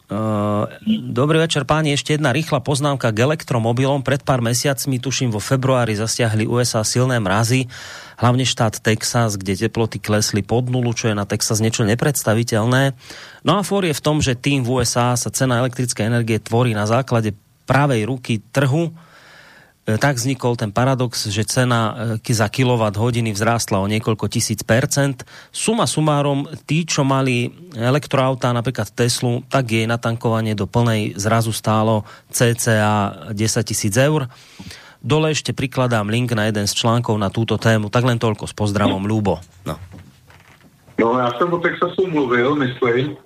Uh, 0.08 0.64
dobrý 0.88 1.36
večer 1.36 1.68
páni, 1.68 1.92
ešte 1.92 2.16
jedna 2.16 2.32
rýchla 2.32 2.64
poznámka 2.64 3.12
k 3.12 3.28
elektromobilom. 3.28 4.00
Pred 4.00 4.24
pár 4.24 4.40
mesiacmi, 4.40 4.96
tuším 4.96 5.28
vo 5.28 5.36
februári, 5.36 5.92
zasiahli 6.00 6.48
USA 6.48 6.80
silné 6.80 7.20
mrazy, 7.20 7.68
hlavne 8.16 8.48
štát 8.48 8.80
Texas, 8.80 9.36
kde 9.36 9.68
teploty 9.68 10.00
klesli 10.00 10.40
pod 10.40 10.72
nulu, 10.72 10.96
čo 10.96 11.12
je 11.12 11.14
na 11.14 11.28
Texas 11.28 11.60
niečo 11.60 11.84
nepredstaviteľné. 11.84 12.96
No 13.44 13.60
a 13.60 13.66
fór 13.66 13.84
je 13.84 13.92
v 13.92 14.00
tom, 14.00 14.24
že 14.24 14.32
tým 14.32 14.64
v 14.64 14.80
USA 14.80 15.12
sa 15.12 15.28
cena 15.28 15.60
elektrickej 15.60 16.08
energie 16.08 16.40
tvorí 16.40 16.72
na 16.72 16.88
základe 16.88 17.36
pravej 17.68 18.08
ruky 18.08 18.40
trhu, 18.48 18.88
tak 19.96 20.20
vznikol 20.20 20.52
ten 20.60 20.68
paradox, 20.68 21.32
že 21.32 21.48
cena 21.48 21.96
e, 22.20 22.34
za 22.36 22.44
kilowatt 22.52 23.00
hodiny 23.00 23.32
vzrástla 23.32 23.80
o 23.80 23.88
niekoľko 23.88 24.28
tisíc 24.28 24.60
percent. 24.60 25.24
Suma 25.48 25.88
sumárom, 25.88 26.44
tí, 26.68 26.84
čo 26.84 27.08
mali 27.08 27.48
elektroautá, 27.72 28.52
napríklad 28.52 28.92
Teslu, 28.92 29.40
tak 29.48 29.72
jej 29.72 29.88
natankovanie 29.88 30.52
do 30.52 30.68
plnej 30.68 31.16
zrazu 31.16 31.56
stálo 31.56 32.04
cca 32.28 33.32
10 33.32 33.40
tisíc 33.64 33.96
eur. 33.96 34.28
Dole 35.00 35.32
ešte 35.32 35.56
prikladám 35.56 36.12
link 36.12 36.36
na 36.36 36.50
jeden 36.50 36.68
z 36.68 36.74
článkov 36.74 37.16
na 37.16 37.32
túto 37.32 37.56
tému, 37.56 37.88
tak 37.88 38.04
len 38.04 38.20
toľko 38.20 38.44
s 38.44 38.52
pozdravom, 38.52 39.08
Ľubo. 39.08 39.40
No. 39.64 39.80
No, 40.98 41.18
já 41.18 41.30
jsem 41.30 41.52
o 41.52 41.58
Texasu 41.58 42.10
mluvil, 42.10 42.54
myslím, 42.54 43.16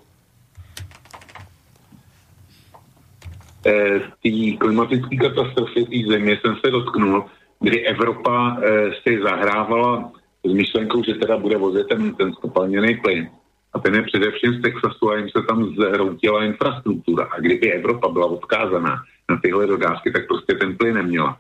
té 3.63 4.57
klimatické 4.59 5.17
katastrofy 5.17 5.85
té 5.85 6.13
země 6.13 6.39
jsem 6.41 6.57
se 6.65 6.71
dotknul, 6.71 7.25
kdy 7.63 7.87
Evropa 7.87 8.59
eh, 8.63 8.91
si 9.03 9.23
zahrávala 9.23 10.13
s 10.45 10.53
myšlenkou, 10.53 11.05
že 11.05 11.15
teda 11.15 11.37
bude 11.37 11.57
vozit 11.57 11.89
ten, 11.89 12.15
ten 12.15 12.33
skopalněný 12.33 12.97
plyn. 12.97 13.31
A 13.73 13.79
ten 13.79 13.95
je 13.95 14.03
především 14.03 14.55
z 14.55 14.63
Texasu 14.63 15.11
a 15.11 15.17
jim 15.17 15.29
se 15.29 15.43
tam 15.49 15.75
zhroutila 15.75 16.45
infrastruktura. 16.45 17.25
A 17.25 17.41
kdyby 17.41 17.73
Evropa 17.73 18.09
byla 18.09 18.27
odkázaná 18.27 18.97
na 19.31 19.37
tyhle 19.43 19.67
dodávky, 19.67 20.13
tak 20.13 20.27
prostě 20.27 20.55
ten 20.55 20.77
plyn 20.77 20.95
neměla. 20.95 21.39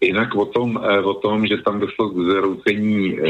Jinak 0.00 0.34
o 0.34 0.46
tom, 0.46 0.80
eh, 0.84 1.00
o 1.00 1.14
tom 1.14 1.46
že 1.46 1.56
tam 1.56 1.80
došlo 1.80 2.08
k 2.08 2.16
zhroucení 2.16 3.20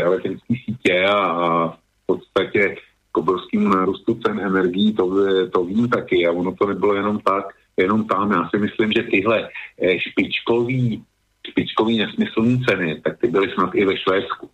elektrické 0.00 0.54
sítě 0.64 1.04
a, 1.04 1.18
a 1.18 1.68
v 1.68 2.06
podstatě 2.06 2.76
k 3.12 3.18
obrovskému 3.18 3.68
nárůstu 3.68 4.14
cen 4.14 4.40
energií, 4.40 4.92
to, 4.92 5.10
to 5.50 5.64
vím 5.64 5.88
taky. 5.88 6.26
A 6.26 6.32
ono 6.32 6.54
to 6.54 6.66
nebylo 6.66 6.94
jenom 6.94 7.18
tak, 7.18 7.44
jenom 7.76 8.08
tam. 8.08 8.32
Já 8.32 8.48
si 8.48 8.58
myslím, 8.58 8.92
že 8.92 9.02
tyhle 9.02 9.48
eh, 9.48 9.98
špičkový, 10.00 11.02
špičkový 11.46 11.98
nesmyslné 11.98 12.64
ceny, 12.68 13.00
tak 13.00 13.18
ty 13.20 13.26
byly 13.28 13.52
snad 13.54 13.74
i 13.74 13.84
ve 13.84 13.96
Švédsku. 13.96 14.50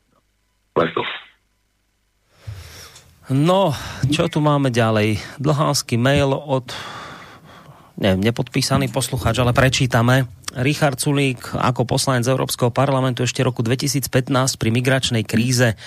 Letos. 0.77 1.07
No, 3.31 3.71
čo 4.11 4.27
tu 4.27 4.43
máme 4.43 4.75
ďalej? 4.75 5.23
Dlhánsky 5.39 5.95
mail 5.95 6.35
od 6.35 6.75
neviem, 8.03 8.19
nepodpísaný 8.19 8.91
poslucháč, 8.91 9.39
ale 9.39 9.55
prečítame. 9.55 10.27
Richard 10.59 11.01
Sulík 11.01 11.55
ako 11.57 11.89
poslanec 11.89 12.29
Európskeho 12.29 12.69
parlamentu 12.69 13.25
ešte 13.25 13.41
roku 13.41 13.65
2015 13.65 14.29
pri 14.59 14.69
migračnej 14.69 15.25
kríze 15.25 15.79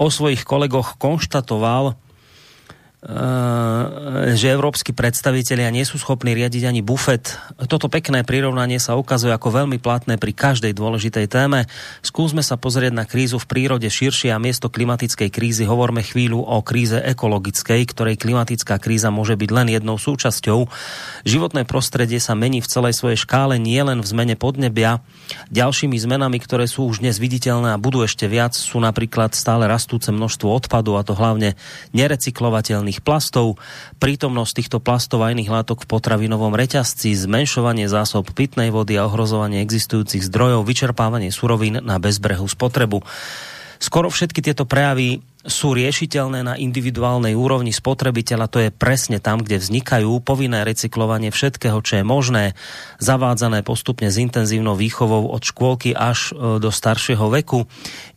o 0.00 0.08
svojich 0.08 0.46
kolegoch 0.46 0.96
konštatoval, 0.96 1.98
že 4.34 4.46
európsky 4.50 4.90
predstavitelia 4.90 5.68
nie 5.70 5.84
sú 5.84 6.00
schopní 6.00 6.34
riadiť 6.34 6.64
ani 6.66 6.80
bufet. 6.82 7.38
Toto 7.68 7.86
pekné 7.86 8.24
prirovnanie 8.26 8.80
sa 8.82 8.98
ukazuje 8.98 9.30
ako 9.30 9.62
veľmi 9.62 9.78
platné 9.78 10.18
pri 10.18 10.34
každej 10.34 10.72
dôležitej 10.74 11.28
téme. 11.30 11.70
Skúsme 12.02 12.40
sa 12.40 12.58
pozrieť 12.58 12.96
na 12.96 13.04
krízu 13.04 13.36
v 13.36 13.46
prírode 13.46 13.86
širšie 13.86 14.32
a 14.32 14.42
miesto 14.42 14.72
klimatickej 14.72 15.28
krízy 15.28 15.68
hovorme 15.68 16.02
chvíľu 16.02 16.40
o 16.40 16.58
kríze 16.64 16.98
ekologickej, 16.98 17.84
ktorej 17.84 18.16
klimatická 18.18 18.80
kríza 18.80 19.12
môže 19.14 19.38
byť 19.38 19.50
len 19.54 19.68
jednou 19.70 20.00
súčasťou. 20.00 20.66
Životné 21.28 21.62
prostredie 21.68 22.18
sa 22.18 22.32
mení 22.32 22.64
v 22.64 22.70
celej 22.72 22.96
svojej 22.96 23.20
škále 23.20 23.60
nielen 23.60 24.02
v 24.02 24.08
zmene 24.08 24.34
podnebia. 24.40 25.04
Ďalšími 25.52 25.94
zmenami, 25.94 26.40
ktoré 26.42 26.64
sú 26.64 26.88
už 26.88 27.04
dnes 27.04 27.20
viditeľné 27.20 27.76
a 27.76 27.82
budú 27.82 28.02
ešte 28.02 28.26
viac, 28.26 28.56
sú 28.56 28.82
napríklad 28.82 29.36
stále 29.36 29.68
rastúce 29.68 30.10
množstvo 30.10 30.48
odpadu 30.48 30.96
a 30.96 31.04
to 31.04 31.12
hlavne 31.14 31.54
nerecyklovateľných 31.94 32.85
rôznych 32.86 33.02
plastov, 33.02 33.58
prítomnosť 33.98 34.52
týchto 34.62 34.78
plastov 34.78 35.26
a 35.26 35.34
iných 35.34 35.50
látok 35.50 35.82
v 35.82 35.90
potravinovom 35.90 36.54
reťazci, 36.54 37.18
zmenšovanie 37.18 37.90
zásob 37.90 38.30
pitnej 38.30 38.70
vody 38.70 38.94
a 38.94 39.10
ohrozovanie 39.10 39.58
existujúcich 39.66 40.22
zdrojov, 40.22 40.62
vyčerpávanie 40.62 41.34
surovín 41.34 41.82
na 41.82 41.98
bezbrehu 41.98 42.46
spotrebu. 42.46 43.02
Skoro 43.82 44.08
všetky 44.08 44.40
tieto 44.40 44.64
prejavy 44.64 45.20
sú 45.46 45.72
riešiteľné 45.72 46.40
na 46.42 46.54
individuálnej 46.58 47.38
úrovni 47.38 47.70
spotrebiteľa, 47.70 48.50
to 48.50 48.58
je 48.66 48.70
presne 48.74 49.22
tam, 49.22 49.40
kde 49.40 49.62
vznikajú 49.62 50.18
povinné 50.20 50.66
recyklovanie 50.66 51.30
všetkého, 51.30 51.78
čo 51.80 52.02
je 52.02 52.04
možné, 52.04 52.44
zavádzané 52.98 53.62
postupne 53.62 54.10
s 54.10 54.18
intenzívnou 54.18 54.74
výchovou 54.74 55.30
od 55.30 55.42
škôlky 55.42 55.94
až 55.94 56.34
e, 56.34 56.58
do 56.58 56.70
staršieho 56.70 57.30
veku, 57.30 57.64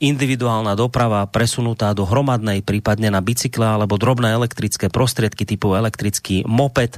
individuálna 0.01 0.73
doprava 0.73 1.23
presunutá 1.29 1.93
do 1.93 2.03
hromadnej, 2.03 2.65
prípadne 2.65 3.13
na 3.13 3.21
bicykle 3.21 3.77
alebo 3.77 4.01
drobné 4.01 4.33
elektrické 4.33 4.89
prostriedky 4.89 5.45
typu 5.45 5.77
elektrický 5.77 6.43
moped, 6.49 6.97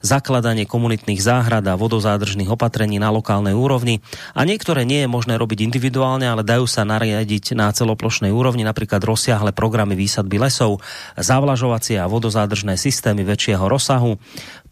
zakladanie 0.00 0.68
komunitných 0.68 1.20
záhrad 1.20 1.64
a 1.68 1.78
vodozádržných 1.78 2.50
opatrení 2.50 2.96
na 3.00 3.10
lokálnej 3.10 3.52
úrovni 3.52 4.04
a 4.32 4.42
niektoré 4.42 4.82
nie 4.86 5.04
je 5.04 5.08
možné 5.08 5.36
robiť 5.40 5.64
individuálne, 5.64 6.28
ale 6.28 6.46
dajú 6.46 6.68
sa 6.68 6.86
nariadiť 6.86 7.56
na 7.56 7.70
celoplošnej 7.70 8.32
úrovni, 8.32 8.66
napríklad 8.66 9.00
rozsiahle 9.04 9.56
programy 9.56 9.94
výsadby 9.94 10.40
lesov, 10.40 10.80
zavlažovacie 11.16 11.98
a 12.00 12.10
vodozádržné 12.10 12.76
systémy 12.76 13.24
väčšieho 13.24 13.64
rozsahu, 13.64 14.16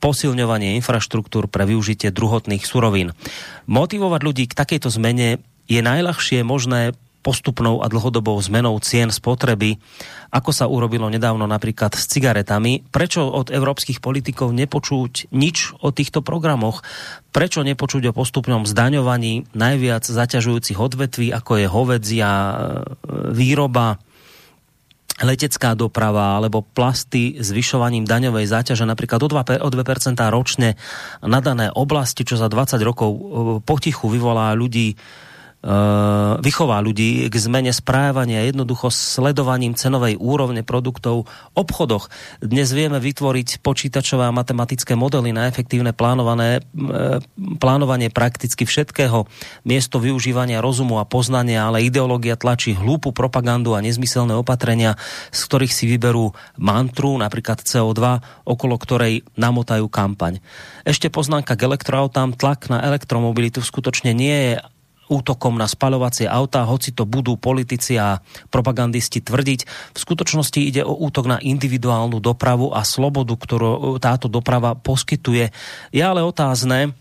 posilňovanie 0.03 0.75
infraštruktúr 0.83 1.47
pre 1.47 1.63
využitie 1.63 2.11
druhotných 2.11 2.67
surovín. 2.67 3.15
Motivovať 3.71 4.21
ľudí 4.27 4.45
k 4.51 4.59
takejto 4.59 4.91
zmene 4.91 5.39
je 5.71 5.81
najľahšie 5.81 6.43
možné 6.43 6.99
postupnou 7.23 7.81
a 7.81 7.87
dlhodobou 7.87 8.35
zmenou 8.43 8.75
cien 8.83 9.09
spotreby, 9.09 9.79
ako 10.35 10.51
sa 10.51 10.67
urobilo 10.67 11.07
nedávno 11.07 11.47
napríklad 11.47 11.95
s 11.95 12.11
cigaretami. 12.11 12.83
Prečo 12.91 13.23
od 13.23 13.55
európskych 13.55 14.03
politikov 14.03 14.51
nepočuť 14.51 15.31
nič 15.31 15.79
o 15.79 15.95
týchto 15.95 16.21
programoch? 16.21 16.83
Prečo 17.31 17.63
nepočuť 17.63 18.11
o 18.11 18.17
postupnom 18.17 18.67
zdaňovaní 18.67 19.47
najviac 19.55 20.05
zaťažujúcich 20.05 20.77
odvetví, 20.77 21.31
ako 21.31 21.53
je 21.63 21.67
hovedzia, 21.71 22.29
e, 22.29 22.55
výroba, 23.33 24.03
letecká 25.23 25.79
doprava 25.79 26.41
alebo 26.41 26.67
plasty 26.67 27.39
zvyšovaním 27.39 28.09
daňovej 28.09 28.49
záťaže 28.49 28.89
napríklad 28.89 29.23
o 29.23 29.29
2%, 29.31 29.63
o 29.63 29.69
2% 29.71 30.35
ročne 30.35 30.75
na 31.23 31.39
dané 31.39 31.71
oblasti, 31.71 32.27
čo 32.27 32.35
za 32.35 32.51
20 32.51 32.81
rokov 32.83 33.11
e, 33.13 33.19
potichu 33.63 34.11
vyvolá 34.11 34.53
ľudí 34.57 34.99
vychová 36.43 36.83
ľudí 36.83 37.31
k 37.31 37.35
zmene 37.39 37.71
správania 37.71 38.43
jednoducho 38.51 38.91
sledovaním 38.91 39.79
cenovej 39.79 40.19
úrovne 40.19 40.67
produktov 40.67 41.31
v 41.31 41.55
obchodoch. 41.55 42.11
Dnes 42.43 42.75
vieme 42.75 42.99
vytvoriť 42.99 43.63
počítačové 43.63 44.27
a 44.27 44.35
matematické 44.35 44.99
modely 44.99 45.31
na 45.31 45.47
efektívne 45.47 45.95
plánované, 45.95 46.59
eh, 46.59 47.23
plánovanie 47.63 48.11
prakticky 48.11 48.67
všetkého, 48.67 49.31
miesto 49.63 50.03
využívania 50.03 50.59
rozumu 50.59 50.99
a 50.99 51.07
poznania, 51.07 51.71
ale 51.71 51.87
ideológia 51.87 52.35
tlačí 52.35 52.75
hlúpu 52.75 53.15
propagandu 53.15 53.79
a 53.79 53.85
nezmyselné 53.87 54.35
opatrenia, 54.35 54.99
z 55.31 55.41
ktorých 55.47 55.71
si 55.71 55.87
vyberú 55.87 56.35
mantru, 56.59 57.15
napríklad 57.15 57.63
CO2, 57.63 58.19
okolo 58.43 58.75
ktorej 58.83 59.23
namotajú 59.39 59.87
kampaň. 59.87 60.43
Ešte 60.83 61.07
poznámka 61.07 61.55
k 61.55 61.71
elektroautám. 61.71 62.35
Tlak 62.35 62.67
na 62.67 62.83
elektromobilitu 62.83 63.63
skutočne 63.63 64.11
nie 64.11 64.35
je 64.35 64.55
útokom 65.13 65.61
na 65.61 65.69
spaľovacie 65.69 66.25
autá, 66.25 66.65
hoci 66.65 66.97
to 66.97 67.05
budú 67.05 67.37
politici 67.37 68.01
a 68.01 68.17
propagandisti 68.49 69.21
tvrdiť. 69.21 69.61
V 69.93 69.99
skutočnosti 70.01 70.57
ide 70.57 70.81
o 70.81 70.97
útok 70.97 71.29
na 71.29 71.37
individuálnu 71.37 72.17
dopravu 72.25 72.73
a 72.73 72.81
slobodu, 72.81 73.37
ktorú 73.37 74.01
táto 74.01 74.33
doprava 74.33 74.73
poskytuje. 74.73 75.53
Je 75.93 76.03
ale 76.03 76.25
otázne, 76.25 76.97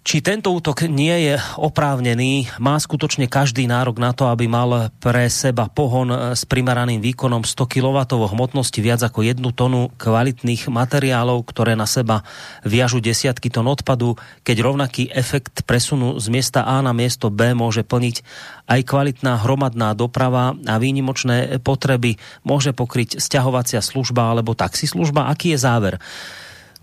či 0.00 0.24
tento 0.24 0.48
útok 0.48 0.88
nie 0.88 1.12
je 1.28 1.34
oprávnený, 1.60 2.56
má 2.56 2.80
skutočne 2.80 3.28
každý 3.28 3.68
nárok 3.68 4.00
na 4.00 4.16
to, 4.16 4.32
aby 4.32 4.48
mal 4.48 4.88
pre 4.96 5.28
seba 5.28 5.68
pohon 5.68 6.08
s 6.32 6.48
primeraným 6.48 7.04
výkonom 7.04 7.44
100 7.44 7.68
kW 7.68 8.08
hmotnosti 8.08 8.80
viac 8.80 9.04
ako 9.04 9.20
jednu 9.20 9.52
tonu 9.52 9.92
kvalitných 10.00 10.72
materiálov, 10.72 11.44
ktoré 11.44 11.76
na 11.76 11.84
seba 11.84 12.24
viažu 12.64 13.04
desiatky 13.04 13.52
ton 13.52 13.68
odpadu, 13.68 14.16
keď 14.40 14.56
rovnaký 14.64 15.12
efekt 15.12 15.68
presunu 15.68 16.16
z 16.16 16.32
miesta 16.32 16.64
A 16.64 16.80
na 16.80 16.96
miesto 16.96 17.28
B 17.28 17.52
môže 17.52 17.84
plniť 17.84 18.24
aj 18.72 18.80
kvalitná 18.88 19.44
hromadná 19.44 19.92
doprava 19.92 20.56
a 20.64 20.74
výnimočné 20.80 21.60
potreby 21.60 22.16
môže 22.40 22.72
pokryť 22.72 23.20
sťahovacia 23.20 23.84
služba 23.84 24.32
alebo 24.32 24.56
taxislužba. 24.56 25.28
Aký 25.28 25.52
je 25.52 25.60
záver? 25.60 25.94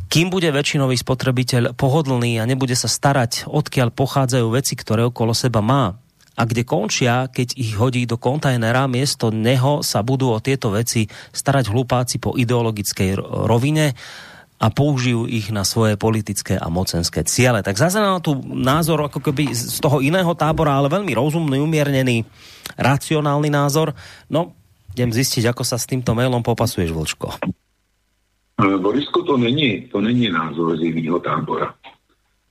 Kým 0.07 0.31
bude 0.31 0.47
väčšinový 0.49 0.95
spotrebiteľ 0.95 1.75
pohodlný 1.75 2.39
a 2.39 2.47
nebude 2.47 2.73
sa 2.73 2.87
starať, 2.87 3.47
odkiaľ 3.47 3.91
pochádzajú 3.91 4.47
veci, 4.55 4.73
ktoré 4.79 5.07
okolo 5.07 5.35
seba 5.35 5.59
má, 5.59 5.99
a 6.37 6.45
kde 6.45 6.61
končia, 6.69 7.25
keď 7.33 7.57
ich 7.57 7.73
hodí 7.73 8.05
do 8.05 8.21
kontajnera, 8.21 8.85
miesto 8.85 9.33
neho 9.33 9.81
sa 9.81 10.05
budú 10.05 10.29
o 10.29 10.37
tieto 10.37 10.69
veci 10.69 11.09
starať 11.33 11.73
hlupáci 11.73 12.21
po 12.21 12.37
ideologickej 12.37 13.17
rovine 13.49 13.97
a 14.61 14.69
použijú 14.69 15.25
ich 15.25 15.49
na 15.49 15.65
svoje 15.65 15.97
politické 15.97 16.57
a 16.57 16.69
mocenské 16.69 17.25
ciele. 17.25 17.65
Tak 17.65 17.77
zase 17.77 17.97
na 17.97 18.21
tu 18.21 18.37
názor 18.45 19.09
ako 19.09 19.21
keby 19.21 19.49
z 19.49 19.81
toho 19.81 20.01
iného 20.01 20.29
tábora, 20.37 20.77
ale 20.77 20.93
veľmi 20.93 21.13
rozumný, 21.17 21.57
umiernený, 21.57 22.25
racionálny 22.77 23.49
názor. 23.49 23.97
No, 24.29 24.53
idem 24.93 25.09
zistiť, 25.09 25.49
ako 25.49 25.65
sa 25.65 25.81
s 25.81 25.89
týmto 25.89 26.13
mailom 26.13 26.45
popasuješ, 26.45 26.93
Vlčko. 26.93 27.33
Borisko, 28.57 29.23
to 29.23 29.37
není, 29.37 29.81
to 29.81 30.01
není 30.01 30.29
názor 30.29 30.77
z 30.77 30.81
jiného 30.81 31.19
tábora. 31.19 31.73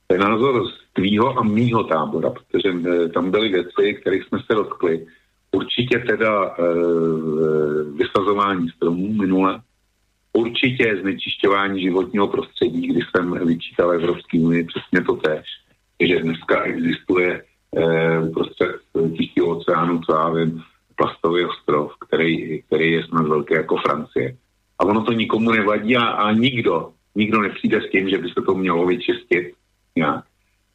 To 0.07 0.15
je 0.15 0.19
názor 0.19 0.67
z 0.67 0.93
tvýho 0.93 1.39
a 1.39 1.43
mýho 1.43 1.83
tábora, 1.83 2.29
protože 2.29 2.69
e, 2.69 3.09
tam 3.09 3.31
byly 3.31 3.49
věci, 3.49 3.93
kterých 4.01 4.23
jsme 4.23 4.39
se 4.39 4.55
dotkli. 4.55 5.05
Určitě 5.51 5.99
teda 5.99 6.45
e, 6.45 6.63
vysazování 7.83 8.69
stromů 8.69 9.13
minule, 9.13 9.61
určitě 10.33 10.97
znečišťování 11.01 11.81
životního 11.81 12.27
prostředí, 12.27 12.87
kdy 12.87 12.99
jsem 13.01 13.47
vyčítal 13.47 13.91
Evropské 13.91 14.39
unii 14.39 14.63
přesně 14.63 15.01
to 15.05 15.15
tež, 15.15 15.45
že 15.99 16.19
dneska 16.19 16.63
existuje 16.63 17.43
e, 17.75 18.19
uprostřed 18.19 18.75
Tichého 19.17 19.47
oceánu, 19.47 19.99
co 19.99 20.13
já 20.13 20.29
vím, 20.29 20.61
plastový 20.95 21.45
ostrov, 21.45 21.91
který, 22.07 22.61
který 22.61 22.91
je 22.91 23.03
snad 23.03 23.27
velký 23.27 23.53
jako 23.53 23.77
Francie 23.77 24.37
to 25.07 25.13
nikomu 25.13 25.51
nevadí 25.51 25.97
a, 25.97 26.03
a 26.03 26.31
nikdo, 26.31 26.91
nikdo 27.15 27.41
nepřijde 27.41 27.81
s 27.81 27.89
tím, 27.91 28.09
že 28.09 28.17
by 28.17 28.27
se 28.29 28.41
to 28.45 28.55
mělo 28.55 28.85
vyčistit 28.85 29.53
nějak. 29.95 30.23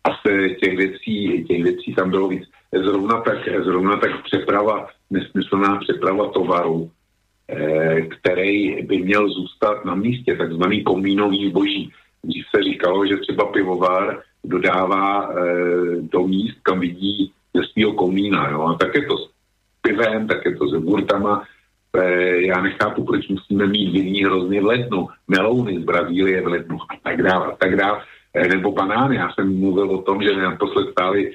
A 0.05 0.09
z 0.11 0.23
těch 0.61 0.77
věcí, 0.77 1.45
těch 1.49 1.63
věcí 1.63 1.95
tam 1.95 2.11
bylo 2.11 2.29
víc. 2.29 2.43
Zrovna 2.85 3.21
tak, 3.21 3.39
zrovna 3.65 3.97
tak 3.97 4.25
přeprava, 4.25 4.89
nesmyslná 5.11 5.77
přeprava 5.77 6.29
tovaru, 6.29 6.91
eh, 7.49 8.01
který 8.01 8.83
by 8.83 8.99
měl 8.99 9.29
zůstat 9.29 9.85
na 9.85 9.95
místě, 9.95 10.37
takzvaný 10.37 10.83
komínový 10.83 11.51
zboží. 11.51 11.93
Když 12.23 12.43
se 12.57 12.63
říkalo, 12.63 13.07
že 13.07 13.17
třeba 13.17 13.45
pivovar 13.45 14.23
dodává 14.45 15.31
eh, 15.31 15.37
do 16.01 16.21
míst, 16.27 16.57
kam 16.63 16.81
vidí 16.81 17.33
ze 17.55 17.63
svého 17.73 17.93
komína. 17.93 18.51
Jo? 18.51 18.63
A 18.63 18.75
tak 18.75 18.95
je 18.95 19.07
to 19.07 19.19
s 19.19 19.31
pivem, 19.83 20.27
tak 20.27 20.45
je 20.45 20.57
to 20.57 20.69
s 20.69 20.75
burtama, 20.81 21.45
e, 21.97 22.47
já 22.47 22.63
nechápu, 22.63 23.05
proč 23.05 23.29
musíme 23.29 23.67
mít 23.67 23.93
vinní 23.93 24.25
hrozně 24.25 24.61
v 24.61 24.65
lednu, 24.65 25.09
melouny 25.29 25.81
z 25.81 25.85
Brazílie 25.85 26.43
v 26.43 26.47
lednu 26.47 26.79
a 26.83 27.09
tak 27.09 27.23
dále, 27.23 27.47
a 27.47 27.57
tak 27.57 27.77
dále. 27.77 28.03
E, 28.35 28.49
nebo 28.49 28.73
banány, 28.73 29.17
já 29.17 29.33
jsem 29.33 29.61
mluvil 29.61 29.91
o 29.91 30.03
tom, 30.03 30.23
že 30.23 30.37
naposled 30.37 30.91
stáli 30.91 31.33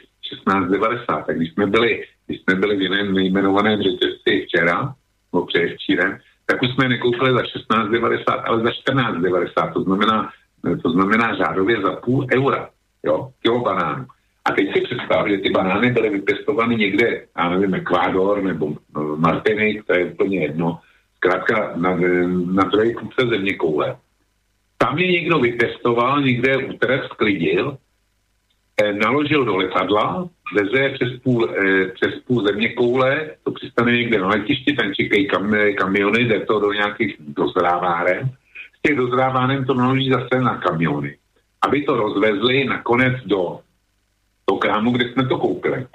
16,90, 0.48 1.24
tak 1.26 1.38
když 1.38 1.54
jsme 1.54 1.68
byli, 1.68 2.04
když 2.28 2.42
jsme 2.42 2.56
byli 2.56 2.78
v 2.78 2.82
jiném 2.82 3.14
nejmenovaném 3.14 3.82
řetězci 3.82 4.46
včera, 4.46 4.94
nebo 5.34 5.46
předevčírem, 5.46 6.18
tak 6.46 6.62
už 6.62 6.70
jsme 6.74 6.90
nekoupili 6.90 7.32
za 7.32 7.42
16,90, 7.76 8.42
ale 8.46 8.64
za 8.64 8.70
14,90, 8.70 9.74
to 9.74 9.84
znamená, 9.84 10.30
to 10.84 10.90
znamená 10.90 11.36
řádově 11.36 11.82
za 11.82 11.92
půl 11.96 12.28
eura, 12.36 12.70
jo, 13.04 13.32
kilo 13.42 13.60
banánů. 13.60 14.06
A 14.48 14.52
teď 14.52 14.74
si 14.74 14.82
představ, 14.82 15.28
že 15.28 15.38
ty 15.38 15.50
banány 15.50 15.92
byly 15.92 16.10
vypěstovány 16.10 16.76
někde, 16.76 17.26
já 17.38 17.50
nevím, 17.50 17.74
Ekvádor 17.74 18.44
nebo 18.44 18.74
no, 18.96 19.18
Martinik, 19.18 19.84
to 19.86 19.94
je 19.94 20.06
úplně 20.06 20.40
jedno, 20.40 20.80
zkrátka 21.16 21.74
na, 21.76 21.98
na 22.46 22.64
druhé 22.64 22.94
kůce 22.94 23.28
země 23.30 23.54
koule. 23.54 23.96
Tam 24.78 24.98
je 24.98 25.12
někdo 25.12 25.40
vypěstoval, 25.40 26.22
někde 26.22 26.58
úterek 26.58 27.04
sklidil, 27.04 27.78
eh, 28.84 28.94
naložil 28.94 29.46
do 29.46 29.56
letadla, 29.56 30.30
veze 30.56 30.90
přes 30.90 31.20
půl, 31.24 31.50
eh, 31.50 31.86
přes 31.86 32.14
půl 32.28 32.48
země 32.48 32.74
koule, 32.74 33.32
to 33.44 33.52
přistane 33.52 33.92
někde 33.92 34.20
na 34.20 34.28
letišti, 34.28 34.74
tam 34.74 34.94
čekají 34.94 35.28
kam, 35.28 35.56
kamiony, 35.78 36.26
jde 36.26 36.40
to 36.40 36.60
do 36.60 36.74
nějakých 36.74 37.16
dozráváren. 37.20 38.30
Z 38.80 38.82
těch 38.82 38.98
dozráváren 38.98 39.66
to 39.66 39.74
naloží 39.74 40.10
zase 40.10 40.42
na 40.42 40.58
kamiony. 40.58 41.18
Aby 41.62 41.82
to 41.84 41.98
rozvezli 41.98 42.66
nakonec 42.66 43.14
do 43.26 43.60
do 44.50 44.58
krámu, 44.58 44.92
kde 44.92 45.10
jsme 45.10 45.28
to 45.28 45.38
koupili. 45.38 45.88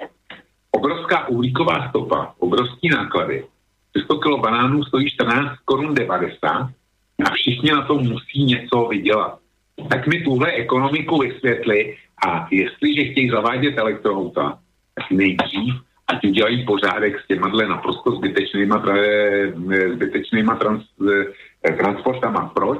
Obrovská 0.71 1.27
uhlíková 1.27 1.89
stopa, 1.89 2.33
obrovský 2.39 2.89
náklady. 2.89 3.45
100 4.03 4.17
kg 4.17 4.41
banánů 4.41 4.83
stojí 4.83 5.09
14 5.09 5.57
korun 5.65 5.95
90 5.95 6.47
a 7.25 7.29
všichni 7.33 7.71
na 7.71 7.81
to 7.81 7.97
musí 7.97 8.43
něco 8.43 8.85
vydělat. 8.85 9.39
Tak 9.89 10.07
mi 10.07 10.21
tuhle 10.21 10.51
ekonomiku 10.51 11.17
vysvětli 11.17 11.97
a 12.27 12.47
jestliže 12.51 13.03
chtějí 13.03 13.29
zavádět 13.29 13.77
elektroauta, 13.77 14.59
tak 14.95 15.11
nejdřív 15.11 15.73
ať 16.07 16.25
udělají 16.25 16.65
pořádek 16.65 17.19
s 17.19 17.27
těma 17.27 17.47
naprosto 17.47 18.11
zbytečnýma, 18.11 18.85
zbytečnýma 19.93 20.55
trans, 20.55 20.83
eh, 21.63 21.71
transportama. 21.71 22.51
Proč? 22.55 22.79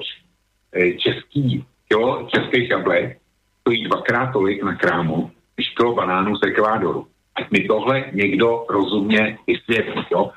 Eh, 0.76 0.94
český, 0.94 1.66
jo, 1.92 2.28
český 2.36 2.70
jablek 2.70 3.18
stojí 3.62 3.84
dvakrát 3.84 4.34
tolik 4.34 4.64
na 4.64 4.76
krámu, 4.76 5.32
kilo 5.78 5.96
banánů 5.96 6.36
z 6.36 6.48
Ekvádoru. 6.48 7.08
Ať 7.36 7.52
mi 7.52 7.60
tohle 7.60 8.06
někdo 8.14 8.66
rozumně 8.70 9.38
vysvětlí. 9.48 10.06
Jo? 10.12 10.32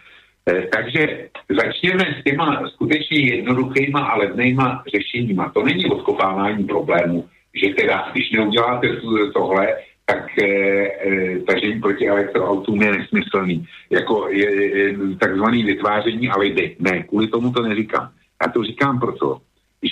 E, 0.51 0.63
takže 0.63 1.29
začněme 1.49 2.05
s 2.21 2.25
těma 2.25 2.69
skutečně 2.69 3.19
jednoduchýma 3.19 4.01
a 4.01 4.17
levnýma 4.17 4.83
řešeníma. 4.95 5.51
To 5.55 5.63
není 5.63 5.87
odkopávání 5.87 6.65
problému, 6.65 7.29
že 7.55 7.75
teda, 7.75 8.09
když 8.13 8.31
neuděláte 8.31 8.89
tohle, 9.35 9.77
tak 10.07 10.39
e, 10.39 10.47
e, 10.47 11.41
tažení 11.41 11.81
proti 11.81 12.09
elektroautům 12.09 12.83
je 12.83 12.93
nesmyslný. 12.93 13.67
Jako 13.91 14.29
je, 14.29 14.79
je 14.79 14.95
takzvaný 15.21 15.65
vytváření 15.65 16.29
alibi. 16.29 16.77
Ne, 16.79 17.03
kvůli 17.03 17.29
tomu 17.29 17.53
to 17.53 17.63
neříkám. 17.63 18.11
Já 18.43 18.53
to 18.53 18.63
říkám 18.63 19.01
proto, 19.01 19.39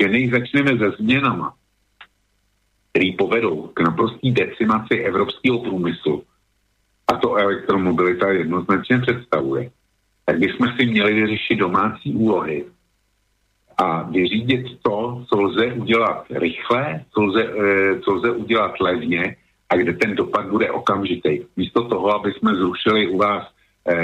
že 0.00 0.08
než 0.08 0.30
začneme 0.30 0.78
se 0.78 0.90
změnama, 0.90 1.54
který 2.94 3.12
povedou 3.12 3.70
k 3.74 3.80
naprostý 3.80 4.32
decimaci 4.32 4.94
evropského 4.94 5.58
průmyslu, 5.58 6.22
a 7.08 7.16
to 7.16 7.34
elektromobilita 7.34 8.30
jednoznačně 8.30 8.98
představuje, 8.98 9.70
tak 10.24 10.38
bychom 10.38 10.68
si 10.76 10.86
měli 10.86 11.14
vyřešit 11.14 11.56
domácí 11.56 12.14
úlohy 12.14 12.64
a 13.76 14.02
vyřídit 14.02 14.66
to, 14.82 15.24
co 15.28 15.40
lze 15.40 15.72
udělat 15.72 16.24
rychle, 16.30 17.04
co 17.14 17.22
lze, 17.22 17.42
e, 17.42 18.00
co 18.00 18.14
lze 18.14 18.30
udělat 18.30 18.80
levně 18.80 19.36
a 19.68 19.76
kde 19.76 19.92
ten 19.92 20.14
dopad 20.14 20.46
bude 20.46 20.70
okamžitý. 20.70 21.40
Místo 21.56 21.88
toho, 21.88 22.14
aby 22.14 22.32
jsme 22.32 22.54
zrušili 22.54 23.08
u 23.08 23.18
vás 23.18 23.42
e, 23.88 23.94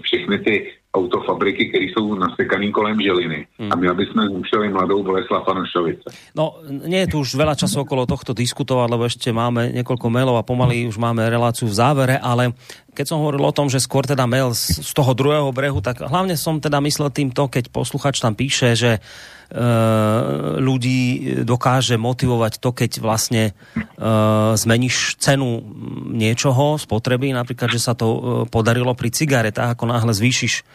všechny 0.00 0.38
ty 0.38 0.72
autofabriky, 0.96 1.68
které 1.68 1.84
jsou 1.84 2.14
nasekaný 2.14 2.72
kolem 2.72 2.96
Žiliny. 3.00 3.46
Hmm. 3.58 3.72
A 3.72 3.74
my, 3.76 3.88
aby 3.88 4.06
jsme 4.06 4.22
zrušili 4.32 4.68
mladou 4.68 5.02
Boleslav 5.02 5.44
Nošovice. 5.46 6.08
No, 6.32 6.64
nie 6.68 7.04
je 7.04 7.12
tu 7.12 7.20
už 7.20 7.36
veľa 7.36 7.54
času 7.54 7.84
okolo 7.84 8.08
tohto 8.08 8.32
diskutovať, 8.32 8.88
lebo 8.88 9.04
ešte 9.04 9.28
máme 9.32 9.76
niekoľko 9.76 10.06
mailov 10.08 10.40
a 10.40 10.46
pomaly 10.46 10.88
už 10.88 10.96
máme 10.96 11.22
reláciu 11.28 11.68
v 11.68 11.76
závere, 11.76 12.16
ale 12.16 12.56
keď 12.96 13.12
som 13.12 13.20
hovoril 13.20 13.44
o 13.44 13.52
tom, 13.52 13.68
že 13.68 13.84
skôr 13.84 14.08
teda 14.08 14.24
mail 14.24 14.56
z, 14.56 14.80
z 14.80 14.90
toho 14.96 15.12
druhého 15.12 15.52
brehu, 15.52 15.84
tak 15.84 16.00
hlavne 16.00 16.32
som 16.40 16.56
teda 16.56 16.80
myslel 16.80 17.12
týmto, 17.12 17.52
keď 17.52 17.68
posluchač 17.68 18.16
tam 18.24 18.32
píše, 18.32 18.72
že 18.72 19.04
E, 19.46 19.62
ľudí 20.58 21.22
dokáže 21.46 21.94
motivovať 21.94 22.58
to, 22.58 22.74
keď 22.74 22.98
vlastne 22.98 23.54
e, 23.78 23.78
zmeníš 24.58 25.22
cenu 25.22 25.62
niečoho, 26.10 26.74
spotreby, 26.82 27.30
napríklad, 27.30 27.70
že 27.70 27.78
sa 27.78 27.94
to 27.94 28.06
e, 28.10 28.20
podarilo 28.50 28.90
pri 28.98 29.14
cigaretách, 29.14 29.78
ako 29.78 29.86
náhle 29.86 30.10
zvýšiš 30.10 30.66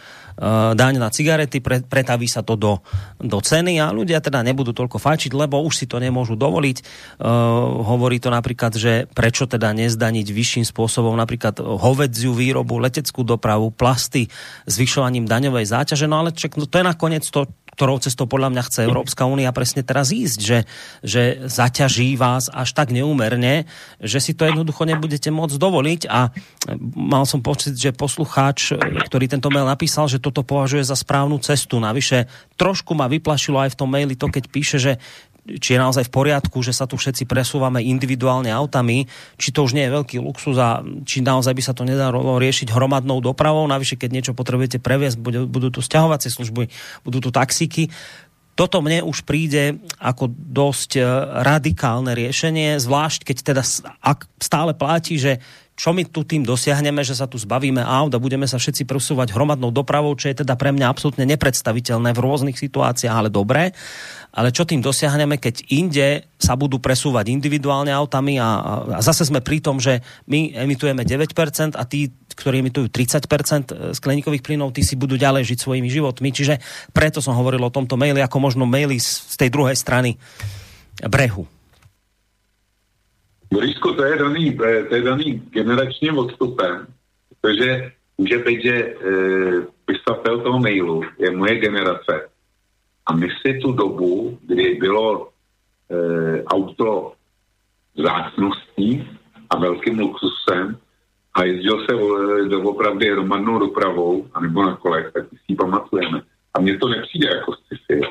daň 0.76 0.94
na 1.02 1.10
cigarety, 1.10 1.60
pre, 1.60 1.82
pretaví 1.84 2.28
sa 2.30 2.45
to 2.45 2.56
do, 2.56 2.80
do 3.20 3.40
ceny 3.40 3.82
a 3.82 3.91
ľudia 3.91 4.24
teda 4.24 4.41
nebudú 4.45 4.72
toľko 4.72 4.98
fajčiť, 5.02 5.32
lebo 5.34 5.60
už 5.64 5.74
si 5.74 5.86
to 5.90 5.98
nemôžu 5.98 6.40
dovoliť. 6.40 6.78
Uh, 7.18 7.82
hovorí 7.86 8.18
to 8.22 8.34
napríklad, 8.34 8.74
že 8.76 9.06
prečo 9.12 9.45
teda 9.45 9.74
nezdaniť 9.76 10.28
vyšším 10.28 10.66
spôsobom 10.68 11.14
napríklad 11.18 11.60
hovedziu 11.62 12.34
výrobu, 12.34 12.80
leteckú 12.82 13.26
dopravu, 13.26 13.74
plasty, 13.74 14.32
zvyšovaním 14.66 15.28
daňovej 15.28 15.66
záťaže, 15.68 16.06
no 16.10 16.24
ale 16.24 16.36
ček, 16.36 16.58
no 16.58 16.66
to 16.66 16.80
je 16.80 16.86
nakoniec 16.86 17.24
to, 17.28 17.48
ktorou 17.73 18.03
cestou 18.03 18.27
podľa 18.27 18.52
mňa 18.52 18.64
chce 18.68 18.80
Európska 18.85 19.23
únia 19.26 19.56
presne 19.56 19.81
teraz 19.81 20.11
ísť, 20.11 20.39
že, 20.39 20.60
že 21.02 21.23
zaťaží 21.48 22.19
vás 22.19 22.52
až 22.52 22.76
tak 22.76 22.91
neúmerne, 22.91 23.65
že 24.03 24.19
si 24.19 24.35
to 24.35 24.43
jednoducho 24.45 24.84
nebudete 24.84 25.31
môcť 25.31 25.56
dovoliť 25.56 26.02
a 26.11 26.30
mal 26.95 27.23
som 27.23 27.39
pocit, 27.39 27.73
že 27.80 27.95
poslucháč, 27.95 28.76
ktorý 28.77 29.26
tento 29.31 29.48
mail 29.49 29.65
napísal, 29.65 30.11
že 30.11 30.22
toto 30.22 30.43
považuje 30.43 30.84
za 30.84 30.99
správnu 30.99 31.39
cestu. 31.39 31.80
Navyše 31.80 32.27
trošku 32.60 32.93
ma 32.93 33.10
vyplašilo 33.10 33.57
aj 33.64 33.73
v 33.73 33.80
tom 33.80 33.89
maili 33.89 34.14
to, 34.19 34.27
keď 34.27 34.43
píše, 34.52 34.77
že 34.77 34.93
či 35.41 35.73
je 35.73 35.80
naozaj 35.81 36.05
v 36.05 36.13
poriadku, 36.13 36.61
že 36.61 36.69
sa 36.69 36.85
tu 36.85 37.01
všetci 37.01 37.26
presúvame 37.26 37.81
individuálne 37.81 38.53
autami, 38.53 39.09
či 39.41 39.49
to 39.49 39.65
už 39.65 39.73
nie 39.73 39.89
je 39.89 39.95
veľký 39.97 40.22
luxus 40.22 40.53
a 40.61 40.85
či 41.01 41.26
naozaj 41.26 41.57
by 41.57 41.63
sa 41.65 41.73
to 41.73 41.81
nedalo 41.81 42.38
riešiť 42.38 42.69
hromadnou 42.69 43.26
dopravou, 43.26 43.65
navyše 43.65 43.97
keď 43.97 44.09
niečo 44.13 44.34
potrebujete 44.38 44.77
previesť, 44.77 45.18
budú, 45.18 45.49
budú 45.49 45.68
tu 45.73 45.81
stiahovacie 45.81 46.30
služby, 46.30 46.69
budú 47.01 47.18
tu 47.18 47.30
taxíky. 47.34 47.89
Toto 48.53 48.84
mne 48.85 49.01
už 49.01 49.26
príde 49.26 49.81
ako 49.97 50.30
dosť 50.30 50.99
e, 50.99 51.01
radikálne 51.41 52.13
riešenie, 52.13 52.77
zvlášť 52.77 53.26
keď 53.26 53.38
teda 53.41 53.63
ak 54.03 54.30
stále 54.38 54.77
platí, 54.77 55.18
že 55.18 55.41
čo 55.82 55.98
my 55.98 56.06
tu 56.06 56.22
tým 56.22 56.45
dosiahneme, 56.45 57.02
že 57.02 57.18
sa 57.18 57.26
tu 57.26 57.41
zbavíme 57.41 57.82
aut 57.82 58.14
a 58.14 58.22
budeme 58.22 58.45
sa 58.45 58.62
všetci 58.62 58.86
presúvať 58.86 59.34
hromadnou 59.34 59.74
dopravou, 59.74 60.14
čo 60.14 60.30
je 60.30 60.45
teda 60.45 60.53
pre 60.53 60.70
mňa 60.70 60.86
absolútne 60.86 61.26
nepredstaviteľné 61.26 62.14
v 62.14 62.22
rôznych 62.22 62.58
situáciách, 62.62 63.18
ale 63.18 63.34
dobré 63.34 63.74
ale 64.32 64.56
čo 64.56 64.64
tým 64.64 64.80
dosiahneme, 64.80 65.36
keď 65.36 65.68
inde 65.76 66.24
sa 66.40 66.56
budú 66.56 66.80
presúvať 66.80 67.28
individuálne 67.28 67.91
autami 67.91 68.40
a, 68.40 68.64
a 68.98 68.99
zase 69.03 69.28
sme 69.28 69.44
pri 69.44 69.60
tom, 69.60 69.76
že 69.84 69.99
my 70.32 70.56
emitujeme 70.56 71.03
9% 71.03 71.76
a 71.76 71.84
tí, 71.84 72.16
ktorí 72.32 72.64
emitujú 72.64 72.88
30% 72.88 73.91
skleníkových 73.91 74.44
plynov, 74.44 74.72
tí 74.72 74.88
si 74.88 74.95
budú 74.95 75.20
ďalej 75.20 75.52
žiť 75.52 75.60
svojimi 75.60 75.91
životmi. 75.91 76.32
Čiže 76.32 76.64
preto 76.95 77.20
som 77.20 77.36
hovoril 77.36 77.60
o 77.60 77.76
tomto 77.76 77.99
maili 77.99 78.24
ako 78.24 78.40
možno 78.40 78.64
maili 78.64 79.03
z 79.03 79.36
tej 79.36 79.52
druhej 79.52 79.76
strany 79.76 80.16
brehu. 81.03 81.44
Borisku, 83.52 83.94
to 83.94 84.03
je 84.03 84.15
daný, 84.18 84.56
to 84.90 84.95
je 84.95 85.02
daný 85.02 85.44
generačním 85.52 86.18
odstupem, 86.18 86.88
protože 87.41 87.91
může 88.18 88.38
být, 88.38 88.61
že 88.64 88.76
e, 88.76 88.94
pisatel 89.86 90.40
toho 90.40 90.60
mailu 90.60 91.03
je 91.19 91.32
moje 91.32 91.56
generace 91.56 92.30
a 93.06 93.15
my 93.15 93.28
si 93.41 93.60
tu 93.60 93.72
dobu, 93.72 94.40
kdy 94.41 94.76
bylo 94.76 95.28
e, 95.28 96.44
auto 96.44 97.14
zácností 97.98 99.07
a 99.49 99.60
velkým 99.60 99.99
luxusem 99.99 100.78
a 101.34 101.44
jezdil 101.44 101.86
se 101.86 101.94
e, 101.95 102.49
doopravdy 102.49 103.11
hromadnou 103.11 103.60
dopravou, 103.60 104.28
anebo 104.34 104.64
na 104.64 104.76
kolech, 104.76 105.11
tak 105.14 105.30
si 105.30 105.36
ji 105.48 105.56
pamatujeme. 105.56 106.22
A 106.53 106.60
mně 106.60 106.78
to 106.78 106.88
nepřijde 106.88 107.28
jako 107.28 107.53
sci-fi. 107.53 108.02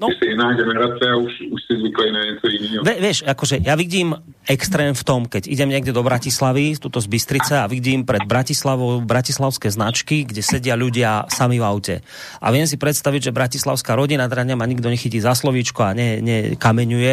No. 0.00 0.08
Ty 0.08 0.14
si 0.14 0.30
iná 0.32 0.52
generace 0.52 1.10
a 1.12 1.16
už, 1.16 1.32
už 1.52 1.60
si 1.66 1.76
zvykli 1.76 2.12
na 2.12 2.20
niečo 2.24 2.48
iného. 2.48 2.80
Ve, 2.80 2.94
vieš, 3.04 3.20
akože 3.28 3.60
ja 3.60 3.76
vidím 3.76 4.16
extrém 4.48 4.96
v 4.96 5.02
tom, 5.04 5.28
keď 5.28 5.46
idem 5.50 5.68
niekde 5.68 5.92
do 5.92 6.00
Bratislavy, 6.00 6.80
tuto 6.80 6.98
z 7.02 7.08
Bystrice 7.10 7.60
a 7.60 7.68
vidím 7.68 8.08
pred 8.08 8.24
Bratislavou 8.24 9.04
bratislavské 9.04 9.68
značky, 9.68 10.24
kde 10.24 10.40
sedia 10.40 10.78
ľudia 10.78 11.28
sami 11.28 11.60
v 11.60 11.64
aute. 11.64 11.94
A 12.40 12.48
viem 12.48 12.64
si 12.64 12.80
predstaviť, 12.80 13.30
že 13.30 13.36
bratislavská 13.36 13.92
rodina, 13.92 14.30
teda 14.30 14.56
ma 14.56 14.64
nikto 14.64 14.88
nechytí 14.88 15.20
za 15.20 15.36
slovíčko 15.36 15.84
a 15.84 15.92
ne, 15.92 16.24
ne 16.24 16.56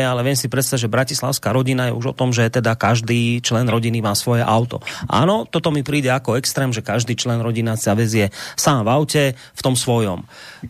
ale 0.07 0.21
viem 0.23 0.37
si 0.39 0.47
predstaviť, 0.47 0.87
že 0.87 0.93
bratislavská 0.93 1.51
rodina 1.51 1.91
je 1.91 1.97
už 1.97 2.05
o 2.11 2.17
tom, 2.17 2.31
že 2.31 2.47
teda 2.47 2.79
každý 2.79 3.43
člen 3.43 3.67
rodiny 3.67 3.99
má 3.99 4.15
svoje 4.15 4.41
auto. 4.45 4.79
Áno, 5.11 5.43
toto 5.47 5.69
mi 5.73 5.83
príde 5.83 6.11
ako 6.13 6.39
extrém, 6.39 6.71
že 6.71 6.85
každý 6.85 7.19
člen 7.19 7.43
rodina 7.43 7.75
sa 7.75 7.97
vezie 7.97 8.31
sám 8.55 8.87
v 8.87 8.89
aute 8.91 9.23
v 9.33 9.61
tom 9.61 9.75
svojom. 9.75 10.23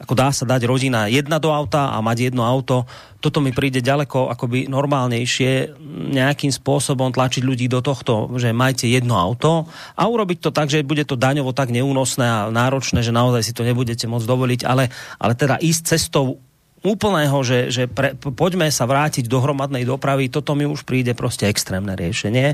Ako 0.04 0.14
dá 0.18 0.34
sa 0.34 0.44
dať 0.44 0.66
rodina 0.66 1.08
jedna 1.08 1.38
do 1.38 1.54
auta 1.54 1.94
a 1.94 2.02
mať 2.02 2.32
jedno 2.32 2.44
auto, 2.44 2.86
toto 3.18 3.42
mi 3.42 3.50
príde 3.50 3.82
ďaleko 3.82 4.30
akoby 4.30 4.70
normálnejšie 4.70 5.80
nejakým 6.14 6.54
spôsobom 6.54 7.10
tlačiť 7.10 7.42
ľudí 7.42 7.66
do 7.66 7.82
tohto, 7.82 8.30
že 8.38 8.54
majte 8.54 8.86
jedno 8.86 9.18
auto 9.18 9.66
a 9.98 10.04
urobiť 10.06 10.38
to 10.44 10.50
tak, 10.54 10.70
že 10.70 10.86
bude 10.86 11.02
to 11.04 11.18
daňovo 11.18 11.54
tak 11.54 11.74
neúnosné 11.74 12.26
a 12.26 12.40
náročné, 12.54 13.02
že 13.02 13.16
naozaj 13.16 13.42
si 13.42 13.54
to 13.58 13.66
nebudete 13.66 14.06
môcť 14.06 14.28
dovoliť, 14.30 14.62
ale, 14.66 14.94
ale 15.18 15.34
teda 15.34 15.58
ísť 15.58 15.98
cestou 15.98 16.38
úplného, 16.86 17.38
že, 17.42 17.74
že 17.74 17.84
pre, 17.90 18.14
poďme 18.14 18.70
sa 18.70 18.86
vrátiť 18.86 19.26
do 19.26 19.42
hromadnej 19.42 19.84
dopravy, 19.84 20.30
toto 20.30 20.54
mi 20.54 20.70
už 20.70 20.86
príde 20.86 21.18
proste 21.18 21.50
extrémne 21.50 21.98
riešenie. 21.98 22.54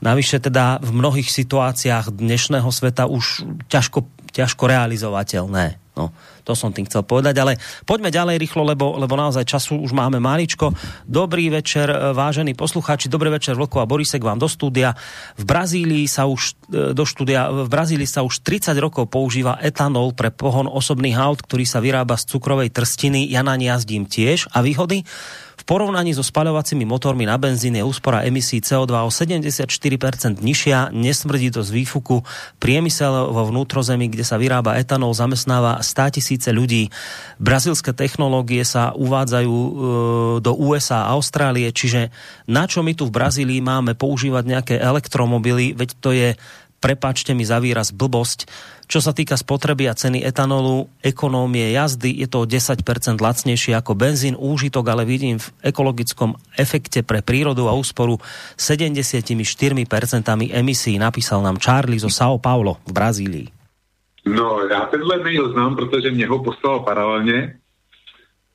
Navyše 0.00 0.40
teda 0.40 0.80
v 0.80 0.90
mnohých 0.96 1.28
situáciách 1.28 2.10
dnešného 2.16 2.68
sveta 2.72 3.04
už 3.04 3.44
ťažko, 3.68 4.08
ťažko 4.32 4.64
realizovateľné. 4.64 5.87
No. 5.98 6.14
To 6.46 6.54
som 6.54 6.70
tým 6.70 6.86
chcel 6.86 7.02
povedať, 7.02 7.34
ale 7.42 7.58
poďme 7.82 8.14
ďalej 8.14 8.38
rýchlo, 8.38 8.62
lebo, 8.62 8.94
lebo 8.94 9.18
naozaj 9.18 9.42
času 9.42 9.82
už 9.82 9.90
máme 9.90 10.22
máličko. 10.22 10.70
Dobrý 11.02 11.50
večer, 11.50 11.90
e, 11.90 12.14
vážení 12.14 12.54
poslucháči, 12.54 13.10
dobrý 13.10 13.34
večer 13.34 13.58
Vlko 13.58 13.82
a 13.82 13.90
Borisek 13.90 14.22
vám 14.22 14.38
do 14.38 14.46
štúdia. 14.46 14.94
V 15.34 15.44
Brazílii 15.44 16.06
sa 16.06 16.30
už 16.30 16.54
e, 16.70 16.94
do 16.94 17.02
štúdia, 17.02 17.50
v 17.50 17.68
Brazílii 17.68 18.06
sa 18.06 18.22
už 18.22 18.46
30 18.46 18.78
rokov 18.78 19.10
používa 19.10 19.58
etanol 19.58 20.14
pre 20.14 20.30
pohon 20.30 20.70
osobných 20.70 21.18
aut, 21.18 21.42
ktorý 21.42 21.66
sa 21.66 21.82
vyrába 21.82 22.14
z 22.14 22.30
cukrovej 22.30 22.70
trstiny. 22.70 23.26
Ja 23.26 23.42
na 23.42 23.58
jazdím 23.58 24.06
tiež. 24.06 24.46
A 24.54 24.62
výhody? 24.62 25.02
Porovnaní 25.68 26.16
so 26.16 26.24
spaľovacími 26.24 26.88
motormi 26.88 27.28
na 27.28 27.36
benzín 27.36 27.76
je 27.76 27.84
úspora 27.84 28.24
emisí 28.24 28.64
CO2 28.64 29.04
o 29.04 29.12
74% 29.12 30.40
nižšia, 30.40 30.96
nesmrdí 30.96 31.52
to 31.52 31.60
z 31.60 31.76
výfuku. 31.76 32.24
Priemysel 32.56 33.28
vo 33.28 33.44
vnútrozemí, 33.52 34.08
kde 34.08 34.24
sa 34.24 34.40
vyrába 34.40 34.80
etanol, 34.80 35.12
zamestnáva 35.12 35.84
100 35.84 36.16
tisíce 36.16 36.48
ľudí. 36.56 36.88
Brazilské 37.36 37.92
technológie 37.92 38.64
sa 38.64 38.96
uvádzajú 38.96 39.52
e, 39.52 39.70
do 40.40 40.52
USA 40.56 41.04
a 41.04 41.12
Austrálie, 41.12 41.68
čiže 41.68 42.08
na 42.48 42.64
čo 42.64 42.80
my 42.80 42.96
tu 42.96 43.04
v 43.04 43.12
Brazílii 43.20 43.60
máme 43.60 43.92
používať 43.92 44.44
nejaké 44.48 44.74
elektromobily, 44.80 45.76
veď 45.76 45.90
to 46.00 46.16
je 46.16 46.32
prepáčte 46.78 47.34
mi 47.34 47.42
za 47.42 47.58
výraz 47.58 47.90
blbosť. 47.90 48.46
Čo 48.88 49.04
sa 49.04 49.12
týka 49.12 49.36
spotreby 49.36 49.84
a 49.90 49.94
ceny 49.94 50.24
etanolu, 50.24 50.88
ekonómie 51.04 51.76
jazdy, 51.76 52.24
je 52.24 52.26
to 52.30 52.42
o 52.42 52.48
10% 52.48 52.80
lacnejšie 53.20 53.76
ako 53.76 53.92
benzín. 53.92 54.32
Úžitok 54.38 54.88
ale 54.88 55.04
vidím 55.04 55.36
v 55.36 55.52
ekologickom 55.60 56.40
efekte 56.56 57.04
pre 57.04 57.20
prírodu 57.20 57.68
a 57.68 57.76
úsporu 57.76 58.16
74% 58.56 59.36
emisí, 60.56 60.96
napísal 60.96 61.44
nám 61.44 61.60
Charlie 61.60 62.00
zo 62.00 62.08
São 62.08 62.40
Paulo 62.40 62.80
v 62.88 62.92
Brazílii. 62.96 63.48
No, 64.28 64.60
já 64.70 64.80
tenhle 64.80 65.18
mail 65.18 65.52
znám, 65.52 65.76
protože 65.76 66.10
mě 66.10 66.26
ho 66.26 66.44
poslal 66.44 66.80
paralelně. 66.80 67.56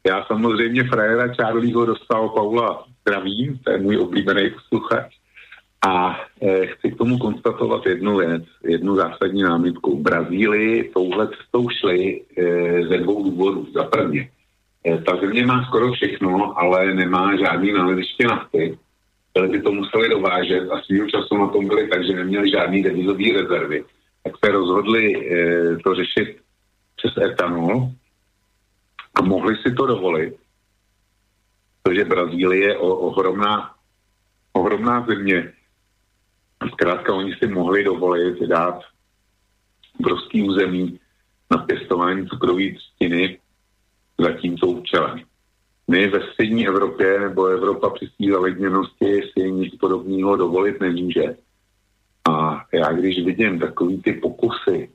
Já 0.07 0.23
samozřejmě 0.25 0.83
frajera 0.83 1.33
Charlieho 1.33 1.85
do 1.85 1.93
São 1.93 2.29
Paula 2.33 2.85
zdravím, 3.01 3.57
to 3.63 3.71
je 3.71 3.77
můj 3.77 3.97
oblíbený 3.97 4.49
posluchač. 4.49 5.13
A 5.88 6.19
e, 6.41 6.68
chci 6.68 6.91
k 6.91 6.97
tomu 6.97 7.18
konstatovat 7.18 7.85
jednu 7.85 8.18
věc, 8.18 8.43
jednu 8.64 8.95
zásadní 8.95 9.41
námitku. 9.41 9.97
V 9.97 10.01
Brazílii 10.01 10.91
touhle 10.93 11.27
cestou 11.27 11.69
šli 11.69 12.22
e, 12.38 12.43
ze 12.88 12.97
dvou 12.97 13.23
důvodů. 13.23 13.68
Za 13.73 13.84
prvně, 13.84 14.30
e, 14.85 14.97
ta 14.97 15.15
země 15.15 15.45
má 15.45 15.65
skoro 15.65 15.91
všechno, 15.91 16.60
ale 16.60 16.93
nemá 16.93 17.35
žádný 17.35 17.72
naleziště 17.72 18.27
nafty. 18.27 18.77
Ale 19.35 19.47
by 19.47 19.61
to 19.61 19.72
museli 19.72 20.10
dovážet 20.10 20.72
a 20.72 20.81
svým 20.81 21.10
času 21.10 21.38
na 21.38 21.47
tom 21.47 21.68
byli 21.68 21.88
tak, 21.88 22.05
že 22.05 22.14
neměli 22.14 22.51
žádný 22.51 22.84
devizový 22.84 23.31
rezervy. 23.31 23.84
Tak 24.23 24.34
se 24.45 24.51
rozhodli 24.51 25.03
e, 25.15 25.77
to 25.77 25.95
řešit 25.95 26.38
přes 26.95 27.18
etanol 27.18 27.91
a 29.15 29.22
mohli 29.22 29.55
si 29.55 29.73
to 29.73 29.85
dovolit, 29.85 30.35
protože 31.84 32.05
Brazílie 32.05 32.68
je 32.68 32.77
o, 32.77 32.95
ohromná, 32.95 33.72
ohromná 34.53 35.05
země 35.05 35.53
Zkrátka 36.72 37.14
oni 37.14 37.35
si 37.35 37.48
mohli 37.48 37.84
dovolit 37.84 38.40
dát 38.40 38.80
obrovský 39.99 40.44
území 40.44 40.99
na 41.52 41.57
pěstování 41.57 42.27
cukrové 42.27 42.64
třtiny 42.76 43.40
za 44.19 44.31
tímto 44.31 44.68
účelem. 44.68 45.22
My 45.88 46.07
ve 46.07 46.19
střední 46.22 46.68
Evropě 46.68 47.19
nebo 47.19 47.45
Evropa 47.45 47.90
při 47.90 48.06
té 48.06 48.31
zaledněnosti 48.31 49.22
si 49.34 49.52
nic 49.52 49.76
podobného 49.76 50.35
dovolit 50.35 50.81
nemůže. 50.81 51.35
A 52.30 52.65
já 52.73 52.91
když 52.91 53.26
vidím 53.26 53.60
takový 53.60 54.02
ty 54.02 54.14
pokusy, 54.14 54.90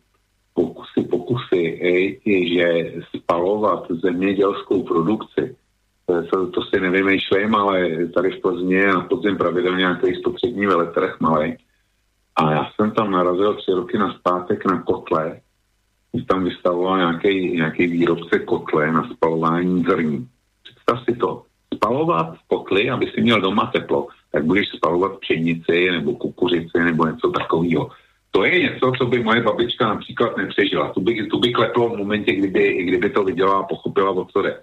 pokusy, 0.54 1.02
pokusy, 1.10 1.80
ej, 1.82 2.20
že 2.54 2.94
spalovat 3.16 3.86
zemědělskou 3.90 4.82
produkci, 4.82 5.56
to, 6.30 6.62
si 6.62 6.80
nevymýšlím, 6.80 7.54
ale 7.54 8.06
tady 8.14 8.30
v 8.30 8.40
Plzni 8.40 8.86
na 8.86 9.00
podzim 9.00 9.36
pravidelně 9.36 9.78
nějaký 9.78 10.14
spotřební 10.14 10.66
veletrh 10.66 11.20
malý. 11.20 11.56
A 12.36 12.52
já 12.52 12.70
jsem 12.74 12.90
tam 12.90 13.10
narazil 13.10 13.54
tři 13.54 13.70
roky 13.72 13.98
na 13.98 14.14
zpátek 14.14 14.64
na 14.66 14.82
kotle, 14.82 15.40
tam 16.28 16.44
vystavoval 16.44 16.98
nějaký, 16.98 17.56
nějaký 17.56 17.86
výrobce 17.86 18.38
kotle 18.38 18.92
na 18.92 19.08
spalování 19.08 19.82
zrní. 19.82 20.28
Představ 20.62 21.04
si 21.04 21.16
to. 21.16 21.42
Spalovat 21.74 22.36
kotly, 22.46 22.90
aby 22.90 23.06
si 23.14 23.20
měl 23.20 23.40
doma 23.40 23.66
teplo, 23.66 24.08
tak 24.32 24.44
budeš 24.44 24.68
spalovat 24.68 25.18
pšenici 25.20 25.90
nebo 25.90 26.12
kukuřici 26.16 26.78
nebo 26.78 27.06
něco 27.06 27.30
takového. 27.30 27.90
To 28.30 28.44
je 28.44 28.60
něco, 28.60 28.92
co 28.98 29.06
by 29.06 29.22
moje 29.22 29.42
babička 29.42 29.88
například 29.88 30.36
nepřežila. 30.36 30.92
Tu 30.92 31.00
by, 31.00 31.26
tu 31.26 31.38
by 31.38 31.52
kleplo 31.52 31.88
v 31.88 31.96
momentě, 31.96 32.32
kdyby, 32.32 32.82
kdyby 32.82 33.10
to 33.10 33.24
viděla 33.24 33.58
a 33.58 33.62
pochopila, 33.62 34.10
o 34.10 34.24
co 34.24 34.42
jde. 34.42 34.60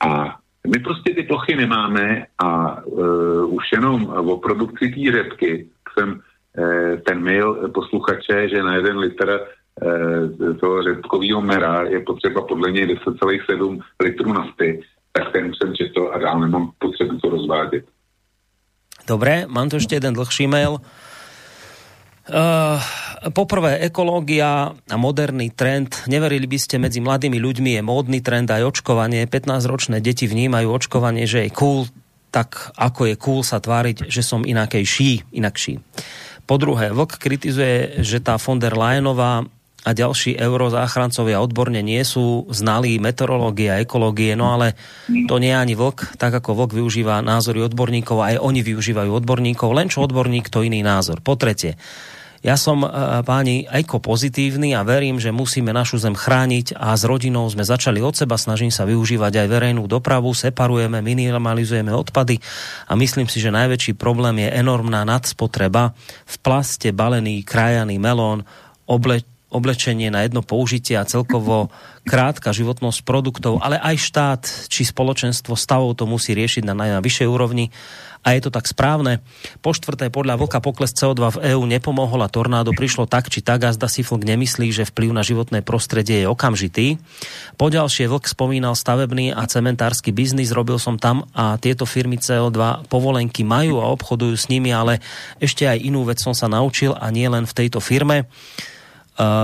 A 0.00 0.36
my 0.68 0.78
prostě 0.78 1.14
ty 1.14 1.22
plochy 1.22 1.56
nemáme 1.56 2.26
a 2.38 2.82
uh, 2.84 3.54
už 3.54 3.64
jenom 3.72 4.06
o 4.06 4.36
produkci 4.36 4.88
té 4.88 5.12
řepky 5.12 5.66
jsem 5.92 6.08
uh, 6.12 7.00
ten 7.06 7.24
mail 7.24 7.68
posluchače, 7.74 8.48
že 8.48 8.62
na 8.62 8.74
jeden 8.74 8.98
litr 8.98 9.40
uh, 9.40 10.56
toho 10.56 10.82
řepkového 10.82 11.40
mera 11.40 11.82
je 11.82 12.00
potřeba 12.00 12.42
podle 12.42 12.70
něj 12.70 12.86
10,7 12.86 13.80
litrů 14.02 14.32
nafty, 14.32 14.82
tak 15.12 15.32
ten 15.32 15.52
jsem 15.54 15.74
četl 15.74 16.10
a 16.12 16.18
dál 16.18 16.40
nemám 16.40 16.70
potřebu 16.78 17.18
to 17.18 17.30
rozvádět. 17.30 17.84
Dobre, 19.08 19.48
mám 19.48 19.66
tu 19.66 19.80
ešte 19.80 19.96
jeden 19.96 20.14
dlhší 20.14 20.46
mail. 20.46 20.78
Uh, 22.30 22.78
poprvé, 23.34 23.82
ekológia 23.82 24.70
a 24.70 24.96
moderný 24.96 25.50
trend. 25.50 26.06
Neverili 26.06 26.46
by 26.46 26.58
ste, 26.62 26.78
medzi 26.78 27.02
mladými 27.02 27.42
ľuďmi 27.42 27.74
je 27.74 27.82
módny 27.82 28.22
trend 28.22 28.46
aj 28.54 28.70
očkovanie. 28.70 29.26
15-ročné 29.26 29.98
deti 29.98 30.30
vnímajú 30.30 30.70
očkovanie, 30.70 31.26
že 31.26 31.44
je 31.44 31.50
cool, 31.50 31.90
tak 32.30 32.70
ako 32.78 33.10
je 33.10 33.14
cool 33.18 33.42
sa 33.42 33.58
tváriť, 33.58 34.06
že 34.06 34.22
som 34.22 34.46
inakejší, 34.46 35.34
inakší. 35.34 35.82
Po 36.46 36.54
druhé, 36.54 36.94
Vlk 36.94 37.18
kritizuje, 37.18 37.98
že 37.98 38.22
tá 38.22 38.38
von 38.38 38.62
der 38.62 38.78
Leyenová 38.78 39.42
a 39.80 39.90
ďalší 39.96 40.36
eurozáchrancovia 40.36 41.40
odborne 41.40 41.80
nie 41.80 42.04
sú 42.04 42.46
znalí 42.52 43.00
meteorológie 43.00 43.72
a 43.72 43.80
ekológie, 43.80 44.36
no 44.36 44.52
ale 44.52 44.76
to 45.08 45.40
nie 45.40 45.50
je 45.50 45.58
ani 45.58 45.74
vlk, 45.74 46.20
tak 46.20 46.36
ako 46.36 46.52
vlk 46.52 46.76
využíva 46.76 47.24
názory 47.24 47.64
odborníkov, 47.64 48.20
aj 48.20 48.36
oni 48.44 48.60
využívajú 48.60 49.08
odborníkov, 49.08 49.72
len 49.72 49.88
čo 49.88 50.04
odborník, 50.04 50.52
to 50.52 50.60
iný 50.60 50.84
názor. 50.84 51.24
Po 51.24 51.32
tretie, 51.40 51.80
ja 52.40 52.56
som, 52.56 52.80
e, 52.84 52.88
páni, 53.20 53.68
eko 53.68 54.00
pozitívny 54.00 54.72
a 54.72 54.80
verím, 54.80 55.20
že 55.20 55.28
musíme 55.28 55.76
našu 55.76 56.00
zem 56.00 56.16
chrániť 56.16 56.72
a 56.72 56.96
s 56.96 57.04
rodinou 57.04 57.44
sme 57.52 57.68
začali 57.68 58.00
od 58.00 58.16
seba, 58.16 58.40
snažím 58.40 58.72
sa 58.72 58.88
využívať 58.88 59.44
aj 59.44 59.46
verejnú 59.52 59.84
dopravu, 59.84 60.32
separujeme, 60.32 61.04
minimalizujeme 61.04 61.92
odpady 61.92 62.40
a 62.88 62.96
myslím 62.96 63.28
si, 63.28 63.44
že 63.44 63.52
najväčší 63.52 63.92
problém 64.00 64.40
je 64.40 64.56
enormná 64.56 65.04
nadspotreba 65.04 65.92
v 66.24 66.36
plaste 66.40 66.88
balený 66.96 67.44
krajaný 67.44 68.00
melón, 68.00 68.48
oble, 68.88 69.20
oblečenie 69.50 70.08
na 70.08 70.22
jedno 70.24 70.40
použitie 70.40 70.94
a 70.94 71.04
celkovo 71.04 71.68
krátka 72.10 72.54
životnosť 72.54 73.04
produktov, 73.04 73.60
ale 73.60 73.76
aj 73.76 73.96
štát 74.00 74.42
či 74.70 74.88
spoločenstvo 74.88 75.58
stavov 75.58 75.98
to 75.98 76.08
musí 76.08 76.32
riešiť 76.32 76.64
na 76.64 76.74
najvyššej 76.74 77.28
úrovni 77.28 77.68
a 78.20 78.36
je 78.36 78.40
to 78.44 78.50
tak 78.52 78.68
správne. 78.68 79.24
Po 79.64 79.72
štvrté, 79.72 80.12
podľa 80.12 80.36
Vlka 80.36 80.60
pokles 80.60 80.92
CO2 80.92 81.40
v 81.40 81.56
EÚ 81.56 81.64
nepomohol 81.64 82.20
a 82.20 82.28
tornádo 82.28 82.76
prišlo 82.76 83.08
tak 83.08 83.32
či 83.32 83.40
tak 83.40 83.64
a 83.64 83.72
zda 83.72 83.88
si 83.88 84.04
Vlk 84.04 84.28
nemyslí, 84.28 84.68
že 84.76 84.88
vplyv 84.88 85.10
na 85.16 85.24
životné 85.24 85.64
prostredie 85.64 86.24
je 86.24 86.28
okamžitý. 86.28 87.00
Po 87.56 87.72
ďalšie, 87.72 88.12
Vlk 88.12 88.28
spomínal 88.28 88.76
stavebný 88.76 89.32
a 89.32 89.48
cementársky 89.48 90.12
biznis, 90.12 90.52
robil 90.52 90.76
som 90.76 91.00
tam 91.00 91.24
a 91.32 91.56
tieto 91.56 91.88
firmy 91.88 92.20
CO2 92.20 92.84
povolenky 92.92 93.40
majú 93.40 93.80
a 93.80 93.88
obchodujú 93.88 94.36
s 94.36 94.52
nimi, 94.52 94.68
ale 94.68 95.00
ešte 95.40 95.64
aj 95.64 95.80
inú 95.80 96.04
vec 96.04 96.20
som 96.20 96.36
sa 96.36 96.44
naučil 96.44 96.92
a 96.92 97.08
nie 97.08 97.24
len 97.24 97.48
v 97.48 97.56
tejto 97.56 97.80
firme 97.80 98.28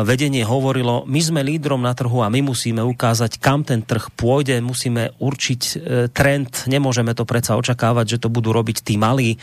vedenie 0.09 0.41
hovorilo, 0.41 1.05
my 1.05 1.21
sme 1.21 1.41
lídrom 1.45 1.85
na 1.85 1.93
trhu 1.93 2.25
a 2.25 2.33
my 2.33 2.41
musíme 2.41 2.81
ukázať, 2.81 3.37
kam 3.37 3.61
ten 3.61 3.85
trh 3.85 4.09
pôjde, 4.17 4.57
musíme 4.65 5.13
určiť 5.21 5.61
e, 5.61 5.75
trend, 6.09 6.65
nemôžeme 6.65 7.13
to 7.13 7.29
predsa 7.29 7.61
očakávať, 7.61 8.17
že 8.17 8.23
to 8.25 8.33
budú 8.33 8.57
robiť 8.57 8.81
tí 8.81 8.97
malí, 8.97 9.37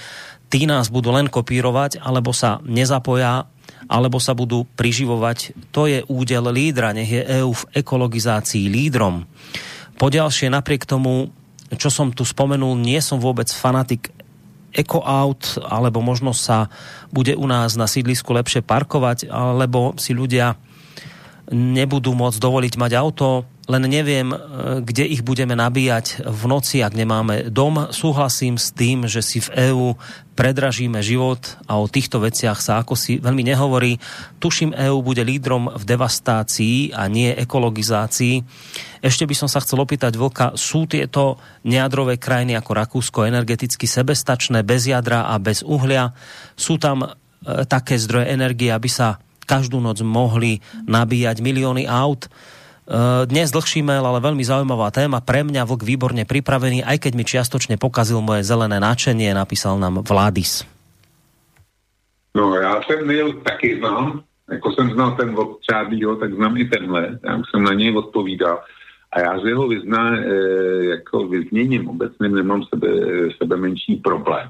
tí 0.50 0.66
nás 0.66 0.90
budú 0.90 1.14
len 1.14 1.30
kopírovať, 1.30 2.02
alebo 2.02 2.34
sa 2.34 2.58
nezapoja, 2.66 3.46
alebo 3.86 4.18
sa 4.18 4.34
budú 4.34 4.66
priživovať. 4.74 5.70
To 5.70 5.86
je 5.86 6.02
údel 6.10 6.50
lídra, 6.50 6.98
nech 6.98 7.10
je 7.14 7.22
EU 7.44 7.54
v 7.54 7.68
ekologizácii 7.78 8.72
lídrom. 8.74 9.30
Poďalšie, 10.02 10.50
napriek 10.50 10.90
tomu, 10.90 11.30
čo 11.78 11.94
som 11.94 12.10
tu 12.10 12.26
spomenul, 12.26 12.74
nie 12.80 12.98
som 13.06 13.22
vôbec 13.22 13.50
fanatik 13.54 14.10
eco-out, 14.74 15.62
alebo 15.64 16.02
možno 16.02 16.34
sa 16.34 16.68
bude 17.14 17.38
u 17.38 17.46
nás 17.46 17.78
na 17.78 17.86
sídlisku 17.86 18.34
lepšie 18.34 18.66
parkovať, 18.66 19.30
alebo 19.30 19.94
si 20.02 20.18
ľudia 20.18 20.58
nebudú 21.54 22.18
môcť 22.18 22.40
dovoliť 22.42 22.74
mať 22.80 22.92
auto, 22.98 23.46
len 23.64 23.84
neviem, 23.88 24.36
e, 24.36 24.38
kde 24.84 25.08
ich 25.08 25.24
budeme 25.24 25.56
nabíjať 25.56 26.28
v 26.28 26.44
noci, 26.52 26.84
ak 26.84 27.00
nemáme 27.00 27.48
dom. 27.48 27.88
Súhlasím 27.96 28.60
s 28.60 28.76
tým, 28.76 29.08
že 29.08 29.24
si 29.24 29.40
v 29.40 29.72
EÚ 29.72 29.96
predražíme 30.36 31.00
život 31.00 31.40
a 31.64 31.80
o 31.80 31.88
týchto 31.88 32.20
veciach 32.20 32.60
sa 32.60 32.84
ako 32.84 33.00
si 33.00 33.24
veľmi 33.24 33.48
nehovorí. 33.48 34.04
Tuším, 34.44 34.76
EÚ 34.76 35.00
bude 35.00 35.24
lídrom 35.24 35.72
v 35.72 35.84
devastácii 35.88 36.92
a 36.92 37.08
nie 37.08 37.32
ekologizácii. 37.32 38.44
Ešte 39.00 39.24
by 39.24 39.36
som 39.38 39.48
sa 39.48 39.64
chcel 39.64 39.80
opýtať 39.80 40.20
Vlka, 40.20 40.60
sú 40.60 40.84
tieto 40.84 41.40
nejadrové 41.64 42.20
krajiny 42.20 42.60
ako 42.60 42.72
Rakúsko 42.76 43.20
energeticky 43.24 43.88
sebestačné, 43.88 44.68
bez 44.68 44.92
jadra 44.92 45.32
a 45.32 45.40
bez 45.40 45.64
uhlia? 45.64 46.12
Sú 46.60 46.76
tam 46.76 47.08
e, 47.08 47.10
také 47.64 47.96
zdroje 47.96 48.28
energie, 48.28 48.76
aby 48.76 48.92
sa 48.92 49.24
každú 49.48 49.80
noc 49.80 50.04
mohli 50.04 50.60
nabíjať 50.84 51.40
milióny 51.40 51.88
aut? 51.88 52.28
Eh, 52.84 53.24
dnes 53.32 53.48
dlhší 53.48 53.80
mail, 53.80 54.04
ale 54.04 54.20
veľmi 54.20 54.44
zaujímavá 54.44 54.92
téma. 54.92 55.24
Pre 55.24 55.48
mňa 55.48 55.64
vlk 55.64 55.88
výborne 55.88 56.28
pripravený, 56.28 56.84
aj 56.84 57.08
keď 57.08 57.14
mi 57.16 57.24
čiastočne 57.24 57.80
pokazil 57.80 58.20
moje 58.20 58.44
zelené 58.44 58.76
náčenie, 58.76 59.32
napísal 59.32 59.80
nám 59.80 60.04
Vládis. 60.04 60.68
No, 62.36 62.56
já 62.56 62.82
ten 62.88 63.08
mail 63.08 63.34
taky 63.34 63.80
znám. 63.80 64.24
Jako 64.52 64.72
jsem 64.72 64.92
znal 64.92 65.16
ten 65.16 65.32
od 65.40 65.62
Čádýho, 65.64 66.16
tak 66.16 66.34
znám 66.34 66.58
i 66.58 66.66
tenhle. 66.66 67.20
Já 67.24 67.36
už 67.36 67.46
jsem 67.52 67.64
na 67.64 67.74
něj 67.74 67.98
odpovídal. 67.98 68.60
A 69.12 69.20
já 69.20 69.40
z 69.40 69.46
jeho 69.46 69.68
vyzná, 69.68 70.18
e, 70.18 70.26
jako 70.84 71.28
vyzněním 71.28 71.90
obecným 71.90 72.36
nemám 72.36 72.64
sebe, 72.64 72.88
sebe 73.38 73.58
menší 73.58 73.96
problém. 73.96 74.50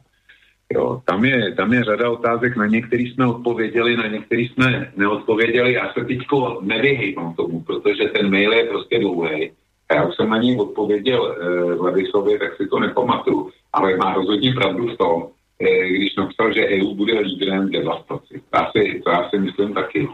Jo, 0.73 1.01
tam, 1.05 1.25
je, 1.25 1.55
tam 1.55 1.73
je 1.73 1.83
řada 1.83 2.09
otázek, 2.09 2.55
na 2.55 2.65
některý 2.65 3.09
jsme 3.09 3.27
odpověděli, 3.27 3.97
na 3.97 4.07
některý 4.07 4.47
jsme 4.47 4.91
neodpověděli. 4.95 5.73
Já 5.73 5.93
se 5.93 6.05
teď 6.05 6.19
nevyhýbám 6.61 7.33
tomu, 7.33 7.61
protože 7.61 8.03
ten 8.03 8.29
mail 8.29 8.53
je 8.53 8.63
prostě 8.63 8.99
dlouhý. 8.99 9.51
Já 9.91 10.07
už 10.07 10.15
jsem 10.15 10.29
na 10.29 10.37
něj 10.37 10.57
odpověděl 10.59 11.35
eh, 11.35 11.75
Vladisovi, 11.75 12.39
tak 12.39 12.57
si 12.57 12.67
to 12.67 12.79
nepamatuju. 12.79 13.49
Ale 13.73 13.97
má 13.97 14.13
rozhodně 14.13 14.53
pravdu 14.53 14.87
v 14.87 14.97
tom, 14.97 15.27
eh, 15.59 15.87
když 15.87 16.15
napsal, 16.15 16.53
že 16.53 16.67
EU 16.67 16.95
bude 16.95 17.19
lídrem 17.19 17.71
devastaci. 17.71 18.41
To 18.49 18.57
já, 18.57 18.71
si, 18.71 19.01
to 19.03 19.09
já 19.09 19.29
si 19.29 19.39
myslím 19.39 19.73
taky. 19.73 20.07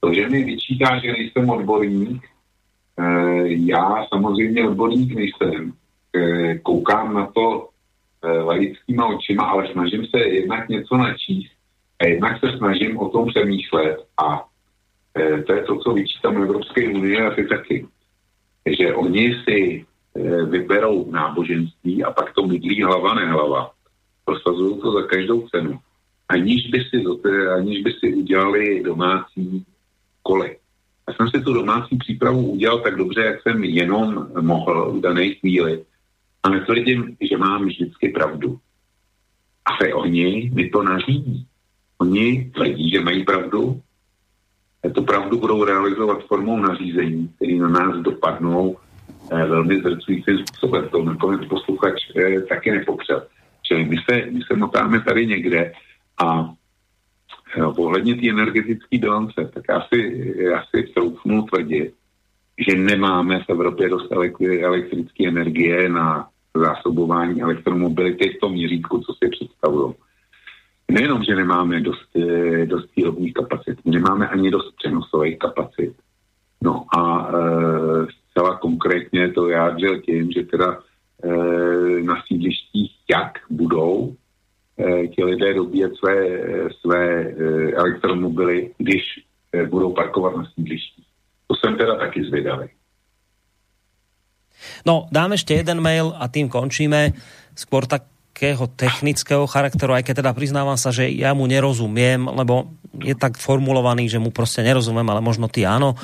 To, 0.00 0.14
že 0.14 0.28
mi 0.28 0.44
vyčítá, 0.44 0.98
že 0.98 1.12
nejsem 1.12 1.50
odborník, 1.50 2.24
eh, 2.98 3.42
já 3.46 4.06
samozřejmě 4.08 4.68
odborník 4.68 5.14
nejsem. 5.14 5.72
Eh, 6.16 6.58
koukám 6.58 7.14
na 7.14 7.26
to 7.26 7.68
laickýma 8.22 9.06
očima, 9.06 9.44
ale 9.44 9.72
snažím 9.72 10.06
se 10.06 10.18
jednak 10.18 10.68
něco 10.68 10.96
načíst 10.96 11.52
a 12.00 12.06
jednak 12.06 12.40
se 12.40 12.58
snažím 12.58 12.98
o 12.98 13.08
tom 13.08 13.28
přemýšlet 13.28 13.96
a 14.22 14.44
e, 15.18 15.42
to 15.42 15.52
je 15.52 15.62
to, 15.62 15.78
co 15.78 15.92
vyčítám 15.92 16.42
Evropské 16.42 16.88
unie 16.88 17.26
a 17.26 17.34
ty 17.34 17.46
taky. 17.46 17.86
Že 18.78 18.94
oni 18.94 19.34
si 19.44 19.84
e, 20.16 20.44
vyberou 20.44 21.10
náboženství 21.10 22.04
a 22.04 22.10
pak 22.10 22.34
to 22.34 22.42
bydlí 22.42 22.82
hlava 22.82 23.14
nehlava. 23.14 23.70
Prosazují 24.24 24.80
to 24.80 24.92
za 24.92 25.02
každou 25.02 25.48
cenu. 25.48 25.78
Aniž 26.28 26.70
by 26.70 26.84
si, 26.84 27.02
aniž 27.56 27.82
by 27.82 27.92
si 27.92 28.14
udělali 28.14 28.82
domácí 28.82 29.64
koly. 30.22 30.56
Já 31.08 31.14
jsem 31.14 31.28
si 31.28 31.40
tu 31.40 31.52
domácí 31.52 31.96
přípravu 31.96 32.50
udělal 32.50 32.80
tak 32.80 32.96
dobře, 32.96 33.20
jak 33.20 33.42
jsem 33.42 33.64
jenom 33.64 34.28
mohl 34.40 34.92
v 34.92 35.00
dané 35.00 35.34
chvíli 35.34 35.84
a 36.42 36.48
netvrdím, 36.48 37.16
že 37.20 37.36
mám 37.36 37.66
vždycky 37.66 38.08
pravdu. 38.08 38.58
Ale 39.64 39.94
oni 39.94 40.50
mi 40.54 40.68
to 40.68 40.82
nařídí. 40.82 41.46
Oni 41.98 42.50
tvrdí, 42.54 42.90
že 42.90 43.00
mají 43.00 43.24
pravdu 43.24 43.82
to 44.94 45.02
pravdu 45.02 45.38
budou 45.38 45.64
realizovat 45.64 46.26
formou 46.26 46.56
nařízení, 46.56 47.28
které 47.36 47.54
na 47.54 47.68
nás 47.68 47.96
dopadnou 47.96 48.76
eh, 49.32 49.44
velmi 49.46 49.80
zrcujícím 49.80 50.38
způsobem. 50.38 50.88
To 50.88 51.02
nakonec 51.02 51.48
posluchač 51.48 51.94
eh, 52.16 52.40
taky 52.40 52.70
nepopřel. 52.70 53.26
Čili 53.62 53.84
my 53.84 53.96
se, 54.10 54.26
my 54.30 54.40
se 54.42 54.56
motáme 54.56 55.00
tady 55.00 55.26
někde 55.26 55.72
a 56.24 56.50
eh, 57.56 57.64
ohledně 57.64 58.14
té 58.14 58.30
energetické 58.30 58.98
bilance, 58.98 59.50
tak 59.54 59.64
já 59.68 59.86
si, 59.92 60.32
já 60.38 60.64
si 60.70 60.82
troufnu 60.82 61.42
tvrdit, 61.42 61.94
že 62.58 62.76
nemáme 62.76 63.40
v 63.44 63.50
Evropě 63.50 63.88
dost 63.88 64.12
elektrické 64.60 65.28
energie 65.28 65.88
na 65.88 66.28
zásobování 66.54 67.42
elektromobility 67.42 68.28
v 68.28 68.40
tom 68.40 68.52
měřítku, 68.52 68.98
co 68.98 69.12
si 69.14 69.30
představují. 69.30 69.94
Nejenom, 70.90 71.22
že 71.22 71.36
nemáme 71.36 71.80
dost, 71.80 72.16
eh, 72.16 72.66
dost 72.66 72.96
výrobních 72.96 73.34
kapacit, 73.34 73.78
nemáme 73.84 74.28
ani 74.28 74.50
dost 74.50 74.76
přenosových 74.76 75.38
kapacit. 75.38 75.94
No 76.62 76.84
a 76.98 77.28
e, 77.28 78.06
zcela 78.30 78.56
konkrétně 78.56 79.32
to 79.32 79.48
jádřil 79.48 80.00
tím, 80.00 80.32
že 80.32 80.42
teda 80.42 80.78
e, 81.24 81.28
na 82.02 82.22
sídlištích 82.26 82.92
jak 83.10 83.38
budou 83.50 84.16
e, 84.78 85.08
ti 85.08 85.24
lidé 85.24 85.54
dobíjet 85.54 85.92
své, 85.96 86.40
své 86.80 87.20
e, 87.20 87.34
elektromobily, 87.72 88.74
když 88.78 89.02
e, 89.52 89.66
budou 89.66 89.92
parkovat 89.92 90.36
na 90.36 90.44
sídlištích. 90.54 91.07
To 91.48 91.56
jsem 91.56 91.76
teda 91.76 91.96
taky 91.96 92.24
zvědavý. 92.24 92.68
No, 94.82 95.06
dáme 95.14 95.38
ešte 95.38 95.54
jeden 95.54 95.78
mail 95.78 96.12
a 96.18 96.26
tým 96.26 96.50
končíme. 96.50 97.14
Skôr 97.54 97.86
takého 97.86 98.66
technického 98.66 99.46
charakteru, 99.46 99.94
aj 99.94 100.06
keď 100.06 100.14
teda 100.22 100.32
priznávam 100.34 100.78
sa, 100.78 100.90
že 100.90 101.10
ja 101.10 101.34
mu 101.34 101.46
nerozumiem, 101.46 102.26
lebo 102.26 102.70
je 102.98 103.14
tak 103.14 103.38
formulovaný, 103.38 104.10
že 104.10 104.18
mu 104.18 104.34
proste 104.34 104.66
nerozumiem, 104.66 105.06
ale 105.06 105.22
možno 105.22 105.46
ty 105.46 105.62
áno. 105.62 105.94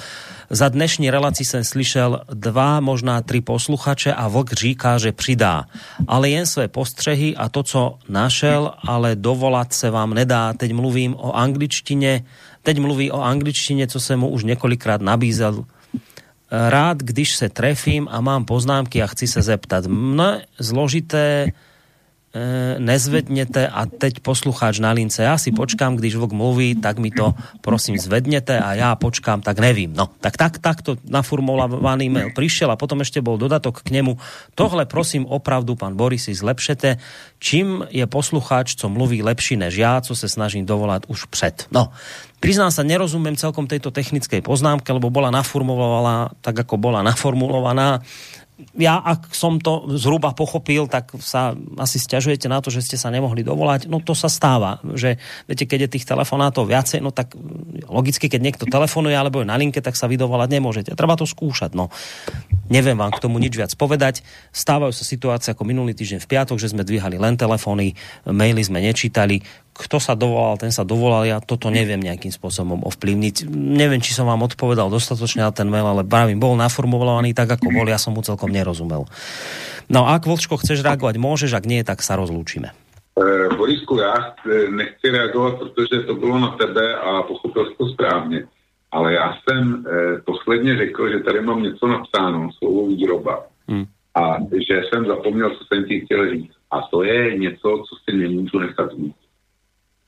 Za 0.51 0.69
dnešní 0.69 1.11
relaci 1.11 1.43
jsem 1.43 1.65
slyšel 1.65 2.31
dva, 2.31 2.79
možná 2.79 3.23
tri 3.25 3.41
posluchače 3.41 4.13
a 4.15 4.29
Vlk 4.29 4.53
říká, 4.53 4.99
že 4.99 5.13
přidá. 5.13 5.65
Ale 6.07 6.31
jen 6.31 6.47
své 6.47 6.69
postřehy 6.69 7.35
a 7.37 7.49
to, 7.49 7.63
co 7.63 7.99
našel, 8.09 8.71
ale 8.87 9.17
dovolat 9.17 9.73
se 9.73 9.91
vám 9.91 10.15
nedá. 10.15 10.53
Teď 10.53 10.73
mluvím 10.73 11.17
o 11.19 11.33
angličtině, 11.33 12.23
teď 12.65 12.81
mluví 12.81 13.13
o 13.13 13.21
angličtině, 13.21 13.87
co 13.87 14.01
se 14.01 14.17
mu 14.17 14.29
už 14.33 14.45
několikrát 14.45 15.05
nabízel 15.05 15.69
rád, 16.51 17.03
když 17.03 17.37
se 17.37 17.49
trefím 17.49 18.09
a 18.11 18.21
mám 18.21 18.45
poznámky 18.45 19.03
a 19.03 19.07
chci 19.07 19.27
se 19.27 19.43
zeptat. 19.43 19.87
Mne 19.87 20.47
zložité 20.59 21.51
e, 21.51 21.51
nezvednete 22.79 23.67
a 23.69 23.87
teď 23.87 24.21
poslucháč 24.21 24.79
na 24.79 24.95
lince. 24.95 25.23
Ja 25.27 25.35
si 25.35 25.51
počkám, 25.51 25.97
když 25.97 26.15
vlk 26.15 26.33
mluví, 26.33 26.69
tak 26.79 27.03
mi 27.03 27.11
to 27.11 27.35
prosím 27.59 27.99
zvednete 27.99 28.61
a 28.61 28.75
ja 28.79 28.91
počkám, 28.95 29.43
tak 29.43 29.59
nevím. 29.59 29.97
No, 29.97 30.11
tak, 30.21 30.37
tak 30.37 30.63
takto 30.63 30.95
naformulovaný 31.03 32.07
mail 32.13 32.31
prišiel 32.31 32.71
a 32.71 32.79
potom 32.79 33.03
ešte 33.03 33.19
bol 33.19 33.35
dodatok 33.35 33.83
k 33.83 33.91
nemu. 33.91 34.15
Tohle 34.55 34.87
prosím 34.87 35.27
opravdu, 35.27 35.75
pán 35.75 35.97
Boris, 35.99 36.31
si 36.31 36.35
zlepšete. 36.35 37.03
Čím 37.43 37.89
je 37.91 38.07
poslucháč, 38.07 38.79
co 38.79 38.87
mluví 38.89 39.23
lepší 39.23 39.57
než 39.57 39.75
ja, 39.75 40.01
co 40.01 40.17
se 40.17 40.29
snažím 40.29 40.67
dovolať 40.67 41.03
už 41.09 41.25
před. 41.25 41.67
No, 41.73 41.91
Priznám 42.45 42.69
sa, 42.69 42.85
nerozumiem 42.85 43.41
celkom 43.41 43.65
tejto 43.65 43.89
technickej 43.89 44.45
poznámke, 44.45 44.93
lebo 44.93 45.09
bola 45.09 45.33
naformulovaná 45.33 46.37
tak, 46.45 46.61
ako 46.61 46.77
bola 46.77 47.01
naformulovaná 47.01 48.05
ja, 48.79 49.03
ak 49.03 49.35
som 49.35 49.59
to 49.59 49.99
zhruba 49.99 50.31
pochopil, 50.31 50.87
tak 50.87 51.11
sa 51.19 51.59
asi 51.75 51.99
stiažujete 51.99 52.47
na 52.47 52.63
to, 52.63 52.71
že 52.71 52.87
ste 52.87 52.95
sa 52.95 53.11
nemohli 53.11 53.43
dovolať. 53.43 53.91
No 53.91 53.99
to 53.99 54.15
sa 54.15 54.31
stáva, 54.31 54.79
že 54.95 55.19
viete, 55.51 55.67
keď 55.67 55.87
je 55.87 55.93
tých 55.99 56.07
telefonátov 56.07 56.71
viacej, 56.71 57.03
no 57.03 57.11
tak 57.11 57.35
logicky, 57.91 58.31
keď 58.31 58.41
niekto 58.47 58.65
telefonuje 58.71 59.19
alebo 59.19 59.43
je 59.43 59.51
na 59.51 59.59
linke, 59.59 59.83
tak 59.83 59.99
sa 59.99 60.07
vy 60.07 60.15
dovolať 60.15 60.55
nemôžete. 60.55 60.95
Treba 60.95 61.19
to 61.19 61.27
skúšať, 61.27 61.75
no. 61.75 61.91
Neviem 62.71 62.95
vám 62.95 63.11
k 63.11 63.23
tomu 63.27 63.43
nič 63.43 63.59
viac 63.59 63.75
povedať. 63.75 64.23
Stávajú 64.55 64.95
sa 64.95 65.03
situácie 65.03 65.51
ako 65.51 65.67
minulý 65.67 65.91
týždeň 65.91 66.23
v 66.23 66.31
piatok, 66.31 66.57
že 66.63 66.71
sme 66.71 66.87
dvíhali 66.87 67.19
len 67.19 67.35
telefóny, 67.35 67.99
maily 68.23 68.63
sme 68.63 68.79
nečítali 68.79 69.43
kto 69.75 69.99
sa 69.99 70.15
dovolal, 70.15 70.55
ten 70.55 70.71
sa 70.71 70.87
dovolal, 70.87 71.27
ja 71.27 71.43
toto 71.43 71.67
neviem 71.67 71.99
nejakým 71.99 72.31
spôsobom 72.31 72.87
ovplyvniť. 72.87 73.51
Neviem, 73.51 73.99
či 73.99 74.15
som 74.15 74.31
vám 74.31 74.47
odpovedal 74.47 74.87
dostatočne 74.87 75.43
na 75.43 75.51
ten 75.51 75.67
mail, 75.67 75.83
ale 75.83 76.07
pravím, 76.07 76.39
bol 76.39 76.55
naformulovaný 76.55 77.35
tak, 77.35 77.59
ako 77.59 77.75
bol, 77.75 77.87
ja 77.91 77.99
som 77.99 78.15
mu 78.15 78.23
celkom 78.23 78.55
nerozumel. 78.55 79.11
No 79.91 80.07
a 80.07 80.15
ak 80.15 80.31
Vlčko 80.31 80.57
chceš 80.63 80.87
reagovať, 80.87 81.19
môžeš, 81.19 81.51
ak 81.59 81.67
nie, 81.67 81.83
tak 81.83 82.07
sa 82.07 82.15
rozlúčime. 82.15 82.71
E, 83.19 83.55
Borisku, 83.57 83.99
já 83.99 84.35
nechci 84.71 85.11
reagovat, 85.11 85.59
protože 85.59 86.03
to 86.07 86.15
bylo 86.15 86.39
na 86.39 86.49
tebe 86.49 86.95
a 86.95 87.23
pochopil 87.23 87.67
jsi 87.67 87.75
to 87.79 87.89
správně. 87.89 88.47
Ale 88.93 89.13
já 89.13 89.35
jsem 89.43 89.87
e, 89.87 90.21
posledně 90.21 90.77
řekl, 90.77 91.13
že 91.13 91.19
tady 91.19 91.41
mám 91.41 91.63
něco 91.63 91.87
napsáno, 91.87 92.51
slovo 92.59 92.87
výroba. 92.87 93.47
Hmm. 93.69 93.85
A 94.15 94.37
že 94.69 94.83
jsem 94.89 95.07
zapomněl, 95.07 95.51
co 95.51 95.65
jsem 95.65 95.85
ti 95.85 96.01
chtěl 96.01 96.31
říct. 96.31 96.55
A 96.71 96.81
to 96.81 97.03
je 97.03 97.39
něco, 97.39 97.85
co 97.89 97.97
si 98.05 98.17
nemůžu 98.17 98.59
nechat 98.59 98.91
říct. 98.91 99.24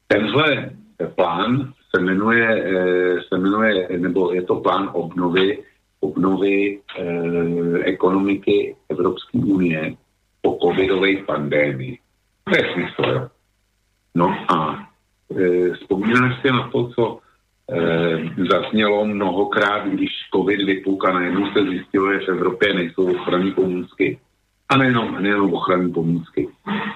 Tenhle 0.09 0.71
plán 1.15 1.73
se 1.95 2.03
jmenuje, 2.03 2.65
eh, 2.65 3.23
se 3.29 3.39
jmenuje, 3.39 3.99
nebo 3.99 4.33
je 4.33 4.43
to 4.43 4.55
plán 4.61 4.91
obnovy, 4.93 5.63
obnovy 6.01 6.81
eh, 6.99 7.79
ekonomiky 7.85 8.77
Evropské 8.89 9.39
unie 9.39 9.97
po 10.43 10.59
covidové 10.63 11.17
pandémii. 11.27 11.99
To 12.45 12.57
je 12.57 12.73
smysl, 12.73 13.11
jo. 13.11 13.29
No 14.17 14.33
a 14.49 14.89
e, 15.37 15.71
vzpomínáš 15.75 16.41
si 16.41 16.49
na 16.51 16.69
to, 16.73 16.89
co 16.89 17.19
e, 17.19 17.77
zaznělo 18.51 19.05
mnohokrát, 19.05 19.89
když 19.89 20.11
covid 20.35 20.67
vypuk 20.67 21.05
a 21.05 21.13
najednou 21.13 21.53
se 21.53 21.63
zjistilo, 21.63 22.13
že 22.13 22.19
v 22.19 22.29
Evropě 22.29 22.75
nejsou 22.75 23.17
ochranní 23.17 23.53
pomůcky 23.53 24.19
a 24.69 24.77
nejenom, 24.77 25.23
nejenom 25.23 25.55
ochranní 25.55 25.93
pomůcky. 25.93 26.49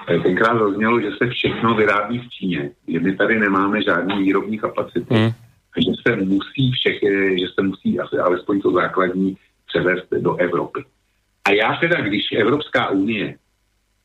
Eh, 0.09 0.19
tenkrát 0.19 0.59
zaznělo, 0.59 1.01
že 1.01 1.11
se 1.17 1.29
všechno 1.29 1.75
vyrábí 1.75 2.19
v 2.19 2.29
Číně, 2.29 2.71
že 2.87 2.99
my 2.99 3.15
tady 3.15 3.39
nemáme 3.39 3.83
žádný 3.83 4.23
výrobní 4.23 4.59
kapacity, 4.59 5.13
mm. 5.13 5.31
že 5.77 5.91
se 6.07 6.15
musí 6.15 6.71
všech, 6.71 7.03
eh, 7.03 7.39
že 7.39 7.45
se 7.55 7.61
musí 7.61 7.99
asi 7.99 8.17
alespoň 8.17 8.61
to 8.61 8.71
základní 8.71 9.37
převést 9.67 10.07
do 10.19 10.35
Evropy. 10.35 10.83
A 11.45 11.51
já 11.51 11.75
teda, 11.75 12.01
když 12.01 12.31
Evropská 12.31 12.89
unie 12.89 13.35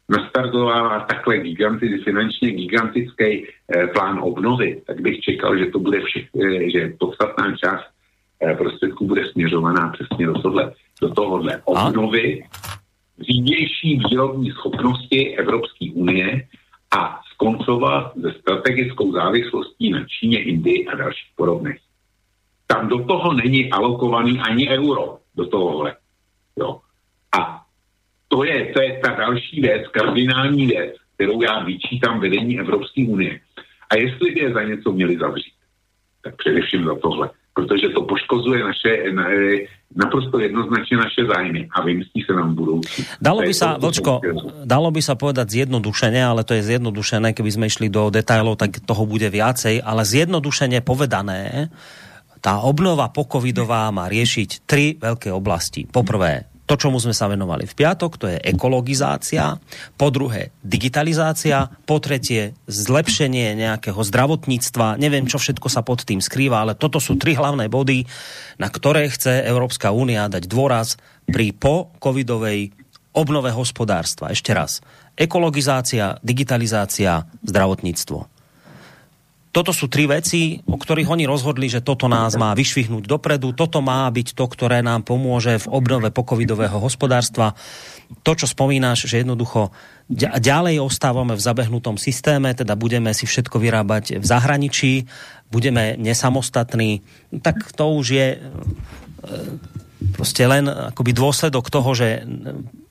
nastartovala 0.09 1.01
takhle 1.01 1.39
giganti, 1.39 1.99
finančně 2.05 2.51
gigantický 2.51 3.47
eh, 3.47 3.87
plán 3.87 4.19
obnovy, 4.19 4.83
tak 4.87 5.01
bych 5.01 5.21
čekal, 5.21 5.59
že 5.59 5.67
to 5.67 5.79
bude 5.79 6.01
všech, 6.01 6.27
eh, 6.35 6.71
že 6.71 6.93
podstatná 6.99 7.57
část 7.57 7.85
eh, 8.43 8.55
prostředků 8.55 9.07
bude 9.07 9.27
směřovaná 9.27 9.89
přesně 9.91 10.27
do 10.27 10.35
tohle, 10.43 10.73
do 11.03 11.15
tohohle 11.15 11.63
obnovy 11.65 12.45
řídější 13.21 14.01
výrobní 14.11 14.51
schopnosti 14.51 15.37
Evropské 15.37 15.87
unie 15.95 16.49
a 16.97 17.21
skoncovat 17.33 18.13
se 18.21 18.33
strategickou 18.41 19.13
závislostí 19.13 19.91
na 19.91 20.05
Číně, 20.05 20.43
Indii 20.43 20.87
a 20.87 20.97
dalších 20.97 21.31
podobných. 21.37 21.81
Tam 22.67 22.89
do 22.89 23.05
toho 23.05 23.33
není 23.33 23.71
alokovaný 23.71 24.41
ani 24.41 24.69
euro, 24.69 25.19
do 25.35 25.47
tohohle. 25.47 25.97
Jo. 26.59 26.81
A 27.39 27.63
to 28.29 28.45
je, 28.45 28.73
to 28.73 28.83
je 28.83 29.01
ta 29.05 29.11
další 29.11 29.61
věc, 29.61 29.89
kardinální 29.89 30.67
věc, 30.67 30.95
kterou 31.15 31.43
já 31.43 31.65
vyčítám 31.65 32.21
vedení 32.21 32.59
Evropské 32.59 33.07
unie. 33.09 33.41
A 33.91 33.97
jestli 33.97 34.31
by 34.31 34.41
je 34.41 34.53
za 34.53 34.63
něco 34.63 34.93
měli 34.93 35.19
zavřít, 35.19 35.55
tak 36.23 36.37
především 36.37 36.85
za 36.85 36.95
tohle 36.95 37.31
protože 37.57 37.89
to 37.97 38.05
poškozuje 38.05 38.61
naše, 38.61 38.93
na, 39.17 39.25
e, 39.33 39.65
naprosto 39.97 40.37
jednoznačne 40.37 41.01
naše 41.01 41.25
zájmy 41.25 41.73
a 41.73 41.81
vymyslí 41.81 42.21
sa 42.29 42.37
nám 42.37 42.53
budoucí. 42.53 43.01
Dalo 43.17 43.41
by 43.41 43.55
sa, 43.57 43.81
Vlčko, 43.81 44.21
dalo 44.69 44.93
by 44.93 45.01
sa 45.01 45.17
povedať 45.17 45.65
zjednodušene, 45.65 46.21
ale 46.21 46.45
to 46.45 46.53
je 46.53 46.69
zjednodušené, 46.69 47.33
keby 47.33 47.51
sme 47.51 47.65
išli 47.73 47.89
do 47.89 48.13
detailov, 48.13 48.61
tak 48.61 48.85
toho 48.85 49.09
bude 49.09 49.33
viacej, 49.33 49.81
ale 49.81 50.05
zjednodušene 50.05 50.85
povedané, 50.85 51.73
tá 52.45 52.61
obnova 52.61 53.09
pokovidová 53.09 53.89
má 53.89 54.13
riešiť 54.13 54.69
tri 54.69 55.01
veľké 55.01 55.33
oblasti. 55.33 55.89
Poprvé, 55.89 56.56
to, 56.67 56.75
čomu 56.75 56.99
sme 56.99 57.15
sa 57.15 57.31
venovali 57.31 57.65
v 57.65 57.77
piatok, 57.79 58.13
to 58.19 58.27
je 58.27 58.43
ekologizácia, 58.43 59.57
po 59.95 60.11
druhé 60.11 60.51
digitalizácia, 60.67 61.71
po 61.87 62.03
tretie 62.03 62.59
zlepšenie 62.67 63.55
nejakého 63.55 63.99
zdravotníctva, 64.03 64.99
neviem, 64.99 65.31
čo 65.31 65.39
všetko 65.39 65.71
sa 65.71 65.87
pod 65.87 66.03
tým 66.03 66.19
skrýva, 66.19 66.67
ale 66.67 66.75
toto 66.75 66.99
sú 66.99 67.15
tri 67.15 67.39
hlavné 67.39 67.71
body, 67.71 68.03
na 68.59 68.67
ktoré 68.67 69.07
chce 69.07 69.47
Európska 69.47 69.95
únia 69.95 70.27
dať 70.27 70.51
dôraz 70.51 70.99
pri 71.31 71.55
po-covidovej 71.55 72.75
obnove 73.17 73.49
hospodárstva. 73.55 74.35
Ešte 74.35 74.53
raz. 74.53 74.85
Ekologizácia, 75.17 76.21
digitalizácia, 76.21 77.25
zdravotníctvo. 77.47 78.36
Toto 79.57 79.73
sú 79.73 79.89
tri 79.89 80.05
veci, 80.05 80.61
o 80.69 80.77
ktorých 80.77 81.09
oni 81.09 81.25
rozhodli, 81.25 81.73
že 81.73 81.81
toto 81.81 82.13
nás 82.13 82.37
má 82.37 82.53
vyšvihnúť 82.53 83.09
dopredu, 83.09 83.57
toto 83.57 83.81
má 83.81 84.05
byť 84.13 84.37
to, 84.37 84.45
ktoré 84.45 84.85
nám 84.85 85.01
pomôže 85.09 85.57
v 85.65 85.71
obnove 85.73 86.13
pokovidového 86.13 86.77
hospodárstva. 86.77 87.57
To, 88.21 88.37
čo 88.37 88.45
spomínaš, 88.45 89.09
že 89.09 89.25
jednoducho 89.25 89.73
ďalej 90.13 90.85
ostávame 90.85 91.33
v 91.33 91.41
zabehnutom 91.41 91.97
systéme, 91.97 92.53
teda 92.53 92.77
budeme 92.77 93.17
si 93.17 93.25
všetko 93.25 93.57
vyrábať 93.57 94.21
v 94.21 94.27
zahraničí, 94.29 95.09
budeme 95.49 95.97
nesamostatní, 95.97 97.01
tak 97.41 97.57
to 97.73 97.97
už 97.97 98.07
je 98.13 98.29
proste 100.15 100.47
len 100.47 100.69
akoby 100.69 101.11
dôsledok 101.17 101.73
toho, 101.73 101.91
že 101.97 102.23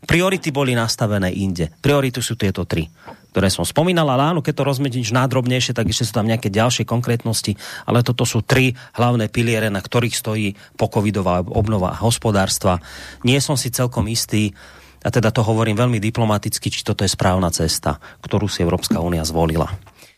priority 0.03 0.51
boli 0.51 0.73
nastavené 0.73 1.31
inde. 1.31 1.71
Priority 1.79 2.19
sú 2.19 2.35
tieto 2.35 2.65
tri 2.65 2.89
ktoré 3.35 3.51
som 3.51 3.67
spomínal, 3.67 4.07
ale 4.07 4.31
áno, 4.31 4.39
keď 4.39 4.63
to 4.63 4.63
rozmetíš 4.63 5.11
nádrobnejšie, 5.11 5.75
tak 5.75 5.91
ešte 5.91 6.07
sú 6.07 6.15
tam 6.15 6.23
nejaké 6.23 6.47
ďalšie 6.47 6.87
konkrétnosti, 6.87 7.59
ale 7.83 7.99
toto 7.99 8.23
sú 8.23 8.39
tri 8.39 8.79
hlavné 8.95 9.27
piliere, 9.27 9.67
na 9.67 9.83
ktorých 9.83 10.15
stojí 10.15 10.55
pokovidová 10.79 11.43
obnova 11.43 11.99
hospodárstva. 11.99 12.79
Nie 13.27 13.43
som 13.43 13.59
si 13.59 13.75
celkom 13.75 14.07
istý, 14.07 14.55
a 15.03 15.11
teda 15.11 15.35
to 15.35 15.43
hovorím 15.43 15.75
veľmi 15.75 15.99
diplomaticky, 15.99 16.71
či 16.71 16.87
toto 16.87 17.03
je 17.03 17.11
správna 17.11 17.51
cesta, 17.51 17.99
ktorou 18.23 18.47
si 18.47 18.63
Evropská 18.63 19.03
unia 19.03 19.27
zvolila. 19.27 19.67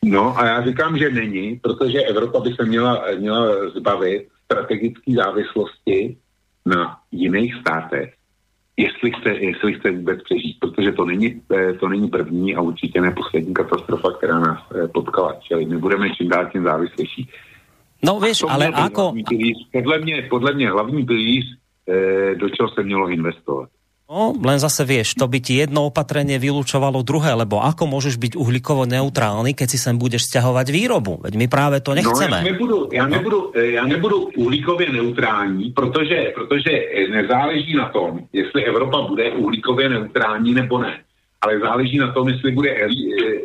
No 0.06 0.38
a 0.38 0.46
já 0.46 0.58
říkám, 0.62 0.98
že 0.98 1.10
není, 1.10 1.58
protože 1.58 2.06
Evropa 2.06 2.40
by 2.40 2.54
se 2.54 2.66
měla, 2.70 3.02
měla 3.18 3.74
zbavit 3.74 4.30
strategické 4.46 5.10
závislosti 5.18 6.16
na 6.68 6.98
jiných 7.12 7.56
státech 7.56 8.18
jestli 8.78 9.12
chce, 9.12 9.30
jestli 9.30 9.74
chce 9.74 9.92
vůbec 9.92 10.24
přežít, 10.24 10.60
protože 10.60 10.92
to 10.92 11.06
není, 11.06 11.42
eh, 11.56 11.74
to 11.74 11.90
není 11.90 12.08
první 12.08 12.56
a 12.56 12.62
určitě 12.62 13.02
ne 13.02 13.12
poslední 13.12 13.54
katastrofa, 13.54 14.12
která 14.18 14.40
nás 14.40 14.60
eh, 14.76 14.88
potkala. 14.88 15.36
Čili 15.48 15.66
my 15.66 15.78
budeme 15.78 16.10
čím 16.10 16.30
dál 16.30 16.50
tím 16.52 16.64
závislejší. 16.64 17.30
No 18.04 18.20
víš, 18.20 18.44
ale 18.50 18.68
ako... 18.68 19.14
Pilíř, 19.30 19.58
podle, 19.74 20.00
mě, 20.00 20.28
podle 20.30 20.54
mě 20.54 20.70
hlavní 20.70 21.06
pilíř, 21.06 21.46
eh, 21.90 22.36
do 22.36 22.50
čeho 22.50 22.70
se 22.70 22.84
mělo 22.84 23.10
investovat. 23.10 23.70
No, 24.08 24.32
len 24.40 24.56
zase 24.56 24.88
vieš, 24.88 25.20
to 25.20 25.28
by 25.28 25.44
ti 25.44 25.60
jedno 25.60 25.92
opatrenie 25.92 26.40
vylúčovalo 26.40 27.04
druhé, 27.04 27.36
lebo 27.36 27.60
ako 27.60 27.92
môžeš 27.92 28.16
byť 28.16 28.34
uhlíkovo 28.40 28.88
neutrálny, 28.88 29.52
keď 29.52 29.68
si 29.68 29.76
sem 29.76 30.00
budeš 30.00 30.32
stiahovať 30.32 30.72
výrobu? 30.72 31.20
Veď 31.28 31.36
my 31.36 31.48
práve 31.52 31.84
to 31.84 31.92
nechceme. 31.92 32.40
No, 32.40 32.48
já 32.48 32.52
nebudu, 32.52 32.78
já 32.92 33.06
nebudu, 33.08 33.40
já 33.52 33.84
nebudu 33.84 34.18
uhlíkově 34.40 34.88
neutrální, 34.96 35.76
protože, 35.76 36.32
protože 36.36 36.72
nezáleží 37.12 37.76
na 37.76 37.90
tom, 37.90 38.24
jestli 38.34 38.64
Evropa 38.64 39.12
bude 39.12 39.32
uhlíkově 39.32 39.90
neutrální 39.90 40.54
nebo 40.54 40.80
ne. 40.80 41.04
Ale 41.42 41.60
záleží 41.60 41.98
na 41.98 42.12
tom, 42.12 42.30
jestli 42.30 42.52
bude 42.52 42.70
eh, 42.72 42.88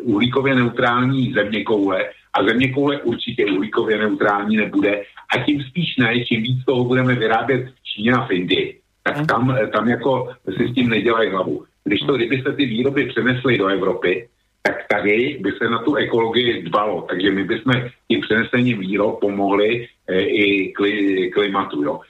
uhlíkově 0.03 0.55
neutrální 0.55 1.33
země 1.33 1.65
koule 1.65 2.07
a 2.33 2.45
země 2.45 2.73
koule 2.73 3.03
určitě 3.03 3.47
uhlíkově 3.47 3.99
neutrální 3.99 4.57
nebude. 4.57 5.03
A 5.35 5.43
tím 5.43 5.63
spíš 5.63 5.97
ne, 5.99 6.25
čím 6.25 6.43
víc 6.43 6.65
toho 6.65 6.85
budeme 6.85 7.15
vyrábět 7.15 7.67
v 7.67 7.85
Číně 7.85 8.13
a 8.13 8.27
v 8.27 8.31
Indii 8.31 8.82
tak 9.03 9.27
tam, 9.27 9.59
tam 9.73 9.89
jako 9.89 10.33
si 10.57 10.69
s 10.69 10.75
tím 10.75 10.89
nedělají 10.89 11.31
hlavu. 11.31 11.65
Když 11.85 12.01
to, 12.01 12.17
kdyby 12.17 12.43
se 12.43 12.53
ty 12.53 12.67
výroby 12.67 13.07
přenesly 13.07 13.59
do 13.59 13.67
Evropy, 13.67 14.29
tak 14.63 14.77
tady 14.89 15.39
by 15.41 15.53
se 15.53 15.71
na 15.71 15.79
tu 15.79 15.95
ekologii 15.95 16.63
dbalo. 16.63 17.03
Takže 17.03 17.31
my 17.31 17.45
bychom 17.45 17.73
tím 18.09 18.21
přenesením 18.21 18.79
výrob 18.79 19.21
pomohli 19.21 19.89
e, 20.09 20.21
i 20.21 20.73
kli, 20.73 21.31
klimatu. 21.31 21.83
Jo. 21.83 22.01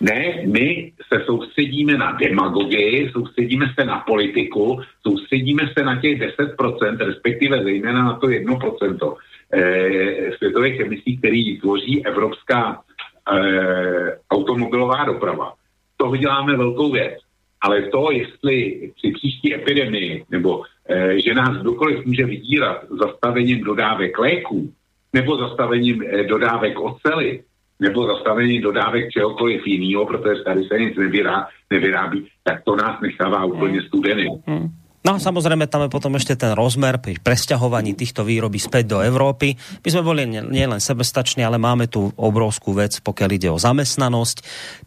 Ne, 0.00 0.42
my 0.46 0.92
se 1.12 1.24
soustředíme 1.24 1.98
na 1.98 2.12
demagogii, 2.12 3.10
soustředíme 3.12 3.66
se 3.78 3.84
na 3.84 3.98
politiku, 3.98 4.80
soustředíme 5.06 5.62
se 5.78 5.84
na 5.84 6.00
těch 6.00 6.20
10%, 6.20 6.96
respektive 6.96 7.64
zejména 7.64 8.04
na 8.04 8.14
to 8.14 8.26
1% 8.26 9.16
e, 9.52 10.32
světových 10.36 10.80
emisí, 10.80 11.18
který 11.18 11.60
tvoří 11.60 12.06
evropská 12.06 12.80
e, 13.32 13.38
automobilová 14.30 15.04
doprava 15.04 15.52
toho 16.02 16.16
děláme 16.16 16.56
velkou 16.56 16.92
věc. 16.92 17.14
Ale 17.60 17.82
to, 17.82 18.10
jestli 18.10 18.90
při 18.96 19.10
příští 19.10 19.54
epidemii, 19.54 20.24
nebo 20.30 20.62
e, 20.88 21.20
že 21.20 21.34
nás 21.34 21.62
kdokoliv 21.62 22.06
může 22.06 22.24
vydírat 22.24 22.84
zastavením 22.90 23.64
dodávek 23.64 24.18
léků, 24.18 24.72
nebo 25.12 25.36
zastavením 25.36 26.02
e, 26.02 26.24
dodávek 26.24 26.80
ocely, 26.80 27.42
nebo 27.80 28.06
zastavením 28.06 28.62
dodávek 28.62 29.10
čehokoliv 29.10 29.66
jiného, 29.66 30.06
protože 30.06 30.42
tady 30.42 30.64
se 30.64 30.78
nic 30.78 30.96
nevyrá, 30.96 31.46
nevyrábí, 31.70 32.26
tak 32.42 32.64
to 32.64 32.76
nás 32.76 33.00
nechává 33.00 33.44
úplně 33.44 33.82
studený. 33.82 34.26
Hmm. 34.46 34.68
No 35.02 35.18
samozrejme 35.18 35.66
tam 35.66 35.82
je 35.82 35.90
potom 35.90 36.14
ešte 36.14 36.38
ten 36.38 36.54
rozmer 36.54 37.02
pri 37.02 37.18
presťahovaní 37.18 37.98
týchto 37.98 38.22
výrobí 38.22 38.62
späť 38.62 38.94
do 38.94 38.98
Európy. 39.02 39.58
My 39.82 39.88
sme 39.90 40.06
boli 40.06 40.22
nielen 40.30 40.78
sebestační, 40.78 41.42
ale 41.42 41.58
máme 41.58 41.90
tu 41.90 42.14
obrovskú 42.14 42.70
vec, 42.70 43.02
pokiaľ 43.02 43.30
ide 43.34 43.50
o 43.50 43.58
zamestnanosť. 43.58 44.36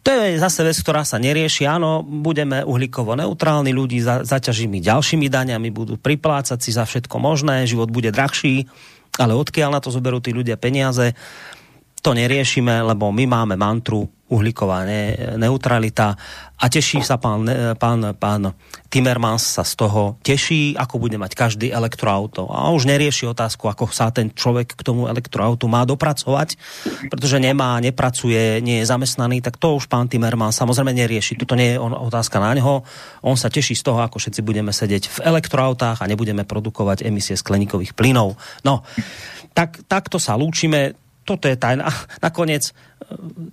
To 0.00 0.08
je 0.08 0.40
zase 0.40 0.64
vec, 0.64 0.76
ktorá 0.80 1.04
sa 1.04 1.20
nerieši. 1.20 1.68
Áno, 1.68 2.00
budeme 2.00 2.64
uhlíkovo 2.64 3.12
neutrálni, 3.12 3.76
ľudí 3.76 4.00
za, 4.00 4.24
zaťažíme 4.24 4.80
ďalšími 4.80 5.28
daňami, 5.28 5.68
budú 5.68 6.00
priplácať 6.00 6.64
si 6.64 6.72
za 6.72 6.88
všetko 6.88 7.20
možné, 7.20 7.68
život 7.68 7.92
bude 7.92 8.08
drahší, 8.08 8.72
ale 9.20 9.36
odkiaľ 9.36 9.68
na 9.76 9.80
to 9.84 9.92
zoberú 9.92 10.24
tí 10.24 10.32
ľudia 10.32 10.56
peniaze? 10.56 11.12
To 12.06 12.14
neriešime, 12.14 12.86
lebo 12.86 13.10
my 13.10 13.26
máme 13.26 13.58
mantru 13.58 14.06
uhlíková 14.30 14.86
ne, 14.86 15.34
neutralita 15.38 16.14
a 16.54 16.64
teší 16.70 17.02
sa 17.02 17.18
pán, 17.18 17.46
pán, 17.78 18.14
pán 18.14 18.54
Timmermans 18.86 19.42
sa 19.42 19.66
z 19.66 19.74
toho 19.74 20.18
teší, 20.22 20.78
ako 20.78 21.02
bude 21.02 21.18
mať 21.18 21.34
každý 21.34 21.74
elektroauto. 21.74 22.46
A 22.46 22.70
už 22.70 22.86
nerieši 22.86 23.26
otázku, 23.26 23.66
ako 23.66 23.90
sa 23.90 24.14
ten 24.14 24.30
človek 24.30 24.78
k 24.78 24.82
tomu 24.86 25.10
elektroautu 25.10 25.66
má 25.66 25.82
dopracovať, 25.82 26.54
pretože 27.10 27.42
nemá, 27.42 27.78
nepracuje, 27.82 28.62
nie 28.62 28.82
je 28.82 28.90
zamestnaný, 28.90 29.42
tak 29.42 29.58
to 29.58 29.78
už 29.78 29.90
pán 29.90 30.06
Timmermans 30.06 30.58
samozrejme 30.58 30.94
nerieši. 30.94 31.38
Tuto 31.38 31.58
nie 31.58 31.74
je 31.74 31.82
on, 31.82 31.90
otázka 31.90 32.38
na 32.38 32.54
neho. 32.54 32.86
On 33.26 33.34
sa 33.34 33.50
teší 33.50 33.74
z 33.74 33.82
toho, 33.82 33.98
ako 33.98 34.22
všetci 34.22 34.46
budeme 34.46 34.70
sedieť 34.70 35.10
v 35.10 35.18
elektroautách 35.26 36.02
a 36.02 36.10
nebudeme 36.10 36.46
produkovať 36.46 37.02
emisie 37.02 37.34
skleníkových 37.34 37.98
plynov. 37.98 38.38
No, 38.62 38.86
tak, 39.54 39.86
takto 39.90 40.18
sa 40.18 40.34
lúčime 40.34 41.05
toto 41.26 41.50
je 41.50 41.58
tajná. 41.58 41.90
Nakoniec 42.22 42.70
e, 42.70 42.72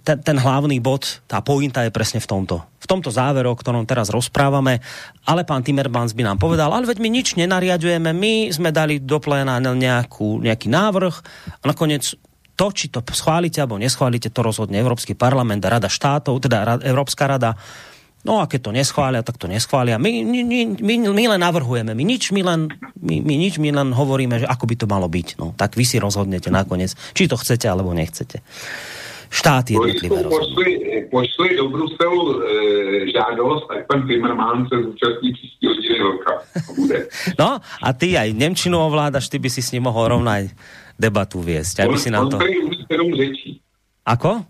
ten, 0.06 0.22
ten 0.22 0.38
hlavný 0.38 0.78
bod, 0.78 1.26
tá 1.26 1.42
pointa 1.42 1.82
je 1.82 1.90
presne 1.90 2.22
v 2.22 2.30
tomto. 2.30 2.62
V 2.78 2.86
tomto 2.86 3.10
závere, 3.10 3.50
o 3.50 3.58
ktorom 3.58 3.90
teraz 3.90 4.14
rozprávame. 4.14 4.80
Ale 5.26 5.42
pán 5.44 5.66
Timmermans 5.66 6.14
by 6.14 6.24
nám 6.24 6.38
povedal, 6.38 6.70
ale 6.70 6.86
veď 6.86 7.02
my 7.02 7.10
nič 7.10 7.34
nenariadujeme, 7.34 8.14
my 8.14 8.54
sme 8.54 8.70
dali 8.70 9.02
do 9.02 9.18
pléna 9.18 9.58
nejakú, 9.58 10.46
nejaký 10.46 10.70
návrh 10.70 11.16
a 11.60 11.64
nakoniec 11.66 12.14
to, 12.54 12.70
či 12.70 12.94
to 12.94 13.02
schválite 13.02 13.58
alebo 13.58 13.82
neschválite, 13.82 14.30
to 14.30 14.46
rozhodne 14.46 14.78
Európsky 14.78 15.18
parlament 15.18 15.66
Rada 15.66 15.90
štátov, 15.90 16.38
teda 16.38 16.86
Európska 16.86 17.26
rada. 17.26 17.58
No 18.24 18.40
a 18.40 18.48
keď 18.48 18.60
to 18.64 18.72
neschvália, 18.72 19.20
tak 19.20 19.36
to 19.36 19.52
neschvália. 19.52 20.00
My, 20.00 20.24
my, 20.24 20.42
my, 20.80 20.96
my 21.12 21.24
len 21.36 21.42
navrhujeme, 21.44 21.92
my 21.92 22.04
nič, 22.08 22.32
my 22.32 22.40
len, 22.40 22.72
my, 22.96 23.20
my 23.20 23.36
nič, 23.36 23.60
my 23.60 23.76
len 23.76 23.92
hovoríme, 23.92 24.40
že 24.40 24.48
ako 24.48 24.64
by 24.64 24.76
to 24.80 24.88
malo 24.88 25.12
byť. 25.12 25.36
No, 25.36 25.52
tak 25.60 25.76
vy 25.76 25.84
si 25.84 26.00
rozhodnete 26.00 26.48
nakoniec, 26.48 26.96
či 27.12 27.28
to 27.28 27.36
chcete 27.36 27.68
alebo 27.68 27.92
nechcete. 27.92 28.40
Štáty 29.34 29.74
jednotlivé 29.74 30.30
pošli, 30.30 30.70
pošli 31.10 31.58
do 31.58 31.66
Bruselu 31.74 32.22
e, 32.22 32.36
žádost, 33.10 33.66
tak 33.66 33.90
pan 33.90 34.08
Timmermans 34.08 34.70
se 34.70 34.78
zúčastní 34.78 35.34
příští 35.34 35.68
hodiny 35.68 35.98
roka. 36.00 36.34
No 37.40 37.58
a 37.60 37.88
ty 37.94 38.14
aj 38.14 38.30
Nemčinu 38.34 38.78
ovládaš, 38.78 39.28
ty 39.28 39.42
by 39.42 39.50
si 39.50 39.66
s 39.66 39.74
ním 39.74 39.90
mohol 39.90 40.14
rovnať 40.14 40.54
debatu 41.02 41.42
viesť. 41.42 41.82
Aby 41.84 41.98
on, 41.98 42.00
si 42.00 42.10
nám 42.14 42.30
to... 42.30 42.38
Ako? 44.06 44.46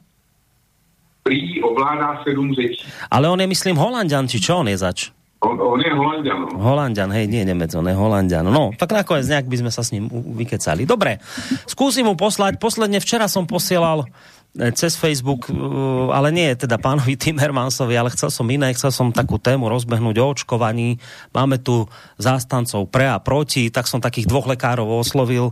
Prý 1.23 1.63
ovládá 1.63 2.23
sedm 2.23 2.53
řečí. 2.53 2.83
Ale 3.11 3.31
on 3.31 3.39
je, 3.41 3.47
myslím, 3.47 3.75
Holandian, 3.79 4.27
či 4.27 4.43
čo 4.43 4.59
on 4.59 4.67
je 4.67 4.77
zač? 4.77 5.09
On, 5.43 5.59
on 5.59 5.79
je 5.79 5.91
Holandian. 5.91 6.39
No. 6.39 6.55
Holandian, 6.55 7.11
hej, 7.11 7.27
nie 7.27 7.43
Nemec, 7.43 7.71
on 7.75 7.87
je 7.87 7.95
Holandian. 7.95 8.47
No, 8.47 8.71
tak 8.75 8.95
nakoniec 8.95 9.27
nejak 9.27 9.47
by 9.47 9.57
sme 9.59 9.71
sa 9.71 9.83
s 9.83 9.91
ním 9.91 10.07
vykecali. 10.11 10.87
Dobre, 10.87 11.19
skúsim 11.67 12.07
mu 12.07 12.15
poslať. 12.15 12.59
Posledne 12.63 13.03
včera 13.03 13.27
som 13.27 13.43
posielal 13.43 14.07
e, 14.55 14.71
cez 14.71 14.95
Facebook, 14.95 15.51
e, 15.51 15.55
ale 16.15 16.31
nie 16.31 16.47
teda 16.55 16.79
pánovi 16.79 17.19
Timmermansovi, 17.23 17.91
ale 17.91 18.15
chcel 18.15 18.31
som 18.31 18.47
iné, 18.47 18.71
chcel 18.71 18.95
som 18.95 19.11
takú 19.11 19.35
tému 19.35 19.67
rozbehnúť 19.67 20.15
o 20.23 20.25
očkovaní. 20.31 21.03
Máme 21.35 21.59
tu 21.59 21.91
zástancov 22.15 22.87
pre 22.87 23.11
a 23.11 23.19
proti, 23.19 23.67
tak 23.67 23.91
som 23.91 23.99
takých 23.99 24.31
dvoch 24.31 24.47
lekárov 24.47 24.87
oslovil 24.87 25.51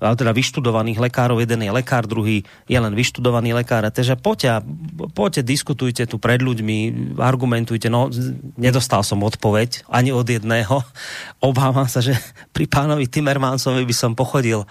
teda 0.00 0.32
vyštudovaných 0.32 0.96
lekárov, 0.96 1.44
jeden 1.44 1.60
je 1.60 1.72
lekár, 1.72 2.08
druhý 2.08 2.40
je 2.64 2.78
len 2.80 2.96
vyštudovaný 2.96 3.52
lekár. 3.52 3.84
Takže 3.84 4.16
poďte, 4.16 4.64
poďte, 5.12 5.44
diskutujte 5.44 6.08
tu 6.08 6.16
pred 6.16 6.40
ľuďmi, 6.40 7.12
argumentujte. 7.20 7.92
No, 7.92 8.08
nedostal 8.56 9.04
som 9.04 9.20
odpoveď 9.20 9.84
ani 9.92 10.10
od 10.10 10.24
jedného. 10.24 10.80
Obávam 11.48 11.86
sa, 11.86 12.00
že 12.00 12.16
pri 12.56 12.64
pánovi 12.64 13.06
Timmermansovi 13.06 13.84
by 13.84 13.94
som 13.94 14.16
pochodil 14.16 14.64
e, 14.64 14.68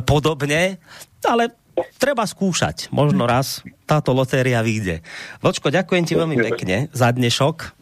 podobne, 0.00 0.80
ale 1.28 1.52
treba 2.00 2.24
skúšať. 2.26 2.90
Možno 2.90 3.28
raz 3.28 3.62
táto 3.84 4.16
lotéria 4.16 4.64
vyjde. 4.64 5.04
Vočko, 5.44 5.68
ďakujem 5.70 6.04
ti 6.08 6.16
veľmi 6.16 6.36
pekne 6.50 6.88
za 6.90 7.12
dnešok 7.12 7.77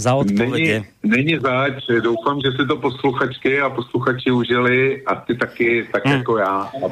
za 0.00 0.14
odpovede. 0.14 0.82
Není, 0.82 0.86
není 1.04 1.34
zač, 1.38 1.84
doufám, 2.02 2.40
že 2.40 2.56
si 2.56 2.62
to 2.66 2.76
posluchačky 2.76 3.60
a 3.60 3.70
posluchači 3.70 4.30
užili 4.30 5.04
a 5.06 5.14
ty 5.14 5.36
taky, 5.36 5.86
tak 5.92 6.06
hmm. 6.06 6.14
jako 6.14 6.38
já. 6.38 6.56
A 6.56 6.86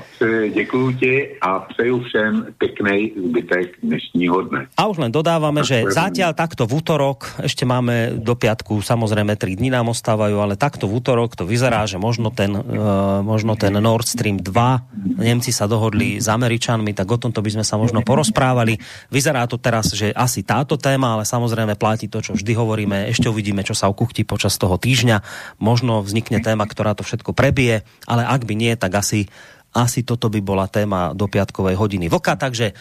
děkuji 0.54 0.92
ti 0.92 1.28
a 1.40 1.58
přeju 1.58 2.00
všem 2.00 2.46
peknej 2.58 3.12
zbytek 3.16 3.68
dnešního 3.82 4.42
dne. 4.42 4.66
A 4.76 4.86
už 4.86 4.98
len 4.98 5.12
dodávame, 5.12 5.64
že 5.64 5.88
zatiaľ 5.88 6.36
takto 6.36 6.68
v 6.68 6.84
útorok, 6.84 7.40
ešte 7.40 7.64
máme 7.64 8.20
do 8.20 8.36
piatku, 8.36 8.84
samozrejme 8.84 9.34
3 9.34 9.58
dní 9.58 9.70
nám 9.72 9.90
ostávajú, 9.90 10.36
ale 10.38 10.60
takto 10.60 10.86
v 10.86 11.00
útorok 11.00 11.34
to 11.34 11.48
vyzerá, 11.48 11.88
že 11.88 11.96
možno 11.96 12.28
ten, 12.30 12.52
uh, 12.52 13.24
možno 13.24 13.56
ten 13.56 13.72
Nord 13.74 14.06
Stream 14.06 14.38
2, 14.38 15.18
Nemci 15.18 15.50
sa 15.50 15.66
dohodli 15.66 16.22
s 16.22 16.26
Američanmi, 16.30 16.94
tak 16.94 17.08
o 17.10 17.18
tomto 17.18 17.42
by 17.42 17.50
sme 17.58 17.64
sa 17.64 17.74
možno 17.80 18.02
porozprávali. 18.02 18.78
Vyzerá 19.10 19.46
to 19.50 19.58
teraz, 19.58 19.90
že 19.94 20.14
asi 20.14 20.46
táto 20.46 20.78
téma, 20.78 21.18
ale 21.18 21.24
samozrejme 21.26 21.74
platí 21.78 22.06
to, 22.06 22.22
čo 22.22 22.34
vždy 22.34 22.52
hovoríme. 22.54 22.97
Ešte 23.06 23.30
uvidíme, 23.30 23.62
čo 23.62 23.78
sa 23.78 23.86
ukuchtí 23.86 24.26
počas 24.26 24.58
toho 24.58 24.74
týždňa. 24.74 25.22
Možno 25.62 26.02
vznikne 26.02 26.42
téma, 26.42 26.66
ktorá 26.66 26.98
to 26.98 27.06
všetko 27.06 27.30
prebije, 27.30 27.86
ale 28.10 28.26
ak 28.26 28.42
by 28.42 28.54
nie, 28.58 28.74
tak 28.74 28.98
asi, 28.98 29.30
asi 29.70 30.02
toto 30.02 30.26
by 30.26 30.42
bola 30.42 30.66
téma 30.66 31.14
do 31.14 31.30
piatkovej 31.30 31.78
hodiny 31.78 32.10
vlka. 32.10 32.34
Takže 32.34 32.74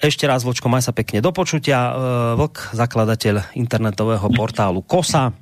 ešte 0.00 0.24
raz, 0.24 0.48
Vočko, 0.48 0.72
maj 0.72 0.80
sa 0.80 0.96
pekne 0.96 1.20
do 1.20 1.28
počutia. 1.28 1.76
E, 1.76 1.92
Vlk, 2.40 2.72
zakladateľ 2.72 3.52
internetového 3.52 4.32
portálu 4.32 4.80
KOSA, 4.80 5.28
e, 5.28 5.32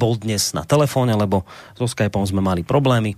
bol 0.00 0.16
dnes 0.16 0.56
na 0.56 0.64
telefóne, 0.64 1.12
lebo 1.12 1.44
so 1.76 1.84
Skypeom 1.84 2.24
sme 2.24 2.40
mali 2.40 2.64
problémy. 2.64 3.12
E, 3.12 3.16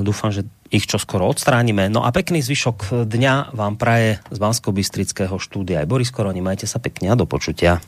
dúfam, 0.00 0.32
že 0.32 0.48
ich 0.70 0.86
čo 0.86 0.98
skoro 0.98 1.28
odstránime. 1.30 1.88
No 1.88 2.04
a 2.06 2.12
pekný 2.14 2.42
zvyšok 2.42 3.06
dňa 3.06 3.50
vám 3.54 3.76
praje 3.78 4.18
z 4.30 4.38
bansko 4.38 4.72
bystrického 4.72 5.38
štúdia 5.38 5.80
aj 5.82 5.86
Boris 5.90 6.10
Koroni. 6.10 6.40
Majte 6.42 6.66
sa 6.68 6.78
pekne 6.82 7.10
a 7.12 7.16
do 7.18 7.26
počutia. 7.26 7.80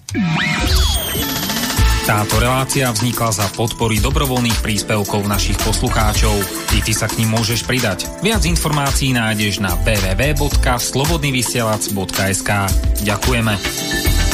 Táto 2.08 2.40
relácia 2.40 2.88
vznikla 2.88 3.36
za 3.36 3.44
podpory 3.52 4.00
dobrovoľných 4.00 4.64
príspevkov 4.64 5.28
našich 5.28 5.60
poslucháčov. 5.60 6.40
I 6.72 6.80
ty 6.80 6.96
sa 6.96 7.04
k 7.04 7.20
ním 7.20 7.36
môžeš 7.36 7.68
pridať. 7.68 8.08
Viac 8.24 8.48
informácií 8.48 9.12
nájdeš 9.12 9.60
na 9.60 9.76
www.slobodnyvysielac.sk 9.84 12.50
Ďakujeme. 13.04 14.27